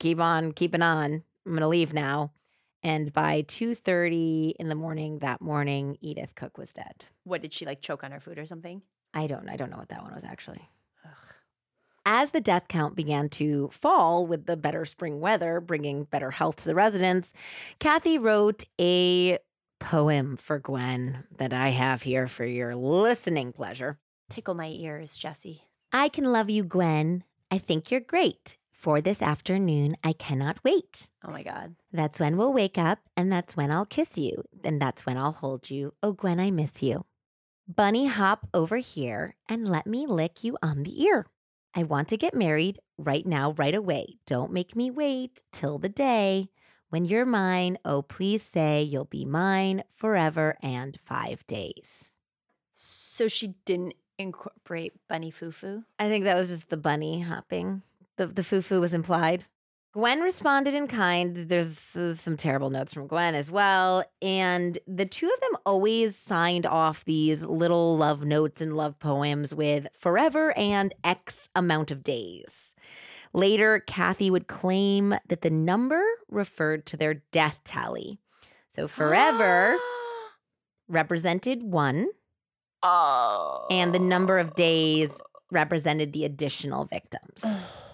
keep 0.00 0.18
on 0.18 0.52
keeping 0.52 0.82
on. 0.82 1.22
I'm 1.46 1.52
going 1.52 1.60
to 1.60 1.68
leave 1.68 1.92
now. 1.92 2.32
And 2.82 3.12
by 3.12 3.42
2:30 3.42 4.54
in 4.58 4.68
the 4.68 4.74
morning 4.74 5.18
that 5.18 5.40
morning, 5.40 5.98
Edith 6.00 6.34
Cook 6.34 6.58
was 6.58 6.72
dead. 6.72 7.04
What 7.24 7.42
did 7.42 7.52
she 7.52 7.66
like 7.66 7.80
choke 7.80 8.04
on 8.04 8.12
her 8.12 8.20
food 8.20 8.38
or 8.38 8.46
something? 8.46 8.82
I 9.12 9.26
don't 9.26 9.48
I 9.48 9.56
don't 9.56 9.70
know 9.70 9.78
what 9.78 9.88
that 9.88 10.02
one 10.02 10.14
was 10.14 10.24
actually. 10.24 10.68
Ugh. 11.04 11.34
As 12.06 12.30
the 12.30 12.40
death 12.40 12.68
count 12.68 12.94
began 12.94 13.28
to 13.30 13.68
fall 13.72 14.26
with 14.26 14.46
the 14.46 14.56
better 14.56 14.86
spring 14.86 15.20
weather 15.20 15.60
bringing 15.60 16.04
better 16.04 16.30
health 16.30 16.56
to 16.56 16.64
the 16.64 16.74
residents, 16.74 17.34
Cathy 17.80 18.16
wrote 18.16 18.64
a 18.80 19.38
poem 19.78 20.36
for 20.36 20.58
Gwen 20.58 21.24
that 21.36 21.52
I 21.52 21.68
have 21.68 22.02
here 22.02 22.26
for 22.26 22.44
your 22.44 22.74
listening 22.74 23.52
pleasure. 23.52 23.98
Tickle 24.30 24.54
my 24.54 24.68
ears, 24.68 25.16
Jessie. 25.16 25.64
I 25.92 26.08
can 26.08 26.24
love 26.24 26.50
you, 26.50 26.64
Gwen. 26.64 27.24
I 27.50 27.58
think 27.58 27.90
you're 27.90 28.00
great. 28.00 28.56
For 28.72 29.00
this 29.00 29.20
afternoon, 29.20 29.96
I 30.04 30.12
cannot 30.12 30.62
wait. 30.62 31.08
Oh 31.24 31.30
my 31.30 31.42
God. 31.42 31.74
That's 31.92 32.20
when 32.20 32.36
we'll 32.36 32.52
wake 32.52 32.76
up, 32.78 32.98
and 33.16 33.32
that's 33.32 33.56
when 33.56 33.70
I'll 33.70 33.86
kiss 33.86 34.18
you, 34.18 34.44
and 34.62 34.80
that's 34.80 35.06
when 35.06 35.16
I'll 35.16 35.32
hold 35.32 35.70
you. 35.70 35.94
Oh, 36.02 36.12
Gwen, 36.12 36.38
I 36.38 36.50
miss 36.50 36.82
you. 36.82 37.06
Bunny, 37.66 38.06
hop 38.06 38.46
over 38.54 38.78
here 38.78 39.36
and 39.46 39.68
let 39.68 39.86
me 39.86 40.06
lick 40.06 40.42
you 40.42 40.56
on 40.62 40.84
the 40.84 41.04
ear. 41.04 41.26
I 41.74 41.82
want 41.82 42.08
to 42.08 42.16
get 42.16 42.34
married 42.34 42.78
right 42.96 43.26
now, 43.26 43.52
right 43.52 43.74
away. 43.74 44.16
Don't 44.26 44.52
make 44.52 44.74
me 44.74 44.90
wait 44.90 45.42
till 45.52 45.78
the 45.78 45.90
day 45.90 46.48
when 46.88 47.04
you're 47.04 47.26
mine. 47.26 47.76
Oh, 47.84 48.00
please 48.00 48.42
say 48.42 48.82
you'll 48.82 49.04
be 49.04 49.26
mine 49.26 49.84
forever 49.94 50.56
and 50.62 50.98
five 51.04 51.46
days. 51.46 52.12
So 52.74 53.28
she 53.28 53.48
didn't 53.66 53.94
incorporate 54.18 54.94
bunny 55.06 55.30
foo 55.30 55.50
foo. 55.50 55.84
I 55.98 56.08
think 56.08 56.24
that 56.24 56.36
was 56.36 56.48
just 56.48 56.70
the 56.70 56.78
bunny 56.78 57.20
hopping. 57.20 57.82
The 58.16 58.28
the 58.28 58.42
foo 58.42 58.62
foo 58.62 58.80
was 58.80 58.94
implied. 58.94 59.44
Gwen 59.92 60.20
responded 60.20 60.74
in 60.74 60.86
kind. 60.86 61.34
There's 61.34 61.96
uh, 61.96 62.14
some 62.14 62.36
terrible 62.36 62.68
notes 62.68 62.92
from 62.92 63.06
Gwen 63.06 63.34
as 63.34 63.50
well. 63.50 64.04
And 64.20 64.78
the 64.86 65.06
two 65.06 65.30
of 65.32 65.40
them 65.40 65.56
always 65.64 66.14
signed 66.14 66.66
off 66.66 67.04
these 67.04 67.46
little 67.46 67.96
love 67.96 68.24
notes 68.24 68.60
and 68.60 68.76
love 68.76 68.98
poems 68.98 69.54
with 69.54 69.86
forever 69.98 70.56
and 70.58 70.92
X 71.02 71.48
amount 71.56 71.90
of 71.90 72.04
days. 72.04 72.74
Later, 73.32 73.80
Cathy 73.86 74.30
would 74.30 74.46
claim 74.46 75.14
that 75.28 75.40
the 75.40 75.50
number 75.50 76.02
referred 76.28 76.84
to 76.86 76.96
their 76.96 77.14
death 77.32 77.60
tally. 77.64 78.18
So 78.74 78.88
forever 78.88 79.78
represented 80.88 81.62
one, 81.62 82.08
oh. 82.82 83.66
and 83.70 83.94
the 83.94 83.98
number 83.98 84.38
of 84.38 84.54
days 84.54 85.20
represented 85.50 86.12
the 86.12 86.24
additional 86.24 86.84
victims. 86.84 87.44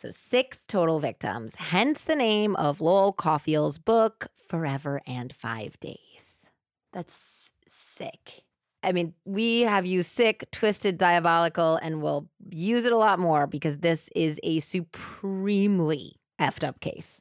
So, 0.00 0.08
six 0.08 0.64
total 0.64 0.98
victims, 0.98 1.56
hence 1.56 2.04
the 2.04 2.14
name 2.14 2.56
of 2.56 2.80
Lowell 2.80 3.12
Cauffiel's 3.12 3.76
book, 3.76 4.28
Forever 4.48 5.02
and 5.06 5.30
Five 5.30 5.78
Days. 5.78 6.38
That's 6.90 7.50
sick. 7.68 8.44
I 8.82 8.92
mean, 8.92 9.12
we 9.26 9.60
have 9.60 9.84
used 9.84 10.10
sick, 10.10 10.50
twisted, 10.52 10.96
diabolical, 10.96 11.76
and 11.82 12.00
we'll 12.00 12.30
use 12.48 12.86
it 12.86 12.94
a 12.94 12.96
lot 12.96 13.18
more 13.18 13.46
because 13.46 13.76
this 13.76 14.08
is 14.16 14.40
a 14.42 14.60
supremely 14.60 16.16
effed 16.40 16.66
up 16.66 16.80
case. 16.80 17.20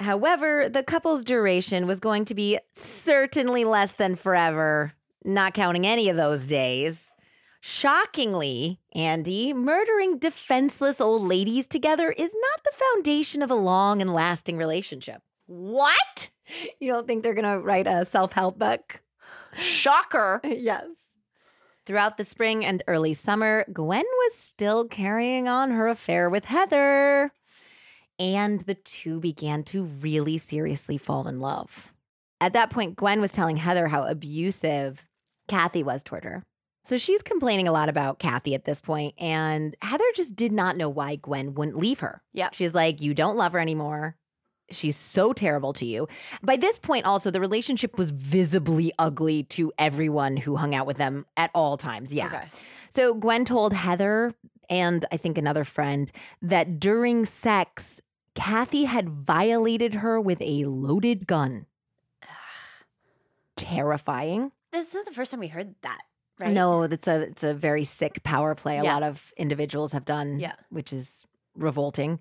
However, 0.00 0.68
the 0.68 0.82
couple's 0.82 1.22
duration 1.22 1.86
was 1.86 2.00
going 2.00 2.24
to 2.24 2.34
be 2.34 2.58
certainly 2.74 3.62
less 3.62 3.92
than 3.92 4.16
forever, 4.16 4.94
not 5.24 5.54
counting 5.54 5.86
any 5.86 6.08
of 6.08 6.16
those 6.16 6.48
days. 6.48 7.11
Shockingly, 7.64 8.80
Andie, 8.92 9.54
murdering 9.54 10.18
defenseless 10.18 11.00
old 11.00 11.22
ladies 11.22 11.68
together 11.68 12.10
is 12.10 12.34
not 12.34 12.64
the 12.64 12.72
foundation 12.76 13.40
of 13.40 13.52
a 13.52 13.54
long 13.54 14.02
and 14.02 14.12
lasting 14.12 14.56
relationship. 14.56 15.22
What? 15.46 16.30
You 16.80 16.90
don't 16.90 17.06
think 17.06 17.22
they're 17.22 17.34
going 17.34 17.44
to 17.44 17.64
write 17.64 17.86
a 17.86 18.04
self 18.04 18.32
help 18.32 18.58
book? 18.58 19.00
Shocker. 19.56 20.40
yes. 20.44 20.86
Throughout 21.86 22.16
the 22.16 22.24
spring 22.24 22.64
and 22.64 22.82
early 22.88 23.14
summer, 23.14 23.64
Gwen 23.72 24.06
was 24.06 24.34
still 24.34 24.88
carrying 24.88 25.46
on 25.46 25.70
her 25.70 25.86
affair 25.86 26.28
with 26.28 26.46
Heather. 26.46 27.30
And 28.18 28.62
the 28.62 28.74
two 28.74 29.20
began 29.20 29.62
to 29.66 29.84
really 29.84 30.36
seriously 30.36 30.98
fall 30.98 31.28
in 31.28 31.38
love. 31.38 31.92
At 32.40 32.54
that 32.54 32.70
point, 32.70 32.96
Gwen 32.96 33.20
was 33.20 33.30
telling 33.30 33.58
Heather 33.58 33.86
how 33.86 34.02
abusive 34.02 35.04
Cathy 35.46 35.84
was 35.84 36.02
toward 36.02 36.24
her. 36.24 36.42
So 36.84 36.96
she's 36.96 37.22
complaining 37.22 37.68
a 37.68 37.72
lot 37.72 37.88
about 37.88 38.18
Cathy 38.18 38.54
at 38.54 38.64
this 38.64 38.80
point, 38.80 39.14
and 39.18 39.74
Heather 39.82 40.04
just 40.16 40.34
did 40.34 40.52
not 40.52 40.76
know 40.76 40.88
why 40.88 41.16
Gwen 41.16 41.54
wouldn't 41.54 41.76
leave 41.76 42.00
her. 42.00 42.22
Yeah. 42.32 42.48
She's 42.52 42.74
like, 42.74 43.00
You 43.00 43.14
don't 43.14 43.36
love 43.36 43.52
her 43.52 43.60
anymore. 43.60 44.16
She's 44.70 44.96
so 44.96 45.32
terrible 45.32 45.72
to 45.74 45.84
you. 45.84 46.08
By 46.42 46.56
this 46.56 46.78
point, 46.78 47.04
also, 47.04 47.30
the 47.30 47.40
relationship 47.40 47.98
was 47.98 48.10
visibly 48.10 48.92
ugly 48.98 49.42
to 49.44 49.72
everyone 49.78 50.36
who 50.36 50.56
hung 50.56 50.74
out 50.74 50.86
with 50.86 50.96
them 50.96 51.26
at 51.36 51.50
all 51.54 51.76
times. 51.76 52.12
Yeah. 52.12 52.26
Okay. 52.26 52.44
So 52.88 53.14
Gwen 53.14 53.44
told 53.44 53.72
Heather 53.72 54.34
and 54.68 55.04
I 55.12 55.18
think 55.18 55.36
another 55.36 55.64
friend 55.64 56.10
that 56.40 56.80
during 56.80 57.26
sex, 57.26 58.00
Cathy 58.34 58.84
had 58.84 59.08
violated 59.08 59.96
her 59.96 60.20
with 60.20 60.40
a 60.40 60.64
loaded 60.64 61.26
gun. 61.26 61.66
Terrifying. 63.56 64.52
That's 64.72 64.94
not 64.94 65.04
the 65.04 65.10
first 65.10 65.30
time 65.30 65.40
we 65.40 65.48
heard 65.48 65.74
that, 65.82 66.00
right? 66.38 66.52
No, 66.52 66.86
that's 66.86 67.08
a 67.08 67.22
it's 67.22 67.42
a 67.44 67.54
very 67.54 67.84
sick 67.84 68.22
power 68.22 68.54
play. 68.54 68.78
A 68.78 68.84
Yeah. 68.84 68.94
lot 68.94 69.02
of 69.02 69.32
individuals 69.36 69.92
have 69.92 70.04
done, 70.04 70.38
Yeah. 70.38 70.52
which 70.70 70.92
is 70.92 71.24
revolting. 71.54 72.20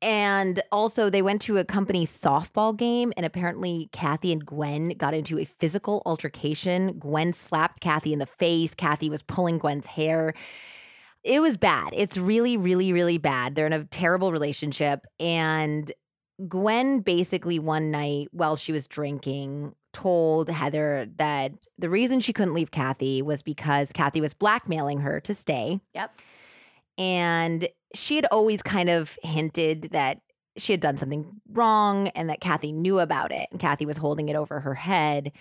And 0.00 0.62
also, 0.70 1.10
they 1.10 1.22
went 1.22 1.42
to 1.42 1.58
a 1.58 1.64
company 1.64 2.06
softball 2.06 2.76
game, 2.76 3.12
and 3.16 3.26
apparently, 3.26 3.88
Cathy 3.90 4.30
and 4.32 4.46
Gwen 4.46 4.90
got 4.90 5.12
into 5.12 5.40
a 5.40 5.44
physical 5.44 6.02
altercation. 6.06 7.00
Gwen 7.00 7.32
slapped 7.32 7.80
Cathy 7.80 8.12
in 8.12 8.20
the 8.20 8.26
face. 8.26 8.76
Cathy 8.76 9.10
was 9.10 9.22
pulling 9.22 9.58
Gwen's 9.58 9.86
hair. 9.86 10.34
It 11.24 11.40
was 11.40 11.56
bad. 11.56 11.88
It's 11.96 12.16
really, 12.16 12.56
really, 12.56 12.92
really 12.92 13.18
bad. 13.18 13.56
They're 13.56 13.66
in 13.66 13.72
a 13.72 13.84
terrible 13.86 14.30
relationship. 14.30 15.04
And 15.18 15.90
Gwen 16.46 17.00
basically 17.00 17.58
one 17.58 17.90
night 17.90 18.28
while 18.30 18.54
she 18.54 18.70
was 18.70 18.86
drinking 18.86 19.74
told 19.92 20.48
Heather 20.48 21.08
that 21.16 21.52
the 21.78 21.90
reason 21.90 22.20
she 22.20 22.32
couldn't 22.32 22.54
leave 22.54 22.70
Cathy 22.70 23.22
was 23.22 23.42
because 23.42 23.92
Cathy 23.92 24.20
was 24.20 24.34
blackmailing 24.34 25.00
her 25.00 25.20
to 25.20 25.34
stay. 25.34 25.80
Yep. 25.94 26.20
And 26.96 27.68
she 27.94 28.16
had 28.16 28.26
always 28.26 28.62
kind 28.62 28.90
of 28.90 29.18
hinted 29.22 29.90
that 29.92 30.20
she 30.56 30.72
had 30.72 30.80
done 30.80 30.96
something 30.96 31.40
wrong 31.52 32.08
and 32.08 32.28
that 32.28 32.40
Cathy 32.40 32.72
knew 32.72 32.98
about 32.98 33.32
it. 33.32 33.48
And 33.50 33.60
Cathy 33.60 33.86
was 33.86 33.96
holding 33.96 34.28
it 34.28 34.36
over 34.36 34.60
her 34.60 34.74
head. 34.74 35.32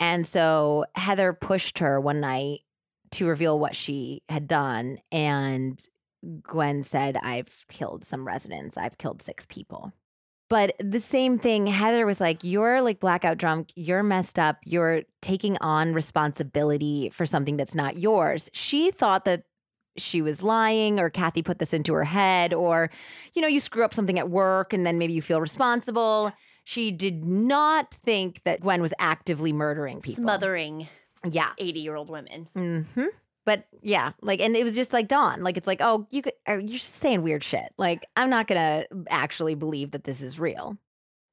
And 0.00 0.26
so 0.26 0.84
Heather 0.96 1.32
pushed 1.32 1.78
her 1.78 2.00
one 2.00 2.20
night 2.20 2.60
to 3.12 3.26
reveal 3.26 3.58
what 3.58 3.76
she 3.76 4.22
had 4.28 4.48
done. 4.48 4.98
And 5.12 5.80
Gwen 6.42 6.82
said, 6.82 7.16
I've 7.16 7.64
killed 7.68 8.04
some 8.04 8.26
residents, 8.26 8.76
I've 8.76 8.98
killed 8.98 9.22
six 9.22 9.46
people. 9.46 9.92
But 10.50 10.74
the 10.78 11.00
same 11.00 11.38
thing, 11.38 11.66
Heather 11.66 12.04
was 12.06 12.20
like, 12.20 12.44
You're 12.44 12.82
like 12.82 13.00
blackout 13.00 13.38
drunk. 13.38 13.70
You're 13.74 14.02
messed 14.02 14.38
up. 14.38 14.58
You're 14.64 15.02
taking 15.22 15.56
on 15.60 15.94
responsibility 15.94 17.10
for 17.10 17.26
something 17.26 17.56
that's 17.56 17.74
not 17.74 17.98
yours. 17.98 18.50
She 18.52 18.90
thought 18.90 19.24
that 19.24 19.44
she 19.96 20.20
was 20.20 20.42
lying 20.42 20.98
or 20.98 21.08
Cathy 21.08 21.42
put 21.42 21.58
this 21.58 21.72
into 21.72 21.94
her 21.94 22.04
head 22.04 22.52
or, 22.52 22.90
you 23.32 23.40
know, 23.40 23.48
you 23.48 23.60
screw 23.60 23.84
up 23.84 23.94
something 23.94 24.18
at 24.18 24.28
work 24.28 24.72
and 24.72 24.84
then 24.84 24.98
maybe 24.98 25.12
you 25.12 25.22
feel 25.22 25.40
responsible. 25.40 26.32
She 26.64 26.90
did 26.90 27.24
not 27.24 27.94
think 27.94 28.42
that 28.44 28.60
Gwen 28.60 28.82
was 28.82 28.92
actively 28.98 29.52
murdering 29.52 30.00
people. 30.00 30.24
Smothering 30.24 30.88
Yeah. 31.30 31.50
80 31.58 31.80
year 31.80 31.94
old 31.94 32.10
women. 32.10 32.48
Mm 32.56 32.86
hmm 32.94 33.04
But 33.44 33.66
yeah, 33.82 34.12
like, 34.22 34.40
and 34.40 34.56
it 34.56 34.64
was 34.64 34.74
just 34.74 34.92
like 34.92 35.08
Dawn. 35.08 35.42
Like, 35.42 35.56
it's 35.56 35.66
like, 35.66 35.80
oh, 35.80 36.06
you 36.10 36.22
could, 36.22 36.32
are, 36.46 36.58
you're 36.58 36.78
just 36.78 36.94
saying 36.94 37.22
weird 37.22 37.44
shit. 37.44 37.72
Like, 37.76 38.06
I'm 38.16 38.30
not 38.30 38.46
gonna 38.46 38.86
actually 39.08 39.54
believe 39.54 39.90
that 39.90 40.04
this 40.04 40.22
is 40.22 40.38
real. 40.38 40.78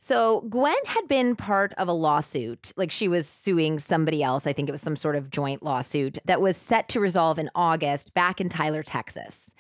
So 0.03 0.41
Gwen 0.49 0.73
had 0.87 1.07
been 1.07 1.35
part 1.35 1.73
of 1.77 1.87
a 1.87 1.93
lawsuit. 1.93 2.73
Like, 2.75 2.89
she 2.89 3.07
was 3.07 3.27
suing 3.27 3.77
somebody 3.77 4.23
else. 4.23 4.47
I 4.47 4.53
think 4.53 4.67
it 4.67 4.71
was 4.71 4.81
some 4.81 4.95
sort 4.95 5.15
of 5.15 5.29
joint 5.29 5.61
lawsuit 5.61 6.17
that 6.25 6.41
was 6.41 6.57
set 6.57 6.89
to 6.89 6.99
resolve 6.99 7.37
in 7.37 7.51
August 7.53 8.15
back 8.15 8.41
in 8.41 8.49
Tyler, 8.49 8.81
Texas. 8.81 9.53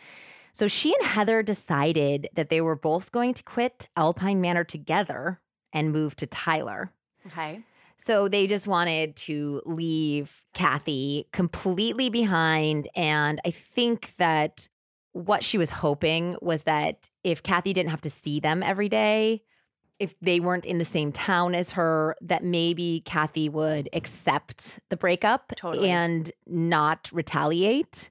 So 0.51 0.67
she 0.67 0.93
and 0.95 1.05
Heather 1.05 1.43
decided 1.43 2.27
that 2.33 2.49
they 2.49 2.59
were 2.59 2.75
both 2.75 3.11
going 3.11 3.35
to 3.35 3.43
quit 3.43 3.87
Alpine 3.95 4.41
Manor 4.41 4.63
together 4.63 5.39
and 5.71 5.91
move 5.93 6.15
to 6.17 6.25
Tyler. 6.25 6.91
Okay. 7.27 7.61
So 8.03 8.27
they 8.27 8.47
just 8.47 8.65
wanted 8.65 9.15
to 9.17 9.61
leave 9.65 10.43
Cathy 10.53 11.27
completely 11.31 12.09
behind. 12.09 12.87
And 12.95 13.39
I 13.45 13.51
think 13.51 14.15
that 14.17 14.67
what 15.11 15.43
she 15.43 15.57
was 15.57 15.69
hoping 15.69 16.35
was 16.41 16.63
that 16.63 17.09
if 17.23 17.43
Cathy 17.43 17.73
didn't 17.73 17.91
have 17.91 18.01
to 18.01 18.09
see 18.09 18.39
them 18.39 18.63
every 18.63 18.89
day, 18.89 19.43
if 19.99 20.19
they 20.19 20.39
weren't 20.39 20.65
in 20.65 20.79
the 20.79 20.85
same 20.85 21.11
town 21.11 21.53
as 21.53 21.71
her, 21.71 22.15
that 22.21 22.43
maybe 22.43 23.03
Cathy 23.05 23.49
would 23.49 23.87
accept 23.93 24.79
the 24.89 24.97
breakup 24.97 25.53
Totally. 25.55 25.91
and 25.91 26.31
not 26.47 27.07
retaliate. 27.13 28.09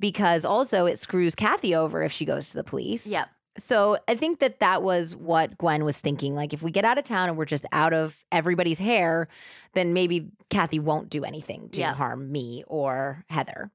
Because 0.00 0.44
also 0.44 0.86
it 0.86 0.98
screws 0.98 1.34
Cathy 1.34 1.74
over 1.74 2.02
if 2.02 2.12
she 2.12 2.24
goes 2.24 2.48
to 2.50 2.56
the 2.56 2.64
police. 2.64 3.06
Yep. 3.06 3.28
So 3.58 3.98
I 4.06 4.14
think 4.14 4.38
that 4.38 4.60
that 4.60 4.82
was 4.82 5.14
what 5.14 5.58
Gwen 5.58 5.84
was 5.84 5.98
thinking. 5.98 6.34
Like, 6.34 6.52
if 6.52 6.62
we 6.62 6.70
get 6.70 6.84
out 6.84 6.98
of 6.98 7.04
town 7.04 7.28
and 7.28 7.36
we're 7.36 7.44
just 7.44 7.66
out 7.72 7.92
of 7.92 8.24
everybody's 8.30 8.78
hair, 8.78 9.28
then 9.74 9.92
maybe 9.92 10.28
Cathy 10.48 10.78
won't 10.78 11.10
do 11.10 11.24
anything 11.24 11.68
to 11.70 11.80
Yeah. 11.80 11.94
harm 11.94 12.30
me 12.30 12.64
or 12.66 13.24
Heather. 13.28 13.70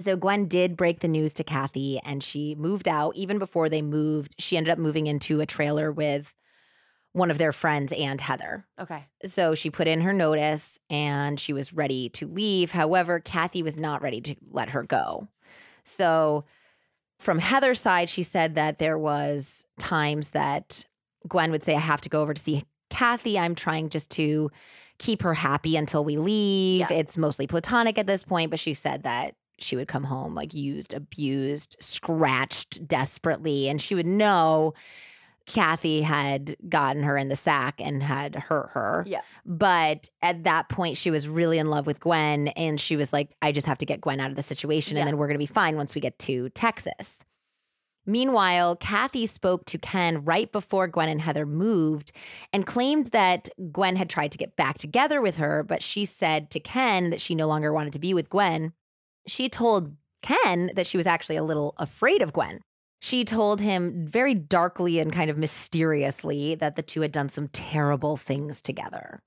So 0.00 0.16
Gwen 0.16 0.46
did 0.46 0.76
break 0.76 1.00
the 1.00 1.08
news 1.08 1.34
to 1.34 1.44
Cathy 1.44 2.00
and 2.04 2.22
she 2.22 2.54
moved 2.54 2.88
out. 2.88 3.14
Even 3.16 3.38
before 3.38 3.68
they 3.68 3.82
moved, 3.82 4.34
she 4.38 4.56
ended 4.56 4.72
up 4.72 4.78
moving 4.78 5.06
into 5.06 5.40
a 5.40 5.46
trailer 5.46 5.90
with 5.92 6.34
one 7.12 7.30
of 7.30 7.38
their 7.38 7.52
friends 7.52 7.92
and 7.92 8.20
Heather. 8.20 8.66
Okay. 8.78 9.06
So 9.28 9.54
she 9.54 9.70
put 9.70 9.86
in 9.86 10.00
her 10.00 10.12
notice 10.12 10.80
and 10.90 11.38
she 11.38 11.52
was 11.52 11.72
ready 11.72 12.08
to 12.10 12.26
leave. 12.26 12.72
However, 12.72 13.20
Cathy 13.20 13.62
was 13.62 13.78
not 13.78 14.02
ready 14.02 14.20
to 14.22 14.34
let 14.50 14.70
her 14.70 14.82
go. 14.82 15.28
So 15.84 16.44
from 17.24 17.38
Heather's 17.38 17.80
side, 17.80 18.10
she 18.10 18.22
said 18.22 18.54
that 18.54 18.78
there 18.78 18.98
was 18.98 19.64
times 19.78 20.30
that 20.30 20.84
Gwen 21.26 21.50
would 21.50 21.62
say, 21.62 21.74
I 21.74 21.80
have 21.80 22.02
to 22.02 22.10
go 22.10 22.20
over 22.20 22.34
to 22.34 22.40
see 22.40 22.64
Cathy. 22.90 23.38
I'm 23.38 23.54
trying 23.54 23.88
just 23.88 24.10
to 24.12 24.50
keep 24.98 25.22
her 25.22 25.34
happy 25.34 25.74
until 25.74 26.04
we 26.04 26.18
leave. 26.18 26.80
Yeah. 26.80 26.92
It's 26.98 27.16
mostly 27.16 27.46
platonic 27.46 27.98
at 27.98 28.06
this 28.06 28.22
point, 28.22 28.50
but 28.50 28.60
she 28.60 28.74
said 28.74 29.04
that 29.04 29.34
she 29.58 29.74
would 29.74 29.88
come 29.88 30.04
home 30.04 30.34
like 30.34 30.52
used, 30.52 30.92
abused, 30.92 31.76
scratched 31.80 32.86
desperately. 32.86 33.68
And 33.68 33.80
she 33.80 33.94
would 33.94 34.06
know 34.06 34.74
Cathy 35.46 36.02
had 36.02 36.56
gotten 36.68 37.02
her 37.02 37.16
in 37.16 37.28
the 37.28 37.36
sack 37.36 37.80
and 37.80 38.02
had 38.02 38.34
hurt 38.34 38.70
her. 38.72 39.04
Yeah. 39.06 39.20
But 39.44 40.08
at 40.22 40.44
that 40.44 40.68
point, 40.68 40.96
she 40.96 41.10
was 41.10 41.28
really 41.28 41.58
in 41.58 41.68
love 41.68 41.86
with 41.86 42.00
Gwen. 42.00 42.48
And 42.48 42.80
she 42.80 42.96
was 42.96 43.12
like, 43.12 43.34
I 43.42 43.52
just 43.52 43.66
have 43.66 43.78
to 43.78 43.86
get 43.86 44.00
Gwen 44.00 44.20
out 44.20 44.30
of 44.30 44.36
the 44.36 44.42
situation. 44.42 44.96
Yeah. 44.96 45.02
And 45.02 45.08
then 45.08 45.18
we're 45.18 45.26
going 45.26 45.34
to 45.34 45.38
be 45.38 45.46
fine 45.46 45.76
once 45.76 45.94
we 45.94 46.00
get 46.00 46.18
to 46.20 46.48
Texas. 46.50 47.24
Meanwhile, 48.06 48.76
Cathy 48.76 49.26
spoke 49.26 49.64
to 49.66 49.78
Ken 49.78 50.24
right 50.24 50.50
before 50.52 50.86
Gwen 50.88 51.08
and 51.08 51.22
Heather 51.22 51.46
moved 51.46 52.12
and 52.52 52.66
claimed 52.66 53.06
that 53.06 53.48
Gwen 53.72 53.96
had 53.96 54.10
tried 54.10 54.32
to 54.32 54.38
get 54.38 54.56
back 54.56 54.76
together 54.76 55.22
with 55.22 55.36
her, 55.36 55.62
but 55.62 55.82
she 55.82 56.04
said 56.04 56.50
to 56.50 56.60
Ken 56.60 57.08
that 57.10 57.20
she 57.20 57.34
no 57.34 57.46
longer 57.46 57.72
wanted 57.72 57.94
to 57.94 57.98
be 57.98 58.12
with 58.12 58.28
Gwen. 58.28 58.74
She 59.26 59.48
told 59.48 59.96
Ken 60.22 60.70
that 60.76 60.86
she 60.86 60.98
was 60.98 61.06
actually 61.06 61.36
a 61.36 61.42
little 61.42 61.74
afraid 61.78 62.20
of 62.20 62.34
Gwen. 62.34 62.60
She 63.04 63.22
told 63.22 63.60
him 63.60 64.06
very 64.06 64.32
darkly 64.32 64.98
and 64.98 65.12
kind 65.12 65.30
of 65.30 65.36
mysteriously 65.36 66.54
that 66.54 66.74
the 66.74 66.80
two 66.80 67.02
had 67.02 67.12
done 67.12 67.28
some 67.28 67.48
terrible 67.48 68.16
things 68.16 68.62
together. 68.62 69.22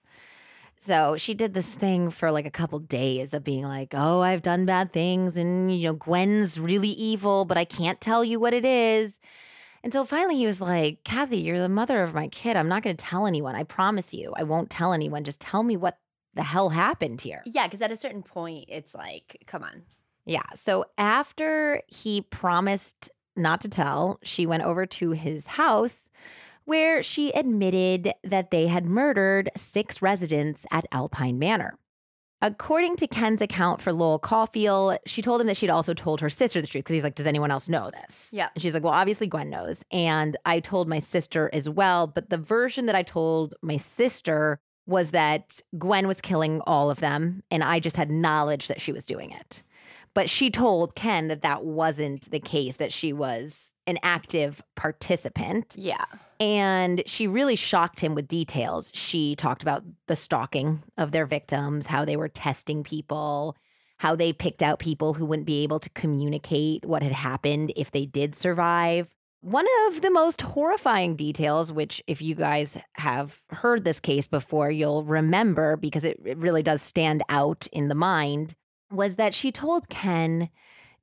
So 0.78 1.16
she 1.16 1.36
did 1.36 1.54
this 1.54 1.76
thing 1.76 2.10
for 2.10 2.32
like 2.32 2.48
a 2.48 2.50
couple 2.50 2.80
days 2.80 3.36
of 3.36 3.44
being 3.44 3.66
like, 3.66 3.94
oh, 3.94 4.22
I've 4.22 4.42
done 4.42 4.66
bad 4.66 4.92
things 4.92 5.38
and, 5.38 5.72
you 5.72 5.90
know, 5.90 5.94
Gwen's 5.94 6.60
really 6.60 6.90
evil, 6.90 7.46
but 7.46 7.56
I 7.56 7.66
can't 7.66 8.02
tell 8.02 8.24
you 8.24 8.40
what 8.40 8.56
it 8.56 8.66
is. 8.66 9.20
Until 9.84 10.06
finally 10.06 10.38
he 10.38 10.48
was 10.48 10.60
like, 10.60 11.04
Cathy, 11.04 11.38
you're 11.38 11.60
the 11.60 11.70
mother 11.70 12.02
of 12.02 12.16
my 12.16 12.30
kid. 12.30 12.58
I'm 12.58 12.68
not 12.68 12.82
going 12.82 12.98
to 12.98 13.06
tell 13.06 13.28
anyone. 13.28 13.54
I 13.54 13.62
promise 13.62 14.12
you. 14.12 14.34
I 14.36 14.42
won't 14.42 14.72
tell 14.72 14.92
anyone. 14.92 15.24
Just 15.24 15.40
tell 15.40 15.62
me 15.62 15.78
what 15.78 16.00
the 16.34 16.42
hell 16.42 16.70
happened 16.70 17.22
here. 17.22 17.44
Yeah, 17.46 17.68
because 17.68 17.84
at 17.84 17.92
a 17.92 17.96
certain 17.96 18.24
point, 18.24 18.66
it's 18.70 18.96
like, 18.96 19.44
come 19.46 19.62
on. 19.62 19.84
Yeah. 20.26 20.42
So 20.56 20.86
after 20.98 21.84
he 21.88 22.22
promised 22.22 23.12
not 23.38 23.62
to 23.62 23.70
tell, 23.70 24.20
she 24.24 24.46
went 24.46 24.64
over 24.64 24.86
to 24.86 25.12
his 25.12 25.48
house 25.48 26.10
where 26.66 27.02
she 27.02 27.32
admitted 27.32 28.14
that 28.26 28.52
they 28.52 28.68
had 28.68 28.86
murdered 28.86 29.50
six 29.56 30.02
residents 30.02 30.66
at 30.70 30.86
Alpine 30.92 31.40
Manor. 31.40 31.78
According 32.42 32.98
to 32.98 33.08
Ken's 33.08 33.42
account 33.42 33.82
for 33.82 33.92
Lowell 33.92 34.20
Cauffiel, 34.20 34.98
she 35.08 35.22
told 35.22 35.42
him 35.42 35.48
that 35.48 35.58
she'd 35.58 35.72
also 35.72 35.94
told 35.94 36.22
her 36.22 36.30
sister 36.30 36.62
the 36.62 36.68
truth 36.68 36.84
because 36.84 36.94
he's 36.94 37.04
like, 37.04 37.16
Does 37.16 37.26
anyone 37.26 37.50
else 37.50 37.68
know 37.68 37.90
this? 37.90 38.30
Yeah. 38.32 38.50
And 38.54 38.62
she's 38.62 38.76
like, 38.76 38.84
Well, 38.84 38.94
obviously 38.94 39.28
Gwen 39.28 39.50
knows. 39.50 39.84
And 39.92 40.38
I 40.46 40.60
told 40.60 40.88
my 40.88 41.00
sister 41.00 41.50
as 41.52 41.68
well. 41.68 42.06
But 42.06 42.30
the 42.30 42.38
version 42.38 42.86
that 42.86 42.96
I 42.96 43.02
told 43.02 43.56
my 43.64 43.78
sister 43.78 44.60
was 44.86 45.12
that 45.12 45.62
Gwen 45.78 46.08
was 46.08 46.22
killing 46.22 46.62
all 46.68 46.92
of 46.92 47.00
them. 47.00 47.44
And 47.50 47.64
I 47.64 47.80
just 47.80 47.96
had 47.96 48.12
knowledge 48.12 48.68
that 48.68 48.82
she 48.82 48.92
was 48.92 49.06
doing 49.06 49.32
it. 49.32 49.64
But 50.18 50.32
she 50.32 50.50
told 50.50 50.96
Ken 50.96 51.28
that 51.28 51.44
that 51.44 51.64
wasn't 51.64 52.32
the 52.32 52.40
case, 52.40 52.78
that 52.78 52.92
she 52.92 53.14
was 53.14 53.76
an 53.86 54.00
active 54.02 54.64
participant. 54.76 55.76
Yeah. 55.78 56.06
And 56.40 57.04
she 57.06 57.28
really 57.28 57.56
shocked 57.56 58.00
him 58.00 58.16
with 58.16 58.28
details. 58.28 58.90
She 58.96 59.36
talked 59.36 59.62
about 59.62 59.84
the 60.08 60.16
stalking 60.16 60.82
of 60.98 61.12
their 61.12 61.28
victims, 61.28 61.86
how 61.86 62.04
they 62.04 62.18
were 62.18 62.30
testing 62.30 62.84
people, 62.84 63.56
how 64.00 64.16
they 64.16 64.34
picked 64.34 64.64
out 64.64 64.80
people 64.80 65.14
who 65.14 65.24
wouldn't 65.24 65.46
be 65.46 65.62
able 65.62 65.80
to 65.82 65.90
communicate 65.92 66.84
what 66.84 67.04
had 67.04 67.12
happened 67.12 67.72
if 67.76 67.92
they 67.92 68.08
did 68.08 68.34
survive. 68.34 69.08
One 69.42 69.68
of 69.86 70.02
the 70.02 70.10
most 70.10 70.42
horrifying 70.42 71.16
details, 71.16 71.72
which, 71.72 72.02
if 72.08 72.24
you 72.24 72.34
guys 72.34 72.80
have 72.94 73.44
heard 73.52 73.84
this 73.84 74.00
case 74.00 74.26
before, 74.26 74.72
you'll 74.72 75.04
remember 75.04 75.78
because 75.78 76.04
it, 76.04 76.20
it 76.26 76.40
really 76.40 76.64
does 76.64 76.82
stand 76.82 77.22
out 77.30 77.68
in 77.72 77.88
the 77.88 77.94
mind, 77.94 78.56
was 78.92 79.16
that 79.16 79.34
she 79.34 79.52
told 79.52 79.90
Ken 79.90 80.50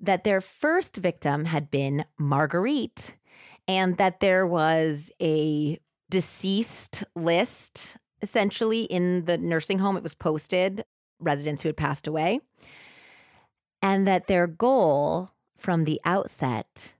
that 0.01 0.25
their 0.25 0.41
first 0.41 0.97
victim 0.97 1.47
had 1.47 1.71
been 1.71 2.05
Marguerite 2.19 3.15
and 3.67 3.97
that 3.97 4.21
there 4.21 4.47
was 4.47 5.11
a 5.21 5.79
deceased 6.11 7.05
list 7.15 7.97
essentially 8.23 8.85
in 8.85 9.25
the 9.25 9.39
nursing 9.39 9.79
home. 9.79 9.97
It 9.97 10.03
was 10.03 10.15
posted, 10.15 10.85
residents 11.19 11.63
who 11.63 11.69
had 11.69 11.77
passed 11.77 12.07
away, 12.07 12.41
and 13.83 14.07
that 14.07 14.27
their 14.27 14.47
goal 14.47 15.33
from 15.57 15.85
the 15.85 16.01
outset 16.05 16.95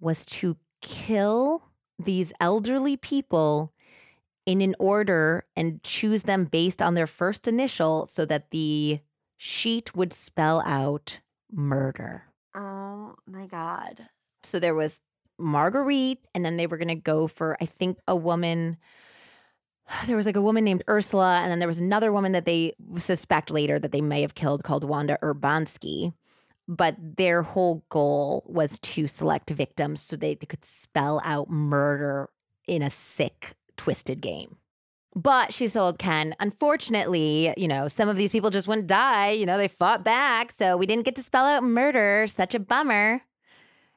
was 0.00 0.24
to 0.26 0.56
kill 0.80 1.64
these 1.98 2.32
elderly 2.40 2.96
people 2.96 3.72
in 4.46 4.60
an 4.60 4.74
order 4.78 5.44
and 5.56 5.82
choose 5.82 6.22
them 6.22 6.44
based 6.44 6.80
on 6.80 6.94
their 6.94 7.06
first 7.06 7.48
initial 7.48 8.06
so 8.06 8.24
that 8.24 8.50
the 8.50 9.00
sheet 9.38 9.96
would 9.96 10.12
spell 10.12 10.60
out 10.66 11.20
murder. 11.50 12.24
Oh 12.54 13.14
my 13.26 13.46
God. 13.46 14.08
So 14.42 14.58
there 14.58 14.74
was 14.74 15.00
Marguerite, 15.38 16.26
and 16.34 16.44
then 16.44 16.56
they 16.56 16.66
were 16.66 16.76
going 16.76 16.88
to 16.88 16.94
go 16.94 17.28
for, 17.28 17.56
I 17.60 17.64
think, 17.64 17.98
a 18.06 18.16
woman. 18.16 18.76
There 20.06 20.16
was 20.16 20.26
like 20.26 20.36
a 20.36 20.42
woman 20.42 20.64
named 20.64 20.82
Ursula, 20.86 21.40
and 21.40 21.50
then 21.50 21.60
there 21.60 21.68
was 21.68 21.80
another 21.80 22.12
woman 22.12 22.32
that 22.32 22.44
they 22.44 22.74
suspect 22.98 23.50
later 23.50 23.78
that 23.78 23.90
they 23.90 24.02
may 24.02 24.20
have 24.20 24.34
killed 24.34 24.62
called 24.62 24.84
Wanda 24.84 25.16
Urbanski. 25.22 26.12
But 26.66 26.96
their 27.16 27.40
whole 27.42 27.84
goal 27.88 28.44
was 28.46 28.78
to 28.80 29.08
select 29.08 29.48
victims 29.48 30.02
so 30.02 30.16
they, 30.16 30.34
they 30.34 30.44
could 30.44 30.66
spell 30.66 31.22
out 31.24 31.48
murder 31.48 32.28
in 32.66 32.82
a 32.82 32.90
sick, 32.90 33.54
twisted 33.78 34.20
game. 34.20 34.58
But 35.14 35.52
she 35.52 35.68
told 35.68 35.98
Ken, 35.98 36.34
unfortunately, 36.38 37.52
you 37.56 37.66
know, 37.66 37.88
some 37.88 38.08
of 38.08 38.16
these 38.16 38.30
people 38.30 38.50
just 38.50 38.68
wouldn't 38.68 38.86
die. 38.86 39.30
You 39.30 39.46
know, 39.46 39.56
they 39.56 39.68
fought 39.68 40.04
back. 40.04 40.52
So 40.52 40.76
we 40.76 40.86
didn't 40.86 41.04
get 41.04 41.16
to 41.16 41.22
spell 41.22 41.44
out 41.46 41.62
murder. 41.64 42.26
Such 42.28 42.54
a 42.54 42.60
bummer. 42.60 43.22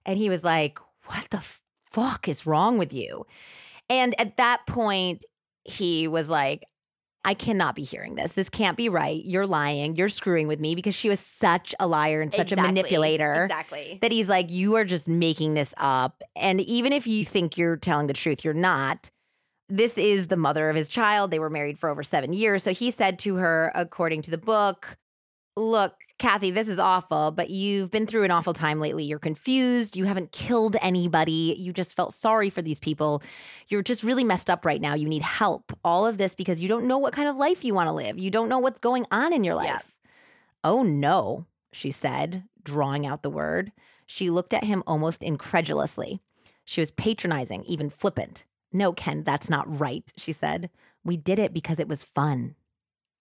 And 0.06 0.18
he 0.18 0.30
was 0.30 0.44
like, 0.44 0.80
What 1.06 1.28
the 1.30 1.44
fuck 1.92 2.28
is 2.28 2.46
wrong 2.46 2.78
with 2.78 2.94
you? 2.94 3.26
And 3.90 4.20
at 4.20 4.38
that 4.38 4.66
point, 4.66 5.26
he 5.64 6.08
was 6.08 6.30
like, 6.30 6.64
I 7.24 7.36
cannot 7.36 7.76
be 7.76 7.84
hearing 7.84 8.16
this. 8.16 8.32
This 8.32 8.50
can't 8.50 8.76
be 8.76 8.90
right. 8.90 9.24
You're 9.24 9.46
lying. 9.46 9.96
You're 9.96 10.10
screwing 10.10 10.48
with 10.48 10.60
me 10.60 10.74
because 10.74 10.96
she 10.96 11.08
was 11.08 11.20
such 11.20 11.76
a 11.80 11.86
liar 11.86 12.20
and 12.22 12.34
such 12.34 12.52
a 12.52 12.56
manipulator 12.56 13.44
Exactly. 13.44 14.00
that 14.02 14.12
he's 14.12 14.28
like, 14.28 14.50
you 14.50 14.76
are 14.76 14.86
just 14.86 15.08
making 15.08 15.54
this 15.54 15.76
up. 15.78 16.24
And 16.36 16.62
even 16.62 16.94
if 16.94 17.06
you 17.06 17.24
think 17.24 17.58
you're 17.58 17.76
telling 17.78 18.08
the 18.08 18.14
truth, 18.14 18.44
you're 18.44 18.56
not. 18.56 19.12
This 19.72 19.98
is 19.98 20.27
the 20.27 20.35
mother 20.35 20.69
of 20.69 20.76
his 20.76 20.89
child. 20.89 21.31
They 21.31 21.39
were 21.39 21.49
married 21.49 21.80
for 21.80 21.89
over 21.89 22.03
seven 22.03 22.34
years. 22.34 22.61
So 22.61 22.73
he 22.73 22.91
said 22.91 23.18
to 23.19 23.38
her, 23.38 23.72
according 23.73 24.22
to 24.23 24.31
the 24.31 24.38
book, 24.38 24.98
Look, 25.57 25.95
Cathy, 26.18 26.49
this 26.52 26.69
is 26.69 26.80
awful, 26.80 27.31
but 27.31 27.49
you've 27.49 27.91
been 27.91 28.07
through 28.07 28.23
an 28.23 28.31
awful 28.31 28.53
time 28.53 28.80
lately. 28.80 29.03
You're 29.03 29.19
confused. 29.19 29.98
You 29.98 30.06
haven't 30.06 30.31
killed 30.31 30.77
anybody. 30.81 31.56
You 31.60 31.73
just 31.73 31.93
felt 31.93 32.14
sorry 32.14 32.49
for 32.49 32.61
these 32.61 32.80
people. 32.80 33.22
You're 33.68 33.81
just 33.81 34.02
really 34.02 34.23
messed 34.23 34.49
up 34.49 34.65
right 34.65 34.80
now. 34.80 34.93
You 34.93 35.10
need 35.10 35.23
help. 35.23 35.73
All 35.84 36.07
of 36.07 36.18
this 36.18 36.35
because 36.35 36.61
you 36.61 36.69
don't 36.69 36.85
know 36.85 36.98
what 36.98 37.14
kind 37.14 37.27
of 37.27 37.35
life 37.35 37.65
you 37.65 37.73
want 37.73 37.88
to 37.88 37.93
live. 37.93 38.18
You 38.18 38.31
don't 38.31 38.48
know 38.48 38.60
what's 38.60 38.80
going 38.80 39.06
on 39.11 39.34
in 39.34 39.43
your 39.43 39.56
life. 39.56 39.68
Yeah. 39.68 40.10
Oh, 40.64 40.84
no, 40.84 41.48
she 41.73 41.91
said, 41.91 42.45
drawing 42.64 43.06
out 43.06 43.22
the 43.22 43.30
word. 43.30 43.73
She 44.06 44.30
looked 44.30 44.53
at 44.53 44.64
him 44.64 44.84
almost 44.88 45.22
incredulously. 45.22 46.22
She 46.64 46.80
was 46.80 46.91
patronizing, 46.91 47.65
even 47.65 47.89
flippant. 47.89 48.45
No, 48.73 48.93
Ken, 48.93 49.23
that's 49.23 49.49
not 49.49 49.80
right, 49.80 50.11
she 50.18 50.31
said. 50.31 50.69
We 51.03 51.18
did 51.18 51.39
it 51.39 51.53
because 51.53 51.80
it 51.80 51.88
was 51.88 52.03
fun. 52.03 52.56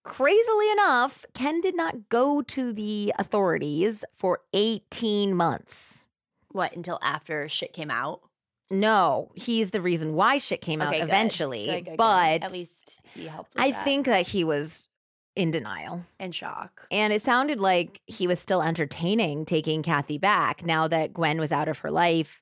Crazily 0.03 0.71
enough, 0.71 1.25
Ken 1.33 1.61
did 1.61 1.75
not 1.75 2.09
go 2.09 2.41
to 2.41 2.73
the 2.73 3.13
authorities 3.19 4.03
for 4.15 4.39
18 4.53 5.35
months. 5.35 6.07
What, 6.51 6.75
until 6.75 6.99
after 7.03 7.47
shit 7.47 7.73
came 7.73 7.91
out? 7.91 8.21
No, 8.71 9.31
he's 9.35 9.71
the 9.71 9.81
reason 9.81 10.13
why 10.15 10.37
shit 10.37 10.61
came 10.61 10.81
out 10.81 10.89
Okay, 10.89 10.99
good. 11.01 11.09
eventually. 11.09 11.65
Good, 11.65 11.85
good, 11.85 11.97
but 11.97 12.41
at 12.41 12.51
least 12.51 12.99
he 13.13 13.27
helped. 13.27 13.51
I 13.57 13.71
that. 13.71 13.83
think 13.83 14.05
that 14.05 14.27
he 14.29 14.43
was 14.43 14.87
in 15.35 15.51
denial. 15.51 16.05
in 16.19 16.31
shock. 16.31 16.87
And 16.89 17.11
it 17.13 17.21
sounded 17.21 17.59
like 17.59 18.01
he 18.07 18.27
was 18.27 18.39
still 18.39 18.61
entertaining 18.61 19.45
taking 19.45 19.83
Cathy 19.83 20.17
back 20.17 20.65
now 20.65 20.87
that 20.87 21.13
Gwen 21.13 21.39
was 21.39 21.51
out 21.51 21.67
of 21.67 21.79
her 21.79 21.91
life. 21.91 22.41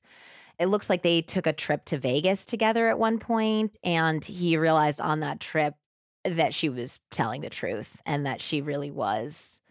It 0.60 0.68
looks 0.68 0.90
like 0.90 1.00
they 1.00 1.22
took 1.22 1.46
a 1.46 1.54
trip 1.54 1.86
to 1.86 1.96
Vegas 1.96 2.44
together 2.44 2.90
at 2.90 2.98
one 2.98 3.18
point, 3.18 3.78
and 3.82 4.22
he 4.22 4.58
realized 4.58 5.00
on 5.00 5.20
that 5.20 5.40
trip 5.40 5.74
that 6.22 6.52
she 6.52 6.68
was 6.68 7.00
telling 7.10 7.40
the 7.40 7.48
truth 7.48 7.96
and 8.04 8.26
that 8.26 8.42
she 8.42 8.60
really 8.60 8.90
was 8.90 9.62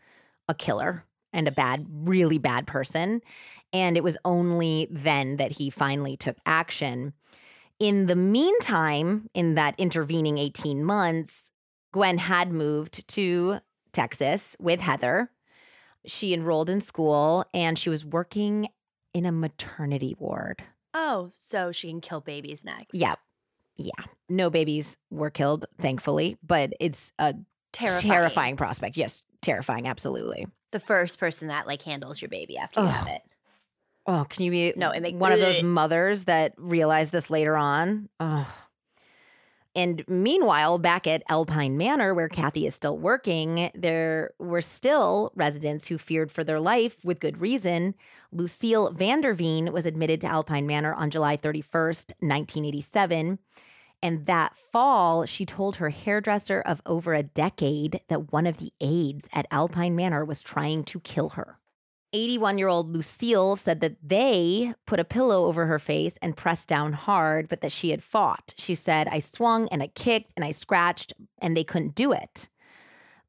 a 0.47 0.55
killer 0.55 1.05
and 1.31 1.47
a 1.47 1.51
bad, 1.51 1.85
really 1.87 2.39
bad 2.39 2.65
person. 2.65 3.21
And 3.71 3.97
it 3.97 4.03
was 4.03 4.17
only 4.25 4.87
then 4.89 5.37
that 5.37 5.53
he 5.53 5.69
finally 5.69 6.17
took 6.17 6.37
action. 6.43 7.13
In 7.79 8.07
the 8.07 8.15
meantime, 8.15 9.29
in 9.35 9.53
that 9.53 9.75
intervening 9.77 10.39
18 10.39 10.83
months, 10.83 11.51
Gwen 11.93 12.17
had 12.17 12.51
moved 12.51 13.07
to 13.09 13.59
Texas 13.93 14.55
with 14.59 14.79
Heather. 14.79 15.29
She 16.07 16.33
enrolled 16.33 16.67
in 16.67 16.81
school 16.81 17.45
and 17.53 17.77
she 17.77 17.91
was 17.91 18.03
working 18.03 18.69
in 19.13 19.27
a 19.27 19.31
maternity 19.31 20.15
ward. 20.17 20.63
Oh, 20.93 21.31
so 21.37 21.71
she 21.71 21.89
can 21.89 22.01
kill 22.01 22.21
babies 22.21 22.63
next. 22.65 22.93
Yeah. 22.93 23.15
Yeah. 23.77 23.91
No 24.27 24.49
babies 24.49 24.97
were 25.09 25.29
killed, 25.29 25.65
thankfully, 25.79 26.37
but 26.45 26.73
it's 26.79 27.13
a 27.19 27.35
Terrifying. 27.71 28.11
terrifying 28.11 28.57
prospect. 28.57 28.97
Yes. 28.97 29.23
terrifying, 29.41 29.87
absolutely. 29.87 30.47
The 30.71 30.79
first 30.81 31.17
person 31.19 31.47
that 31.47 31.65
like 31.65 31.81
handles 31.83 32.21
your 32.21 32.27
baby 32.29 32.57
after 32.57 32.81
you 32.81 32.87
Ugh. 32.87 32.93
have 32.93 33.07
it. 33.07 33.21
Oh, 34.05 34.25
can 34.27 34.43
you 34.43 34.51
be 34.51 34.73
No, 34.75 34.91
it 34.91 35.01
make- 35.01 35.15
one 35.15 35.31
of 35.31 35.39
those 35.39 35.63
mothers 35.63 36.25
that 36.25 36.53
realize 36.57 37.11
this 37.11 37.29
later 37.29 37.55
on? 37.55 38.09
Oh. 38.19 38.51
And 39.75 40.03
meanwhile, 40.07 40.79
back 40.79 41.05
at 41.05 41.23
Alpine 41.29 41.77
Manor, 41.77 42.13
where 42.13 42.27
Cathy 42.27 42.65
is 42.65 42.73
still 42.73 42.97
working, 42.97 43.69
there 43.75 44.31
were 44.39 44.63
still 44.63 45.31
residents 45.35 45.87
who 45.87 45.97
feared 45.97 46.31
for 46.31 46.43
their 46.43 46.59
life 46.59 46.97
with 47.05 47.19
good 47.19 47.39
reason. 47.39 47.93
Lucille 48.31 48.91
Vanderveen 48.93 49.71
was 49.71 49.85
admitted 49.85 50.21
to 50.21 50.27
Alpine 50.27 50.65
Manor 50.65 50.93
on 50.93 51.11
July 51.11 51.37
31st, 51.37 52.13
1987. 52.19 53.37
And 54.01 54.25
that 54.25 54.53
fall, 54.71 55.25
she 55.25 55.45
told 55.45 55.75
her 55.75 55.89
hairdresser 55.89 56.61
of 56.61 56.81
over 56.85 57.13
a 57.13 57.23
decade 57.23 58.01
that 58.07 58.31
one 58.31 58.47
of 58.47 58.57
the 58.57 58.73
aides 58.81 59.27
at 59.33 59.45
Alpine 59.51 59.95
Manor 59.95 60.25
was 60.25 60.41
trying 60.41 60.83
to 60.85 60.99
kill 61.01 61.29
her. 61.29 61.58
81 62.13 62.57
year 62.57 62.67
old 62.67 62.89
Lucille 62.89 63.55
said 63.55 63.81
that 63.81 63.95
they 64.03 64.73
put 64.85 64.99
a 64.99 65.05
pillow 65.05 65.45
over 65.45 65.65
her 65.65 65.79
face 65.79 66.17
and 66.21 66.35
pressed 66.35 66.67
down 66.67 66.93
hard, 66.93 67.47
but 67.47 67.61
that 67.61 67.71
she 67.71 67.91
had 67.91 68.03
fought. 68.03 68.53
She 68.57 68.75
said, 68.75 69.07
I 69.07 69.19
swung 69.19 69.67
and 69.69 69.83
I 69.83 69.87
kicked 69.87 70.33
and 70.35 70.43
I 70.43 70.51
scratched, 70.51 71.13
and 71.39 71.55
they 71.55 71.63
couldn't 71.63 71.95
do 71.95 72.11
it. 72.11 72.49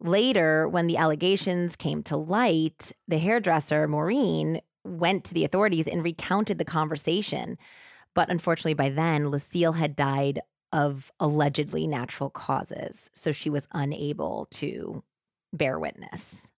Later, 0.00 0.66
when 0.66 0.86
the 0.86 0.96
allegations 0.96 1.76
came 1.76 2.02
to 2.04 2.16
light, 2.16 2.92
the 3.06 3.18
hairdresser, 3.18 3.86
Maureen, 3.86 4.60
went 4.82 5.24
to 5.24 5.34
the 5.34 5.44
authorities 5.44 5.86
and 5.86 6.02
recounted 6.02 6.56
the 6.56 6.64
conversation. 6.64 7.58
But 8.14 8.30
unfortunately, 8.30 8.74
by 8.74 8.88
then, 8.88 9.28
Lucille 9.28 9.72
had 9.72 9.94
died 9.94 10.40
of 10.72 11.12
allegedly 11.20 11.86
natural 11.86 12.30
causes. 12.30 13.10
So 13.12 13.32
she 13.32 13.50
was 13.50 13.68
unable 13.72 14.46
to 14.52 15.02
bear 15.52 15.78
witness. 15.78 16.50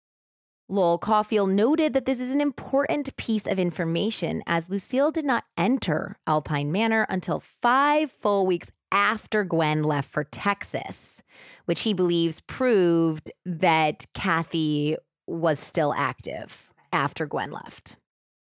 Lowell 0.71 0.99
Cauffiel 0.99 1.49
noted 1.49 1.95
that 1.95 2.07
this 2.07 2.21
is 2.21 2.33
an 2.33 2.41
important 2.41 3.17
piece 3.17 3.47
of 3.49 3.59
information 3.59 4.41
as 4.47 4.71
Lucille 4.71 5.11
did 5.11 5.25
not 5.25 5.45
enter 5.59 6.17
Alpine 6.29 6.71
Manor 6.71 7.07
until 7.09 7.41
five 7.41 8.11
full 8.11 8.47
weeks 8.47 8.71
after 8.93 9.43
Gwen 9.43 9.83
left 9.83 10.09
for 10.09 10.23
Texas, 10.23 11.23
which 11.65 11.83
he 11.83 11.93
believes 11.93 12.41
proved 12.43 13.33
that 13.45 14.07
Cathy 14.15 14.97
was 15.27 15.59
still 15.59 15.93
active 15.97 16.73
after 16.93 17.27
Gwen 17.27 17.51
left. 17.51 17.97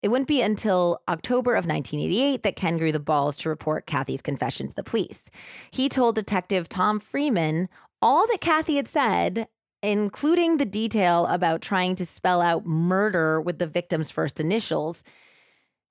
It 0.03 0.10
wouldn't 0.10 0.27
be 0.27 0.41
until 0.41 1.02
October 1.10 1.53
of 1.53 1.65
1988 1.65 2.43
that 2.43 2.56
Ken 2.56 2.77
grew 2.77 2.91
the 2.91 2.99
balls 2.99 3.35
to 3.38 3.49
report 3.49 3.88
Cathy's 3.88 4.22
confession 4.22 4.68
to 4.68 4.76
the 4.76 4.84
police. 4.84 5.31
He 5.72 5.89
told 5.89 6.15
Detective 6.15 6.69
Tom 6.69 6.99
Freeman 6.99 7.68
all 7.99 8.27
that 8.27 8.41
Cathy 8.41 8.77
had 8.77 8.88
said 8.88 9.48
including 9.83 10.57
the 10.57 10.65
detail 10.65 11.25
about 11.27 11.61
trying 11.61 11.95
to 11.95 12.05
spell 12.05 12.41
out 12.41 12.65
murder 12.65 13.41
with 13.41 13.59
the 13.59 13.67
victim's 13.67 14.11
first 14.11 14.39
initials. 14.39 15.03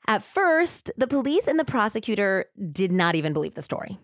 At 0.06 0.22
first, 0.22 0.90
the 0.96 1.06
police 1.06 1.46
and 1.46 1.58
the 1.58 1.64
prosecutor 1.64 2.46
did 2.72 2.92
not 2.92 3.14
even 3.14 3.32
believe 3.32 3.54
the 3.54 3.62
story. 3.62 3.98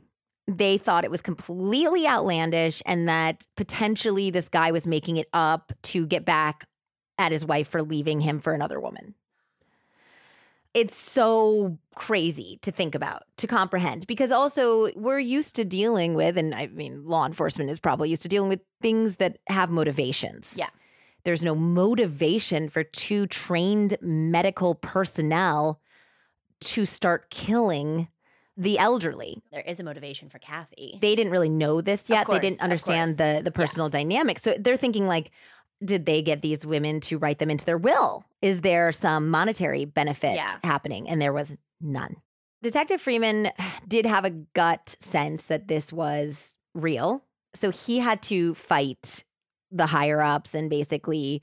They 0.49 0.79
thought 0.79 1.05
it 1.05 1.11
was 1.11 1.23
completely 1.23 2.07
outlandish 2.07 2.83
and 2.87 3.09
that 3.09 3.47
potentially 3.57 4.31
this 4.31 4.49
guy 4.49 4.71
was 4.71 4.87
making 4.87 5.17
it 5.17 5.29
up 5.33 5.73
to 5.85 6.07
get 6.07 6.25
back 6.25 6.67
at 7.19 7.33
his 7.33 7.45
wife 7.45 7.69
for 7.69 7.83
leaving 7.83 8.21
him 8.21 8.41
for 8.41 8.53
another 8.53 8.79
woman. 8.79 9.15
It's 10.77 10.95
so 10.97 11.79
crazy 11.95 12.59
to 12.61 12.71
think 12.71 12.95
about, 12.95 13.23
to 13.39 13.47
comprehend, 13.47 14.07
because 14.07 14.31
also 14.31 14.91
we're 14.95 15.19
used 15.19 15.57
to 15.57 15.65
dealing 15.65 16.13
with, 16.15 16.37
and 16.37 16.55
I 16.55 16.67
mean, 16.67 17.07
law 17.07 17.25
enforcement 17.25 17.71
is 17.71 17.81
probably 17.81 18.11
used 18.11 18.23
to 18.23 18.29
dealing 18.29 18.51
with 18.51 18.61
things 18.83 19.17
that 19.17 19.39
have 19.49 19.71
motivations. 19.71 20.55
Yeah. 20.59 20.69
There's 21.25 21.43
no 21.43 21.55
motivation 21.55 22.69
for 22.69 22.85
two 22.85 23.27
trained 23.27 23.97
medical 24.03 24.75
personnel 24.75 25.81
to 26.61 26.85
start 26.85 27.31
killing 27.31 28.09
the 28.57 28.79
elderly. 28.79 29.43
There 29.53 29.65
is 29.67 29.81
a 29.81 29.85
motivation 29.85 30.29
for 30.29 30.39
Cathy. 30.39 30.99
They 31.01 31.15
didn't 31.17 31.33
really 31.33 31.51
know 31.51 31.81
this 31.81 32.09
yet. 32.09 32.27
course, 32.27 32.41
they 32.41 32.49
didn't 32.49 32.63
understand 32.63 33.11
the 33.17 33.41
the 33.45 33.51
Yeah. 33.51 33.63
personal 33.63 33.89
dynamics. 33.89 34.43
So 34.43 34.55
they're 34.59 34.77
thinking 34.79 35.07
like 35.07 35.31
did 35.85 36.07
they 36.07 36.23
get 36.23 36.43
these 36.43 36.65
women 36.65 37.01
to 37.03 37.19
write 37.19 37.39
them 37.39 37.51
into 37.51 37.65
their 37.65 37.79
will? 37.79 38.25
Is 38.43 38.63
there 38.63 38.93
some 38.93 39.29
monetary 39.31 39.85
benefit 39.85 40.35
Yeah. 40.35 40.57
happening? 40.65 41.09
And 41.09 41.21
there 41.21 41.33
was 41.33 41.59
none. 41.81 42.17
Detective 42.63 43.01
Freeman 43.01 43.51
did 43.89 44.07
have 44.07 44.25
a 44.25 44.31
gut 44.31 44.97
sense 45.01 45.47
that 45.47 45.69
this 45.69 45.93
was 45.93 46.57
real. 46.75 47.23
So 47.55 47.71
he 47.71 47.99
had 47.99 48.23
to 48.25 48.55
fight 48.55 49.25
the 49.71 49.87
higher 49.87 50.21
ups 50.23 50.55
and 50.55 50.71
basically 50.71 51.43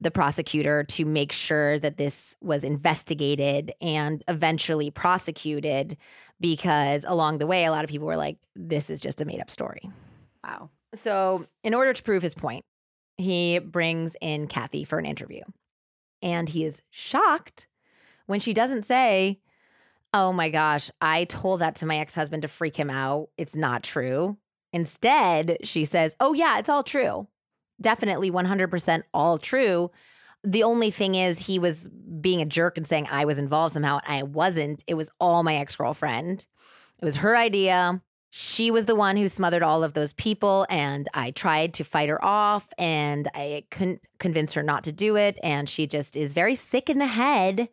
the 0.00 0.10
prosecutor 0.10 0.84
to 0.84 1.04
make 1.06 1.32
sure 1.32 1.78
that 1.78 1.96
this 1.96 2.36
was 2.42 2.64
investigated 2.64 3.72
and 3.80 4.22
eventually 4.28 4.90
prosecuted 4.90 5.96
because 6.38 7.04
along 7.08 7.38
the 7.38 7.46
way, 7.46 7.64
a 7.64 7.70
lot 7.70 7.82
of 7.82 7.88
people 7.90 8.06
were 8.06 8.16
like, 8.16 8.36
this 8.54 8.90
is 8.90 9.00
just 9.00 9.20
a 9.22 9.24
made 9.24 9.40
up 9.40 9.50
story. 9.50 9.90
wow. 10.44 10.70
So, 10.94 11.46
in 11.64 11.74
order 11.74 11.92
to 11.92 12.02
prove 12.02 12.22
his 12.22 12.34
point, 12.34 12.64
he 13.18 13.58
brings 13.58 14.16
in 14.20 14.46
Cathy 14.46 14.84
for 14.84 14.98
an 14.98 15.06
interview. 15.06 15.42
And 16.22 16.48
he 16.48 16.64
is 16.64 16.82
shocked 16.90 17.66
when 18.26 18.40
she 18.40 18.52
doesn't 18.52 18.86
say, 18.86 19.40
Oh 20.12 20.32
my 20.32 20.48
gosh, 20.48 20.90
I 21.00 21.24
told 21.24 21.60
that 21.60 21.74
to 21.76 21.86
my 21.86 21.98
ex 21.98 22.14
husband 22.14 22.42
to 22.42 22.48
freak 22.48 22.76
him 22.76 22.90
out. 22.90 23.28
It's 23.36 23.56
not 23.56 23.82
true. 23.82 24.38
Instead, 24.72 25.58
she 25.62 25.84
says, 25.84 26.16
Oh, 26.20 26.32
yeah, 26.32 26.58
it's 26.58 26.68
all 26.68 26.82
true. 26.82 27.28
Definitely 27.80 28.30
100% 28.30 29.02
all 29.12 29.38
true. 29.38 29.90
The 30.42 30.62
only 30.62 30.90
thing 30.90 31.14
is, 31.14 31.46
he 31.46 31.58
was 31.58 31.88
being 32.20 32.40
a 32.40 32.46
jerk 32.46 32.76
and 32.76 32.86
saying 32.86 33.08
I 33.10 33.24
was 33.24 33.38
involved 33.38 33.74
somehow. 33.74 34.00
I 34.06 34.22
wasn't. 34.22 34.84
It 34.86 34.94
was 34.94 35.10
all 35.20 35.42
my 35.42 35.56
ex 35.56 35.76
girlfriend. 35.76 36.46
It 37.00 37.04
was 37.04 37.16
her 37.16 37.36
idea. 37.36 38.00
She 38.30 38.70
was 38.70 38.84
the 38.84 38.94
one 38.94 39.16
who 39.16 39.28
smothered 39.28 39.62
all 39.62 39.82
of 39.82 39.94
those 39.94 40.12
people, 40.12 40.66
and 40.68 41.08
I 41.14 41.30
tried 41.30 41.72
to 41.74 41.84
fight 41.84 42.08
her 42.08 42.22
off, 42.22 42.66
and 42.76 43.28
I 43.34 43.64
couldn't 43.70 44.06
convince 44.18 44.52
her 44.54 44.62
not 44.62 44.84
to 44.84 44.92
do 44.92 45.16
it. 45.16 45.38
And 45.42 45.68
she 45.68 45.86
just 45.86 46.16
is 46.16 46.32
very 46.34 46.54
sick 46.54 46.90
in 46.90 46.98
the 46.98 47.06
head. 47.06 47.68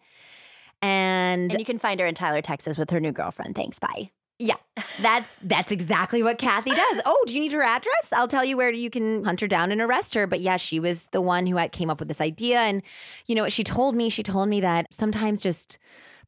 And, 0.82 1.52
And 1.52 1.60
you 1.60 1.66
can 1.66 1.80
find 1.80 2.00
her 2.00 2.06
in 2.06 2.16
Tyler, 2.16 2.42
Texas 2.42 2.78
with 2.78 2.90
her 2.92 3.00
new 3.00 3.12
girlfriend. 3.12 3.56
Thanks. 3.56 3.80
Bye. 3.80 4.12
yeah, 4.40 4.56
that's 5.02 5.36
that's 5.44 5.72
exactly 5.72 6.22
what 6.24 6.38
Cathy 6.38 6.72
does. 6.72 7.02
Oh, 7.06 7.24
do 7.28 7.34
you 7.36 7.40
need 7.42 7.54
her 7.54 7.64
address? 7.64 8.12
I'll 8.12 8.28
tell 8.28 8.44
you 8.44 8.58
where 8.58 8.72
you 8.72 8.90
can 8.90 9.24
hunt 9.24 9.40
her 9.42 9.48
down 9.48 9.72
and 9.72 9.80
arrest 9.80 10.16
her. 10.16 10.28
But 10.28 10.42
yeah, 10.42 10.58
she 10.58 10.80
was 10.80 11.06
the 11.08 11.22
one 11.22 11.46
who 11.46 11.70
came 11.70 11.90
up 11.90 12.00
with 12.00 12.08
this 12.10 12.20
idea. 12.20 12.60
And 12.60 12.82
you 13.26 13.36
know 13.36 13.44
what 13.44 13.52
she 13.52 13.64
told 13.64 13.96
me? 13.96 14.10
She 14.10 14.24
told 14.24 14.50
me 14.50 14.60
that 14.62 14.94
sometimes 14.94 15.42
just 15.42 15.78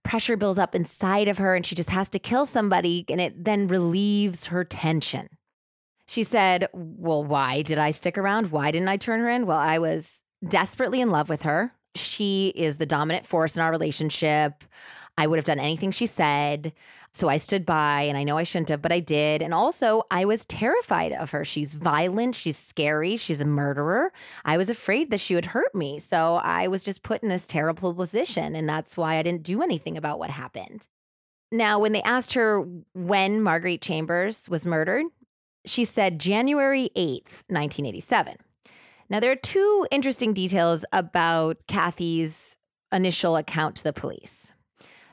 pressure 0.06 0.38
builds 0.38 0.58
up 0.58 0.74
inside 0.74 1.28
of 1.28 1.40
her 1.40 1.56
and 1.56 1.66
she 1.66 1.76
just 1.76 1.90
has 1.90 2.10
to 2.12 2.20
kill 2.20 2.46
somebody 2.46 3.04
and 3.10 3.20
it 3.20 3.44
then 3.44 3.68
relieves 3.68 4.46
her 4.46 4.64
tension. 4.64 5.28
She 6.08 6.24
said, 6.24 6.70
Well, 6.72 7.24
why 7.24 7.64
did 7.64 7.78
I 7.78 7.92
stick 7.92 8.18
around? 8.18 8.52
Why 8.52 8.72
didn't 8.72 8.88
I 8.88 8.98
turn 8.98 9.20
her 9.20 9.30
in? 9.30 9.46
Well, 9.46 9.58
I 9.58 9.80
was 9.80 10.24
desperately 10.48 11.02
in 11.02 11.10
love 11.10 11.28
with 11.28 11.42
her. 11.42 11.74
She 11.96 12.54
is 12.56 12.78
the 12.78 12.86
dominant 12.86 13.26
force 13.26 13.58
in 13.58 13.64
our 13.64 13.72
relationship. 13.72 14.64
I 15.18 15.28
would 15.28 15.38
have 15.38 15.46
done 15.46 15.60
anything 15.60 15.92
she 15.92 16.06
said. 16.06 16.74
So 17.16 17.30
I 17.30 17.38
stood 17.38 17.66
by 17.66 18.02
and 18.02 18.18
I 18.18 18.26
know 18.26 18.36
I 18.36 18.44
shouldn't 18.44 18.68
have, 18.68 18.82
but 18.82 18.92
I 18.92 19.00
did. 19.00 19.42
And 19.42 19.54
also, 19.54 20.04
I 20.12 20.26
was 20.26 20.46
terrified 20.46 21.14
of 21.14 21.32
her. 21.32 21.46
She's 21.46 21.74
violent, 21.74 22.36
she's 22.36 22.58
scary, 22.58 23.16
she's 23.16 23.40
a 23.40 23.46
murderer. 23.46 24.12
I 24.44 24.58
was 24.58 24.70
afraid 24.70 25.12
that 25.12 25.22
she 25.22 25.34
would 25.34 25.46
hurt 25.46 25.74
me. 25.74 25.98
So 25.98 26.42
I 26.44 26.68
was 26.68 26.84
just 26.84 27.04
put 27.04 27.24
in 27.24 27.30
this 27.30 27.48
terrible 27.48 27.94
position. 27.94 28.54
And 28.54 28.68
that's 28.68 28.98
why 28.98 29.16
I 29.16 29.24
didn't 29.24 29.44
do 29.44 29.64
anything 29.64 29.96
about 29.96 30.20
what 30.20 30.30
happened. 30.30 30.88
Now, 31.54 31.80
when 31.80 31.94
they 31.94 32.02
asked 32.02 32.34
her 32.34 32.68
when 32.94 33.42
Marguerite 33.42 33.82
Chambers 33.82 34.50
was 34.50 34.66
murdered, 34.66 35.06
she 35.66 35.86
said 35.86 36.20
January 36.20 36.90
8th, 36.98 37.46
1987. 37.48 38.36
Now, 39.08 39.22
there 39.22 39.32
are 39.32 39.38
two 39.38 39.88
interesting 39.90 40.34
details 40.34 40.84
about 40.92 41.66
Cathy's 41.68 42.58
initial 42.92 43.38
account 43.38 43.78
to 43.78 43.84
the 43.86 43.94
police. 43.94 44.52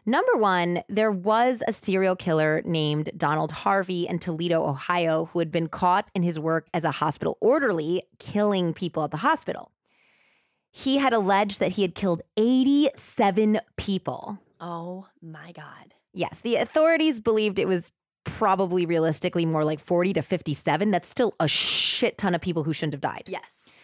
Number 0.04 0.34
one, 0.34 0.82
there 0.88 1.12
was 1.12 1.62
a 1.68 1.72
serial 1.72 2.16
killer 2.16 2.60
named 2.64 3.10
Donald 3.16 3.52
Harvey 3.52 4.08
in 4.08 4.18
Toledo, 4.18 4.66
Ohio, 4.66 5.26
who 5.26 5.38
had 5.38 5.50
been 5.52 5.68
caught 5.68 6.10
in 6.14 6.22
his 6.22 6.38
work 6.38 6.66
as 6.74 6.84
a 6.84 6.90
hospital 6.90 7.38
orderly, 7.40 8.02
killing 8.18 8.74
people 8.74 9.04
at 9.04 9.12
the 9.12 9.18
hospital. 9.18 9.70
He 10.72 10.98
had 10.98 11.12
alleged 11.12 11.60
that 11.60 11.72
he 11.72 11.82
had 11.82 11.94
killed 11.94 12.22
87 12.36 13.60
people. 13.76 14.38
Oh 14.60 15.06
my 15.20 15.52
God. 15.52 15.94
Yes, 16.12 16.40
the 16.40 16.56
authorities 16.56 17.20
believed 17.20 17.58
it 17.58 17.68
was 17.68 17.92
probably 18.24 18.86
realistically 18.86 19.46
more 19.46 19.64
like 19.64 19.80
40 19.80 20.14
to 20.14 20.22
57. 20.22 20.90
That's 20.90 21.08
still 21.08 21.34
a 21.38 21.46
shit 21.46 22.18
ton 22.18 22.34
of 22.34 22.40
people 22.40 22.64
who 22.64 22.72
shouldn't 22.72 22.94
have 22.94 23.00
died. 23.00 23.24
Yes. 23.26 23.76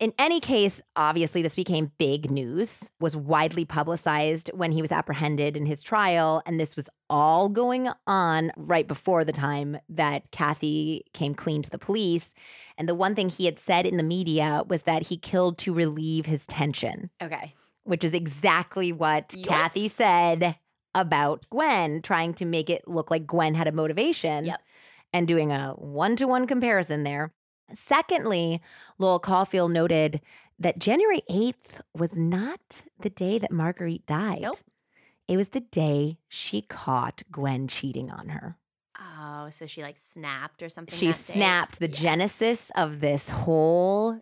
In 0.00 0.12
any 0.18 0.40
case, 0.40 0.82
obviously, 0.96 1.40
this 1.40 1.54
became 1.54 1.92
big 1.98 2.30
news, 2.30 2.90
was 3.00 3.14
widely 3.14 3.64
publicized 3.64 4.50
when 4.52 4.72
he 4.72 4.82
was 4.82 4.90
apprehended 4.90 5.56
in 5.56 5.66
his 5.66 5.82
trial. 5.82 6.42
And 6.46 6.58
this 6.58 6.74
was 6.74 6.90
all 7.08 7.48
going 7.48 7.88
on 8.06 8.50
right 8.56 8.88
before 8.88 9.24
the 9.24 9.32
time 9.32 9.78
that 9.88 10.30
Cathy 10.32 11.04
came 11.14 11.34
clean 11.34 11.62
to 11.62 11.70
the 11.70 11.78
police. 11.78 12.34
And 12.76 12.88
the 12.88 12.94
one 12.94 13.14
thing 13.14 13.28
he 13.28 13.44
had 13.44 13.58
said 13.58 13.86
in 13.86 13.96
the 13.96 14.02
media 14.02 14.64
was 14.66 14.82
that 14.82 15.02
he 15.06 15.16
killed 15.16 15.58
to 15.58 15.72
relieve 15.72 16.26
his 16.26 16.46
tension, 16.46 17.10
Okay. 17.22 17.54
which 17.84 18.02
is 18.02 18.14
exactly 18.14 18.92
what 18.92 19.32
Yep. 19.34 19.46
Cathy 19.46 19.88
said 19.88 20.56
about 20.92 21.46
Gwen, 21.50 22.02
trying 22.02 22.34
to 22.34 22.44
make 22.44 22.68
it 22.68 22.88
look 22.88 23.10
like 23.10 23.26
Gwen 23.26 23.54
had 23.54 23.68
a 23.68 23.72
motivation 23.72 24.44
Yep. 24.46 24.60
and 25.12 25.28
doing 25.28 25.52
a 25.52 25.70
one 25.76 26.16
to 26.16 26.26
one 26.26 26.46
comparison 26.48 27.04
there. 27.04 27.32
Secondly, 27.72 28.60
Lowell 28.98 29.18
Cauffiel 29.18 29.68
noted 29.68 30.20
that 30.58 30.78
January 30.78 31.22
8th 31.30 31.80
was 31.96 32.14
not 32.16 32.82
the 33.00 33.10
day 33.10 33.38
that 33.38 33.50
Marguerite 33.50 34.06
died. 34.06 34.42
Nope. 34.42 34.58
It 35.26 35.36
was 35.36 35.48
the 35.50 35.60
day 35.60 36.18
she 36.28 36.60
caught 36.62 37.22
Gwen 37.32 37.66
cheating 37.66 38.10
on 38.10 38.28
her. 38.28 38.56
Oh, 39.00 39.48
so 39.50 39.66
she 39.66 39.82
like 39.82 39.96
snapped 39.98 40.62
or 40.62 40.68
something. 40.68 40.96
She 40.98 41.12
snapped 41.12 41.80
the 41.80 41.88
Yeah. 41.88 41.96
genesis 42.00 42.70
of 42.76 43.00
this 43.00 43.30
whole 43.30 44.20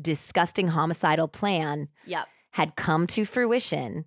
disgusting 0.00 0.68
homicidal 0.68 1.28
plan 1.28 1.88
Yep. 2.04 2.26
had 2.52 2.76
come 2.76 3.06
to 3.08 3.24
fruition 3.24 4.06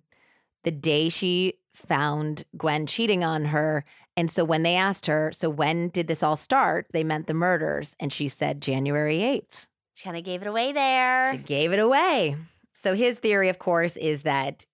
the 0.64 0.70
day 0.70 1.08
she 1.08 1.54
found 1.72 2.44
Gwen 2.56 2.86
cheating 2.86 3.24
on 3.24 3.46
her. 3.46 3.84
And 4.18 4.32
so 4.32 4.44
when 4.44 4.64
they 4.64 4.74
asked 4.74 5.06
her, 5.06 5.30
so 5.32 5.48
when 5.48 5.90
did 5.90 6.08
this 6.08 6.24
all 6.24 6.34
start? 6.34 6.86
They 6.92 7.04
meant 7.04 7.28
the 7.28 7.34
murders. 7.34 7.94
And 8.00 8.12
she 8.12 8.26
said 8.26 8.60
January 8.60 9.18
8th. 9.18 9.68
She 9.94 10.02
kind 10.02 10.16
of 10.16 10.24
gave 10.24 10.42
it 10.42 10.48
away 10.48 10.72
there. 10.72 11.34
She 11.34 11.38
gave 11.38 11.72
it 11.72 11.78
away. 11.78 12.36
So 12.74 12.94
his 12.94 13.20
theory, 13.20 13.48
of 13.48 13.60
course, 13.60 13.96
is 13.96 14.22
that 14.22 14.66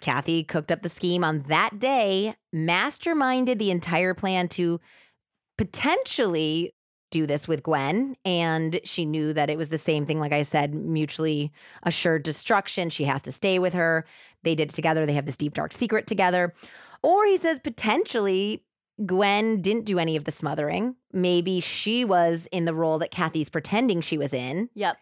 Cathy 0.00 0.44
cooked 0.44 0.70
up 0.70 0.82
the 0.82 0.88
scheme 0.88 1.24
on 1.24 1.42
that 1.48 1.80
day, 1.80 2.36
masterminded 2.54 3.58
the 3.58 3.72
entire 3.72 4.14
plan 4.14 4.46
to 4.50 4.80
potentially 5.58 6.72
do 7.10 7.26
this 7.26 7.48
with 7.48 7.64
Gwen. 7.64 8.14
And 8.24 8.78
she 8.84 9.04
knew 9.04 9.32
that 9.32 9.50
it 9.50 9.58
was 9.58 9.70
the 9.70 9.78
same 9.78 10.06
thing, 10.06 10.20
like 10.20 10.32
I 10.32 10.42
said, 10.42 10.76
mutually 10.76 11.50
assured 11.82 12.22
destruction. 12.22 12.88
She 12.88 13.02
has 13.04 13.20
to 13.22 13.32
stay 13.32 13.58
with 13.58 13.72
her. 13.72 14.06
They 14.44 14.54
did 14.54 14.70
it 14.70 14.74
together. 14.74 15.06
They 15.06 15.14
have 15.14 15.26
this 15.26 15.36
deep, 15.36 15.54
dark 15.54 15.72
secret 15.72 16.06
together. 16.06 16.54
Or 17.02 17.26
he 17.26 17.36
says 17.36 17.58
potentially 17.58 18.62
Gwen 19.06 19.60
didn't 19.60 19.84
do 19.84 19.98
any 19.98 20.16
of 20.16 20.24
the 20.24 20.30
smothering. 20.30 20.96
Maybe 21.12 21.60
she 21.60 22.04
was 22.04 22.46
in 22.52 22.64
the 22.64 22.74
role 22.74 22.98
that 22.98 23.10
Cathy's 23.10 23.48
pretending 23.48 24.00
she 24.00 24.18
was 24.18 24.32
in. 24.32 24.68
Yep. 24.74 24.96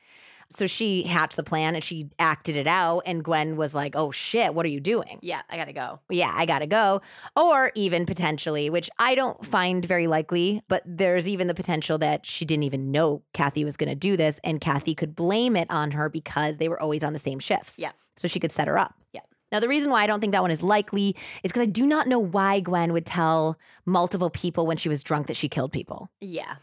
So 0.52 0.66
she 0.66 1.04
hatched 1.04 1.36
the 1.36 1.44
plan 1.44 1.76
and 1.76 1.84
she 1.84 2.10
acted 2.18 2.56
it 2.56 2.66
out. 2.66 3.02
And 3.06 3.22
Gwen 3.22 3.56
was 3.56 3.72
like, 3.72 3.94
oh 3.94 4.10
shit, 4.10 4.52
what 4.52 4.66
are 4.66 4.70
you 4.70 4.80
doing? 4.80 5.20
Yeah, 5.22 5.42
I 5.48 5.56
gotta 5.56 5.72
go. 5.72 6.00
Yeah, 6.08 6.32
I 6.34 6.44
gotta 6.44 6.66
go. 6.66 7.02
Or 7.36 7.70
even 7.76 8.04
potentially, 8.04 8.68
which 8.68 8.90
I 8.98 9.14
don't 9.14 9.46
find 9.46 9.84
very 9.84 10.08
likely, 10.08 10.60
but 10.66 10.82
there's 10.84 11.28
even 11.28 11.46
the 11.46 11.54
potential 11.54 11.98
that 11.98 12.26
she 12.26 12.44
didn't 12.44 12.64
even 12.64 12.90
know 12.90 13.22
Cathy 13.32 13.64
was 13.64 13.76
gonna 13.76 13.94
do 13.94 14.16
this 14.16 14.40
and 14.42 14.60
Cathy 14.60 14.94
could 14.94 15.14
blame 15.14 15.56
it 15.56 15.70
on 15.70 15.92
her 15.92 16.08
because 16.08 16.56
they 16.56 16.68
were 16.68 16.80
always 16.80 17.04
on 17.04 17.12
the 17.12 17.20
same 17.20 17.38
shifts. 17.38 17.76
Yeah. 17.78 17.92
So 18.16 18.26
she 18.26 18.40
could 18.40 18.50
set 18.50 18.66
her 18.66 18.76
up. 18.76 18.94
Yeah. 19.12 19.20
Now, 19.52 19.60
the 19.60 19.68
reason 19.68 19.90
why 19.90 20.02
I 20.02 20.06
don't 20.06 20.20
think 20.20 20.32
that 20.32 20.42
one 20.42 20.50
is 20.50 20.62
likely 20.62 21.16
is 21.42 21.50
because 21.50 21.62
I 21.62 21.66
do 21.70 21.84
not 21.86 22.06
know 22.06 22.18
why 22.18 22.60
Gwen 22.60 22.92
would 22.92 23.06
tell 23.06 23.58
multiple 23.84 24.30
people 24.30 24.66
when 24.66 24.76
she 24.76 24.88
was 24.88 25.02
drunk 25.02 25.26
that 25.26 25.36
she 25.36 25.48
killed 25.48 25.72
people 25.72 26.08
Yeah. 26.20 26.56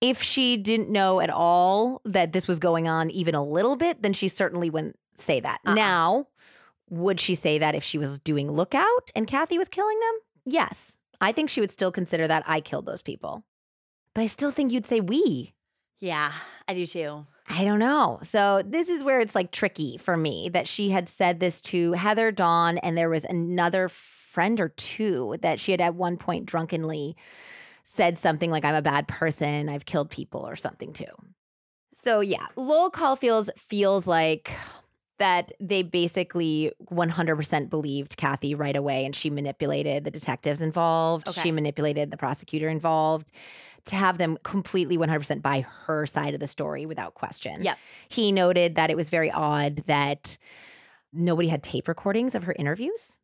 if 0.00 0.22
she 0.22 0.56
didn't 0.56 0.88
know 0.90 1.20
at 1.20 1.28
all 1.30 2.00
that 2.04 2.32
this 2.32 2.48
was 2.48 2.58
going 2.58 2.88
on 2.88 3.10
even 3.10 3.34
a 3.34 3.44
little 3.44 3.76
bit, 3.76 4.02
then 4.02 4.12
she 4.14 4.28
certainly 4.28 4.70
wouldn't 4.70 4.98
say 5.14 5.40
that. 5.40 5.60
Uh-uh. 5.66 5.74
Now, 5.74 6.28
would 6.88 7.20
she 7.20 7.34
say 7.34 7.58
that 7.58 7.74
if 7.74 7.84
she 7.84 7.98
was 7.98 8.18
doing 8.18 8.50
lookout 8.50 9.10
and 9.14 9.26
Cathy 9.26 9.58
was 9.58 9.68
killing 9.68 10.00
them? 10.00 10.20
Yes. 10.46 10.96
I 11.20 11.32
think 11.32 11.50
she 11.50 11.60
would 11.60 11.70
still 11.70 11.92
consider 11.92 12.26
that 12.26 12.42
I 12.46 12.60
killed 12.62 12.86
those 12.86 13.02
people. 13.02 13.44
But 14.14 14.22
I 14.22 14.26
still 14.26 14.50
think 14.50 14.72
you'd 14.72 14.86
say 14.86 15.00
we. 15.00 15.52
Yeah, 16.00 16.32
I 16.66 16.72
do 16.72 16.86
too. 16.86 17.26
I 17.50 17.64
don't 17.64 17.80
know. 17.80 18.20
So 18.22 18.62
this 18.64 18.88
is 18.88 19.02
where 19.02 19.20
it's 19.20 19.34
like 19.34 19.50
tricky 19.50 19.96
for 19.96 20.16
me 20.16 20.48
that 20.50 20.68
she 20.68 20.90
had 20.90 21.08
said 21.08 21.40
this 21.40 21.60
to 21.62 21.92
Heather 21.92 22.30
Dawn, 22.30 22.78
and 22.78 22.96
there 22.96 23.10
was 23.10 23.24
another 23.24 23.88
friend 23.88 24.60
or 24.60 24.68
two 24.68 25.36
that 25.42 25.58
she 25.58 25.72
had 25.72 25.80
at 25.80 25.96
one 25.96 26.16
point 26.16 26.46
drunkenly 26.46 27.16
said 27.82 28.16
something 28.16 28.52
like, 28.52 28.64
I'm 28.64 28.76
a 28.76 28.82
bad 28.82 29.08
person, 29.08 29.68
I've 29.68 29.84
killed 29.84 30.10
people 30.10 30.46
or 30.46 30.54
something 30.54 30.92
too. 30.92 31.06
So 31.92 32.20
yeah, 32.20 32.46
Lowell 32.54 32.90
Cauffiel 32.90 33.44
feels 33.56 34.06
like 34.06 34.52
that 35.18 35.52
they 35.60 35.82
basically 35.82 36.72
100% 36.90 37.68
believed 37.68 38.16
Cathy 38.16 38.54
right 38.54 38.76
away 38.76 39.04
and 39.04 39.14
she 39.14 39.28
manipulated 39.28 40.04
the 40.04 40.10
detectives 40.10 40.62
involved. 40.62 41.28
Okay. 41.28 41.42
She 41.42 41.52
manipulated 41.52 42.10
the 42.10 42.16
prosecutor 42.16 42.68
involved 42.68 43.30
to 43.86 43.96
have 43.96 44.18
them 44.18 44.38
completely 44.42 44.96
100% 44.98 45.42
by 45.42 45.60
her 45.86 46.06
side 46.06 46.34
of 46.34 46.40
the 46.40 46.46
story 46.46 46.86
without 46.86 47.14
question. 47.14 47.62
Yep. 47.62 47.78
He 48.08 48.32
noted 48.32 48.74
that 48.74 48.90
it 48.90 48.96
was 48.96 49.10
very 49.10 49.30
odd 49.30 49.82
that 49.86 50.38
nobody 51.12 51.48
had 51.48 51.62
tape 51.62 51.88
recordings 51.88 52.34
of 52.34 52.44
her 52.44 52.54
interviews. 52.58 53.18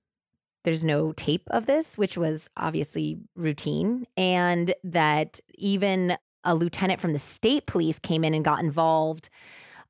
There's 0.65 0.83
no 0.83 1.13
tape 1.13 1.45
of 1.53 1.67
this, 1.67 1.97
which 1.97 2.19
was 2.19 2.49
obviously 2.57 3.19
routine, 3.37 4.07
and 4.17 4.75
that 4.83 5.39
even 5.55 6.17
a 6.43 6.55
lieutenant 6.55 7.01
from 7.01 7.13
the 7.13 7.19
state 7.19 7.67
police 7.67 7.99
came 7.99 8.25
in 8.25 8.35
and 8.35 8.45
got 8.45 8.61
involved 8.61 9.29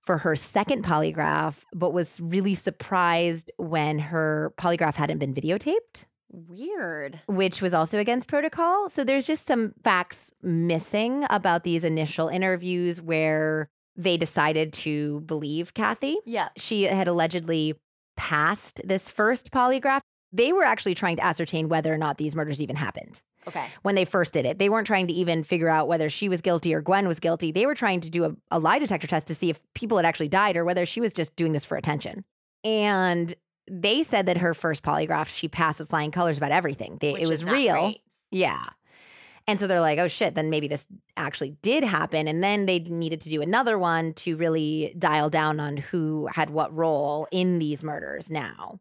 for 0.03 0.19
her 0.19 0.37
second 0.37 0.85
polygraph, 0.85 1.65
but 1.75 1.93
was 1.93 2.21
really 2.21 2.55
surprised 2.55 3.51
when 3.57 3.99
her 3.99 4.53
polygraph 4.59 4.95
hadn't 4.95 5.19
been 5.19 5.35
videotaped 5.35 6.05
Weird. 6.31 7.21
which 7.27 7.63
was 7.63 7.73
also 7.75 7.99
against 7.99 8.29
protocol. 8.29 8.89
So 8.89 9.05
there's 9.05 9.27
just 9.27 9.47
some 9.47 9.73
facts 9.85 10.33
missing 10.43 11.25
about 11.31 11.65
these 11.65 11.85
initial 11.85 12.29
interviews 12.29 13.01
where 13.01 13.69
they 13.97 14.17
decided 14.17 14.73
to 14.75 15.21
believe 15.21 15.73
Cathy. 15.75 16.17
Yeah. 16.27 16.49
She 16.57 16.83
had 16.83 17.09
allegedly 17.09 17.75
passed 18.17 18.81
this 18.85 19.11
first 19.11 19.51
polygraph. 19.51 20.01
They 20.33 20.53
were 20.53 20.65
actually 20.65 20.95
trying 20.95 21.17
to 21.17 21.25
ascertain 21.25 21.69
whether 21.69 21.93
or 21.93 21.99
not 21.99 22.19
these 22.19 22.35
murders 22.35 22.61
even 22.61 22.77
happened 22.77 23.23
Okay. 23.49 23.65
when 23.83 23.95
they 23.95 24.05
first 24.05 24.35
did 24.35 24.45
it. 24.45 24.59
They 24.59 24.69
weren't 24.69 24.87
trying 24.87 25.07
to 25.07 25.13
even 25.15 25.45
figure 25.45 25.69
out 25.69 25.89
whether 25.89 26.11
she 26.11 26.29
was 26.29 26.41
guilty 26.43 26.75
or 26.75 26.83
Gwen 26.83 27.09
was 27.09 27.21
guilty. 27.21 27.53
They 27.53 27.65
were 27.65 27.75
trying 27.75 28.01
to 28.01 28.11
do 28.11 28.25
a, 28.25 28.33
a 28.51 28.59
lie 28.59 28.79
detector 28.79 29.07
test 29.07 29.29
to 29.29 29.35
see 29.35 29.49
if 29.49 29.61
people 29.75 29.97
had 29.97 30.05
actually 30.05 30.29
died 30.29 30.57
or 30.57 30.65
whether 30.65 30.85
she 30.85 31.01
was 31.01 31.13
just 31.15 31.35
doing 31.37 31.53
this 31.53 31.65
for 31.65 31.77
attention. 31.79 32.25
And 32.65 33.35
they 33.71 34.03
said 34.03 34.27
that 34.27 34.39
her 34.39 34.55
first 34.55 34.83
polygraph, 34.83 35.29
she 35.29 35.49
passed 35.49 35.81
with 35.81 35.89
flying 35.89 36.11
colors 36.11 36.39
about 36.39 36.53
everything. 36.53 36.99
They, 37.01 37.15
it 37.15 37.29
was 37.29 37.45
real. 37.45 37.73
great. 37.73 38.01
Yeah. 38.31 38.65
And 39.49 39.61
so 39.61 39.67
they're 39.67 39.81
like, 39.81 39.99
oh 39.99 40.09
shit, 40.09 40.35
then 40.35 40.51
maybe 40.51 40.67
this 40.67 40.87
actually 41.17 41.51
did 41.63 41.85
happen. 41.85 42.27
And 42.27 42.43
then 42.43 42.67
they 42.67 42.81
needed 42.81 43.21
to 43.23 43.29
do 43.29 43.43
another 43.43 43.79
one 43.79 44.13
to 44.15 44.37
really 44.37 44.95
dial 44.99 45.31
down 45.31 45.61
on 45.61 45.77
who 45.77 46.29
had 46.33 46.51
what 46.51 46.75
role 46.75 47.29
in 47.31 47.59
these 47.59 47.83
murders 47.83 48.31
now. 48.31 48.81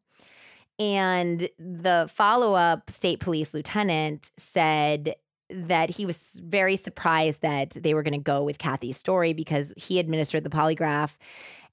And 0.79 1.47
the 1.59 2.09
follow 2.13 2.55
up 2.55 2.89
state 2.89 3.19
police 3.19 3.53
lieutenant 3.53 4.31
said 4.37 5.15
that 5.49 5.91
he 5.91 6.05
was 6.05 6.41
very 6.43 6.75
surprised 6.75 7.41
that 7.41 7.71
they 7.71 7.93
were 7.93 8.03
going 8.03 8.13
to 8.13 8.17
go 8.17 8.43
with 8.43 8.57
Cathy's 8.57 8.97
story 8.97 9.31
because 9.33 9.71
he 9.77 9.99
administered 9.99 10.43
the 10.43 10.49
polygraph. 10.49 11.11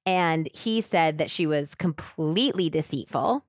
And 0.05 0.49
he 0.53 0.81
said 0.81 1.19
that 1.19 1.31
she 1.31 1.47
was 1.47 1.75
completely 1.75 2.69
deceitful. 2.69 3.45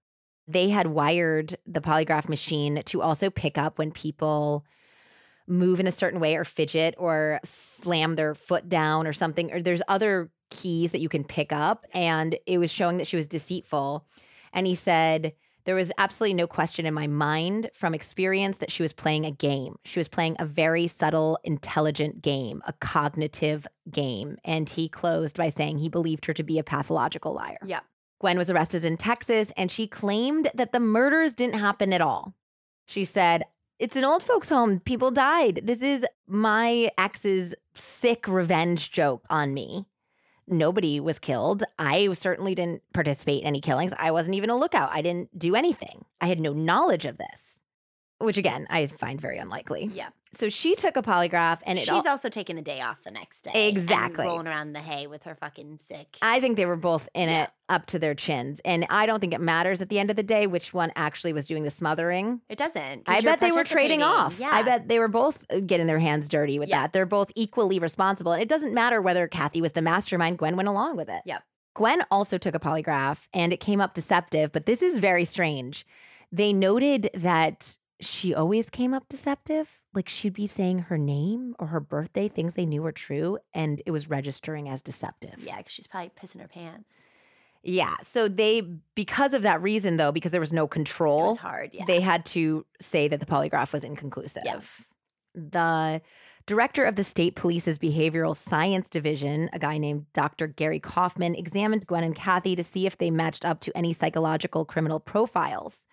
They 0.47 0.69
had 0.69 0.88
wired 0.88 1.55
the 1.65 1.81
polygraph 1.81 2.30
machine 2.30 2.84
to 2.85 3.01
also 3.01 3.30
pick 3.30 3.57
up 3.57 3.77
when 3.77 3.91
people 3.91 4.65
move 5.47 5.80
in 5.80 5.88
a 5.88 5.91
certain 5.91 6.19
way 6.19 6.35
or 6.35 6.43
fidget 6.43 6.95
or 6.97 7.39
slam 7.43 8.15
their 8.15 8.35
foot 8.35 8.69
down 8.69 9.07
or 9.07 9.13
something. 9.13 9.51
Or 9.51 9.61
there's 9.61 9.81
other 9.88 10.31
keys 10.49 10.91
that 10.91 11.01
you 11.01 11.09
can 11.09 11.23
pick 11.23 11.51
up. 11.51 11.85
And 11.93 12.38
it 12.45 12.59
was 12.59 12.71
showing 12.71 12.97
that 12.97 13.07
she 13.07 13.17
was 13.17 13.27
deceitful. 13.27 14.05
And 14.53 14.67
he 14.67 14.75
said, 14.75 15.34
there 15.65 15.76
was 15.76 15.91
absolutely 15.98 16.34
no 16.34 16.48
question 16.48 16.85
in 16.85 16.94
my 16.94 17.07
mind 17.07 17.69
from 17.73 17.94
experience 17.94 18.57
that 18.57 18.72
she 18.72 18.84
was 18.84 18.94
playing 18.94 19.26
a 19.26 19.31
game. 19.31 19.77
She 19.85 19.99
was 19.99 20.07
playing 20.07 20.35
a 20.40 20.45
very 20.45 20.88
subtle, 20.88 21.40
intelligent 21.44 22.22
game, 22.22 22.61
a 22.68 22.73
cognitive 22.73 23.65
game. 23.90 24.38
And 24.44 24.68
he 24.68 24.90
closed 24.90 25.38
by 25.38 25.49
saying 25.49 25.80
he 25.80 25.90
believed 25.90 26.26
her 26.26 26.34
to 26.34 26.44
be 26.44 26.60
a 26.60 26.64
pathological 26.64 27.34
liar. 27.34 27.60
Yeah. 27.65 27.80
Gwen 28.19 28.38
was 28.38 28.49
arrested 28.49 28.85
in 28.85 28.98
Texas 28.98 29.52
and 29.57 29.69
she 29.69 29.88
claimed 29.88 30.49
that 30.53 30.72
the 30.72 30.80
murders 30.80 31.35
didn't 31.35 31.60
happen 31.60 31.91
at 31.94 32.02
all. 32.02 32.34
She 32.85 33.06
said, 33.06 33.44
It's 33.80 33.95
an 33.95 34.06
old 34.06 34.23
folks' 34.23 34.49
home. 34.49 34.80
People 34.80 35.11
died. 35.11 35.61
This 35.64 35.81
is 35.81 36.06
my 36.27 36.90
ex's 36.98 37.53
sick 37.73 38.27
revenge 38.27 38.91
joke 38.91 39.26
on 39.30 39.53
me. 39.53 39.85
Nobody 40.48 40.99
was 40.99 41.20
killed. 41.20 41.64
I 41.80 42.11
certainly 42.14 42.53
didn't 42.56 42.84
participate 42.94 43.41
in 43.41 43.48
any 43.48 43.61
killings. 43.61 43.94
I 43.98 44.11
wasn't 44.11 44.36
even 44.36 44.49
a 44.49 44.57
lookout. 44.57 44.90
I 44.91 45.02
didn't 45.02 45.38
do 45.38 45.56
anything. 45.56 46.06
I 46.20 46.28
had 46.28 46.40
no 46.40 46.53
knowledge 46.53 47.06
of 47.06 47.18
this. 47.18 47.62
Which 48.23 48.37
again, 48.37 48.67
I 48.69 48.87
find 48.87 49.19
very 49.19 49.37
unlikely. 49.37 49.91
Yeah. 49.93 50.09
So 50.35 50.49
she 50.49 50.73
took 50.75 50.97
a 50.97 51.03
polygraph 51.03 51.59
and 51.63 51.77
it 51.77 51.81
She's 51.81 51.89
all, 51.89 52.07
also 52.07 52.27
taking 52.29 52.55
the 52.55 52.61
day 52.63 52.81
off 52.81 53.03
the 53.03 53.11
next 53.11 53.41
day. 53.41 53.51
and 53.53 53.77
Exactly. 53.77 54.25
rolling 54.25 54.47
around 54.47 54.67
in 54.67 54.73
the 54.73 54.79
hay 54.79 55.05
with 55.05 55.23
her 55.23 55.35
fucking 55.35 55.77
sick. 55.77 56.17
I 56.23 56.39
think 56.39 56.57
they 56.57 56.65
were 56.65 56.75
both 56.75 57.07
in 57.13 57.29
Yeah. 57.29 57.43
it 57.43 57.49
up 57.69 57.85
to 57.87 57.99
their 57.99 58.15
chins. 58.15 58.59
And 58.65 58.87
I 58.89 59.05
don't 59.05 59.19
think 59.19 59.33
it 59.33 59.41
matters 59.41 59.81
at 59.81 59.89
the 59.89 59.99
end 59.99 60.09
of 60.09 60.15
the 60.15 60.23
day 60.23 60.47
which 60.47 60.73
one 60.73 60.91
actually 60.95 61.33
was 61.33 61.45
doing 61.45 61.63
the 61.63 61.69
smothering. 61.69 62.41
it 62.49 62.57
doesn't. 62.57 63.03
I 63.07 63.21
bet 63.21 63.41
they 63.41 63.51
were 63.51 63.63
trading 63.63 64.01
off. 64.01 64.39
Yeah. 64.39 64.49
I 64.51 64.63
bet 64.63 64.87
they 64.87 64.97
were 64.99 65.07
both 65.07 65.45
uh, 65.51 65.59
getting 65.59 65.85
their 65.85 65.99
hands 65.99 66.29
dirty 66.29 66.57
with 66.57 66.69
Yeah. 66.69 66.81
that. 66.83 66.93
They're 66.93 67.05
both 67.05 67.31
equally 67.35 67.77
responsible. 67.77 68.31
And 68.31 68.41
it 68.41 68.49
doesn't 68.49 68.73
matter 68.73 69.01
whether 69.01 69.27
Cathy 69.27 69.61
was 69.61 69.73
the 69.73 69.81
mastermind, 69.83 70.37
Gwen 70.39 70.55
went 70.55 70.69
along 70.69 70.97
with 70.97 71.09
it. 71.09 71.21
Yep. 71.25 71.43
Gwen 71.75 72.03
also 72.09 72.37
took 72.39 72.55
a 72.55 72.59
polygraph 72.59 73.17
and 73.33 73.51
it 73.53 73.59
came 73.59 73.81
up 73.81 73.93
deceptive, 73.93 74.51
but 74.51 74.65
this 74.65 74.81
is 74.81 74.97
very 74.97 75.25
strange. 75.25 75.85
They 76.31 76.53
noted 76.53 77.11
that 77.13 77.77
she 78.05 78.34
always 78.34 78.69
came 78.69 78.93
up 78.93 79.07
deceptive. 79.09 79.81
Like 79.93 80.09
she'd 80.09 80.34
be 80.34 80.47
saying 80.47 80.80
her 80.80 80.97
name 80.97 81.55
or 81.59 81.67
her 81.67 81.80
birthday, 81.80 82.27
things 82.27 82.53
they 82.53 82.65
knew 82.65 82.81
were 82.81 82.91
true, 82.91 83.38
and 83.53 83.81
it 83.85 83.91
was 83.91 84.09
registering 84.09 84.67
as 84.69 84.81
deceptive. 84.81 85.35
Yeah, 85.39 85.55
'cause 85.61 85.71
she's 85.71 85.88
probably 85.88 86.11
pissing 86.19 86.41
her 86.41 86.47
pants. 86.47 87.05
Yeah. 87.63 87.95
So 88.01 88.27
they, 88.27 88.61
because 88.95 89.34
of 89.34 89.41
that 89.43 89.61
reason, 89.61 89.97
though, 89.97 90.11
because 90.11 90.31
there 90.31 90.41
was 90.41 90.51
no 90.51 90.67
control, 90.67 91.25
It 91.25 91.27
was 91.27 91.38
hard. 91.38 91.69
Yeah. 91.73 91.85
they 91.85 92.01
had 92.01 92.25
to 92.27 92.65
say 92.81 93.07
that 93.07 93.19
the 93.19 93.25
polygraph 93.25 93.71
was 93.71 93.84
inconclusive. 93.85 94.43
The 95.34 96.01
director 96.45 96.84
of 96.84 96.97
the 96.97 97.05
state 97.05 97.35
police's 97.35 97.80
behavioral 97.80 98.35
science 98.35 98.89
division, 98.89 99.49
a 99.53 99.59
guy 99.59 99.77
named 99.77 100.07
Dr. 100.13 100.45
Gary 100.47 100.80
Kaufman, 100.81 101.35
examined 101.35 101.88
Gwen 101.88 102.03
and 102.03 102.13
Cathy 102.15 102.55
to 102.57 102.63
see 102.65 102.85
if 102.85 102.97
they 102.97 103.09
matched 103.09 103.45
up 103.45 103.61
to 103.61 103.77
any 103.77 103.93
psychological 103.93 104.65
criminal 104.65 104.99
profiles. 104.99 105.88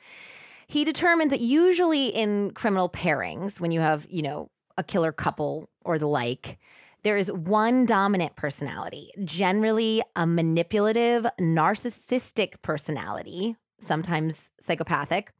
He 0.70 0.84
determined 0.84 1.32
that 1.32 1.40
usually 1.40 2.06
in 2.06 2.52
criminal 2.52 2.88
pairings, 2.88 3.58
when 3.58 3.72
you 3.72 3.80
have, 3.80 4.06
you 4.08 4.22
know, 4.22 4.52
a 4.78 4.84
killer 4.84 5.10
couple 5.10 5.68
or 5.84 5.98
the 5.98 6.06
like, 6.06 6.58
there 7.02 7.16
is 7.16 7.28
one 7.32 7.86
dominant 7.86 8.36
personality, 8.36 9.10
generally 9.24 10.00
a 10.14 10.28
manipulative, 10.28 11.26
narcissistic 11.40 12.62
personality, 12.62 13.56
sometimes 13.80 14.52
psychopathic, 14.60 15.32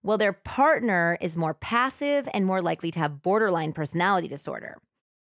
while 0.00 0.18
their 0.18 0.32
partner 0.32 1.16
is 1.20 1.36
more 1.36 1.54
passive 1.54 2.28
and 2.34 2.44
more 2.44 2.60
likely 2.60 2.90
to 2.90 2.98
have 2.98 3.22
borderline 3.22 3.72
personality 3.72 4.26
disorder. 4.26 4.78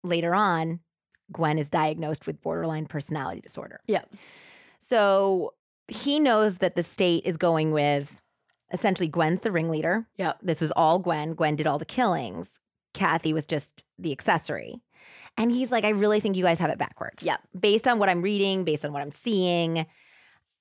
Later 0.03 0.35
on, 0.35 0.81
Gwen 1.31 1.57
is 1.57 1.71
diagnosed 1.71 2.27
with 2.27 2.43
borderline 2.43 2.85
personality 2.85 3.41
disorder. 3.41 3.79
Yeah. 3.87 4.03
So 4.77 5.55
he 5.87 6.19
knows 6.19 6.59
that 6.59 6.75
the 6.75 6.83
state 6.83 7.25
is 7.25 7.37
going 7.37 7.71
with 7.71 8.21
essentially 8.71 9.07
Gwen's 9.07 9.41
the 9.41 9.51
ringleader. 9.51 10.07
Yeah. 10.17 10.33
This 10.41 10.61
was 10.61 10.71
all 10.73 10.99
Gwen. 10.99 11.33
Gwen 11.33 11.55
did 11.55 11.67
all 11.67 11.77
the 11.77 11.85
killings. 11.85 12.59
Cathy 12.93 13.33
was 13.33 13.45
just 13.45 13.85
the 13.99 14.11
accessory. 14.11 14.81
And 15.37 15.51
he's 15.51 15.71
like, 15.71 15.83
I 15.83 15.89
really 15.89 16.19
think 16.19 16.35
you 16.35 16.43
guys 16.43 16.59
have 16.59 16.69
it 16.71 16.79
backwards. 16.79 17.23
Yeah. 17.23 17.37
Based 17.57 17.87
on 17.87 17.99
what 17.99 18.09
I'm 18.09 18.21
reading, 18.21 18.63
based 18.63 18.83
on 18.83 18.91
what 18.91 19.01
I'm 19.03 19.11
seeing, 19.11 19.85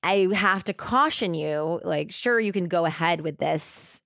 I 0.03 0.29
have 0.35 0.63
to 0.65 0.75
caution 0.75 1.35
you 1.35 1.81
like, 1.83 2.13
sure, 2.13 2.39
you 2.39 2.53
can 2.53 2.69
go 2.69 2.85
ahead 2.85 3.23
with 3.23 3.39
this 3.39 4.03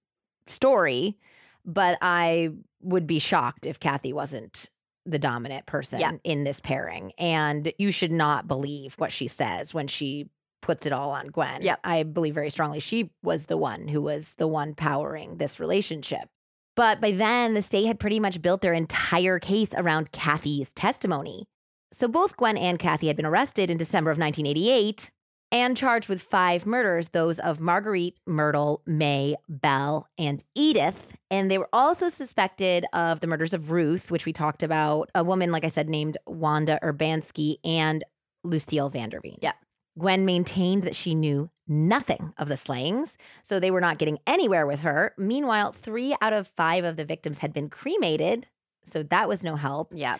story, 0.47 1.18
but 1.64 1.98
I 2.01 2.51
would 2.81 3.06
be 3.06 3.18
shocked 3.18 3.66
if 3.66 3.81
Cathy 3.81 4.12
wasn't 4.12 4.70
the 5.05 5.18
dominant 5.18 5.66
person 5.66 5.98
Yeah. 6.01 6.12
in 6.24 6.44
this 6.44 6.60
pairing. 6.60 7.12
And 7.18 7.72
you 7.78 7.90
should 7.90 8.12
not 8.12 8.47
believe 8.47 8.94
what 8.94 9.12
she 9.12 9.27
says 9.27 9.74
when 9.74 9.89
she 9.89 10.28
puts 10.62 10.87
it 10.87 10.93
all 10.93 11.11
on 11.11 11.28
Gwen. 11.28 11.62
Yep. 11.62 11.81
I 11.85 12.03
believe 12.03 12.35
very 12.35 12.51
strongly 12.51 12.81
she 12.81 13.11
was 13.23 13.47
the 13.47 13.57
one 13.57 13.89
who 13.89 14.01
was 14.01 14.35
the 14.39 14.49
one 14.49 14.74
powering 14.74 15.37
this 15.37 15.61
relationship. 15.61 16.28
But 16.77 17.01
by 17.01 17.11
then, 17.11 17.55
the 17.55 17.62
state 17.62 17.87
had 17.87 18.01
pretty 18.01 18.20
much 18.20 18.41
built 18.41 18.62
their 18.62 18.73
entire 18.73 19.39
case 19.39 19.74
around 19.74 20.12
Cathy's 20.12 20.73
testimony. 20.73 21.47
So 21.93 22.09
both 22.09 22.37
Gwen 22.37 22.57
and 22.57 22.78
Cathy 22.78 23.09
had 23.09 23.16
been 23.16 23.27
arrested 23.27 23.70
in 23.70 23.77
December 23.77 24.11
of 24.11 24.19
1988 24.19 25.11
and 25.53 25.77
charged 25.77 26.09
with 26.09 26.23
five 26.23 26.65
murders 26.65 27.09
those 27.09 27.41
of 27.41 27.61
Marguerite, 27.61 28.19
Myrtle, 28.27 28.82
May, 28.87 29.35
Belle, 29.49 30.09
and 30.16 30.43
Edith. 30.55 31.09
And 31.31 31.51
they 31.51 31.59
were 31.59 31.69
also 31.73 32.09
suspected 32.09 32.87
of 32.93 33.20
the 33.20 33.27
murders 33.27 33.53
of 33.53 33.70
Ruth, 33.70 34.11
which 34.11 34.27
we 34.27 34.32
talked 34.32 34.62
about, 34.62 35.11
a 35.15 35.24
woman, 35.24 35.51
like 35.51 35.65
I 35.65 35.69
said, 35.69 35.89
named 35.89 36.19
Wanda 36.27 36.78
Urbanski, 36.82 37.57
and 37.65 38.05
Lucille 38.45 38.91
Vanderveen. 38.91 39.39
Yeah. 39.43 39.53
Gwen 40.01 40.24
maintained 40.24 40.82
that 40.85 40.97
she 40.97 41.14
knew 41.14 41.51
nothing 41.68 42.32
of 42.39 42.48
the 42.48 42.56
slayings, 42.56 43.16
so 43.43 43.60
they 43.60 43.70
were 43.70 43.81
not 43.81 43.98
getting 43.98 44.18
anywhere 44.27 44.66
with 44.66 44.81
her. 44.81 45.14
Meanwhile, 45.18 45.72
three 45.72 46.16
out 46.20 46.32
of 46.32 46.48
five 46.48 46.85
of 46.85 46.97
the 46.97 47.05
victims 47.05 47.39
had 47.39 47.52
been 47.52 47.68
cremated, 47.68 48.47
so 48.90 49.02
that 49.05 49.28
was 49.28 49.43
no 49.44 49.56
help. 49.56 49.93
Yeah. 49.94 50.18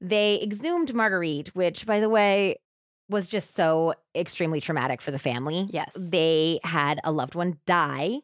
They 0.00 0.40
exhumed 0.42 0.94
Marguerite, 0.94 1.48
which, 1.54 1.86
by 1.86 1.98
the 1.98 2.08
way, 2.10 2.56
was 3.08 3.26
just 3.28 3.54
so 3.54 3.94
extremely 4.14 4.60
traumatic 4.60 5.00
for 5.00 5.10
the 5.10 5.18
family. 5.18 5.66
Yes. 5.70 6.10
They 6.10 6.60
had 6.64 7.00
a 7.02 7.10
loved 7.10 7.34
one 7.34 7.58
die. 7.66 8.20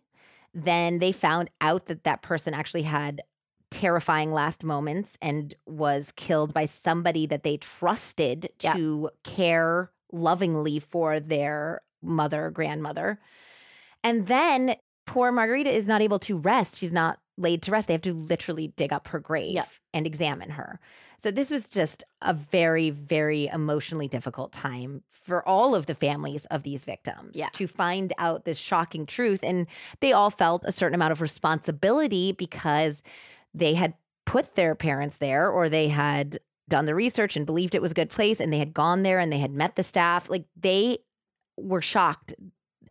Then 0.55 0.99
they 0.99 1.13
found 1.13 1.51
out 1.61 1.87
that 1.87 2.05
that 2.05 2.23
person 2.23 2.53
actually 2.55 2.83
had 2.83 3.23
terrifying 3.71 4.33
last 4.33 4.65
moments 4.65 5.17
and 5.21 5.55
was 5.67 6.13
killed 6.17 6.53
by 6.55 6.65
somebody 6.65 7.27
that 7.27 7.43
they 7.45 7.57
trusted 7.59 8.49
Yeah. 8.61 8.75
to 8.75 9.11
care 9.25 9.91
lovingly 10.13 10.79
for 10.79 11.21
their 11.21 11.81
mother, 12.03 12.51
grandmother. 12.51 13.19
And 14.05 14.27
then 14.27 14.77
poor 15.07 15.33
Margarita 15.33 15.71
is 15.71 15.87
not 15.87 16.01
able 16.03 16.19
to 16.21 16.39
rest. 16.39 16.79
She's 16.79 16.93
not 16.93 17.19
laid 17.37 17.63
to 17.63 17.71
rest. 17.71 17.89
They 17.89 17.95
have 17.95 18.03
to 18.03 18.15
literally 18.15 18.69
dig 18.77 18.93
up 18.93 19.09
her 19.09 19.19
grave 19.21 19.55
Yeah. 19.55 19.65
and 19.95 20.07
examine 20.07 20.51
her. 20.51 20.81
So 21.21 21.31
this 21.31 21.51
was 21.51 21.69
just 21.69 22.05
a 22.23 22.33
very, 22.33 22.91
very 22.91 23.47
emotionally 23.49 24.07
difficult 24.09 24.53
time 24.53 25.03
for 25.13 25.47
all 25.47 25.75
of 25.75 25.87
the 25.87 25.95
families 25.95 26.47
of 26.47 26.63
these 26.63 26.85
victims 26.85 27.33
Yeah. 27.35 27.49
to 27.55 27.67
find 27.67 28.13
out 28.19 28.45
this 28.45 28.57
shocking 28.59 29.05
truth. 29.05 29.41
And 29.43 29.67
they 30.01 30.13
all 30.13 30.31
felt 30.31 30.65
a 30.65 30.73
certain 30.73 30.95
amount 30.95 31.13
of 31.13 31.21
responsibility 31.21 32.33
because 32.33 33.03
they 33.53 33.75
had 33.75 33.95
put 34.25 34.55
their 34.55 34.75
parents 34.75 35.17
there 35.19 35.51
or 35.51 35.69
they 35.69 35.89
had 35.89 36.39
done 36.69 36.87
the 36.87 36.95
research 36.95 37.37
and 37.37 37.47
believed 37.47 37.75
it 37.75 37.83
was 37.83 37.93
a 37.93 37.95
good 37.95 38.11
place 38.11 38.41
and 38.41 38.53
they 38.53 38.59
had 38.59 38.75
gone 38.75 39.03
there 39.03 39.19
and 39.19 39.33
they 39.33 39.39
had 39.39 39.53
met 39.53 39.77
the 39.77 39.83
staff. 39.83 40.29
Like 40.29 40.45
they 40.57 40.99
were 41.57 41.83
shocked 41.83 42.35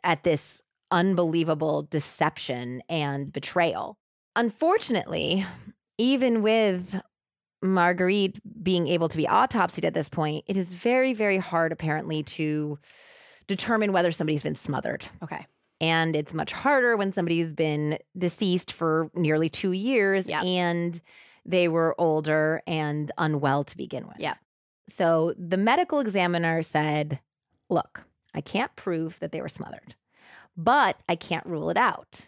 at 0.04 0.24
this 0.24 0.62
unbelievable 0.92 1.84
deception 1.90 2.82
and 2.90 3.32
betrayal. 3.32 3.98
Unfortunately, 4.36 5.46
even 5.98 6.42
with 6.42 7.00
Marguerite 7.62 8.40
being 8.64 8.88
able 8.88 9.10
to 9.10 9.18
be 9.18 9.26
autopsied 9.26 9.84
at 9.86 9.94
this 9.94 10.10
point, 10.10 10.46
it 10.48 10.58
is 10.58 10.74
very, 10.74 11.14
very 11.14 11.38
hard, 11.38 11.72
apparently, 11.72 12.24
to 12.24 12.78
determine 13.48 13.92
whether 13.92 14.12
somebody's 14.12 14.44
been 14.44 14.56
smothered. 14.56 15.06
Okay. 15.24 15.46
And 15.82 16.16
it's 16.16 16.34
much 16.34 16.54
harder 16.54 16.98
when 16.98 17.14
somebody's 17.14 17.54
been 17.54 17.98
deceased 18.18 18.72
for 18.72 19.10
nearly 19.14 19.50
two 19.50 19.72
years 19.72 20.28
Yeah. 20.28 20.42
and 20.44 21.00
they 21.48 21.68
were 21.68 21.96
older 21.98 22.62
and 22.68 23.12
unwell 23.18 23.64
to 23.64 23.78
begin 23.78 24.06
with. 24.06 24.18
Yeah. 24.20 24.36
So 24.90 25.34
the 25.38 25.58
medical 25.58 26.00
examiner 26.00 26.62
said, 26.62 27.20
Look, 27.70 28.06
I 28.34 28.42
can't 28.42 28.76
prove 28.76 29.20
that 29.20 29.32
they 29.32 29.42
were 29.42 29.50
smothered, 29.50 29.96
but 30.56 31.02
I 31.10 31.16
can't 31.16 31.46
rule 31.46 31.70
it 31.70 31.78
out. 31.78 32.28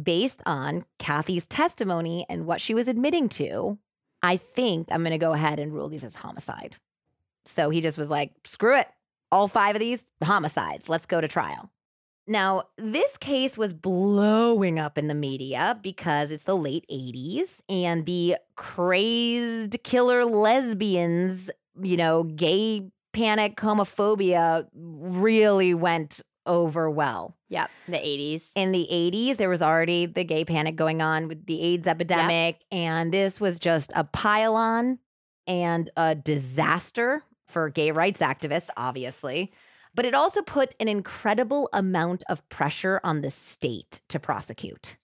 Based 0.00 0.42
on 0.46 0.84
Cathy's 0.98 1.46
testimony 1.46 2.24
and 2.28 2.46
what 2.46 2.60
she 2.60 2.74
was 2.74 2.88
admitting 2.88 3.28
to, 3.30 3.78
I 4.22 4.36
think 4.36 4.88
I'm 4.90 5.02
going 5.02 5.12
to 5.12 5.18
go 5.18 5.32
ahead 5.32 5.58
and 5.58 5.72
rule 5.72 5.88
these 5.88 6.04
as 6.04 6.16
homicide. 6.16 6.76
So 7.46 7.70
he 7.70 7.80
just 7.80 7.98
was 7.98 8.10
like, 8.10 8.32
screw 8.44 8.78
it. 8.78 8.88
All 9.32 9.48
five 9.48 9.76
of 9.76 9.80
these, 9.80 10.04
homicides. 10.22 10.88
Let's 10.88 11.06
go 11.06 11.20
to 11.20 11.28
trial. 11.28 11.70
Now, 12.30 12.68
this 12.78 13.16
case 13.16 13.58
was 13.58 13.72
blowing 13.72 14.78
up 14.78 14.96
in 14.96 15.08
the 15.08 15.14
media 15.14 15.76
because 15.82 16.30
it's 16.30 16.44
the 16.44 16.56
late 16.56 16.84
80s 16.88 17.60
and 17.68 18.06
the 18.06 18.36
crazed 18.54 19.76
killer 19.82 20.24
lesbians, 20.24 21.50
you 21.82 21.96
know, 21.96 22.22
gay 22.22 22.88
panic, 23.12 23.56
homophobia 23.56 24.68
really 24.72 25.74
went 25.74 26.20
over 26.46 26.88
well. 26.88 27.36
Yep, 27.48 27.68
The 27.88 27.96
80s. 27.96 28.50
In 28.54 28.70
the 28.70 28.86
80s, 28.88 29.36
there 29.36 29.48
was 29.48 29.60
already 29.60 30.06
the 30.06 30.22
gay 30.22 30.44
panic 30.44 30.76
going 30.76 31.02
on 31.02 31.26
with 31.26 31.46
the 31.46 31.60
AIDS 31.60 31.88
epidemic, 31.88 32.60
and 32.70 33.12
this 33.12 33.40
was 33.40 33.58
just 33.58 33.90
a 33.96 34.04
pile 34.04 34.54
on 34.54 35.00
and 35.48 35.90
a 35.96 36.14
disaster 36.14 37.24
for 37.48 37.70
gay 37.70 37.90
rights 37.90 38.20
activists, 38.20 38.70
obviously. 38.76 39.50
But 39.94 40.06
it 40.06 40.14
also 40.14 40.42
put 40.42 40.74
an 40.78 40.88
incredible 40.88 41.68
amount 41.72 42.22
of 42.28 42.48
pressure 42.48 43.00
on 43.02 43.22
the 43.22 43.30
state 43.30 44.00
to 44.08 44.20
prosecute 44.20 44.96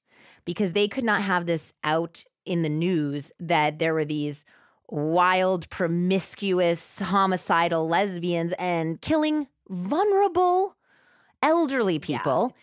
because 0.44 0.72
they 0.72 0.88
could 0.88 1.04
not 1.04 1.22
have 1.22 1.46
this 1.46 1.74
out 1.84 2.24
in 2.44 2.62
the 2.62 2.68
news 2.68 3.32
that 3.40 3.78
there 3.78 3.92
were 3.92 4.04
these 4.04 4.44
wild, 4.88 5.68
promiscuous, 5.68 7.00
homicidal 7.00 7.88
lesbians 7.88 8.54
and 8.58 9.00
killing 9.00 9.48
vulnerable 9.68 10.76
elderly 11.42 11.98
people 11.98 12.54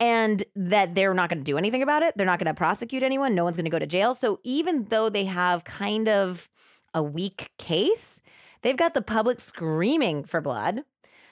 Yeah, 0.00 0.06
and 0.06 0.44
that 0.56 0.94
they're 0.94 1.14
not 1.14 1.28
going 1.28 1.38
to 1.38 1.44
do 1.44 1.58
anything 1.58 1.82
about 1.82 2.02
it. 2.02 2.14
They're 2.16 2.26
not 2.26 2.38
going 2.38 2.46
to 2.46 2.54
prosecute 2.54 3.02
anyone. 3.02 3.34
No 3.34 3.44
one's 3.44 3.56
going 3.56 3.64
to 3.64 3.70
go 3.70 3.78
to 3.78 3.86
jail. 3.86 4.14
So 4.14 4.40
even 4.42 4.84
though 4.84 5.08
they 5.08 5.26
have 5.26 5.64
kind 5.64 6.08
of 6.08 6.48
a 6.94 7.02
weak 7.02 7.50
case, 7.58 8.20
they've 8.62 8.76
got 8.76 8.94
the 8.94 9.02
public 9.02 9.40
screaming 9.40 10.24
for 10.24 10.40
blood. 10.40 10.82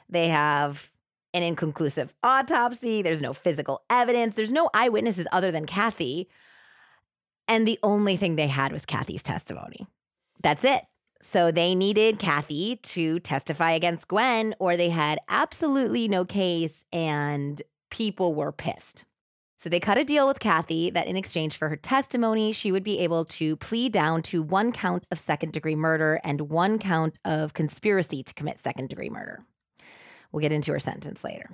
They 0.09 0.29
have 0.29 0.91
an 1.33 1.43
inconclusive 1.43 2.15
autopsy. 2.23 3.03
There's 3.03 3.23
no 3.23 3.33
physical 3.33 3.83
evidence. 3.91 4.35
There's 4.35 4.53
no 4.53 4.71
eyewitnesses 4.73 5.27
other 5.33 5.51
than 5.51 5.67
Cathy. 5.67 6.29
And 7.49 7.67
the 7.67 7.79
only 7.83 8.17
thing 8.17 8.37
they 8.37 8.49
had 8.49 8.73
was 8.73 8.87
Cathy's 8.87 9.23
testimony. 9.23 9.87
That's 10.43 10.65
it. 10.65 10.85
So 11.23 11.51
they 11.51 11.75
needed 11.75 12.19
Cathy 12.19 12.77
to 12.77 13.19
testify 13.21 13.73
against 13.73 14.09
Gwen, 14.09 14.55
or 14.59 14.77
they 14.77 14.91
had 14.91 15.19
absolutely 15.29 16.07
no 16.07 16.25
case 16.25 16.85
and 16.93 17.61
people 17.91 18.35
were 18.35 18.53
pissed. 18.53 19.05
So 19.59 19.71
they 19.71 19.81
cut 19.81 19.97
a 19.97 20.05
deal 20.05 20.29
with 20.29 20.41
Cathy 20.41 20.91
that 20.91 21.07
in 21.07 21.17
exchange 21.17 21.57
for 21.57 21.71
her 21.71 21.77
testimony, 21.77 22.53
she 22.53 22.71
would 22.71 22.85
be 22.85 22.99
able 22.99 23.25
to 23.25 23.57
plead 23.57 23.93
down 23.93 24.21
to 24.25 24.43
one 24.43 24.73
count 24.73 25.07
of 25.11 25.19
second 25.19 25.55
degree 25.55 25.77
murder 25.77 26.21
and 26.23 26.43
one 26.43 26.79
count 26.79 27.19
of 27.25 27.55
conspiracy 27.55 28.23
to 28.23 28.35
commit 28.35 28.59
second 28.59 28.91
degree 28.91 29.09
murder. 29.09 29.43
We'll 30.35 30.41
get 30.41 30.51
into 30.51 30.73
her 30.73 30.81
sentence 30.81 31.23
later. 31.23 31.49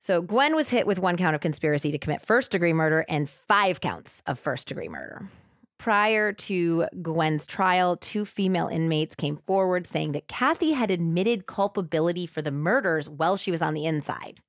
So 0.00 0.20
Gwen 0.20 0.54
was 0.54 0.68
hit 0.68 0.86
with 0.86 0.98
one 0.98 1.16
count 1.16 1.34
of 1.34 1.40
conspiracy 1.40 1.90
to 1.90 1.98
commit 1.98 2.20
first 2.20 2.50
degree 2.50 2.74
murder 2.74 3.06
and 3.08 3.28
five 3.28 3.80
counts 3.80 4.22
of 4.26 4.38
first 4.38 4.68
degree 4.68 4.90
murder. 4.90 5.30
Prior 5.78 6.30
to 6.32 6.86
Gwen's 7.00 7.46
trial, 7.46 7.96
two 7.96 8.26
female 8.26 8.68
inmates 8.68 9.14
came 9.14 9.38
forward 9.38 9.86
saying 9.86 10.12
that 10.12 10.28
Cathy 10.28 10.72
had 10.72 10.90
admitted 10.90 11.46
culpability 11.46 12.26
for 12.26 12.42
the 12.42 12.50
murders 12.50 13.08
while 13.08 13.38
she 13.38 13.50
was 13.50 13.62
on 13.62 13.72
the 13.72 13.86
inside. 13.86 14.40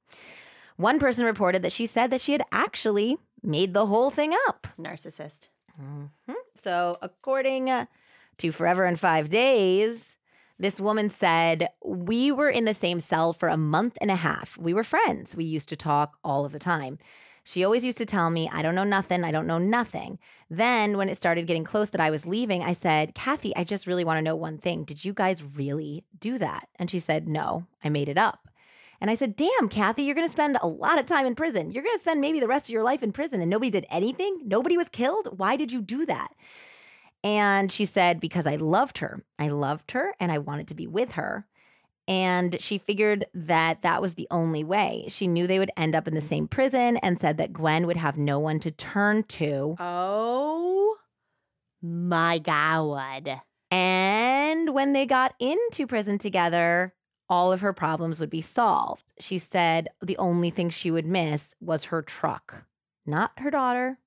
One 0.75 0.99
person 0.99 1.23
reported 1.23 1.61
that 1.61 1.71
she 1.71 1.85
said 1.85 2.11
that 2.11 2.19
she 2.19 2.33
had 2.33 2.43
actually 2.51 3.17
made 3.41 3.73
the 3.73 3.85
whole 3.85 4.11
thing 4.11 4.35
up. 4.49 4.67
Narcissist. 4.77 5.47
Mm-hmm. 5.81 6.33
So, 6.57 6.97
according 7.01 7.87
to 8.39 8.51
Forever 8.51 8.83
and 8.83 8.99
Five 8.99 9.29
Days, 9.29 10.17
this 10.59 10.79
woman 10.79 11.09
said, 11.09 11.69
We 11.83 12.31
were 12.31 12.49
in 12.49 12.65
the 12.65 12.73
same 12.73 12.99
cell 12.99 13.31
for 13.31 13.47
a 13.47 13.57
month 13.57 13.97
and 14.01 14.11
a 14.11 14.15
half. 14.15 14.57
We 14.57 14.73
were 14.73 14.83
friends. 14.83 15.35
We 15.35 15.45
used 15.45 15.69
to 15.69 15.77
talk 15.77 16.17
all 16.23 16.45
of 16.45 16.51
the 16.51 16.59
time. 16.59 16.99
She 17.45 17.63
always 17.63 17.83
used 17.83 17.97
to 17.99 18.05
tell 18.05 18.29
me, 18.29 18.49
I 18.51 18.61
don't 18.61 18.75
know 18.75 18.83
nothing. 18.83 19.23
I 19.23 19.31
don't 19.31 19.47
know 19.47 19.57
nothing. 19.57 20.19
Then, 20.49 20.97
when 20.97 21.09
it 21.09 21.17
started 21.17 21.47
getting 21.47 21.63
close 21.63 21.89
that 21.91 22.01
I 22.01 22.09
was 22.09 22.25
leaving, 22.25 22.61
I 22.61 22.73
said, 22.73 23.15
Cathy, 23.15 23.55
I 23.55 23.63
just 23.63 23.87
really 23.87 24.03
want 24.03 24.17
to 24.17 24.21
know 24.21 24.35
one 24.35 24.57
thing. 24.57 24.83
Did 24.83 25.05
you 25.05 25.13
guys 25.13 25.41
really 25.41 26.03
do 26.19 26.37
that? 26.37 26.67
And 26.75 26.91
she 26.91 26.99
said, 26.99 27.27
No, 27.27 27.65
I 27.83 27.89
made 27.89 28.09
it 28.09 28.17
up. 28.17 28.49
And 28.99 29.09
I 29.09 29.15
said, 29.15 29.37
Damn, 29.37 29.69
Cathy, 29.69 30.03
you're 30.03 30.15
going 30.15 30.27
to 30.27 30.31
spend 30.31 30.57
a 30.61 30.67
lot 30.67 30.99
of 30.99 31.05
time 31.05 31.25
in 31.25 31.35
prison. 31.35 31.71
You're 31.71 31.83
going 31.83 31.95
to 31.95 31.99
spend 31.99 32.19
maybe 32.19 32.41
the 32.41 32.47
rest 32.47 32.65
of 32.67 32.73
your 32.73 32.83
life 32.83 33.01
in 33.01 33.13
prison 33.13 33.39
and 33.39 33.49
nobody 33.49 33.71
did 33.71 33.85
anything. 33.89 34.41
Nobody 34.45 34.75
was 34.75 34.89
killed. 34.89 35.39
Why 35.39 35.55
did 35.55 35.71
you 35.71 35.81
do 35.81 36.05
that? 36.07 36.33
And 37.23 37.71
she 37.71 37.85
said, 37.85 38.19
Because 38.19 38.47
I 38.47 38.55
loved 38.55 38.99
her. 38.99 39.23
I 39.37 39.49
loved 39.49 39.91
her 39.91 40.13
and 40.19 40.31
I 40.31 40.37
wanted 40.37 40.67
to 40.69 40.75
be 40.75 40.87
with 40.87 41.13
her. 41.13 41.45
And 42.07 42.59
she 42.59 42.79
figured 42.79 43.25
that 43.35 43.83
that 43.83 44.01
was 44.01 44.15
the 44.15 44.27
only 44.31 44.63
way. 44.63 45.05
She 45.09 45.27
knew 45.27 45.45
they 45.45 45.59
would 45.59 45.71
end 45.77 45.95
up 45.95 46.07
in 46.07 46.15
the 46.15 46.21
same 46.21 46.47
prison 46.47 46.97
and 46.97 47.19
said 47.19 47.37
that 47.37 47.53
Gwen 47.53 47.85
would 47.85 47.97
have 47.97 48.17
no 48.17 48.39
one 48.39 48.59
to 48.61 48.71
turn 48.71 49.23
to. 49.25 49.75
Oh 49.79 50.97
my 51.83 52.39
God. 52.39 53.41
And 53.69 54.73
when 54.73 54.93
they 54.93 55.05
got 55.05 55.35
into 55.39 55.85
prison 55.85 56.17
together, 56.17 56.95
all 57.29 57.53
of 57.53 57.61
her 57.61 57.73
problems 57.73 58.19
would 58.19 58.31
be 58.31 58.41
solved. 58.41 59.13
She 59.19 59.37
said 59.37 59.89
the 60.01 60.17
only 60.17 60.49
thing 60.49 60.71
she 60.71 60.89
would 60.89 61.05
miss 61.05 61.53
was 61.61 61.85
her 61.85 62.01
truck, 62.01 62.65
not 63.05 63.33
her 63.37 63.51
daughter, 63.51 63.99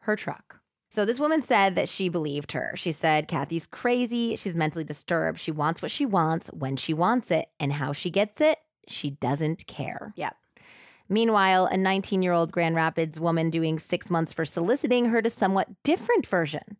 her 0.00 0.16
truck. 0.16 0.60
So 0.90 1.04
this 1.04 1.18
woman 1.18 1.42
said 1.42 1.74
that 1.74 1.88
she 1.88 2.08
believed 2.08 2.52
her. 2.52 2.72
She 2.76 2.92
said, 2.92 3.28
Cathy's 3.28 3.66
crazy. 3.66 4.36
She's 4.36 4.54
mentally 4.54 4.84
disturbed. 4.84 5.38
She 5.38 5.50
wants 5.50 5.82
what 5.82 5.90
she 5.90 6.06
wants 6.06 6.48
when 6.48 6.76
she 6.76 6.94
wants 6.94 7.30
it. 7.30 7.48
And 7.60 7.74
how 7.74 7.92
she 7.92 8.10
gets 8.10 8.40
it, 8.40 8.58
she 8.88 9.10
doesn't 9.10 9.66
care. 9.66 10.12
Yep. 10.16 10.34
Meanwhile, 11.08 11.66
a 11.66 11.76
19 11.76 12.22
year 12.22 12.32
old 12.32 12.52
Grand 12.52 12.74
Rapids 12.74 13.20
woman 13.20 13.50
doing 13.50 13.78
six 13.78 14.10
months 14.10 14.32
for 14.32 14.44
soliciting 14.44 15.06
heard 15.06 15.26
a 15.26 15.30
somewhat 15.30 15.68
different 15.82 16.26
version. 16.26 16.76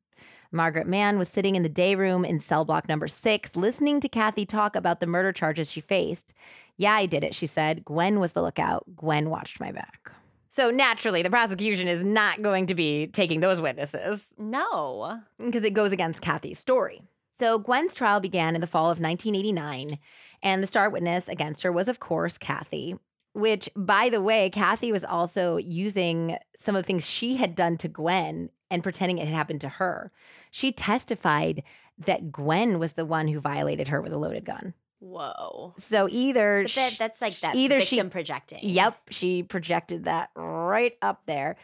Margaret 0.51 0.87
Mann 0.87 1.19
was 1.19 1.29
sitting 1.29 1.57
in 1.57 1.63
the 1.63 1.69
day 1.69 1.95
room 1.95 2.25
in 2.25 2.41
cell 2.41 2.65
block 2.65 2.89
number 2.89 3.09
six, 3.09 3.55
listening 3.55 4.01
to 4.01 4.09
Cathy 4.09 4.47
talk 4.47 4.75
about 4.75 5.01
the 5.01 5.07
murder 5.07 5.33
charges 5.33 5.71
she 5.71 5.83
faced. 5.83 6.33
Yeah, 6.79 6.95
I 6.95 7.07
did 7.07 7.25
it, 7.25 7.35
she 7.35 7.47
said. 7.47 7.85
Gwen 7.85 8.19
was 8.19 8.33
the 8.33 8.43
lookout. 8.43 8.85
Gwen 8.97 9.29
watched 9.29 9.61
my 9.61 9.73
back. 9.73 10.13
So 10.49 10.71
naturally, 10.71 11.23
the 11.23 11.31
prosecution 11.31 11.89
is 11.89 12.05
not 12.05 12.43
going 12.43 12.67
to 12.69 12.75
be 12.75 13.09
taking 13.09 13.41
those 13.41 13.61
witnesses. 13.61 14.21
No. 14.39 15.21
Because 15.39 15.63
it 15.63 15.75
goes 15.75 15.93
against 15.93 16.23
Cathy's 16.23 16.59
story. 16.59 17.03
So 17.39 17.59
Gwen's 17.59 17.95
trial 17.95 18.21
began 18.21 18.55
in 18.55 18.61
the 18.61 18.67
fall 18.67 18.91
of 18.91 18.99
1989, 18.99 19.99
and 20.43 20.63
the 20.63 20.67
star 20.67 20.91
witness 20.91 21.29
against 21.29 21.63
her 21.63 21.71
was, 21.71 21.87
of 21.87 22.01
course, 22.01 22.39
Cathy. 22.39 22.97
Which, 23.35 23.69
by 23.77 24.09
the 24.09 24.23
way, 24.23 24.51
Cathy 24.51 24.91
was 24.91 25.05
also 25.05 25.59
using 25.59 26.37
some 26.57 26.75
of 26.75 26.83
the 26.83 26.87
things 26.87 27.07
she 27.07 27.37
had 27.37 27.55
done 27.55 27.77
to 27.79 27.89
Gwen 27.89 28.51
and 28.71 28.83
pretending 28.83 29.19
it 29.19 29.29
had 29.29 29.37
happened 29.37 29.61
to 29.61 29.69
her. 29.69 30.11
She 30.51 30.73
testified 30.73 31.63
that 31.99 32.33
Gwen 32.33 32.79
was 32.79 32.93
the 32.93 33.05
one 33.05 33.29
who 33.29 33.39
violated 33.39 33.89
her 33.89 34.01
with 34.01 34.13
a 34.13 34.19
loaded 34.19 34.45
gun. 34.45 34.75
Whoa. 35.01 35.75
So 35.79 36.09
either 36.11 36.67
that, 36.75 36.97
that's 36.99 37.21
like 37.21 37.39
that 37.41 37.55
either 37.55 37.81
she- 37.81 37.97
victim 37.97 38.11
projecting. 38.11 38.61
Yep, 38.63 38.99
she 39.11 39.43
projected 39.43 40.05
that 40.05 40.31
right 40.35 40.95
up 41.03 41.23
there. 41.27 41.57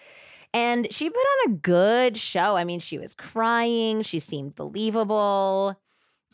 And 0.52 0.86
she 0.92 1.10
put 1.10 1.16
on 1.18 1.52
a 1.52 1.56
good 1.56 2.16
show. 2.16 2.56
I 2.56 2.62
mean, 2.62 2.78
she 2.78 2.96
was 2.98 3.12
crying, 3.12 4.02
she 4.02 4.20
seemed 4.20 4.54
believable. 4.54 5.80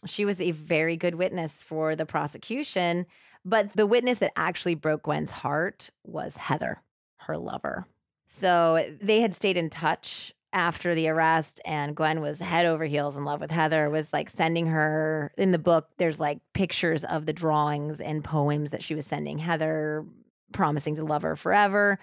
She 0.06 0.24
was 0.24 0.40
a 0.40 0.50
very 0.50 0.96
good 0.96 1.14
witness 1.14 1.52
for 1.52 1.96
the 1.96 2.06
prosecution. 2.06 3.06
But 3.44 3.72
the 3.72 3.86
witness 3.86 4.18
that 4.18 4.32
actually 4.36 4.74
broke 4.74 5.04
Gwen's 5.04 5.30
heart 5.30 5.90
was 6.04 6.36
Heather, 6.36 6.82
her 7.18 7.38
lover. 7.38 7.86
So 8.26 8.94
they 9.00 9.20
had 9.20 9.34
stayed 9.34 9.56
in 9.56 9.70
touch 9.70 10.34
after 10.52 10.94
the 10.94 11.08
arrest 11.08 11.60
and 11.64 11.94
Gwen 11.94 12.20
was 12.20 12.38
head 12.40 12.66
over 12.66 12.84
heels 12.84 13.16
in 13.16 13.24
love 13.24 13.40
with 13.40 13.50
Heather 13.50 13.88
was 13.88 14.12
like 14.12 14.28
sending 14.28 14.66
her 14.66 15.32
in 15.38 15.52
the 15.52 15.58
book 15.58 15.88
there's 15.98 16.18
like 16.18 16.40
pictures 16.54 17.04
of 17.04 17.26
the 17.26 17.32
drawings 17.32 18.00
and 18.00 18.24
poems 18.24 18.70
that 18.70 18.82
she 18.82 18.94
was 18.94 19.06
sending 19.06 19.38
Heather 19.38 20.04
promising 20.52 20.96
to 20.96 21.04
love 21.04 21.22
her 21.22 21.36
forever 21.36 22.00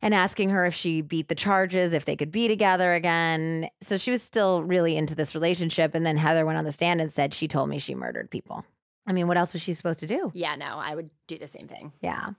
and 0.00 0.14
asking 0.14 0.50
her 0.50 0.64
if 0.66 0.74
she 0.74 1.02
beat 1.02 1.28
the 1.28 1.34
charges 1.34 1.92
if 1.92 2.06
they 2.06 2.16
could 2.16 2.32
be 2.32 2.48
together 2.48 2.94
again 2.94 3.68
so 3.82 3.96
she 3.98 4.10
was 4.10 4.22
still 4.22 4.62
really 4.62 4.96
into 4.96 5.14
this 5.14 5.34
relationship 5.34 5.94
and 5.94 6.06
then 6.06 6.16
Heather 6.16 6.46
went 6.46 6.56
on 6.58 6.64
the 6.64 6.72
stand 6.72 7.00
and 7.02 7.12
said 7.12 7.34
she 7.34 7.46
told 7.48 7.68
me 7.68 7.78
she 7.78 7.94
murdered 7.94 8.30
people 8.30 8.64
I 9.06 9.12
mean 9.12 9.28
what 9.28 9.36
else 9.36 9.52
was 9.52 9.60
she 9.60 9.74
supposed 9.74 10.00
to 10.00 10.06
do 10.06 10.32
Yeah, 10.34 10.54
no, 10.56 10.78
I 10.78 10.94
would 10.94 11.10
do 11.26 11.36
the 11.38 11.46
same 11.48 11.68
thing. 11.68 11.92
yeah. 12.00 12.30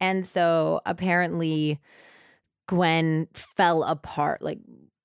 And 0.00 0.26
so 0.26 0.80
apparently 0.84 1.80
Gwen 2.68 3.28
fell 3.34 3.82
apart, 3.84 4.42
like 4.42 4.58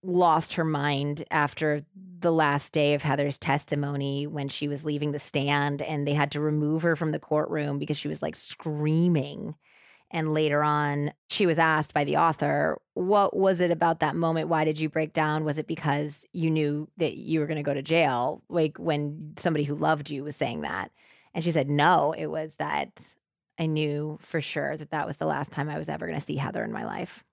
lost 0.07 0.53
her 0.53 0.63
mind 0.63 1.23
after 1.29 1.81
the 2.19 2.31
last 2.31 2.73
day 2.73 2.93
of 2.93 3.03
Heather's 3.03 3.37
testimony 3.37 4.25
when 4.25 4.47
she 4.47 4.67
was 4.67 4.85
leaving 4.85 5.11
the 5.11 5.19
stand 5.19 5.81
and 5.81 6.07
they 6.07 6.13
had 6.13 6.31
to 6.31 6.39
remove 6.39 6.81
her 6.81 6.95
from 6.95 7.11
the 7.11 7.19
courtroom 7.19 7.77
because 7.77 7.97
she 7.97 8.07
was 8.07 8.21
like 8.21 8.35
screaming. 8.35 9.55
And 10.09 10.33
later 10.33 10.63
on, 10.63 11.11
she 11.29 11.45
was 11.45 11.59
asked 11.59 11.93
by 11.93 12.05
the 12.05 12.15
author, 12.15 12.79
What 12.93 13.35
was 13.35 13.59
it 13.59 13.71
about 13.71 13.99
that 13.99 14.15
moment? 14.15 14.47
Why 14.47 14.63
did 14.63 14.79
you 14.79 14.87
break 14.87 15.11
down? 15.11 15.43
Was 15.43 15.57
it 15.57 15.67
because 15.67 16.25
you 16.31 16.49
knew 16.49 16.87
that 16.95 17.17
you 17.17 17.41
were 17.41 17.45
going 17.45 17.57
to 17.57 17.63
go 17.63 17.73
to 17.73 17.81
jail? 17.81 18.41
Like 18.47 18.77
when 18.77 19.33
somebody 19.37 19.65
who 19.65 19.75
loved 19.75 20.09
you 20.09 20.23
was 20.23 20.37
saying 20.37 20.61
that. 20.61 20.91
And 21.33 21.43
she 21.43 21.51
said, 21.51 21.69
No, 21.69 22.13
it 22.17 22.27
was 22.27 22.55
that 22.55 23.13
I 23.59 23.65
knew 23.65 24.17
for 24.21 24.39
sure 24.39 24.77
that 24.77 24.91
that 24.91 25.05
was 25.05 25.17
the 25.17 25.25
last 25.25 25.51
time 25.51 25.69
I 25.69 25.77
was 25.77 25.89
ever 25.89 26.07
going 26.07 26.17
to 26.17 26.25
see 26.25 26.37
Heather 26.37 26.63
in 26.63 26.71
my 26.71 26.85
life. 26.85 27.25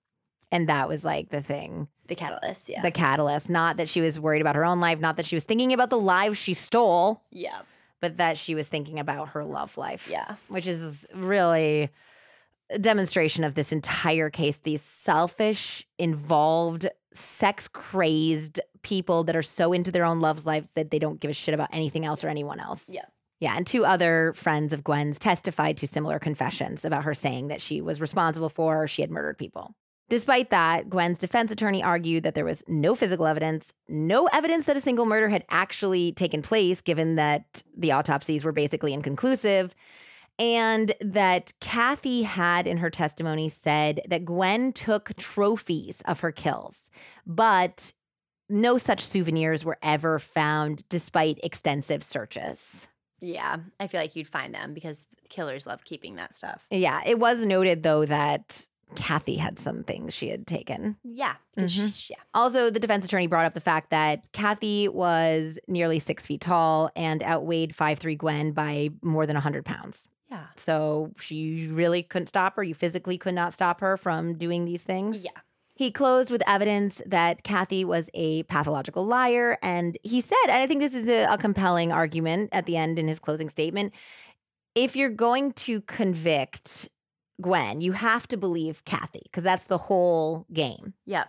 And 0.51 0.67
that 0.69 0.89
was 0.89 1.05
like 1.05 1.29
the 1.29 1.41
thing, 1.41 1.87
The 2.07 2.15
catalyst, 2.15 2.69
yeah. 2.69 2.81
the 2.81 2.91
catalyst. 2.91 3.49
Not 3.49 3.77
that 3.77 3.89
she 3.89 4.01
was 4.01 4.19
worried 4.19 4.41
about 4.41 4.55
her 4.55 4.65
own 4.65 4.79
life, 4.79 4.99
not 4.99 5.17
that 5.17 5.25
she 5.25 5.35
was 5.35 5.43
thinking 5.43 5.73
about 5.73 5.89
the 5.89 5.97
lives 5.97 6.37
she 6.37 6.53
stole, 6.53 7.23
yeah. 7.31 7.61
but 7.99 8.17
that 8.17 8.37
she 8.37 8.53
was 8.53 8.67
thinking 8.67 8.99
about 8.99 9.29
her 9.29 9.43
love 9.43 9.77
life. 9.77 10.07
Yeah. 10.09 10.35
Which 10.47 10.67
is 10.67 11.07
really 11.13 11.89
a 12.69 12.79
demonstration 12.79 13.43
of 13.43 13.55
this 13.55 13.71
entire 13.71 14.29
case. 14.29 14.59
These 14.59 14.81
selfish, 14.81 15.87
involved, 15.97 16.87
sex 17.13 17.67
crazed 17.67 18.59
people 18.83 19.23
that 19.23 19.35
are 19.35 19.43
so 19.43 19.73
into 19.73 19.91
their 19.91 20.05
own 20.05 20.21
love's 20.21 20.45
life 20.45 20.67
that 20.75 20.91
they 20.91 20.99
don't 20.99 21.19
give 21.19 21.31
a 21.31 21.33
shit 21.33 21.53
about 21.53 21.69
anything 21.71 22.05
else 22.05 22.23
or 22.23 22.27
anyone 22.27 22.59
else. 22.59 22.85
Yeah. 22.87 23.05
Yeah, 23.39 23.55
and 23.57 23.67
two 23.67 23.85
other 23.85 24.33
friends 24.33 24.71
of 24.71 24.83
Gwen's 24.83 25.19
testified 25.19 25.77
to 25.77 25.87
similar 25.87 26.19
confessions 26.19 26.85
about 26.85 27.03
her 27.03 27.13
saying 27.13 27.49
that 27.49 27.61
she 27.61 27.81
was 27.81 27.99
responsible 27.99 28.49
for 28.49 28.83
or 28.83 28.87
she 28.87 29.01
had 29.01 29.11
murdered 29.11 29.37
people. 29.37 29.75
Despite 30.07 30.51
that, 30.51 30.89
Gwen's 30.89 31.19
defense 31.19 31.51
attorney 31.51 31.81
argued 31.81 32.23
that 32.23 32.35
there 32.35 32.45
was 32.45 32.63
no 32.67 32.93
physical 32.93 33.25
evidence, 33.25 33.73
no 33.89 34.27
evidence 34.27 34.65
that 34.67 34.77
a 34.77 34.81
single 34.81 35.05
murder 35.05 35.29
had 35.29 35.43
actually 35.49 36.11
taken 36.11 36.41
place, 36.43 36.79
given 36.81 37.15
that 37.15 37.63
the 37.75 37.91
autopsies 37.91 38.43
were 38.43 38.51
basically 38.51 38.93
inconclusive. 38.93 39.73
And 40.37 40.93
that 40.99 41.53
Cathy 41.59 42.23
had 42.23 42.67
in 42.67 42.77
her 42.77 42.89
testimony 42.89 43.49
said 43.49 44.01
that 44.07 44.25
Gwen 44.25 44.73
took 44.73 45.15
trophies 45.15 46.01
of 46.05 46.19
her 46.19 46.31
kills, 46.31 46.91
but 47.25 47.93
no 48.49 48.77
such 48.77 48.99
souvenirs 48.99 49.65
were 49.65 49.77
ever 49.81 50.19
found 50.19 50.87
despite 50.89 51.39
extensive 51.41 52.03
searches. 52.03 52.87
Yeah, 53.21 53.57
I 53.79 53.87
feel 53.87 54.01
like 54.01 54.15
you'd 54.15 54.27
find 54.27 54.53
them 54.53 54.73
because 54.73 55.05
killers 55.29 55.65
love 55.65 55.83
keeping 55.83 56.15
that 56.15 56.35
stuff. 56.35 56.67
Yeah, 56.69 57.01
it 57.05 57.17
was 57.17 57.43
noted 57.43 57.81
though 57.81 58.05
that 58.05 58.67
Cathy 58.95 59.35
had 59.37 59.57
some 59.57 59.83
things 59.83 60.13
she 60.13 60.29
had 60.29 60.45
taken. 60.45 60.97
Yeah, 61.03 61.35
Mhm. 61.57 62.09
yeah. 62.09 62.17
Also, 62.33 62.69
the 62.69 62.79
defense 62.79 63.05
attorney 63.05 63.27
brought 63.27 63.45
up 63.45 63.53
the 63.53 63.59
fact 63.59 63.89
that 63.89 64.27
Cathy 64.31 64.87
was 64.87 65.57
nearly 65.67 65.97
six 65.99 66.25
feet 66.25 66.41
tall 66.41 66.91
and 66.95 67.23
outweighed 67.23 67.75
5'3 67.75 68.15
Gwen 68.15 68.51
by 68.51 68.89
more 69.01 69.25
than 69.25 69.35
100 69.35 69.65
pounds. 69.65 70.07
Yeah. 70.29 70.47
So 70.55 71.11
she 71.19 71.67
really 71.67 72.03
couldn't 72.03 72.27
stop 72.27 72.55
her. 72.55 72.63
You 72.63 72.75
physically 72.75 73.17
could 73.17 73.33
not 73.35 73.53
stop 73.53 73.79
her 73.81 73.97
from 73.97 74.37
doing 74.37 74.65
these 74.65 74.83
things. 74.83 75.23
Yeah. 75.23 75.31
He 75.75 75.91
closed 75.91 76.31
with 76.31 76.41
evidence 76.47 77.01
that 77.05 77.43
Cathy 77.43 77.83
was 77.83 78.09
a 78.13 78.43
pathological 78.43 79.05
liar. 79.05 79.57
And 79.61 79.97
he 80.03 80.21
said, 80.21 80.35
and 80.45 80.53
I 80.61 80.67
think 80.67 80.79
this 80.79 80.93
is 80.93 81.09
a, 81.09 81.25
a 81.25 81.37
compelling 81.37 81.91
argument 81.91 82.49
at 82.53 82.65
the 82.65 82.77
end 82.77 82.97
in 82.97 83.07
his 83.07 83.19
closing 83.19 83.49
statement 83.49 83.93
if 84.73 84.95
you're 84.95 85.09
going 85.09 85.53
to 85.53 85.81
convict 85.81 86.89
Gwen, 87.41 87.81
you 87.81 87.91
have 87.93 88.27
to 88.29 88.37
believe 88.37 88.83
Cathy 88.85 89.21
because 89.23 89.43
that's 89.43 89.65
the 89.65 89.77
whole 89.77 90.45
game. 90.53 90.93
Yep. 91.05 91.27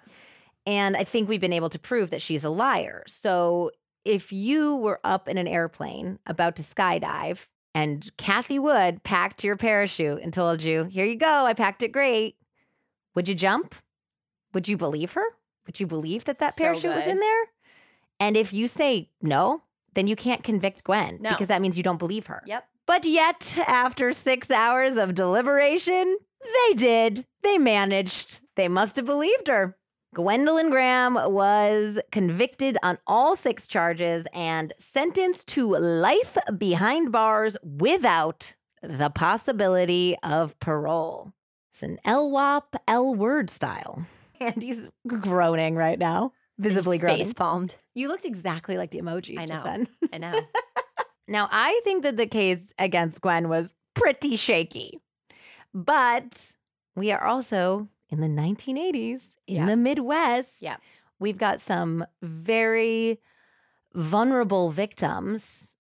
And 0.67 0.97
I 0.97 1.05
think 1.05 1.29
we've 1.29 1.41
been 1.41 1.53
able 1.53 1.71
to 1.71 1.79
prove 1.79 2.11
that 2.11 2.23
she's 2.23 2.45
a 2.45 2.51
liar. 2.51 3.05
So 3.07 3.71
if 4.05 4.33
you 4.33 4.77
were 4.77 5.01
up 5.05 5.29
in 5.29 5.39
an 5.39 5.49
airplane 5.49 6.19
about 6.27 6.57
to 6.57 6.63
skydive 6.63 7.47
and 7.75 8.11
Cathy 8.17 8.59
Wood 8.59 9.03
packed 9.05 9.45
your 9.45 9.57
parachute 9.57 10.21
and 10.23 10.33
told 10.33 10.63
you, 10.63 10.85
here 10.85 11.05
you 11.05 11.17
go, 11.17 11.45
I 11.47 11.55
packed 11.55 11.83
it 11.83 11.93
great, 11.93 12.37
would 13.15 13.29
you 13.29 13.35
jump? 13.35 13.75
Would 14.55 14.69
you 14.69 14.77
believe 14.77 15.13
her? 15.13 15.25
Would 15.67 15.81
you 15.81 15.87
believe 15.87 16.25
that 16.25 16.39
that 16.39 16.55
So 16.55 16.63
parachute 16.65 16.95
was 16.95 17.07
in 17.07 17.19
there? 17.19 17.45
And 18.19 18.37
if 18.37 18.53
you 18.53 18.69
say 18.69 19.11
no, 19.21 19.63
then 19.95 20.07
you 20.07 20.17
can't 20.17 20.43
convict 20.45 20.85
Gwen 20.85 21.19
No. 21.21 21.31
because 21.31 21.49
that 21.49 21.61
means 21.61 21.77
you 21.77 21.83
don't 21.83 21.99
believe 21.99 22.27
her. 22.27 22.43
Yep. 22.47 22.67
But 22.87 23.05
yet, 23.05 23.59
after 23.67 24.13
six 24.13 24.51
hours 24.51 24.97
of 24.97 25.15
deliberation, 25.15 26.19
they 26.69 26.75
did. 26.75 27.27
They 27.43 27.59
managed. 27.59 28.41
They 28.57 28.69
must 28.69 28.97
have 28.97 29.07
believed 29.07 29.49
her. 29.49 29.77
Gwendolyn 30.15 30.71
Graham 30.71 31.15
was 31.15 32.01
convicted 32.11 32.79
on 32.83 32.97
all 33.07 33.37
six 33.37 33.67
charges 33.67 34.27
and 34.33 34.73
sentenced 34.79 35.49
to 35.49 35.77
life 35.77 36.39
behind 36.57 37.13
bars 37.13 37.57
without 37.63 38.55
the 38.83 39.11
possibility 39.11 40.17
of 40.23 40.59
parole. 40.59 41.33
It's 41.73 41.83
an 41.83 41.99
LWAP 42.07 42.63
L 42.89 43.15
word 43.15 43.51
style. 43.51 44.07
And 44.41 44.63
he's 44.63 44.89
groaning 45.07 45.77
right 45.77 45.99
now, 45.99 46.33
visibly 46.59 46.99
groaning. 46.99 47.25
Face 47.25 47.33
palmed. 47.33 47.77
You 47.95 48.09
looked 48.09 48.25
exactly 48.25 48.77
like 48.79 48.91
the 48.91 49.01
emoji. 49.01 49.39
I 49.39 49.47
just 49.47 49.65
know. 49.65 49.71
then. 49.71 49.89
I 50.13 50.19
know. 50.19 50.41
Now, 51.29 51.49
I 51.51 51.81
think 51.85 52.03
that 52.05 52.17
the 52.17 52.27
case 52.27 52.73
against 52.79 53.21
Gwen 53.21 53.49
was 53.49 53.75
pretty 53.95 54.37
shaky, 54.37 55.01
but 55.75 56.53
we 56.95 57.11
are 57.11 57.25
also 57.25 57.89
in 58.09 58.21
the 58.21 58.29
1980s 58.29 59.37
in 59.47 59.57
Yeah. 59.57 59.67
the 59.67 59.77
Midwest. 59.77 60.57
Yeah. 60.63 60.77
We've 61.19 61.39
got 61.39 61.61
some 61.61 62.05
very 62.23 63.21
vulnerable 63.95 64.71
victims, 64.71 65.77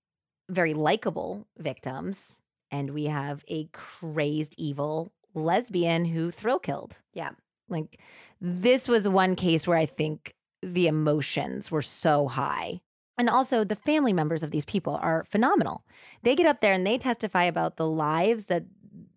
very 0.48 0.74
likable 0.74 1.46
victims, 1.58 2.42
and 2.70 2.90
we 2.90 3.04
have 3.04 3.44
a 3.48 3.66
crazed, 3.72 4.54
evil 4.58 5.12
lesbian 5.34 6.06
who 6.06 6.30
thrill 6.30 6.58
killed. 6.58 6.98
Yeah. 7.12 7.30
Like, 7.68 8.00
this 8.40 8.88
was 8.88 9.08
one 9.08 9.36
case 9.36 9.66
where 9.66 9.78
I 9.78 9.86
think 9.86 10.34
the 10.62 10.86
emotions 10.86 11.70
were 11.70 11.82
so 11.82 12.26
high. 12.28 12.80
And 13.18 13.30
also, 13.30 13.64
the 13.64 13.76
family 13.76 14.12
members 14.12 14.42
of 14.42 14.50
these 14.50 14.64
people 14.64 14.98
are 15.00 15.24
phenomenal. 15.24 15.84
They 16.22 16.34
get 16.36 16.46
up 16.46 16.60
there 16.60 16.74
and 16.74 16.86
they 16.86 16.98
testify 16.98 17.44
about 17.44 17.76
the 17.76 17.86
lives 17.86 18.46
that 18.46 18.64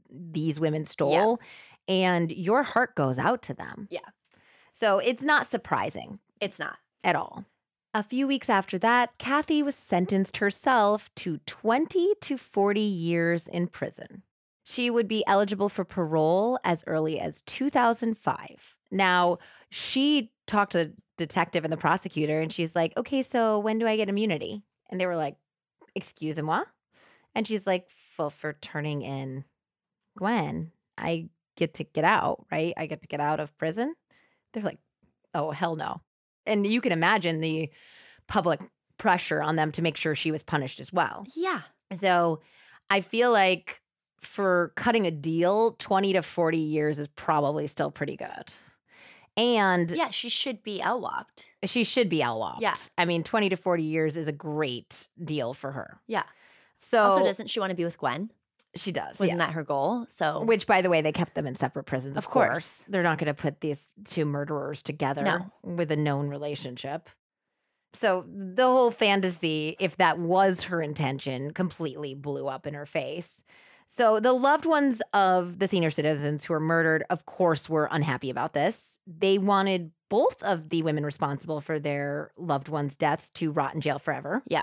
these 0.09 0.59
women 0.59 0.85
stole, 0.85 1.39
and 1.87 2.31
your 2.31 2.63
heart 2.63 2.95
goes 2.95 3.19
out 3.19 3.41
to 3.43 3.53
them. 3.53 3.87
Yeah. 3.91 3.99
So 4.73 4.99
it's 4.99 5.23
not 5.23 5.47
surprising 5.47 6.19
It's 6.39 6.59
not. 6.59 6.77
at 7.03 7.15
all. 7.15 7.45
A 7.93 8.03
few 8.03 8.27
weeks 8.27 8.49
after 8.49 8.77
that, 8.79 9.17
Cathy 9.17 9.61
was 9.63 9.75
sentenced 9.75 10.37
herself 10.37 11.09
to 11.15 11.39
20 11.45 12.13
to 12.21 12.37
40 12.37 12.79
years 12.79 13.47
in 13.47 13.67
prison. 13.67 14.23
She 14.63 14.89
would 14.91 15.07
be 15.07 15.23
eligible 15.25 15.67
for 15.69 15.83
parole 15.83 16.59
as 16.63 16.83
early 16.85 17.19
as 17.19 17.41
2005. 17.41 18.75
Now, 18.91 19.39
she 19.71 20.31
talked 20.45 20.73
to 20.73 20.93
detective 21.19 21.63
and 21.63 21.71
the 21.71 21.77
prosecutor, 21.77 22.41
and 22.41 22.51
she's 22.51 22.75
like, 22.75 22.93
okay, 22.97 23.21
so 23.21 23.59
when 23.59 23.77
do 23.77 23.87
I 23.87 23.95
get 23.95 24.09
immunity? 24.09 24.63
And 24.89 24.99
they 24.99 25.05
were 25.05 25.15
like, 25.15 25.35
excuse 25.95 26.39
moi? 26.41 26.63
And 27.35 27.47
she's 27.47 27.67
like, 27.67 27.87
well, 28.17 28.29
for 28.29 28.53
turning 28.53 29.01
in 29.01 29.45
Gwen, 30.17 30.71
I 30.97 31.29
get 31.55 31.75
to 31.75 31.83
get 31.83 32.03
out, 32.03 32.45
right? 32.51 32.73
I 32.75 32.85
get 32.87 33.01
to 33.03 33.07
get 33.07 33.19
out 33.19 33.39
of 33.39 33.55
prison. 33.57 33.93
They're 34.53 34.63
like, 34.63 34.79
oh, 35.33 35.51
hell 35.51 35.75
no. 35.75 36.01
And 36.45 36.65
you 36.65 36.81
can 36.81 36.91
imagine 36.91 37.41
the 37.41 37.69
public 38.27 38.61
pressure 38.97 39.41
on 39.41 39.55
them 39.55 39.71
to 39.73 39.81
make 39.81 39.95
sure 39.95 40.15
she 40.15 40.31
was 40.31 40.43
punished 40.43 40.79
as 40.79 40.91
well. 40.91 41.25
Yeah. 41.35 41.61
So 41.99 42.41
I 42.89 43.01
feel 43.01 43.31
like 43.31 43.81
for 44.21 44.73
cutting 44.75 45.05
a 45.05 45.11
deal, 45.11 45.73
20 45.79 46.13
to 46.13 46.21
40 46.21 46.57
years 46.57 46.99
is 46.99 47.07
probably 47.15 47.67
still 47.67 47.91
pretty 47.91 48.17
good. 48.17 48.53
And 49.37 49.89
Yeah, 49.91 50.09
she 50.09 50.29
should 50.29 50.63
be 50.63 50.79
LWAPed. 50.79 51.47
she 51.65 51.83
should 51.83 52.09
be 52.09 52.19
LWOPed. 52.19 52.61
Yeah. 52.61 52.75
I 52.97 53.05
mean, 53.05 53.23
20 53.23 53.49
to 53.49 53.55
40 53.55 53.83
years 53.83 54.17
is 54.17 54.27
a 54.27 54.31
great 54.33 55.07
deal 55.23 55.53
for 55.53 55.71
her. 55.71 56.01
Yeah. 56.07 56.23
So 56.77 56.99
Also, 56.99 57.23
doesn't 57.23 57.47
she 57.49 57.59
want 57.59 57.69
to 57.71 57.75
be 57.75 57.85
with 57.85 57.97
Gwen? 57.97 58.31
she 58.75 58.91
does. 58.91 59.19
Wasn't 59.19 59.39
yeah. 59.39 59.47
that 59.47 59.53
her 59.53 59.63
goal? 59.63 60.05
So 60.09 60.43
Which, 60.43 60.67
by 60.67 60.81
the 60.83 60.89
way, 60.89 61.01
they 61.01 61.11
kept 61.11 61.33
them 61.33 61.47
in 61.47 61.55
separate 61.55 61.85
prisons. 61.85 62.15
Of, 62.17 62.25
Of 62.25 62.29
course. 62.31 62.49
course. 62.49 62.85
They're 62.87 63.01
not 63.03 63.17
going 63.17 63.25
to 63.27 63.33
put 63.33 63.61
these 63.61 63.91
two 64.05 64.25
murderers 64.25 64.81
together 64.83 65.23
No. 65.23 65.51
with 65.63 65.91
a 65.91 65.95
known 65.95 66.29
relationship. 66.29 67.09
So 67.93 68.25
the 68.27 68.67
whole 68.67 68.91
fantasy, 68.91 69.75
if 69.79 69.97
that 69.97 70.19
was 70.19 70.65
her 70.65 70.81
intention, 70.83 71.51
completely 71.51 72.13
blew 72.13 72.47
up 72.47 72.67
in 72.67 72.75
her 72.75 72.85
face. 72.85 73.43
So 73.91 74.19
the 74.19 74.33
loved 74.33 74.67
ones 74.67 75.01
of 75.15 75.57
the 75.57 75.67
senior 75.67 75.89
citizens 75.89 76.43
who 76.43 76.53
were 76.53 76.59
murdered, 76.59 77.03
of 77.09 77.25
course, 77.25 77.67
were 77.67 77.89
unhappy 77.91 78.29
about 78.29 78.53
this. 78.53 78.99
They 79.07 79.39
wanted 79.39 79.89
both 80.09 80.43
of 80.43 80.69
the 80.69 80.83
women 80.83 81.03
responsible 81.03 81.59
for 81.59 81.79
their 81.79 82.31
loved 82.37 82.69
ones' 82.69 82.95
deaths 82.95 83.31
to 83.31 83.51
rot 83.51 83.73
in 83.73 83.81
jail 83.81 83.97
forever. 83.97 84.43
Yeah. 84.45 84.61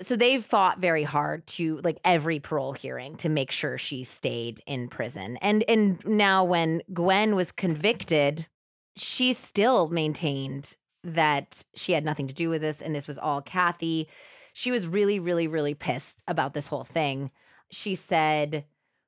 So 0.00 0.16
they 0.16 0.40
fought 0.40 0.80
very 0.80 1.04
hard 1.04 1.46
to 1.48 1.80
like 1.84 2.00
every 2.04 2.40
parole 2.40 2.72
hearing 2.72 3.14
to 3.18 3.28
make 3.28 3.52
sure 3.52 3.78
she 3.78 4.02
stayed 4.02 4.60
in 4.66 4.88
prison. 4.88 5.36
And 5.36 5.62
and 5.68 6.04
now 6.04 6.42
when 6.42 6.82
Gwen 6.92 7.36
was 7.36 7.52
convicted, 7.52 8.48
she 8.96 9.34
still 9.34 9.88
maintained 9.88 10.74
that 11.04 11.64
she 11.76 11.92
had 11.92 12.04
nothing 12.04 12.26
to 12.26 12.34
do 12.34 12.50
with 12.50 12.60
this 12.60 12.82
and 12.82 12.92
this 12.92 13.06
was 13.06 13.18
all 13.18 13.40
Cathy. 13.40 14.08
She 14.52 14.72
was 14.72 14.84
really 14.84 15.20
really 15.20 15.46
really 15.46 15.74
pissed 15.74 16.24
about 16.26 16.54
this 16.54 16.66
whole 16.66 16.84
thing. 16.84 17.30
She 17.72 17.94
said, 17.96 18.64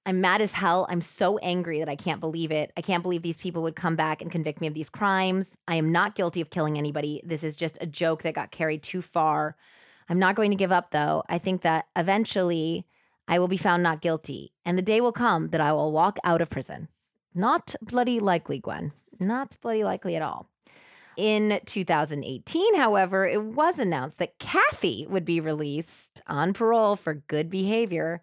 I'm 0.06 0.20
mad 0.20 0.42
as 0.42 0.52
hell. 0.52 0.86
I'm 0.90 1.00
so 1.00 1.38
angry 1.38 1.78
that 1.78 1.88
I 1.88 1.96
can't 1.96 2.20
believe 2.20 2.50
it. 2.50 2.72
I 2.76 2.82
can't 2.82 3.02
believe 3.02 3.22
these 3.22 3.38
people 3.38 3.62
would 3.62 3.76
come 3.76 3.96
back 3.96 4.20
and 4.20 4.30
convict 4.30 4.60
me 4.60 4.66
of 4.66 4.74
these 4.74 4.90
crimes. 4.90 5.56
I 5.68 5.76
am 5.76 5.92
not 5.92 6.14
guilty 6.14 6.40
of 6.40 6.50
killing 6.50 6.76
anybody. 6.76 7.22
This 7.24 7.42
is 7.42 7.56
just 7.56 7.78
a 7.80 7.86
joke 7.86 8.22
that 8.22 8.34
got 8.34 8.50
carried 8.50 8.82
too 8.82 9.00
far. 9.00 9.56
I'm 10.08 10.18
not 10.18 10.34
going 10.34 10.50
to 10.50 10.56
give 10.56 10.72
up, 10.72 10.90
though. 10.90 11.22
I 11.28 11.38
think 11.38 11.62
that 11.62 11.86
eventually 11.96 12.86
I 13.26 13.38
will 13.38 13.48
be 13.48 13.56
found 13.56 13.82
not 13.82 14.02
guilty, 14.02 14.52
and 14.66 14.76
the 14.76 14.82
day 14.82 15.00
will 15.00 15.12
come 15.12 15.48
that 15.48 15.60
I 15.60 15.72
will 15.72 15.92
walk 15.92 16.18
out 16.24 16.42
of 16.42 16.50
prison. 16.50 16.88
Not 17.34 17.74
bloody 17.80 18.20
likely, 18.20 18.58
Gwen. 18.58 18.92
Not 19.18 19.56
bloody 19.62 19.84
likely 19.84 20.16
at 20.16 20.22
all. 20.22 20.50
In 21.16 21.60
2018, 21.64 22.74
however, 22.76 23.26
it 23.26 23.42
was 23.42 23.78
announced 23.78 24.18
that 24.18 24.38
Cathy 24.38 25.06
would 25.08 25.24
be 25.24 25.40
released 25.40 26.20
on 26.26 26.52
parole 26.52 26.96
for 26.96 27.14
good 27.14 27.48
behavior. 27.48 28.20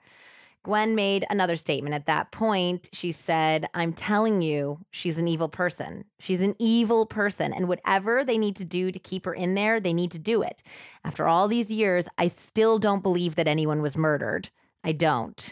Gwen 0.63 0.93
made 0.93 1.25
another 1.29 1.55
statement 1.55 1.95
at 1.95 2.05
that 2.05 2.31
point. 2.31 2.87
She 2.93 3.11
said, 3.11 3.67
I'm 3.73 3.93
telling 3.93 4.43
you, 4.43 4.79
she's 4.91 5.17
an 5.17 5.27
evil 5.27 5.49
person. 5.49 6.05
She's 6.19 6.39
an 6.39 6.55
evil 6.59 7.07
person. 7.07 7.51
And 7.51 7.67
whatever 7.67 8.23
they 8.23 8.37
need 8.37 8.55
to 8.57 8.65
do 8.65 8.91
to 8.91 8.99
keep 8.99 9.25
her 9.25 9.33
in 9.33 9.55
there, 9.55 9.79
they 9.79 9.93
need 9.93 10.11
to 10.11 10.19
do 10.19 10.43
it. 10.43 10.61
After 11.03 11.27
all 11.27 11.47
these 11.47 11.71
years, 11.71 12.07
I 12.17 12.27
still 12.27 12.77
don't 12.77 13.01
believe 13.01 13.35
that 13.35 13.47
anyone 13.47 13.81
was 13.81 13.97
murdered. 13.97 14.51
I 14.83 14.91
don't. 14.91 15.51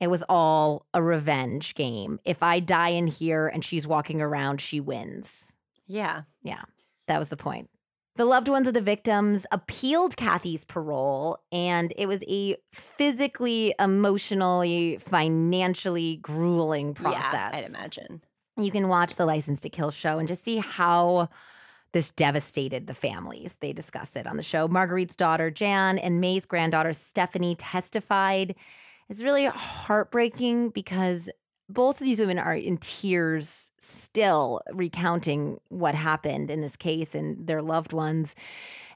It 0.00 0.06
was 0.08 0.22
all 0.28 0.86
a 0.94 1.02
revenge 1.02 1.74
game. 1.74 2.20
If 2.24 2.42
I 2.42 2.60
die 2.60 2.90
in 2.90 3.08
here 3.08 3.48
and 3.48 3.64
she's 3.64 3.86
walking 3.86 4.22
around, 4.22 4.60
she 4.60 4.80
wins. 4.80 5.52
Yeah. 5.86 6.22
Yeah. 6.42 6.62
That 7.06 7.18
was 7.18 7.28
the 7.28 7.36
point. 7.36 7.70
The 8.16 8.24
loved 8.24 8.46
ones 8.46 8.68
of 8.68 8.74
the 8.74 8.80
victims 8.80 9.44
appealed 9.50 10.16
Cathy's 10.16 10.64
parole, 10.64 11.38
and 11.50 11.92
it 11.96 12.06
was 12.06 12.22
a 12.28 12.56
physically, 12.72 13.74
emotionally, 13.80 14.98
financially 14.98 16.18
grueling 16.18 16.94
process. 16.94 17.32
Yeah, 17.32 17.50
I'd 17.52 17.64
imagine. 17.64 18.22
You 18.56 18.70
can 18.70 18.86
watch 18.86 19.16
the 19.16 19.26
License 19.26 19.60
to 19.62 19.68
Kill 19.68 19.90
show 19.90 20.20
and 20.20 20.28
just 20.28 20.44
see 20.44 20.58
how 20.58 21.28
this 21.92 22.12
devastated 22.12 22.86
the 22.86 22.94
families. 22.94 23.56
They 23.60 23.72
discuss 23.72 24.14
it 24.14 24.28
on 24.28 24.36
the 24.36 24.44
show. 24.44 24.68
Marguerite's 24.68 25.16
daughter, 25.16 25.50
Jan, 25.50 25.98
and 25.98 26.20
May's 26.20 26.46
granddaughter, 26.46 26.92
Stephanie, 26.92 27.56
testified. 27.56 28.54
It's 29.08 29.22
really 29.22 29.46
heartbreaking 29.46 30.68
because 30.68 31.30
both 31.68 32.00
of 32.00 32.04
these 32.04 32.20
women 32.20 32.38
are 32.38 32.54
in 32.54 32.76
tears 32.78 33.70
still 33.78 34.60
recounting 34.72 35.58
what 35.68 35.94
happened 35.94 36.50
in 36.50 36.60
this 36.60 36.76
case 36.76 37.14
and 37.14 37.46
their 37.46 37.62
loved 37.62 37.92
ones. 37.92 38.34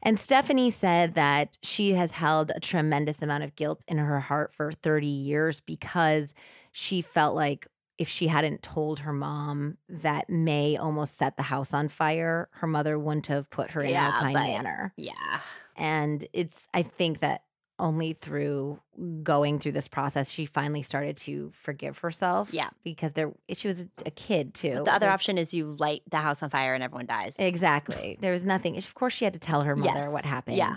And 0.03 0.19
Stephanie 0.21 0.71
said 0.71 1.15
that 1.15 1.59
she 1.63 1.95
has 1.95 2.13
held 2.13 2.53
a 2.55 2.61
tremendous 2.61 3.21
amount 3.23 3.45
of 3.45 3.57
guilt 3.57 3.83
in 3.89 3.99
her 3.99 4.21
heart 4.21 4.53
for 4.55 4.71
30 4.71 5.07
years 5.07 5.61
because 5.61 6.35
she 6.73 7.03
felt 7.03 7.35
like 7.35 7.67
if 7.97 8.09
she 8.09 8.29
hadn't 8.29 8.63
told 8.63 9.01
her 9.01 9.13
mom 9.13 9.77
that 9.89 10.31
May 10.31 10.77
almost 10.77 11.17
set 11.17 11.37
the 11.37 11.43
house 11.45 11.75
on 11.75 11.89
fire, 11.89 12.49
her 12.53 12.67
mother 12.69 12.97
wouldn't 12.97 13.27
have 13.27 13.51
put 13.51 13.73
her 13.73 13.81
in 13.83 13.91
Yeah, 13.91 14.13
Alpine 14.15 14.35
but- 14.35 14.41
Manor. 14.47 14.93
Yeah. 14.97 15.41
And 15.75 16.27
it's, 16.33 16.69
I 16.75 16.83
think 16.83 17.21
that 17.21 17.43
only 17.79 18.13
through 18.15 18.81
going 19.23 19.59
through 19.59 19.73
this 19.73 19.89
process, 19.89 20.31
she 20.31 20.47
finally 20.47 20.83
started 20.83 21.17
to 21.19 21.53
forgive 21.55 21.99
herself. 21.99 22.53
Yeah. 22.53 22.71
Because 22.83 23.13
there, 23.13 23.33
she 23.53 23.69
was 23.69 23.87
a 24.05 24.11
kid 24.11 24.55
too. 24.55 24.83
The 24.85 24.91
other 24.93 24.99
There's- 25.01 25.15
option 25.15 25.39
is 25.39 25.55
you 25.55 25.77
light 25.79 26.03
the 26.11 26.17
house 26.19 26.43
on 26.43 26.51
fire 26.51 26.75
and 26.75 26.83
everyone 26.83 27.07
dies. 27.07 27.37
Exactly. 27.39 28.17
There 28.21 28.33
was 28.33 28.45
nothing. 28.45 28.77
Of 28.77 28.95
course, 28.95 29.13
she 29.15 29.25
had 29.25 29.35
to 29.35 29.41
tell 29.41 29.63
her 29.63 29.77
mother 29.77 30.01
Yes. 30.01 30.13
what 30.13 30.25
happened. 30.25 30.57
Yeah. 30.57 30.77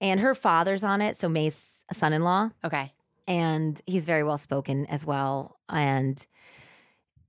And 0.00 0.20
her 0.20 0.34
father's 0.34 0.84
on 0.84 1.00
it. 1.02 1.16
So 1.16 1.28
May's 1.28 1.84
son 1.92 2.12
in 2.12 2.22
law. 2.22 2.50
okay. 2.64 2.92
And 3.26 3.78
he's 3.84 4.06
very 4.06 4.22
well 4.22 4.38
spoken 4.38 4.86
as 4.86 5.04
well. 5.04 5.58
And 5.68 6.24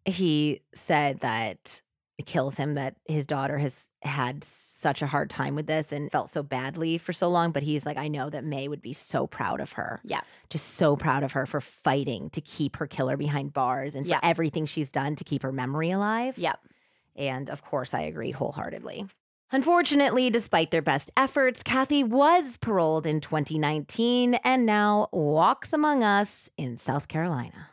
he 0.05 0.61
said 0.73 1.19
that 1.21 1.81
it 2.19 2.25
kills 2.25 2.57
him 2.57 2.73
that 2.73 2.95
his 3.05 3.25
daughter 3.25 3.57
has 3.57 3.93
had 4.01 4.43
such 4.43 5.01
a 5.01 5.07
hard 5.07 5.29
time 5.29 5.55
with 5.55 5.67
this 5.67 5.93
and 5.93 6.11
felt 6.11 6.29
so 6.29 6.43
badly 6.43 6.97
for 6.97 7.13
so 7.13 7.29
long. 7.29 7.51
But 7.53 7.63
he's 7.63 7.85
like, 7.85 7.95
I 7.95 8.09
know 8.09 8.29
that 8.29 8.43
May 8.43 8.67
would 8.67 8.81
be 8.81 8.91
so 8.91 9.25
proud 9.25 9.61
of 9.61 9.71
her. 9.71 10.01
Yeah. 10.03 10.19
Just 10.49 10.75
so 10.75 10.97
proud 10.97 11.23
of 11.23 11.31
her 11.31 11.45
for 11.45 11.61
fighting 11.61 12.29
to 12.31 12.41
keep 12.41 12.75
her 12.75 12.87
killer 12.87 13.15
behind 13.15 13.53
bars 13.53 13.95
and 13.95 14.05
for 14.05 14.19
everything 14.21 14.65
she's 14.65 14.91
done 14.91 15.15
to 15.15 15.23
keep 15.23 15.43
her 15.43 15.53
memory 15.53 15.91
alive. 15.91 16.37
Yep. 16.37 16.59
And 17.15 17.49
of 17.49 17.63
course, 17.63 17.93
I 17.93 18.01
agree 18.01 18.31
wholeheartedly. 18.31 19.07
Unfortunately, 19.53 20.29
despite 20.29 20.71
their 20.71 20.81
best 20.81 21.11
efforts, 21.15 21.63
Cathy 21.63 22.03
was 22.03 22.57
paroled 22.57 23.07
in 23.07 23.21
2019 23.21 24.35
and 24.43 24.65
now 24.65 25.07
walks 25.13 25.71
among 25.71 26.03
us 26.03 26.49
in 26.57 26.75
South 26.75 27.07
Carolina. 27.07 27.68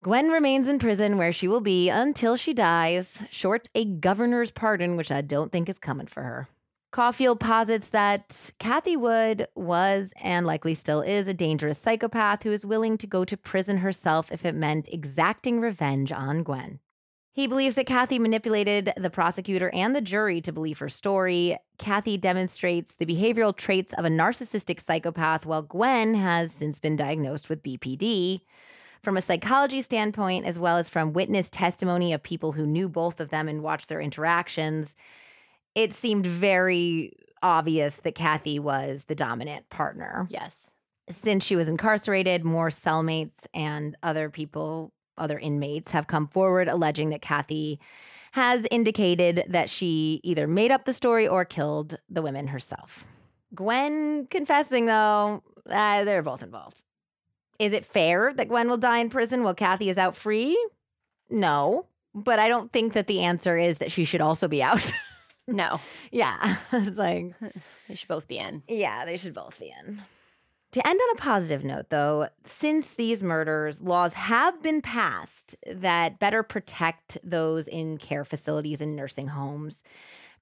Gwen 0.00 0.28
remains 0.28 0.68
in 0.68 0.78
prison 0.78 1.18
where 1.18 1.32
she 1.32 1.48
will 1.48 1.60
be 1.60 1.88
until 1.88 2.36
she 2.36 2.54
dies, 2.54 3.20
short 3.30 3.68
a 3.74 3.84
governor's 3.84 4.52
pardon, 4.52 4.96
which 4.96 5.10
I 5.10 5.22
don't 5.22 5.50
think 5.50 5.68
is 5.68 5.78
coming 5.78 6.06
for 6.06 6.22
her. 6.22 6.48
Cauffiel 6.92 7.34
posits 7.34 7.88
that 7.88 8.52
Cathy 8.60 8.96
Wood 8.96 9.48
was 9.56 10.12
and 10.22 10.46
likely 10.46 10.74
still 10.74 11.02
is 11.02 11.26
a 11.26 11.34
dangerous 11.34 11.78
psychopath 11.78 12.44
who 12.44 12.52
is 12.52 12.64
willing 12.64 12.96
to 12.96 13.08
go 13.08 13.24
to 13.24 13.36
prison 13.36 13.78
herself 13.78 14.30
if 14.30 14.44
it 14.44 14.54
meant 14.54 14.88
exacting 14.92 15.60
revenge 15.60 16.12
on 16.12 16.44
Gwen. 16.44 16.78
He 17.32 17.48
believes 17.48 17.74
that 17.74 17.86
Cathy 17.86 18.20
manipulated 18.20 18.92
the 18.96 19.10
prosecutor 19.10 19.68
and 19.74 19.96
the 19.96 20.00
jury 20.00 20.40
to 20.42 20.52
believe 20.52 20.78
her 20.78 20.88
story. 20.88 21.56
Cathy 21.76 22.16
demonstrates 22.16 22.94
the 22.94 23.06
behavioral 23.06 23.54
traits 23.54 23.92
of 23.94 24.04
a 24.04 24.08
narcissistic 24.08 24.80
psychopath, 24.80 25.44
while 25.44 25.62
Gwen 25.62 26.14
has 26.14 26.52
since 26.52 26.78
been 26.78 26.96
diagnosed 26.96 27.48
with 27.48 27.64
BPD. 27.64 28.42
From 29.02 29.16
a 29.16 29.22
psychology 29.22 29.80
standpoint, 29.80 30.44
as 30.44 30.58
well 30.58 30.76
as 30.76 30.88
from 30.88 31.12
witness 31.12 31.50
testimony 31.50 32.12
of 32.12 32.22
people 32.22 32.52
who 32.52 32.66
knew 32.66 32.88
both 32.88 33.20
of 33.20 33.30
them 33.30 33.48
and 33.48 33.62
watched 33.62 33.88
their 33.88 34.00
interactions, 34.00 34.94
it 35.74 35.92
seemed 35.92 36.26
very 36.26 37.12
obvious 37.42 37.96
that 37.96 38.14
Cathy 38.14 38.58
was 38.58 39.04
the 39.04 39.14
dominant 39.14 39.68
partner 39.70 40.26
Yes. 40.28 40.74
since 41.08 41.44
she 41.44 41.54
was 41.54 41.68
incarcerated, 41.68 42.44
more 42.44 42.68
cellmates 42.70 43.46
and 43.54 43.96
other 44.02 44.28
people, 44.28 44.92
other 45.16 45.38
inmates 45.38 45.92
have 45.92 46.08
come 46.08 46.26
forward 46.26 46.68
alleging 46.68 47.10
that 47.10 47.22
Cathy 47.22 47.78
has 48.32 48.66
indicated 48.70 49.44
that 49.48 49.70
she 49.70 50.20
either 50.24 50.46
made 50.46 50.70
up 50.72 50.84
the 50.84 50.92
story 50.92 51.26
or 51.26 51.44
killed 51.44 51.96
the 52.10 52.22
women 52.22 52.48
herself. 52.48 53.04
Gwen 53.54 54.26
confessing, 54.26 54.86
though, 54.86 55.42
uh, 55.70 56.04
they're 56.04 56.22
both 56.22 56.42
involved. 56.42 56.82
Is 57.58 57.72
it 57.72 57.84
fair 57.84 58.32
that 58.34 58.48
Gwen 58.48 58.68
will 58.68 58.76
die 58.76 58.98
in 58.98 59.10
prison 59.10 59.42
while 59.42 59.54
Cathy 59.54 59.88
is 59.88 59.98
out 59.98 60.16
free? 60.16 60.56
No, 61.30 61.86
but 62.14 62.38
I 62.38 62.48
don't 62.48 62.72
think 62.72 62.92
that 62.94 63.06
the 63.06 63.20
answer 63.20 63.56
is 63.58 63.78
that 63.78 63.92
she 63.92 64.04
should 64.04 64.20
also 64.20 64.48
be 64.48 64.62
out. 64.62 64.92
No. 65.50 65.80
yeah, 66.12 66.58
it's 66.72 66.98
like 66.98 67.32
They 67.88 67.94
should 67.94 68.08
both 68.08 68.28
be 68.28 68.36
in. 68.36 68.62
yeah, 68.68 69.06
they 69.06 69.16
should 69.16 69.32
both 69.32 69.58
be 69.58 69.72
in. 69.82 70.02
To 70.72 70.86
end 70.86 71.00
on 71.02 71.16
a 71.16 71.20
positive 71.22 71.64
note, 71.64 71.86
though, 71.88 72.28
since 72.44 72.92
these 72.92 73.22
murders, 73.22 73.80
laws 73.80 74.12
have 74.12 74.62
been 74.62 74.82
passed 74.82 75.56
that 75.66 76.18
better 76.18 76.42
protect 76.42 77.16
those 77.24 77.66
in 77.66 77.96
care 77.96 78.26
facilities 78.26 78.82
and 78.82 78.94
nursing 78.94 79.28
homes. 79.28 79.82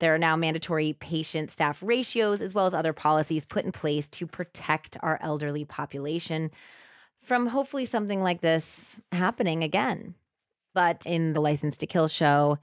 There 0.00 0.12
are 0.12 0.18
now 0.18 0.34
mandatory 0.34 0.94
patient 0.94 1.52
staff 1.52 1.80
ratios, 1.84 2.40
as 2.40 2.52
well 2.52 2.66
as 2.66 2.74
other 2.74 2.92
policies 2.92 3.44
put 3.44 3.64
in 3.64 3.70
place 3.70 4.08
to 4.08 4.26
protect 4.26 4.96
our 5.04 5.20
elderly 5.22 5.64
population 5.64 6.50
from 7.26 7.48
hopefully 7.48 7.84
something 7.84 8.22
like 8.22 8.40
this 8.40 9.00
happening 9.12 9.62
again. 9.64 10.14
But 10.74 11.04
in 11.06 11.32
the 11.32 11.40
License 11.40 11.76
to 11.78 11.86
Kill 11.86 12.06
show, 12.06 12.58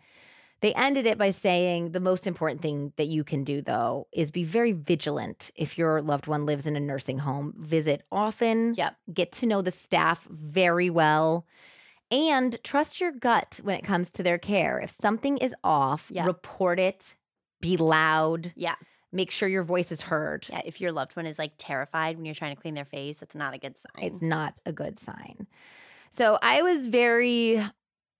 they 0.61 0.73
ended 0.75 1.05
it 1.05 1.17
by 1.17 1.31
saying 1.31 1.91
the 1.91 1.99
most 1.99 2.25
important 2.25 2.61
thing 2.61 2.93
that 2.95 3.07
you 3.07 3.25
can 3.25 3.43
do, 3.43 3.61
though, 3.61 4.07
is 4.13 4.31
be 4.31 4.45
very 4.45 4.71
vigilant 4.71 5.51
if 5.55 5.77
your 5.77 6.01
loved 6.01 6.27
one 6.27 6.45
lives 6.45 6.65
in 6.65 6.77
a 6.77 6.79
nursing 6.79 7.19
home. 7.19 7.53
Visit 7.57 8.03
often, 8.11 8.73
Yep. 8.77 8.95
get 9.13 9.31
to 9.33 9.45
know 9.45 9.61
the 9.61 9.71
staff 9.71 10.25
very 10.29 10.89
well, 10.89 11.45
and 12.09 12.57
trust 12.63 13.01
your 13.01 13.11
gut 13.11 13.59
when 13.63 13.75
it 13.77 13.83
comes 13.83 14.11
to 14.13 14.23
their 14.23 14.37
care. 14.37 14.79
If 14.79 14.91
something 14.91 15.37
is 15.39 15.53
off, 15.63 16.07
Yeah. 16.09 16.25
report 16.25 16.79
it, 16.79 17.15
be 17.59 17.75
loud, 17.75 18.53
Yeah. 18.55 18.75
Make 19.13 19.31
sure 19.31 19.47
your 19.47 19.63
voice 19.63 19.91
is 19.91 20.01
heard. 20.01 20.47
Yeah. 20.49 20.61
If 20.65 20.81
your 20.81 20.91
loved 20.91 21.15
one 21.15 21.25
is 21.25 21.39
like 21.39 21.53
terrified 21.57 22.17
when 22.17 22.25
you're 22.25 22.35
trying 22.35 22.55
to 22.55 22.61
clean 22.61 22.73
their 22.73 22.85
face, 22.85 23.19
that's 23.19 23.35
not 23.35 23.53
a 23.53 23.57
good 23.57 23.77
sign. 23.77 24.03
It's 24.03 24.21
not 24.21 24.59
a 24.65 24.73
good 24.73 24.99
sign. 24.99 25.47
So 26.11 26.37
I 26.41 26.61
was 26.61 26.87
very 26.87 27.63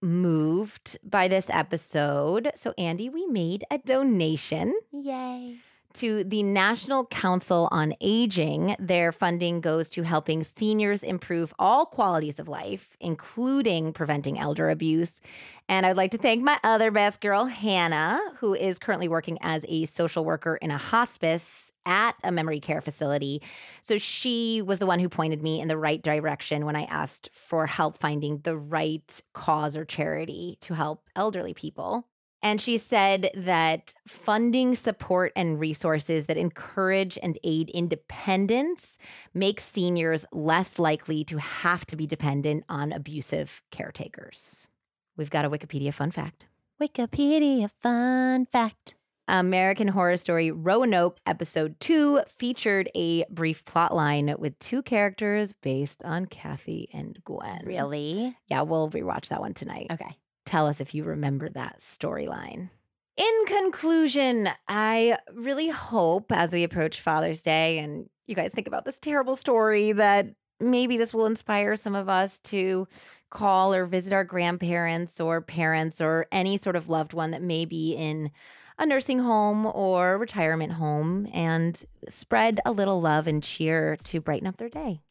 moved 0.02 0.98
by 1.04 1.28
this 1.28 1.50
episode. 1.50 2.52
So, 2.56 2.74
Andie, 2.78 3.10
we 3.10 3.26
made 3.26 3.64
a 3.72 3.78
donation 3.80 4.76
Yay. 4.92 5.58
To 5.94 6.24
the 6.24 6.44
National 6.44 7.06
Council 7.06 7.68
on 7.72 7.94
Aging. 8.02 8.76
Their 8.80 9.12
funding 9.12 9.62
goes 9.62 9.90
to 9.90 10.04
helping 10.04 10.44
seniors 10.44 11.04
improve 11.04 11.54
all 11.60 11.86
qualities 11.86 12.40
of 12.40 12.48
life, 12.48 12.98
including 13.00 13.94
preventing 13.94 14.40
elder 14.40 14.70
abuse. 14.70 15.22
And 15.70 15.86
I'd 15.86 15.98
like 15.98 16.12
to 16.12 16.18
thank 16.18 16.44
my 16.44 16.60
other 16.64 16.92
best 16.92 17.22
girl, 17.22 17.46
Hannah, 17.46 18.20
who 18.38 18.54
is 18.54 18.80
currently 18.80 19.08
working 19.08 19.38
as 19.42 19.66
a 19.68 19.86
social 19.86 20.26
worker 20.26 20.58
in 20.58 20.72
a 20.72 20.78
hospice 20.78 21.72
at 21.86 22.16
a 22.24 22.32
memory 22.32 22.60
care 22.60 22.82
facility. 22.82 23.42
So 23.82 23.98
she 23.98 24.62
was 24.62 24.80
the 24.80 24.86
one 24.86 25.00
who 25.00 25.10
pointed 25.10 25.42
me 25.42 25.62
in 25.62 25.68
the 25.68 25.78
right 25.78 26.02
direction 26.02 26.66
when 26.66 26.76
I 26.76 26.84
asked 26.84 27.30
for 27.34 27.66
help 27.66 27.98
finding 27.98 28.40
the 28.40 28.58
right 28.58 29.22
cause 29.34 29.76
or 29.76 29.86
charity 29.86 30.58
to 30.62 30.74
help 30.74 31.04
elderly 31.16 31.54
people. 31.54 32.08
And 32.44 32.60
she 32.60 32.78
said 32.78 33.32
that 33.36 33.94
funding 34.06 34.76
support 34.76 35.32
and 35.34 35.58
resources 35.60 36.26
that 36.26 36.36
encourage 36.36 37.18
and 37.24 37.40
aid 37.46 37.70
independence 37.70 38.98
makes 39.34 39.64
seniors 39.64 40.26
less 40.34 40.78
likely 40.78 41.24
to 41.24 41.38
have 41.38 41.86
to 41.86 41.96
be 41.96 42.06
dependent 42.06 42.66
on 42.68 42.92
abusive 42.92 43.62
caretakers. 43.72 44.68
We've 45.16 45.30
got 45.30 45.46
a 45.46 45.50
Wikipedia 45.50 45.94
fun 45.94 46.12
fact. 46.12 46.48
Wikipedia 46.82 47.70
fun 47.82 48.46
fact. 48.48 48.96
American 49.30 49.88
Horror 49.88 50.18
Story 50.18 50.52
Roanoke 50.52 51.18
episode 51.26 51.80
2 51.80 52.24
featured 52.28 52.90
a 52.94 53.24
brief 53.30 53.64
plot 53.64 53.96
line 53.96 54.36
with 54.38 54.60
two 54.60 54.82
characters 54.82 55.54
based 55.62 56.04
on 56.04 56.26
Cathy 56.26 56.90
and 56.92 57.18
Gwen. 57.24 57.62
Really? 57.64 58.36
Yeah, 58.48 58.64
we'll 58.64 58.90
rewatch 58.90 59.30
that 59.30 59.40
one 59.40 59.54
tonight. 59.54 59.88
Okay. 59.92 60.18
Tell 60.46 60.68
us 60.68 60.82
if 60.82 60.94
you 60.94 61.04
remember 61.04 61.50
that 61.50 61.80
storyline. 61.80 62.70
In 63.16 63.46
conclusion, 63.46 64.50
I 64.68 65.18
really 65.34 65.70
hope 65.70 66.32
as 66.32 66.52
we 66.52 66.64
approach 66.64 67.00
Father's 67.00 67.42
Day 67.42 67.80
and 67.80 68.10
you 68.26 68.36
guys 68.36 68.52
think 68.52 68.68
about 68.68 68.86
this 68.86 69.00
terrible 69.00 69.36
story 69.36 69.92
that 69.92 70.28
maybe 70.60 70.98
this 70.98 71.14
will 71.14 71.26
inspire 71.26 71.76
some 71.76 71.96
of 71.96 72.10
us 72.10 72.40
to 72.42 72.88
call 73.30 73.74
or 73.74 73.86
visit 73.86 74.14
our 74.14 74.24
grandparents 74.24 75.20
or 75.20 75.42
parents 75.42 76.00
or 76.00 76.28
any 76.32 76.58
sort 76.58 76.76
of 76.76 76.90
loved 76.90 77.14
one 77.14 77.32
that 77.32 77.42
may 77.42 77.66
be 77.66 77.94
in 77.94 78.32
a 78.78 78.86
nursing 78.86 79.20
home 79.20 79.66
or 79.66 80.18
retirement 80.18 80.74
home 80.74 81.28
and 81.34 81.84
spread 82.10 82.60
a 82.66 82.72
little 82.72 83.00
love 83.02 83.28
and 83.28 83.44
cheer 83.44 83.98
to 84.04 84.22
brighten 84.22 84.48
up 84.48 84.58
their 84.58 84.70
day. 84.70 85.02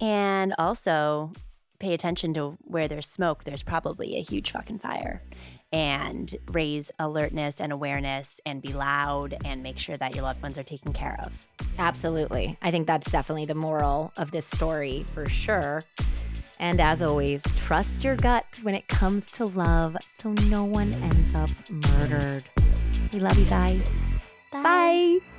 And 0.00 0.54
also 0.58 1.32
pay 1.78 1.94
attention 1.94 2.34
to 2.34 2.58
where 2.62 2.88
there's 2.88 3.06
smoke, 3.06 3.44
there's 3.44 3.62
probably 3.62 4.16
a 4.16 4.22
huge 4.22 4.50
fucking 4.50 4.78
fire. 4.78 5.22
And 5.72 6.34
raise 6.50 6.90
alertness 6.98 7.60
and 7.60 7.72
awareness 7.72 8.40
and 8.46 8.62
be 8.62 8.72
loud 8.72 9.36
and 9.44 9.62
make 9.62 9.78
sure 9.78 9.96
that 9.96 10.14
your 10.14 10.22
loved 10.24 10.42
ones 10.42 10.56
are 10.56 10.62
taken 10.62 10.92
care 10.92 11.18
of. 11.24 11.46
Absolutely. 11.78 12.56
I 12.62 12.70
think 12.70 12.86
that's 12.86 13.10
definitely 13.10 13.46
the 13.46 13.54
moral 13.54 14.12
of 14.16 14.30
this 14.30 14.46
story 14.46 15.04
for 15.12 15.28
sure. 15.28 15.82
And 16.58 16.80
as 16.80 17.02
always, 17.02 17.42
trust 17.56 18.04
your 18.04 18.16
gut 18.16 18.46
when 18.62 18.74
it 18.74 18.88
comes 18.88 19.30
to 19.32 19.44
love 19.44 19.96
so 20.18 20.32
no 20.32 20.64
one 20.64 20.92
ends 20.94 21.34
up 21.34 21.50
murdered. 21.70 22.44
We 23.12 23.20
love 23.20 23.38
you 23.38 23.44
guys. 23.44 23.86
Bye. 24.50 24.62
Bye. 24.62 25.35